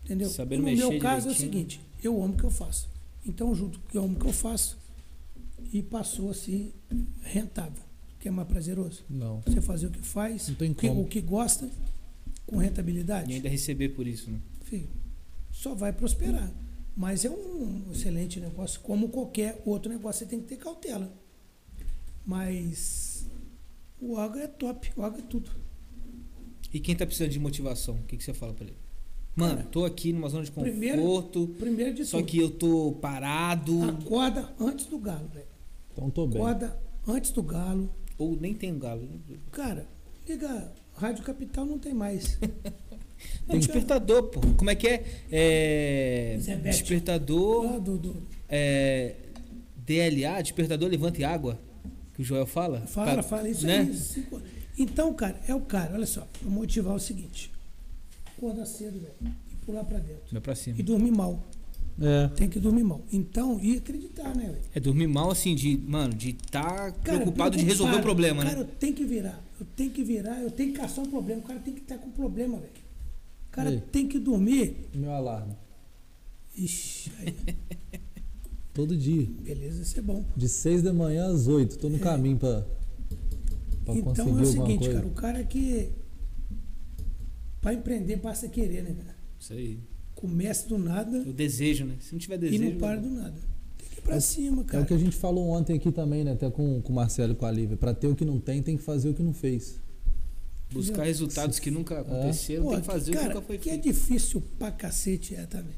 Entendeu? 0.05 0.29
Saber 0.31 0.59
no 0.59 0.65
meu 0.65 0.99
caso 0.99 1.29
é 1.29 1.31
o 1.31 1.35
direitinho. 1.35 1.37
seguinte, 1.53 1.81
eu 2.03 2.23
amo 2.23 2.35
o 2.35 2.37
que 2.37 2.45
eu 2.45 2.51
faço. 2.51 2.89
Então, 3.27 3.55
junto 3.55 3.79
que 3.81 3.97
eu 3.97 4.05
amo 4.05 4.17
o 4.17 4.21
que 4.21 4.27
eu 4.27 4.33
faço, 4.33 4.79
e 5.73 5.83
passou 5.83 6.31
assim, 6.31 6.73
rentável. 7.23 7.83
Que 8.25 8.29
é 8.29 8.31
mais 8.31 8.49
prazeroso. 8.49 9.05
Não. 9.11 9.43
Você 9.45 9.61
fazer 9.61 9.89
o 9.89 9.91
que 9.91 9.99
faz, 10.01 10.49
Não 10.49 10.55
tem 10.55 10.71
o 10.71 10.75
que- 10.75 10.89
como. 10.89 11.03
o 11.03 11.07
que 11.07 11.21
gosta, 11.21 11.69
com 12.47 12.57
rentabilidade 12.57 13.31
E 13.31 13.35
ainda 13.35 13.51
receber 13.51 13.91
por 13.91 14.07
isso, 14.07 14.31
né? 14.31 14.41
filho, 14.63 14.89
só 15.53 15.75
vai 15.75 15.93
prosperar. 15.93 16.51
Mas 16.97 17.27
é 17.27 17.31
um 17.31 17.83
excelente 17.93 18.41
negócio, 18.41 18.81
como 18.81 19.11
qualquer 19.11 19.61
outro 19.67 19.93
negócio, 19.93 20.21
você 20.21 20.25
tem 20.31 20.41
que 20.41 20.47
ter 20.47 20.57
cautela. 20.57 21.13
Mas 22.25 23.27
o 24.01 24.17
agro 24.17 24.41
é 24.41 24.47
top, 24.47 24.91
o 24.97 25.03
agro 25.03 25.21
é 25.21 25.25
tudo. 25.29 25.51
E 26.73 26.81
quem 26.81 26.97
tá 26.97 27.05
precisando 27.05 27.31
de 27.31 27.39
motivação, 27.39 27.97
o 27.97 28.03
que, 28.05 28.17
que 28.17 28.25
você 28.25 28.33
fala 28.33 28.55
pra 28.55 28.65
ele? 28.65 28.77
Mano, 29.37 29.57
Cara, 29.57 29.69
tô 29.69 29.85
aqui 29.85 30.15
numa 30.15 30.31
zona 30.31 30.45
de 30.45 30.51
primeiro- 30.51 31.03
conforto, 31.03 31.49
Primeiro 31.59 31.93
de 31.95 32.07
só 32.07 32.17
tudo, 32.21 32.27
que 32.27 32.39
eu 32.39 32.51
tô 32.51 32.93
parado, 33.03 33.83
acorda 33.83 34.55
antes 34.59 34.87
do 34.87 34.99
galo, 34.99 35.29
velho. 35.29 35.47
Então 35.93 36.09
tô 36.09 36.27
bem. 36.27 36.41
Acorda 36.41 36.81
antes 37.07 37.31
do 37.33 37.43
galo. 37.43 37.91
Ou 38.19 38.37
nem 38.41 38.55
tem 38.55 38.73
um 38.73 38.79
galo. 38.79 39.03
né? 39.03 39.37
Cara, 39.53 39.87
liga, 40.29 40.73
Rádio 40.95 41.25
Capital 41.25 41.65
não 41.67 41.79
tem 41.79 41.93
mais. 41.95 42.39
Não, 43.49 43.59
despertador, 43.59 44.25
pô. 44.25 44.41
Como 44.57 44.69
é 44.69 44.75
que 44.75 44.87
é? 44.87 45.03
É. 45.31 46.37
Despertador. 46.65 47.65
Lá 47.65 47.79
do, 47.79 47.97
do- 47.97 48.23
É. 48.49 49.15
DLA, 49.87 50.43
despertador 50.43 50.91
levanta 50.91 51.21
e 51.21 51.25
água. 51.25 51.59
Que 52.15 52.21
o 52.23 52.25
Joel 52.25 52.47
fala. 52.47 52.81
fala, 52.87 53.13
Pra- 53.15 53.23
fala 53.23 53.49
isso 53.49 53.67
né? 53.67 53.79
aí. 53.81 54.43
Então, 54.79 55.13
cara, 55.15 55.41
é 55.49 55.55
o 55.55 55.61
cara, 55.61 55.95
olha 55.95 56.07
só, 56.07 56.27
pra 56.41 56.51
motivar 56.51 56.95
o 56.95 56.99
seguinte. 57.01 57.51
Acordar 58.37 58.67
cedo, 58.67 59.01
velho, 59.01 59.15
e 59.53 59.55
pular 59.65 59.85
pra 59.85 59.99
dentro. 59.99 60.25
Vai 60.33 60.41
pra 60.41 60.55
cima. 60.55 60.77
E 60.79 60.83
dormir 60.83 61.11
mal. 61.13 61.43
É. 62.01 62.29
Tem 62.29 62.49
que 62.49 62.59
dormir 62.59 62.83
mal. 62.83 63.05
Então, 63.13 63.61
e 63.61 63.77
acreditar, 63.77 64.35
né, 64.35 64.47
velho? 64.47 64.61
É 64.75 64.81
dormir 64.81 65.07
mal 65.07 65.31
assim, 65.31 65.55
de, 65.55 65.77
mano, 65.79 66.13
de 66.13 66.31
estar 66.31 66.91
Cara, 66.93 66.93
preocupado 67.19 67.57
de 67.57 67.65
resolver 67.65 67.97
o 67.99 68.03
problema, 68.03 68.43
Cara, 68.43 68.57
né? 68.57 68.63
eu 68.63 68.67
tenho 68.67 68.95
que 68.95 69.05
virar. 69.05 69.45
Eu 69.61 69.67
tenho 69.77 69.91
que 69.93 70.03
virar, 70.03 70.41
eu 70.43 70.51
tenho 70.51 70.73
que 70.73 70.79
caçar 70.79 71.05
um 71.05 71.09
problema. 71.11 71.41
O 71.41 71.45
cara 71.45 71.61
tem 71.61 71.73
que 71.73 71.81
estar 71.81 71.99
com 71.99 72.11
problema, 72.11 72.59
velho. 72.59 72.73
O 73.49 73.51
cara 73.53 73.71
Aí. 73.71 73.81
tem 73.93 74.09
que 74.09 74.19
dormir. 74.19 74.89
Meu 74.93 75.13
alarme. 75.13 75.55
Ixi, 76.57 77.13
aí, 77.21 77.35
Todo 78.75 78.97
dia. 78.97 79.29
beleza, 79.43 79.83
isso 79.83 79.97
é 79.97 80.03
bom. 80.03 80.25
De 80.37 80.49
6 80.49 80.83
da 80.83 80.93
manhã 80.93 81.27
às 81.33 81.47
8. 81.47 81.79
Tô 81.79 81.89
no 81.89 82.01
caminho 82.01 82.37
pra, 82.39 82.67
pra 83.85 83.95
então 83.95 84.03
conseguir 84.03 84.39
é 84.39 84.43
o 84.43 84.47
seguinte, 84.47 84.79
coisa. 84.81 84.95
cara, 84.95 85.07
o 85.07 85.11
cara 85.13 85.45
que. 85.45 85.91
Pra 87.61 87.73
empreender 87.73 88.17
basta 88.17 88.49
querer, 88.49 88.83
né, 88.83 88.93
cara? 88.95 89.17
Isso 89.39 89.53
aí. 89.53 89.79
Começa 90.29 90.67
do 90.67 90.79
nada 90.79 91.19
O 91.29 91.33
desejo, 91.35 91.85
né? 91.85 91.97
Se 92.01 92.13
não 92.13 92.19
tiver 92.19 92.37
e 92.37 92.39
desejo. 92.39 92.65
não 92.65 92.79
para 92.79 92.99
do 92.99 93.11
nada. 93.11 93.35
Tem 93.77 93.89
que 93.89 93.99
ir 93.99 94.03
pra 94.03 94.19
cima, 94.21 94.63
É 94.63 94.65
cara. 94.65 94.83
o 94.83 94.87
que 94.87 94.95
a 94.95 94.99
gente 94.99 95.15
falou 95.17 95.49
ontem 95.51 95.77
aqui 95.77 95.93
também, 95.93 96.25
né? 96.25 96.33
Até 96.33 96.51
com, 96.51 96.81
com 96.81 96.93
o 96.93 96.97
Marcelo 96.97 97.33
e 97.33 97.37
com 97.37 97.45
a 97.45 97.51
Lívia. 97.51 97.77
Pra 97.77 97.93
ter 97.93 98.07
o 98.07 98.17
que 98.17 98.25
não 98.25 98.41
tem, 98.41 98.63
tem 98.63 98.75
que 98.77 98.83
fazer 98.83 99.11
o 99.11 99.15
que 99.15 99.23
não 99.23 99.35
fez. 99.35 99.79
Buscar 100.73 101.05
resultados 101.05 101.59
que 101.59 101.71
nunca 101.71 102.01
aconteceram, 102.01 102.65
Pô, 102.65 102.71
tem 102.71 102.81
que 102.81 102.87
fazer 102.87 103.11
o 103.11 103.15
que 103.15 103.21
cara, 103.21 103.35
nunca 103.35 103.47
foi 103.47 103.59
que 103.59 103.69
é 103.69 103.73
feito. 103.75 103.85
difícil 103.85 104.43
pra 104.59 104.71
cacete 104.73 105.35
é 105.35 105.45
também. 105.47 105.77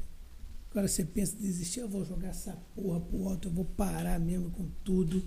Agora 0.71 0.87
você 0.87 1.03
pensa 1.03 1.35
em 1.37 1.41
desistir, 1.41 1.81
eu 1.81 1.89
vou 1.89 2.05
jogar 2.05 2.29
essa 2.29 2.53
porra 2.73 2.99
pro 3.01 3.27
alto, 3.27 3.49
eu 3.49 3.51
vou 3.51 3.65
parar 3.65 4.17
mesmo 4.19 4.49
com 4.51 4.65
tudo, 4.83 5.21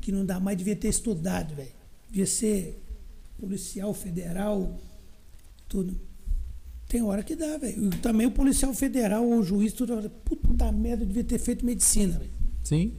que 0.00 0.12
não 0.12 0.24
dá 0.24 0.38
mais, 0.38 0.56
devia 0.56 0.76
ter 0.76 0.88
estudado, 0.88 1.54
velho. 1.56 1.72
Devia 2.08 2.26
ser 2.26 2.80
policial 3.38 3.92
federal, 3.92 4.78
tudo. 5.68 6.00
Tem 6.90 7.00
hora 7.02 7.22
que 7.22 7.36
dá, 7.36 7.56
velho. 7.56 7.86
E 7.86 7.90
Também 7.98 8.26
o 8.26 8.32
policial 8.32 8.74
federal 8.74 9.24
ou 9.24 9.38
o 9.38 9.42
juiz, 9.44 9.72
tudo. 9.72 10.10
Puta 10.24 10.72
merda, 10.72 11.04
eu 11.04 11.06
devia 11.06 11.22
ter 11.22 11.38
feito 11.38 11.64
medicina. 11.64 12.20
Sim. 12.64 12.94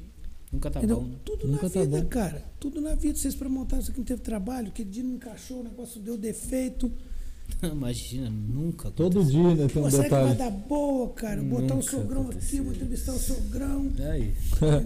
Nunca 0.50 0.72
tá 0.72 0.80
Entendeu? 0.80 1.02
bom, 1.02 1.08
né? 1.08 1.16
Tudo 1.26 1.46
Nunca 1.46 1.64
na 1.64 1.70
tá 1.70 1.82
vida, 1.82 2.02
bom. 2.02 2.08
cara. 2.08 2.46
Tudo 2.58 2.80
na 2.80 2.96
vida. 2.96 3.18
Vocês 3.18 3.36
para 3.36 3.50
montar 3.50 3.80
isso 3.80 3.92
aqui 3.92 4.00
não 4.00 4.06
teve 4.06 4.22
trabalho, 4.22 4.72
que 4.72 4.86
dia 4.86 5.04
não 5.04 5.16
encaixou, 5.16 5.60
o 5.60 5.64
negócio 5.64 6.00
deu 6.00 6.18
defeito. 6.18 6.90
Imagina, 7.72 8.30
nunca. 8.30 8.92
Todo 8.92 9.24
dia, 9.24 9.56
né? 9.56 9.68
Tem 9.68 9.82
um 9.82 9.86
Pô, 9.86 9.92
será 9.92 10.04
que 10.04 10.10
vai 10.10 10.30
detalhe. 10.30 10.38
dar 10.38 10.50
boa, 10.52 11.10
cara? 11.14 11.42
Botar 11.42 11.74
o 11.74 11.78
Nunca 11.78 11.92
sogrão 11.92 12.22
aqui, 12.22 12.32
aconteceu 12.32 12.64
vou 12.64 12.74
entrevistar 12.74 13.14
o 13.14 13.20
sogrão. 13.20 13.92
É 14.00 14.12
Aí. 14.12 14.34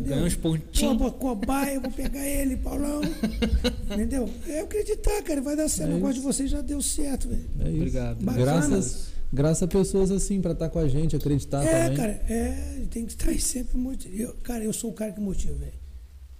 Ganhou 0.05 0.25
uns 0.25 0.35
Pô, 0.35 0.49
pontinhos. 0.49 0.97
pô, 0.97 1.11
cobaia, 1.11 1.75
eu 1.75 1.81
vou 1.81 1.91
pegar 1.91 2.25
ele, 2.25 2.57
Paulão. 2.57 3.01
Entendeu? 3.91 4.29
É 4.47 4.61
acreditar, 4.61 5.21
cara. 5.23 5.41
Vai 5.41 5.55
dar 5.55 5.69
certo. 5.69 5.89
É 5.89 5.93
o 5.93 5.95
negócio 5.95 6.15
de 6.15 6.21
vocês 6.21 6.49
já 6.49 6.61
deu 6.61 6.81
certo, 6.81 7.27
velho. 7.29 7.45
É 7.59 7.69
isso. 7.69 7.77
Obrigado. 7.77 8.23
Bacana. 8.23 8.45
Graças, 8.45 9.07
graças 9.31 9.63
a 9.63 9.67
pessoas 9.67 10.11
assim, 10.11 10.41
pra 10.41 10.51
estar 10.51 10.69
com 10.69 10.79
a 10.79 10.87
gente, 10.87 11.15
acreditar 11.15 11.63
é, 11.63 11.83
também. 11.83 11.97
cara, 11.97 12.11
é, 12.27 12.85
tem 12.89 13.05
que 13.05 13.13
estar 13.13 13.29
aí 13.29 13.39
sempre 13.39 13.77
motivado. 13.77 14.21
Eu, 14.21 14.33
cara, 14.43 14.63
eu 14.63 14.73
sou 14.73 14.89
o 14.91 14.93
cara 14.93 15.11
que 15.11 15.19
motiva, 15.21 15.53
velho. 15.55 15.73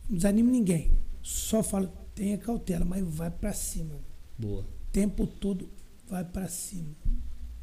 Não 0.09 0.17
desanimo 0.17 0.51
ninguém. 0.51 0.91
Só 1.21 1.63
falo, 1.63 1.89
tenha 2.13 2.37
cautela, 2.37 2.85
mas 2.85 3.03
vai 3.03 3.31
pra 3.31 3.53
cima. 3.53 3.95
Boa. 4.37 4.65
tempo 4.91 5.25
todo 5.25 5.69
vai 6.07 6.23
pra 6.23 6.47
cima. 6.47 6.89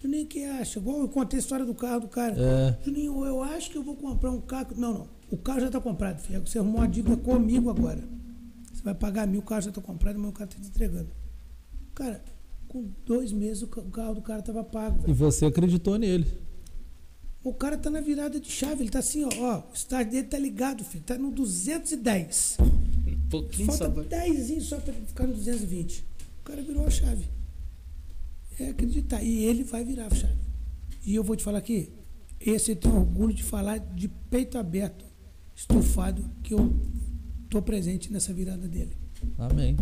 Juninho, 0.01 0.27
que 0.27 0.44
acha? 0.44 0.78
Igual 0.81 1.01
eu 1.01 1.09
contei 1.09 1.39
a 1.39 1.40
história 1.40 1.64
do 1.64 1.74
carro 1.74 2.01
do 2.01 2.09
cara. 2.09 2.35
É. 2.36 2.78
Juninho, 2.85 3.24
eu 3.24 3.43
acho 3.43 3.70
que 3.70 3.78
eu 3.78 3.82
vou 3.85 3.94
comprar 3.97 4.31
um 4.32 4.40
carro. 4.40 4.74
Não, 4.77 4.93
não. 4.94 5.09
O 5.31 5.36
carro 5.36 5.60
já 5.60 5.66
está 5.66 5.81
comprado, 5.81 6.19
filho. 6.20 6.44
Você 6.47 6.59
arrumou 6.59 6.81
uma 6.81 6.89
dívida 6.89 7.16
comigo 7.16 7.70
agora. 7.70 8.02
Você 8.73 8.82
vai 8.82 8.94
pagar 8.94 9.27
mil, 9.27 9.40
o 9.40 9.44
carro 9.44 9.62
já 9.62 9.69
está 9.70 9.81
comprado, 9.81 10.19
mas 10.19 10.31
o 10.31 10.32
carro 10.32 10.51
está 10.51 10.60
te 10.62 10.69
entregando. 10.69 11.09
Cara, 11.94 12.23
com 12.69 12.90
dois 13.06 13.31
meses 13.32 13.62
o 13.62 13.69
ca- 13.69 13.81
o 13.81 13.90
carro 13.90 14.14
do 14.16 14.23
cara 14.23 14.40
estava 14.40 14.64
pago, 14.64 14.98
E 15.02 15.02
velho. 15.06 15.14
você 15.14 15.47
acreditou 15.47 15.97
nele. 15.98 16.27
O 17.44 17.52
cara 17.55 17.77
tá 17.77 17.90
na 17.90 18.01
virada 18.01 18.39
de 18.40 18.51
chave, 18.51 18.82
ele 18.82 18.90
tá 18.90 18.98
assim, 19.01 19.24
ó, 19.24 19.28
ó, 19.40 19.59
o 19.70 19.74
start 19.74 20.09
dele 20.09 20.27
tá 20.27 20.39
ligado, 20.39 20.82
filho. 20.85 21.02
Tá 21.05 21.16
no 21.19 21.31
210. 21.31 22.56
Um 22.60 23.28
pouquinho 23.28 23.70
só. 23.73 23.78
Falta 23.78 23.90
vai- 23.94 24.05
10 24.06 24.62
só 24.64 24.77
para 24.78 24.93
ficar 24.93 25.27
no 25.27 25.35
220. 25.35 26.05
O 26.40 26.44
cara 26.44 26.62
virou 26.62 26.86
a 26.86 26.90
chave. 26.90 27.28
É 28.59 28.69
acreditar. 28.69 29.23
E 29.23 29.45
ele 29.45 29.65
vai 29.65 29.85
virar 29.85 30.07
a 30.07 30.15
chave. 30.15 30.37
E 31.05 31.15
eu 31.15 31.24
vou 31.24 31.35
te 31.35 31.43
falar 31.43 31.59
aqui, 31.59 31.91
esse 32.41 32.73
eu 32.73 32.77
tenho 32.77 32.97
orgulho 32.97 33.35
de 33.35 33.43
falar 33.43 33.79
de 33.79 34.09
peito 34.09 34.57
aberto, 34.59 35.05
estufado, 35.55 36.24
que 36.43 36.55
eu 36.55 36.73
tô 37.51 37.61
presente 37.61 38.12
nessa 38.12 38.33
virada 38.33 38.69
dele. 38.69 38.97
Amém. 39.39 39.77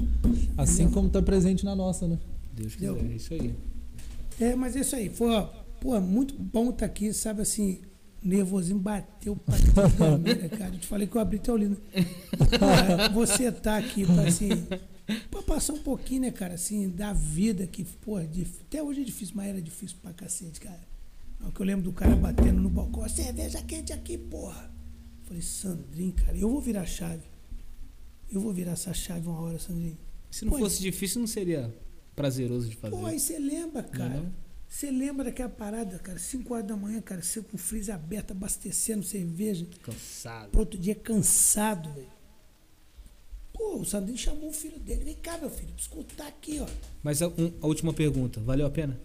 Assim 0.56 0.82
Entendeu? 0.82 0.92
como 0.92 1.10
tá 1.10 1.22
presente 1.22 1.64
na 1.64 1.74
nossa, 1.74 2.06
né? 2.06 2.18
Deus 2.52 2.74
quiser, 2.74 2.90
Entendeu? 2.90 3.12
é 3.12 3.16
isso 3.16 3.34
aí. 3.34 3.54
É, 4.40 4.54
mas 4.54 4.76
é 4.76 4.80
isso 4.80 4.96
aí. 4.96 5.08
Foi, 5.08 5.28
pô, 5.80 5.98
muito 6.00 6.34
bom 6.38 6.70
estar 6.70 6.86
aqui, 6.86 7.12
sabe 7.12 7.42
assim, 7.42 7.80
nervosinho 8.22 8.78
bateu 8.78 9.36
pra 9.36 9.56
né, 10.18 10.48
cara? 10.48 10.74
Eu 10.74 10.78
te 10.78 10.86
falei 10.86 11.06
que 11.06 11.16
eu 11.16 11.20
abri 11.20 11.38
teu 11.38 11.56
livro. 11.56 11.80
Porra, 12.58 13.08
você 13.10 13.50
tá 13.52 13.76
aqui 13.78 14.04
pra 14.04 14.22
assim, 14.28 14.50
pra 15.30 15.42
passar 15.42 15.72
um 15.74 15.78
pouquinho, 15.82 16.22
né, 16.22 16.30
cara, 16.30 16.54
assim, 16.54 16.88
da 16.88 17.12
vida 17.12 17.66
que, 17.66 17.84
porra, 17.84 18.26
dif- 18.26 18.60
até 18.62 18.82
hoje 18.82 19.02
é 19.02 19.04
difícil, 19.04 19.34
mas 19.36 19.48
era 19.48 19.60
difícil 19.62 19.96
pra 20.02 20.12
cacete, 20.12 20.60
cara. 20.60 20.80
É 21.42 21.46
o 21.48 21.52
que 21.52 21.60
eu 21.60 21.66
lembro 21.66 21.84
do 21.84 21.92
cara 21.92 22.14
batendo 22.16 22.60
no 22.60 22.68
balcão, 22.68 23.08
cerveja 23.08 23.62
quente 23.62 23.92
aqui, 23.92 24.18
porra. 24.18 24.70
Falei, 25.24 25.42
Sandrinho, 25.42 26.12
cara, 26.12 26.36
eu 26.36 26.48
vou 26.50 26.60
virar 26.60 26.82
a 26.82 26.86
chave. 26.86 27.22
Eu 28.30 28.40
vou 28.40 28.52
virar 28.52 28.72
essa 28.72 28.92
chave 28.94 29.26
uma 29.26 29.40
hora, 29.40 29.58
Sandrinho. 29.58 29.96
Se 30.30 30.44
não 30.44 30.52
Pô, 30.52 30.58
fosse 30.58 30.80
difícil, 30.80 31.20
não 31.20 31.26
seria 31.26 31.74
prazeroso 32.14 32.68
de 32.68 32.76
fazer. 32.76 32.94
Pô, 32.96 33.06
aí 33.06 33.18
você 33.18 33.38
lembra, 33.38 33.80
é 33.80 33.84
cara. 33.96 34.32
Você 34.68 34.88
lembra 34.90 35.24
daquela 35.24 35.48
parada, 35.48 35.98
cara? 35.98 36.16
5 36.18 36.54
horas 36.54 36.66
da 36.66 36.76
manhã, 36.76 37.00
cara, 37.00 37.20
você 37.22 37.40
com 37.42 37.56
o 37.56 37.58
freezer 37.58 37.92
aberto, 37.94 38.30
abastecendo 38.30 39.02
cerveja. 39.02 39.66
Cansado. 39.82 40.50
Pro 40.50 40.60
outro 40.60 40.78
dia 40.78 40.94
cansado, 40.94 41.92
velho. 41.92 42.06
Pô, 43.60 43.76
o 43.76 43.84
Sandrinho 43.84 44.16
chamou 44.16 44.48
o 44.48 44.52
filho 44.54 44.78
dele. 44.80 45.04
Vem 45.04 45.16
cá, 45.16 45.36
meu 45.36 45.50
filho, 45.50 45.74
escutar 45.76 46.26
aqui, 46.28 46.58
ó. 46.60 46.66
Mas 47.02 47.20
a, 47.20 47.28
um- 47.28 47.52
a 47.60 47.66
última 47.66 47.92
pergunta, 47.92 48.40
valeu 48.40 48.66
a 48.66 48.70
pena? 48.70 48.98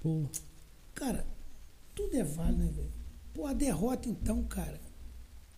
Pô, 0.00 0.24
Cara, 0.96 1.24
tudo 1.94 2.16
é 2.16 2.24
válido, 2.24 2.58
né, 2.64 2.72
velho? 2.74 2.92
Pô, 3.32 3.46
a 3.46 3.52
derrota, 3.52 4.08
então, 4.08 4.42
cara. 4.42 4.80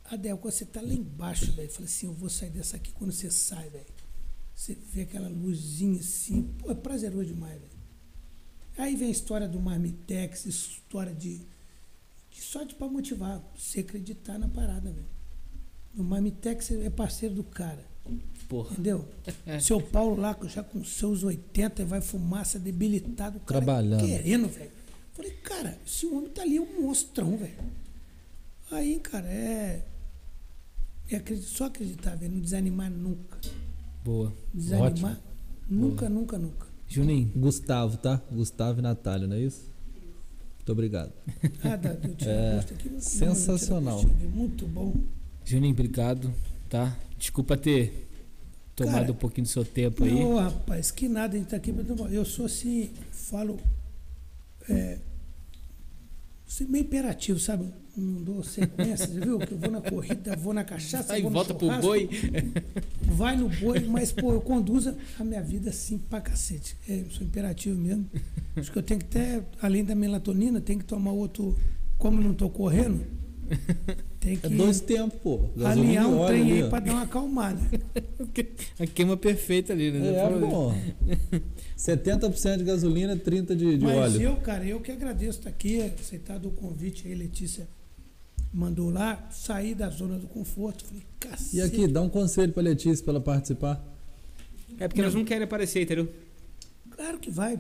A 0.05 0.17
derrota, 0.17 0.43
quando 0.43 0.53
você 0.53 0.67
tá 0.67 0.83
lá 0.83 0.93
embaixo, 0.93 1.51
velho. 1.53 1.71
Fala 1.71 1.87
assim, 1.87 2.07
eu 2.07 2.13
vou 2.13 2.29
sair 2.29 2.51
dessa 2.51 2.77
aqui 2.77 2.93
quando 2.93 3.11
você 3.11 3.31
sai, 3.31 3.71
velho. 3.71 3.87
Você 4.55 4.75
vê 4.75 5.01
aquela 5.03 5.29
luzinha 5.31 5.99
assim. 5.99 6.43
Pô, 6.59 6.71
é 6.71 6.75
prazeroso 6.75 7.25
demais, 7.25 7.59
velho. 7.59 7.73
Aí 8.77 8.95
vem 8.97 9.09
a 9.09 9.11
história 9.13 9.49
do 9.49 9.59
Marmitex, 9.59 10.45
história 10.45 11.15
de. 11.15 11.39
de 12.31 12.41
só 12.43 12.65
de 12.65 12.75
pra 12.75 12.87
motivar, 12.87 13.43
você 13.57 13.81
acreditar 13.81 14.39
na 14.39 14.47
parada, 14.49 14.93
velho. 14.93 15.09
O 15.97 16.03
Marmitex 16.03 16.71
é 16.71 16.91
parceiro 16.91 17.35
do 17.35 17.45
cara, 17.45 17.83
Porra. 18.53 18.73
entendeu? 18.73 19.09
É. 19.47 19.59
Seu 19.59 19.81
Paulo 19.81 20.21
lá, 20.21 20.37
já 20.47 20.63
com 20.63 20.85
seus 20.85 21.25
80, 21.25 21.87
vai 21.87 22.03
fumaça 22.03 22.59
debilitado, 22.59 23.39
o 23.39 23.41
cara 23.41 23.65
Trabalhando. 23.65 24.05
querendo, 24.05 24.47
velho. 24.47 24.71
Falei, 25.15 25.31
cara, 25.43 25.79
esse 25.87 26.05
homem 26.05 26.29
tá 26.29 26.43
ali, 26.43 26.59
é 26.59 26.61
um 26.61 26.83
monstrão, 26.83 27.35
velho. 27.39 27.57
Aí, 28.71 29.01
cara, 29.01 29.27
é. 29.27 29.87
é 31.11 31.37
só 31.37 31.65
acreditar, 31.65 32.15
velho. 32.15 32.31
Não 32.35 32.41
desanimar 32.41 32.91
nunca. 32.91 33.41
Boa. 34.05 34.31
Desanimar 34.53 34.93
Ótimo. 34.93 35.17
nunca, 35.71 36.09
nunca, 36.11 36.39
nunca. 36.39 36.67
Juninho, 36.87 37.33
Gustavo, 37.35 37.97
tá? 37.97 38.21
Gustavo 38.31 38.81
e 38.81 38.83
Natália, 38.83 39.27
não 39.27 39.37
é 39.37 39.41
isso? 39.41 39.65
Muito 40.57 40.73
obrigado. 40.73 41.11
Ah, 41.65 41.77
dá, 41.77 41.95
deu 41.95 42.15
tirar 42.15 42.33
É, 42.33 42.55
gosto 42.57 42.75
aqui. 42.75 42.89
não, 42.89 42.95
não, 42.97 43.01
sensacional. 43.01 44.03
gosto, 44.03 44.15
Muito 44.29 44.67
bom. 44.67 44.95
Juninho, 45.43 45.73
obrigado, 45.73 46.31
tá? 46.69 46.95
Desculpa 47.19 47.57
ter 47.57 48.12
tomado 48.75 49.01
Cara, 49.01 49.13
um 49.13 49.17
pouquinho 49.17 49.47
do 49.47 49.51
seu 49.51 49.65
tempo 49.65 50.05
aí. 50.05 50.15
Ô, 50.15 50.39
rapaz, 50.39 50.91
que 50.91 51.09
nada, 51.09 51.35
a 51.35 51.39
gente 51.39 51.49
tá 51.49 51.57
aqui 51.57 51.73
pra. 51.73 51.85
Eu 52.11 52.25
sou 52.25 52.47
assim, 52.47 52.91
falo. 53.11 53.59
É, 54.69 54.99
sou 56.47 56.69
meio 56.69 56.83
imperativo, 56.83 57.39
sabe? 57.39 57.67
Não 57.97 58.23
dou 58.23 58.43
sequência, 58.43 59.07
viu? 59.07 59.39
Que 59.39 59.53
eu 59.53 59.59
vou 59.59 59.71
na 59.71 59.81
corrida, 59.83 60.35
vou 60.37 60.55
na 60.55 60.65
cachaça, 60.65 61.13
Aí 61.13 61.23
volta 61.23 61.55
pro 61.55 61.69
boi. 61.81 62.09
Vai 63.03 63.37
no 63.37 63.51
boi, 63.51 63.81
mas, 63.81 64.13
pô, 64.13 64.33
eu 64.33 64.41
conduzo 64.41 64.97
a 65.19 65.25
minha 65.25 65.43
vida 65.43 65.71
assim 65.71 65.99
pra 65.99 66.21
cacete. 66.21 66.77
É, 66.89 67.01
eu 67.01 67.11
sou 67.11 67.27
imperativo 67.27 67.79
mesmo. 67.79 68.09
Acho 68.57 68.73
que 68.73 68.79
eu 68.79 68.83
tenho 68.83 69.01
que 69.01 69.07
até, 69.07 69.43
além 69.61 69.85
da 69.85 69.95
melatonina, 69.95 70.61
tem 70.61 70.79
que 70.79 70.85
tomar 70.85 71.13
outro. 71.13 71.57
Como 71.99 72.21
não 72.21 72.35
tô 72.35 72.49
correndo, 72.49 73.05
tem 74.21 74.37
que 74.37 74.47
É 74.47 74.51
dois 74.51 74.81
tempos, 74.81 75.19
pô. 75.21 75.39
Gasolina 75.57 75.71
alinhar 75.71 76.05
e 76.05 76.07
um 76.07 76.27
trem 76.27 76.43
ali, 76.43 76.53
aí 76.53 76.63
ó. 76.63 76.69
pra 76.69 76.81
dar 76.81 76.93
uma 76.93 77.03
acalmada. 77.03 77.61
A 78.79 78.87
queima 78.87 79.17
perfeita 79.17 79.73
ali, 79.73 79.91
né? 79.91 80.15
É, 80.15 80.29
pô. 80.29 80.73
70% 81.77 82.59
de 82.59 82.65
gasolina, 82.65 83.17
30% 83.17 83.55
de, 83.55 83.79
de 83.79 83.85
Mas 83.85 84.15
óleo. 84.15 84.23
eu, 84.23 84.37
cara, 84.37 84.65
eu 84.65 84.81
que 84.81 84.93
agradeço 84.93 85.39
estar 85.39 85.51
aqui, 85.51 85.81
aceitado 85.83 86.49
o 86.49 86.53
convite 86.53 87.07
aí, 87.07 87.15
Letícia 87.15 87.69
mandou 88.53 88.91
lá, 88.91 89.29
saí 89.31 89.75
da 89.75 89.89
zona 89.89 90.19
do 90.19 90.27
conforto, 90.27 90.85
falei, 90.85 91.03
cacete. 91.19 91.57
E 91.57 91.63
aqui, 91.63 91.89
dá 91.89 92.03
um 92.03 92.09
conselho 92.09 92.53
pra 92.53 92.63
Letícia 92.63 93.03
pra 93.03 93.15
ela 93.15 93.21
participar. 93.21 93.83
É 94.79 94.87
porque 94.87 95.01
elas 95.01 95.15
não 95.15 95.25
querem 95.25 95.45
aparecer, 95.45 95.83
entendeu? 95.83 96.13
Claro 96.91 97.19
que 97.19 97.31
vai. 97.31 97.59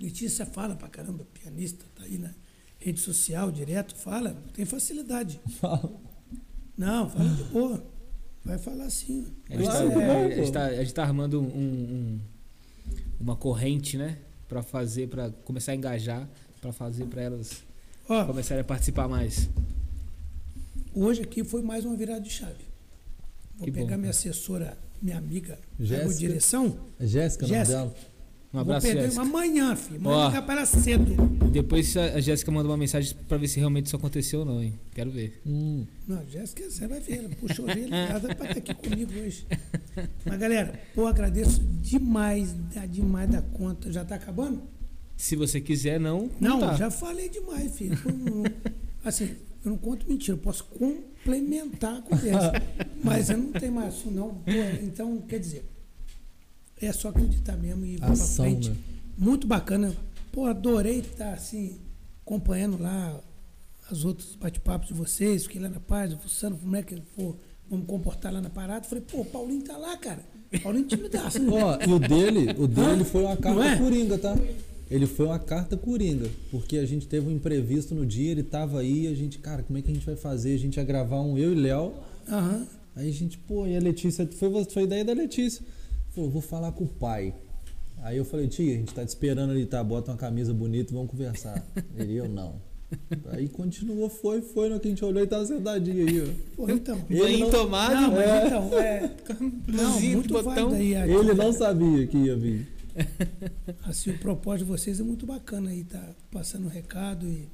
Letícia 0.00 0.46
fala 0.46 0.76
pra 0.76 0.88
caramba, 0.88 1.26
pianista, 1.34 1.84
tá 1.96 2.04
aí 2.04 2.18
na 2.18 2.32
rede 2.78 3.00
social 3.00 3.50
direto, 3.50 3.94
fala, 3.94 4.36
tem 4.54 4.64
facilidade. 4.64 5.40
Fala. 5.60 5.90
Não, 6.76 7.10
fala 7.10 7.28
de 7.28 7.44
boa. 7.44 7.84
Vai 8.44 8.56
falar 8.58 8.88
sim. 8.90 9.26
A 9.50 9.56
gente, 9.56 9.66
tá, 9.66 9.82
gente 10.28 10.46
pô. 10.46 10.52
tá- 10.52 10.64
a 10.66 10.74
gente 10.76 10.94
tá 10.94 11.02
armando 11.02 11.40
um, 11.42 11.44
um- 11.46 12.20
uma 13.20 13.36
corrente, 13.36 13.98
né? 13.98 14.18
Pra 14.48 14.62
fazer, 14.62 15.08
pra 15.08 15.30
começar 15.44 15.72
a 15.72 15.74
engajar, 15.74 16.26
pra 16.60 16.72
fazer 16.72 17.04
pra 17.06 17.20
elas 17.20 17.62
Ó, 18.08 18.24
começarem 18.24 18.62
a 18.62 18.64
participar 18.64 19.08
mais. 19.08 19.50
hoje 20.94 21.22
aqui 21.22 21.44
foi 21.44 21.62
mais 21.62 21.84
uma 21.84 21.96
virada 21.96 22.20
de 22.20 22.30
chave. 22.30 22.64
Vou 23.56 23.64
Que 23.64 23.70
bom, 23.70 23.74
pegar 23.78 23.88
cara. 23.88 23.98
minha 23.98 24.10
assessora, 24.10 24.78
minha 25.02 25.18
amiga, 25.18 25.58
Jéssica. 25.78 26.14
direção. 26.18 26.78
É 26.98 27.06
Jéssica, 27.06 27.46
Jéssica. 27.46 27.92
Um 28.52 28.60
abraço, 28.60 28.86
Vou 28.86 28.94
pegar 28.94 29.04
Jéssica. 29.06 29.22
amanhã, 29.22 29.76
filho. 29.76 30.00
Amanhã 30.00 30.44
Ó. 30.46 30.52
ela 30.52 30.64
cedo. 30.66 31.14
Depois 31.52 31.94
a 31.96 32.18
Jéssica 32.20 32.50
manda 32.50 32.68
uma 32.68 32.76
mensagem 32.78 33.14
pra 33.28 33.36
ver 33.36 33.46
se 33.48 33.58
realmente 33.58 33.86
isso 33.86 33.96
aconteceu 33.96 34.40
ou 34.40 34.44
não, 34.46 34.62
hein? 34.62 34.78
Quero 34.94 35.10
ver. 35.10 35.40
Hum, 35.46 35.84
Não, 36.06 36.26
Jéssica, 36.26 36.70
você 36.70 36.86
vai 36.86 36.98
ver, 37.00 37.18
ela 37.18 37.28
puxou 37.30 37.66
a 37.66 37.70
orelha, 37.72 37.94
ela 37.94 38.32
estar 38.32 38.44
aqui 38.44 38.74
comigo 38.74 39.12
hoje. 39.20 39.46
Mas 40.24 40.38
galera, 40.38 40.80
pô, 40.94 41.06
agradeço 41.06 41.60
demais, 41.82 42.54
dá 42.74 42.86
demais 42.86 43.28
da 43.30 43.42
conta. 43.42 43.92
Já 43.92 44.02
tá 44.04 44.14
acabando? 44.14 44.62
Se 45.16 45.36
você 45.36 45.60
quiser, 45.60 46.00
não. 46.00 46.30
Não, 46.40 46.60
tá. 46.60 46.74
já 46.74 46.90
falei 46.90 47.28
demais, 47.28 47.76
filho. 47.76 47.98
Assim, 49.04 49.30
eu 49.64 49.72
não 49.72 49.76
conto 49.76 50.08
mentira, 50.08 50.36
eu 50.36 50.40
posso 50.40 50.64
complementar 50.64 51.98
a 51.98 52.02
conversa. 52.02 52.52
Mas 53.04 53.28
eu 53.28 53.36
não 53.38 53.52
tenho 53.52 53.72
mais 53.72 53.88
assunto, 53.88 54.14
não. 54.14 54.42
Então, 54.82 55.20
quer 55.28 55.38
dizer, 55.40 55.64
é 56.86 56.92
só 56.92 57.08
acreditar 57.08 57.56
mesmo 57.56 57.84
e 57.84 57.96
vamos 57.96 58.20
ação, 58.20 58.44
pra 58.44 58.54
frente. 58.54 58.70
né? 58.70 58.76
Muito 59.16 59.46
bacana. 59.46 59.92
Pô, 60.32 60.46
adorei 60.46 61.00
estar 61.00 61.32
assim, 61.32 61.76
acompanhando 62.24 62.80
lá 62.80 63.20
os 63.90 64.04
outros 64.04 64.34
bate-papos 64.36 64.88
de 64.88 64.94
vocês. 64.94 65.44
Fiquei 65.44 65.60
lá 65.60 65.68
na 65.68 65.80
paz, 65.80 66.12
fuçando 66.14 66.56
como 66.56 66.76
é 66.76 66.82
que 66.82 67.00
pô, 67.16 67.34
vamos 67.68 67.86
comportar 67.86 68.32
lá 68.32 68.40
na 68.40 68.50
parada. 68.50 68.84
Falei, 68.84 69.04
pô, 69.10 69.20
o 69.20 69.24
Paulinho 69.24 69.62
tá 69.62 69.76
lá, 69.76 69.96
cara. 69.96 70.20
Paulinho 70.62 70.86
timidaço, 70.86 71.40
né? 71.40 71.50
Ó, 71.52 71.78
e 71.86 71.92
o 71.92 71.98
dele, 71.98 72.50
o 72.58 72.66
dele 72.66 73.04
foi 73.04 73.22
uma 73.24 73.36
carta 73.36 73.64
é? 73.64 73.76
coringa, 73.76 74.18
tá? 74.18 74.36
Ele 74.90 75.06
foi 75.06 75.26
uma 75.26 75.38
carta 75.38 75.76
coringa, 75.76 76.30
porque 76.50 76.78
a 76.78 76.86
gente 76.86 77.06
teve 77.06 77.28
um 77.28 77.32
imprevisto 77.32 77.94
no 77.94 78.06
dia, 78.06 78.30
ele 78.30 78.42
tava 78.42 78.80
aí, 78.80 79.06
a 79.06 79.14
gente, 79.14 79.38
cara, 79.38 79.62
como 79.62 79.78
é 79.78 79.82
que 79.82 79.90
a 79.90 79.94
gente 79.94 80.06
vai 80.06 80.16
fazer? 80.16 80.54
A 80.54 80.58
gente 80.58 80.78
ia 80.78 80.84
gravar 80.84 81.20
um 81.20 81.36
eu 81.36 81.52
e 81.52 81.54
Léo. 81.54 81.92
Aham. 82.26 82.66
Aí 82.96 83.08
a 83.08 83.12
gente, 83.12 83.36
pô, 83.36 83.66
e 83.66 83.76
a 83.76 83.80
Letícia, 83.80 84.26
foi, 84.26 84.64
foi 84.64 84.82
ideia 84.84 85.04
da 85.04 85.12
Letícia. 85.12 85.62
Falou, 86.18 86.30
vou 86.32 86.42
falar 86.42 86.72
com 86.72 86.82
o 86.82 86.88
pai. 86.88 87.32
Aí 88.02 88.16
eu 88.16 88.24
falei, 88.24 88.48
tia, 88.48 88.74
a 88.74 88.76
gente 88.78 88.92
tá 88.92 89.04
te 89.04 89.08
esperando 89.08 89.50
ali, 89.52 89.64
tá? 89.66 89.82
Bota 89.84 90.10
uma 90.10 90.16
camisa 90.16 90.52
bonita 90.52 90.90
e 90.90 90.94
vamos 90.94 91.10
conversar. 91.10 91.64
Ele, 91.96 92.16
eu 92.16 92.28
não. 92.28 92.56
Aí 93.30 93.48
continuou, 93.48 94.08
foi, 94.08 94.40
foi, 94.40 94.68
no 94.68 94.80
que 94.80 94.88
a 94.88 94.90
gente 94.90 95.04
olhou 95.04 95.22
e 95.22 95.26
tava 95.28 95.46
sentadinho 95.46 96.08
aí, 96.08 96.22
ó. 96.22 96.56
Pô, 96.56 96.70
então. 96.70 96.98
Banho 97.08 97.38
não- 97.38 97.50
tomado. 97.50 97.94
Não, 98.10 98.20
É. 98.20 98.46
então, 98.46 98.78
é. 98.80 99.16
Não, 99.68 100.00
muito 100.00 100.32
botão. 100.42 100.74
Ele 100.76 101.34
não 101.34 101.52
sabia 101.52 102.06
que 102.08 102.16
ia 102.16 102.34
vir. 102.36 102.66
Assim, 103.84 104.10
o 104.10 104.18
propósito 104.18 104.64
de 104.66 104.72
vocês 104.72 104.98
é 104.98 105.02
muito 105.04 105.24
bacana 105.24 105.70
aí, 105.70 105.84
tá 105.84 106.02
passando 106.32 106.64
um 106.64 106.70
recado 106.70 107.28
e 107.28 107.46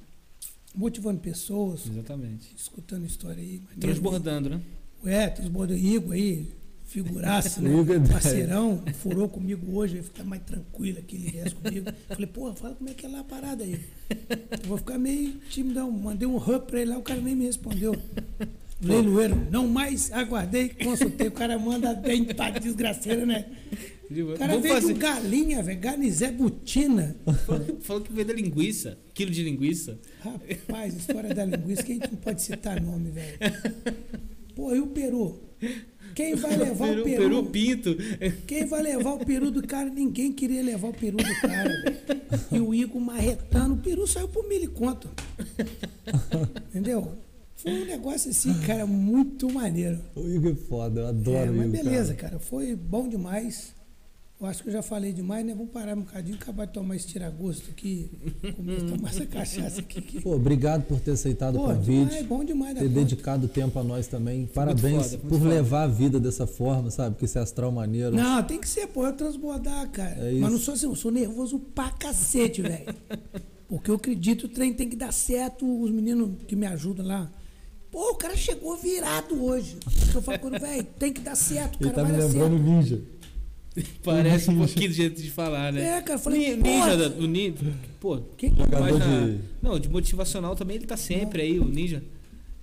motivando 0.75 1.21
pessoas, 1.21 1.87
Exatamente. 1.87 2.55
escutando 2.57 3.05
história 3.05 3.43
aí. 3.43 3.61
Transbordando, 3.79 4.49
né? 4.49 4.61
É, 5.05 5.29
transbordando. 5.29 5.79
Igor 5.81 6.13
aí, 6.13 6.49
figuraça, 6.95 7.61
né? 7.61 7.71
Parceirão, 8.11 8.83
furou 9.01 9.29
comigo 9.29 9.77
hoje, 9.77 9.95
vai 9.95 10.03
ficar 10.05 10.25
mais 10.25 10.43
tranquilo 10.43 10.99
aqui, 11.01 11.17
ele 11.17 11.31
viesse 11.33 11.55
comigo. 11.57 11.91
Falei, 12.09 12.27
porra, 12.27 12.55
fala 12.55 12.75
como 12.77 12.89
é 12.89 12.95
que 12.95 13.05
é 13.05 13.09
lá 13.09 13.21
a 13.21 13.25
parada 13.25 13.65
aí. 13.65 13.81
Eu 14.09 14.69
vou 14.69 14.79
ficar 14.79 14.97
meio 14.99 15.33
timidão. 15.51 15.91
Mandei 15.91 16.27
um 16.29 16.37
hub 16.37 16.61
pra 16.67 16.81
ele 16.81 16.91
lá, 16.91 16.99
o 16.99 17.03
cara 17.03 17.21
nem 17.21 17.35
me 17.35 17.47
respondeu. 17.47 17.97
Leiloeiro, 18.81 19.47
não 19.51 19.67
mais 19.67 20.13
aguardei, 20.13 20.69
consultei. 20.69 21.29
O 21.29 21.33
cara 21.33 21.59
manda 21.59 21.95
bem 21.95 22.25
pra 22.25 22.51
desgraceira, 22.51 23.25
né? 23.27 23.47
O 24.11 24.39
cara 24.39 24.59
veio 24.59 24.75
fazer. 24.75 24.93
com 24.93 24.99
galinha, 25.01 25.63
velho, 25.63 25.81
garnizé 25.81 26.31
butina. 26.31 27.17
Falou- 27.47 27.79
Falou 27.81 28.03
que 28.03 28.13
veio 28.13 28.27
da 28.27 28.35
linguiça. 28.35 28.99
Quilo 29.15 29.31
de 29.31 29.43
linguiça. 29.43 29.99
Rapaz, 30.21 30.95
história 30.95 31.35
da 31.35 31.45
linguiça, 31.45 31.83
que 31.83 31.93
a 31.93 31.95
gente 31.97 32.11
não 32.13 32.19
pode 32.19 32.43
citar 32.43 32.81
nome, 32.81 33.11
velho. 33.11 33.39
Pô, 34.55 34.73
e 34.75 34.79
o 34.81 34.87
peru? 34.89 35.41
Quem 36.15 36.35
vai 36.35 36.57
levar 36.57 36.89
peru, 36.89 37.01
o 37.01 37.05
peru? 37.05 37.23
peru 37.23 37.45
pinto. 37.47 37.97
Quem 38.47 38.65
vai 38.67 38.83
levar 38.83 39.15
o 39.15 39.25
peru 39.25 39.51
do 39.51 39.67
cara? 39.67 39.91
Ninguém 39.91 40.33
queria 40.33 40.63
levar 40.63 40.89
o 40.89 40.93
peru 40.95 41.17
do 41.17 41.41
cara. 41.41 41.71
E 42.53 42.61
o 42.61 42.73
Igor 42.75 43.01
marretando, 43.01 43.75
o 43.75 43.79
peru 43.79 44.07
saiu 44.07 44.29
por 44.29 44.47
mil 44.49 44.63
e 44.63 44.67
conto. 44.69 45.09
Entendeu? 46.69 47.13
Foi 47.57 47.73
um 47.73 47.85
negócio 47.87 48.31
assim, 48.31 48.53
cara, 48.67 48.87
muito 48.87 49.51
maneiro. 49.51 49.99
O 50.15 50.29
Igor 50.29 50.53
é 50.53 50.55
foda, 50.55 51.01
eu 51.01 51.07
adoro 51.07 51.37
É, 51.37 51.51
o 51.51 51.55
mas 51.55 51.67
Igor. 51.73 51.85
beleza, 51.85 52.15
cara. 52.15 52.31
cara. 52.33 52.39
Foi 52.43 52.75
bom 52.77 53.09
demais. 53.09 53.73
Eu 54.41 54.47
acho 54.49 54.63
que 54.65 54.69
eu 54.69 54.73
já 54.73 54.83
falei 54.83 55.13
demais, 55.13 55.47
né? 55.47 55.55
Vamos 55.55 55.71
parar 55.73 55.97
um 55.97 56.01
bocadinho, 56.01 56.37
acabar 56.37 56.67
de 56.67 56.73
tomar 56.73 56.97
esse 56.97 57.07
tiragosto 57.07 57.71
aqui, 57.71 58.11
comer, 58.57 58.83
tomar 58.83 59.09
essa 59.11 59.25
cachaça 59.25 59.81
aqui. 59.81 60.03
que- 60.03 60.21
Pô, 60.21 60.35
obrigado 60.35 60.83
por 60.83 60.99
ter 61.01 61.13
aceitado 61.13 61.55
Pô, 61.57 61.65
o 61.65 61.67
convite. 61.75 62.05
demais, 62.09 62.27
bom 62.27 62.45
demais 62.45 62.75
ter 62.75 62.81
conta. 62.81 62.95
dedicado 62.95 63.49
tempo 63.49 63.79
a 63.79 63.85
nós 63.85 64.07
também. 64.09 64.47
Parabéns 64.47 65.13
foda, 65.13 65.19
por 65.19 65.39
foda. 65.39 65.49
levar 65.49 65.83
a 65.85 65.87
vida 65.87 66.19
dessa 66.21 66.47
forma, 66.47 66.91
sabe? 66.91 67.17
Que 67.17 67.25
esse 67.25 67.39
astral 67.39 67.71
maneiro. 67.73 68.15
Não, 68.17 68.43
tem 68.43 68.61
que 68.61 68.69
ser, 68.69 68.89
pô, 68.89 69.07
eu 69.07 69.13
transbordar, 69.13 69.89
cara. 69.91 70.17
É. 70.17 70.33
Mas 70.33 70.51
não 70.53 70.59
sou 70.59 70.75
assim, 70.75 70.87
eu 70.87 70.97
sou 70.97 71.13
nervoso 71.13 71.59
pra 71.59 71.91
cacete, 71.91 72.61
velho. 72.61 72.93
Porque 73.69 73.91
eu 73.91 73.95
acredito 73.95 74.41
que 74.41 74.47
o 74.47 74.49
trem 74.55 74.75
tem 74.75 74.91
que 74.91 74.97
dar 74.97 75.13
certo, 75.13 75.65
os 75.83 75.91
meninos 75.91 76.43
que 76.47 76.57
me 76.57 76.67
ajudam 76.67 77.07
lá. 77.07 77.31
Pô, 77.91 78.11
o 78.11 78.15
cara 78.17 78.37
chegou 78.37 78.77
virado 78.77 79.41
hoje. 79.43 79.77
Eu 80.13 80.21
falo 80.21 80.39
quando, 80.41 80.59
velho, 80.61 80.83
tem 80.99 81.13
que 81.13 81.21
dar 81.21 81.37
certo, 81.37 81.79
Ele 81.81 81.91
cara, 81.91 81.95
tá 81.95 82.03
vai 82.03 82.13
me 82.13 82.19
dar 82.19 82.25
lembrando 82.27 82.57
certo. 82.57 82.69
ninja. 82.69 83.03
Parece 84.05 84.51
um 84.51 84.57
pouquinho 84.59 84.89
do 84.89 84.95
jeito 84.95 85.21
de 85.21 85.31
falar, 85.31 85.73
né? 85.73 85.99
É, 85.99 86.01
cara, 86.03 86.19
falei, 86.19 86.57
Ni- 86.57 86.63
Ninja, 86.63 87.09
o 87.19 87.27
ninja. 87.27 87.75
Pô, 88.01 88.19
Quem 88.37 88.51
que 88.51 88.59
Jogador 88.61 88.81
mas 88.85 88.99
na- 88.99 89.27
de- 89.27 89.41
Não, 89.63 89.79
de 89.81 89.89
motivacional 89.89 90.55
também 90.55 90.77
ele 90.77 90.87
tá 90.87 90.97
sempre 90.97 91.43
aí, 91.43 91.59
o 91.59 91.65
ninja. 91.65 92.03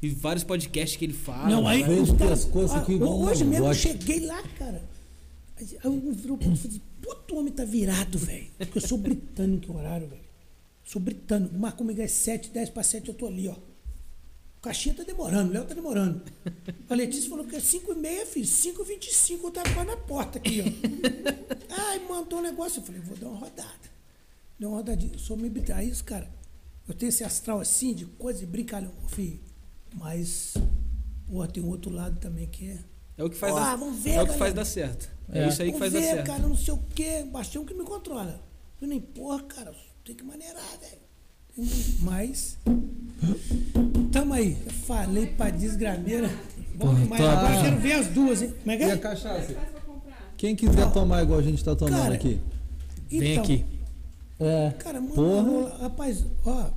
E 0.01 0.09
vários 0.09 0.43
podcasts 0.43 0.97
que 0.97 1.05
ele 1.05 1.13
fala. 1.13 1.49
Não, 1.49 1.67
aí 1.67 1.83
Vende 1.83 2.11
os 2.11 2.17
caras- 2.17 2.45
pescoço 2.45 2.73
aqui 2.75 2.93
ah, 2.93 2.95
igual 2.95 3.19
um 3.19 3.25
Hoje 3.25 3.43
mesmo 3.43 3.67
eu 3.67 3.73
cheguei 3.73 4.21
lá, 4.25 4.41
cara. 4.57 4.81
Aí 5.59 5.67
eu 5.83 5.91
virou 6.13 6.38
pra 6.38 6.47
e 6.47 6.55
falei, 6.55 6.81
puto, 7.01 7.35
o 7.35 7.39
homem 7.39 7.51
tá 7.53 7.63
virado, 7.65 8.17
velho. 8.17 8.45
Porque 8.57 8.77
eu 8.79 8.81
sou 8.88 8.97
britânico 8.97 9.71
em 9.71 9.75
horário, 9.75 10.07
velho. 10.07 10.21
Sou 10.83 10.99
britânico. 11.01 11.55
Marcou 11.55 11.85
comigo 11.85 12.01
às 12.01 12.11
7, 12.11 12.49
10 12.49 12.69
para 12.69 12.81
7, 12.83 13.09
eu 13.09 13.13
tô 13.13 13.27
ali, 13.27 13.47
ó. 13.47 13.55
O 14.61 14.63
caixinha 14.63 14.93
tá 14.93 15.01
demorando, 15.01 15.49
o 15.49 15.53
Léo 15.53 15.65
tá 15.65 15.73
demorando. 15.73 16.21
A 16.88 16.93
Letícia 16.93 17.27
falou 17.31 17.45
que 17.45 17.55
é 17.55 17.59
5 17.59 17.93
e 17.93 17.95
meia, 17.95 18.27
filho. 18.27 18.45
5 18.45 18.79
e 18.83 18.85
25 18.85 19.47
eu 19.47 19.51
tava 19.51 19.73
quase 19.73 19.88
na 19.89 19.97
porta 19.97 20.38
aqui, 20.38 20.61
ó. 20.61 21.75
Ai, 21.89 21.97
mandou 22.07 22.38
um 22.38 22.43
negócio. 22.43 22.79
Eu 22.79 22.83
falei, 22.85 23.01
vou 23.01 23.17
dar 23.17 23.27
uma 23.29 23.39
rodada. 23.39 23.89
Deu 24.59 24.69
uma 24.69 24.77
rodadinha. 24.77 25.13
Eu 25.13 25.17
sou 25.19 25.35
meio 25.35 25.51
britânico. 25.51 25.79
Aí, 25.83 25.89
os 25.91 26.03
cara, 26.03 26.31
eu 26.88 26.93
tenho 26.93 27.09
esse 27.09 27.23
astral 27.23 27.59
assim, 27.59 27.91
de 27.95 28.05
coisa 28.05 28.39
de 28.41 28.45
brincalhão, 28.45 28.91
filho. 29.07 29.39
Mas, 29.95 30.53
pô, 31.27 31.45
tem 31.47 31.63
um 31.63 31.67
outro 31.69 31.91
lado 31.91 32.19
também 32.19 32.45
que 32.45 32.69
é. 32.69 32.77
É 33.17 33.23
o 33.23 33.31
que 33.31 33.35
faz, 33.38 33.55
Ah, 33.55 33.59
dar, 33.61 33.75
vamos 33.77 33.99
ver, 33.99 34.11
é 34.11 34.21
o 34.21 34.27
que 34.27 34.38
faz 34.38 34.53
dar 34.53 34.65
certo. 34.65 35.09
É, 35.31 35.39
É. 35.43 35.47
isso 35.49 35.59
aí 35.63 35.71
que 35.71 35.79
Vamos 35.79 35.91
faz 35.91 35.93
dar 35.93 35.99
ver, 36.01 36.05
certo. 36.17 36.27
cara, 36.27 36.47
não 36.47 36.55
sei 36.55 36.73
o 36.75 36.83
quê. 36.93 37.23
Bastião 37.23 37.65
que 37.65 37.73
me 37.73 37.83
controla. 37.83 38.39
Eu 38.79 38.88
nem, 38.88 39.01
porra, 39.01 39.41
cara, 39.41 39.73
tem 40.05 40.13
que 40.15 40.23
maneirar, 40.23 40.77
velho. 40.79 41.00
Mas. 42.01 42.57
Tamo 44.11 44.33
aí. 44.33 44.57
Eu 44.65 44.71
falei 44.73 45.27
pra 45.27 45.49
desgrameira. 45.49 46.29
Bom 46.75 46.93
demais. 46.95 47.21
tô- 47.21 47.27
Agora 47.29 47.61
quero 47.61 47.77
ver 47.77 47.91
as 47.93 48.07
duas, 48.07 48.41
hein? 48.41 48.53
Como 48.59 48.71
é 48.71 48.77
que 48.77 48.83
E 48.83 48.91
a 48.91 48.93
é? 48.93 48.97
cachaça? 48.97 49.55
Quem 50.38 50.55
quiser 50.55 50.91
tomar 50.91 51.21
igual 51.23 51.39
a 51.39 51.43
gente 51.43 51.63
tá 51.63 51.75
tomando 51.75 52.01
Cara, 52.01 52.15
aqui. 52.15 52.39
Vem 53.09 53.31
Então, 53.33 53.43
aqui. 53.43 53.65
É. 54.39 54.71
Cara, 54.79 54.99
manda 54.99 55.13
Porra. 55.13 55.41
uma 55.41 55.41
rola. 55.43 55.77
Rapaz, 55.81 56.25
ó. 56.45 56.69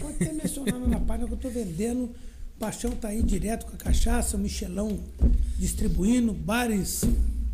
Pode 0.00 0.14
até 0.22 0.32
mencionar 0.32 0.80
na 0.80 0.98
página 1.00 1.28
que 1.28 1.34
eu 1.34 1.38
tô 1.38 1.48
vendendo. 1.48 2.04
O 2.04 2.58
Paixão 2.58 2.90
tá 2.92 3.08
aí 3.08 3.22
direto 3.22 3.66
com 3.66 3.74
a 3.74 3.78
cachaça, 3.78 4.36
o 4.36 4.40
Michelão 4.40 4.98
distribuindo, 5.58 6.32
bares, 6.32 7.04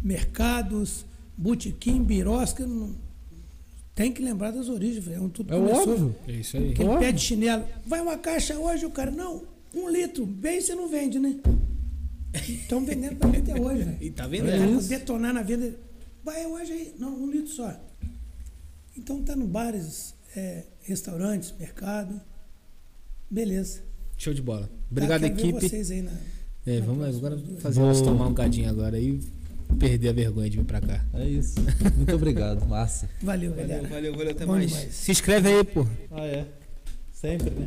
mercados, 0.02 1.04
botequim, 1.36 2.02
birosca. 2.02 2.66
Não, 2.66 2.90
tem 4.02 4.12
que 4.12 4.22
lembrar 4.22 4.50
das 4.50 4.68
origens, 4.68 5.04
velho. 5.04 5.24
Onde 5.24 5.32
tudo 5.34 5.52
É 5.54 5.56
começou. 5.58 5.92
óbvio. 5.92 6.16
É 6.28 6.32
isso 6.32 6.56
aí. 6.56 6.70
Aquele 6.72 6.88
Óbvio. 6.88 7.00
pé 7.06 7.12
de 7.12 7.20
chinelo. 7.20 7.64
Vai 7.86 8.00
uma 8.00 8.18
caixa 8.18 8.58
hoje, 8.58 8.84
o 8.86 8.90
cara, 8.90 9.10
não, 9.10 9.42
um 9.74 9.88
litro. 9.88 10.24
Bem 10.26 10.60
você 10.60 10.74
não 10.74 10.88
vende, 10.88 11.18
né? 11.18 11.38
Estão 12.48 12.84
vendendo 12.84 13.16
pra 13.16 13.28
mim 13.28 13.38
até 13.38 13.60
hoje, 13.60 13.82
velho. 13.82 13.98
E 14.00 14.10
tá 14.10 14.26
vendendo. 14.26 14.80
detonar 14.88 15.32
na 15.34 15.42
venda. 15.42 15.74
Vai 16.24 16.46
hoje 16.46 16.72
aí. 16.72 16.94
Não, 16.98 17.14
um 17.22 17.30
litro 17.30 17.52
só. 17.52 17.74
Então 18.96 19.22
tá 19.22 19.34
no 19.36 19.46
bares, 19.46 20.14
é, 20.36 20.64
restaurantes, 20.82 21.52
mercado. 21.58 22.20
Beleza. 23.30 23.80
Show 24.18 24.34
de 24.34 24.42
bola. 24.42 24.68
Obrigado, 24.90 25.22
Tá, 25.22 25.28
quero 25.30 25.42
ver 25.42 25.48
equipe. 25.48 25.68
vocês 25.68 25.90
aí 25.90 26.02
na, 26.02 26.12
É, 26.66 26.78
na 26.80 26.86
vamos 26.86 27.16
agora 27.16 27.38
fazer 27.58 27.78
Vou- 27.80 27.88
nós 27.88 28.00
tomar 28.02 28.28
um 28.28 28.34
gadinho 28.34 28.68
agora 28.70 28.98
e 29.00 29.18
perder 29.78 30.08
a 30.08 30.12
vergonha 30.12 30.48
de 30.50 30.56
vir 30.58 30.64
pra 30.64 30.80
cá. 30.80 31.04
É 31.14 31.24
isso. 31.24 31.54
Muito 31.96 32.14
obrigado. 32.14 32.66
Massa. 32.66 33.08
Valeu, 33.22 33.52
galera. 33.52 33.86
valeu, 33.88 34.14
valeu, 34.14 34.30
até 34.30 34.46
Bom 34.46 34.52
mais. 34.52 34.70
demais. 34.70 34.94
Se 34.94 35.10
inscreve 35.12 35.48
aí, 35.48 35.64
pô. 35.64 35.86
Ah, 36.10 36.26
é. 36.26 36.46
Sempre, 37.12 37.50
né? 37.50 37.66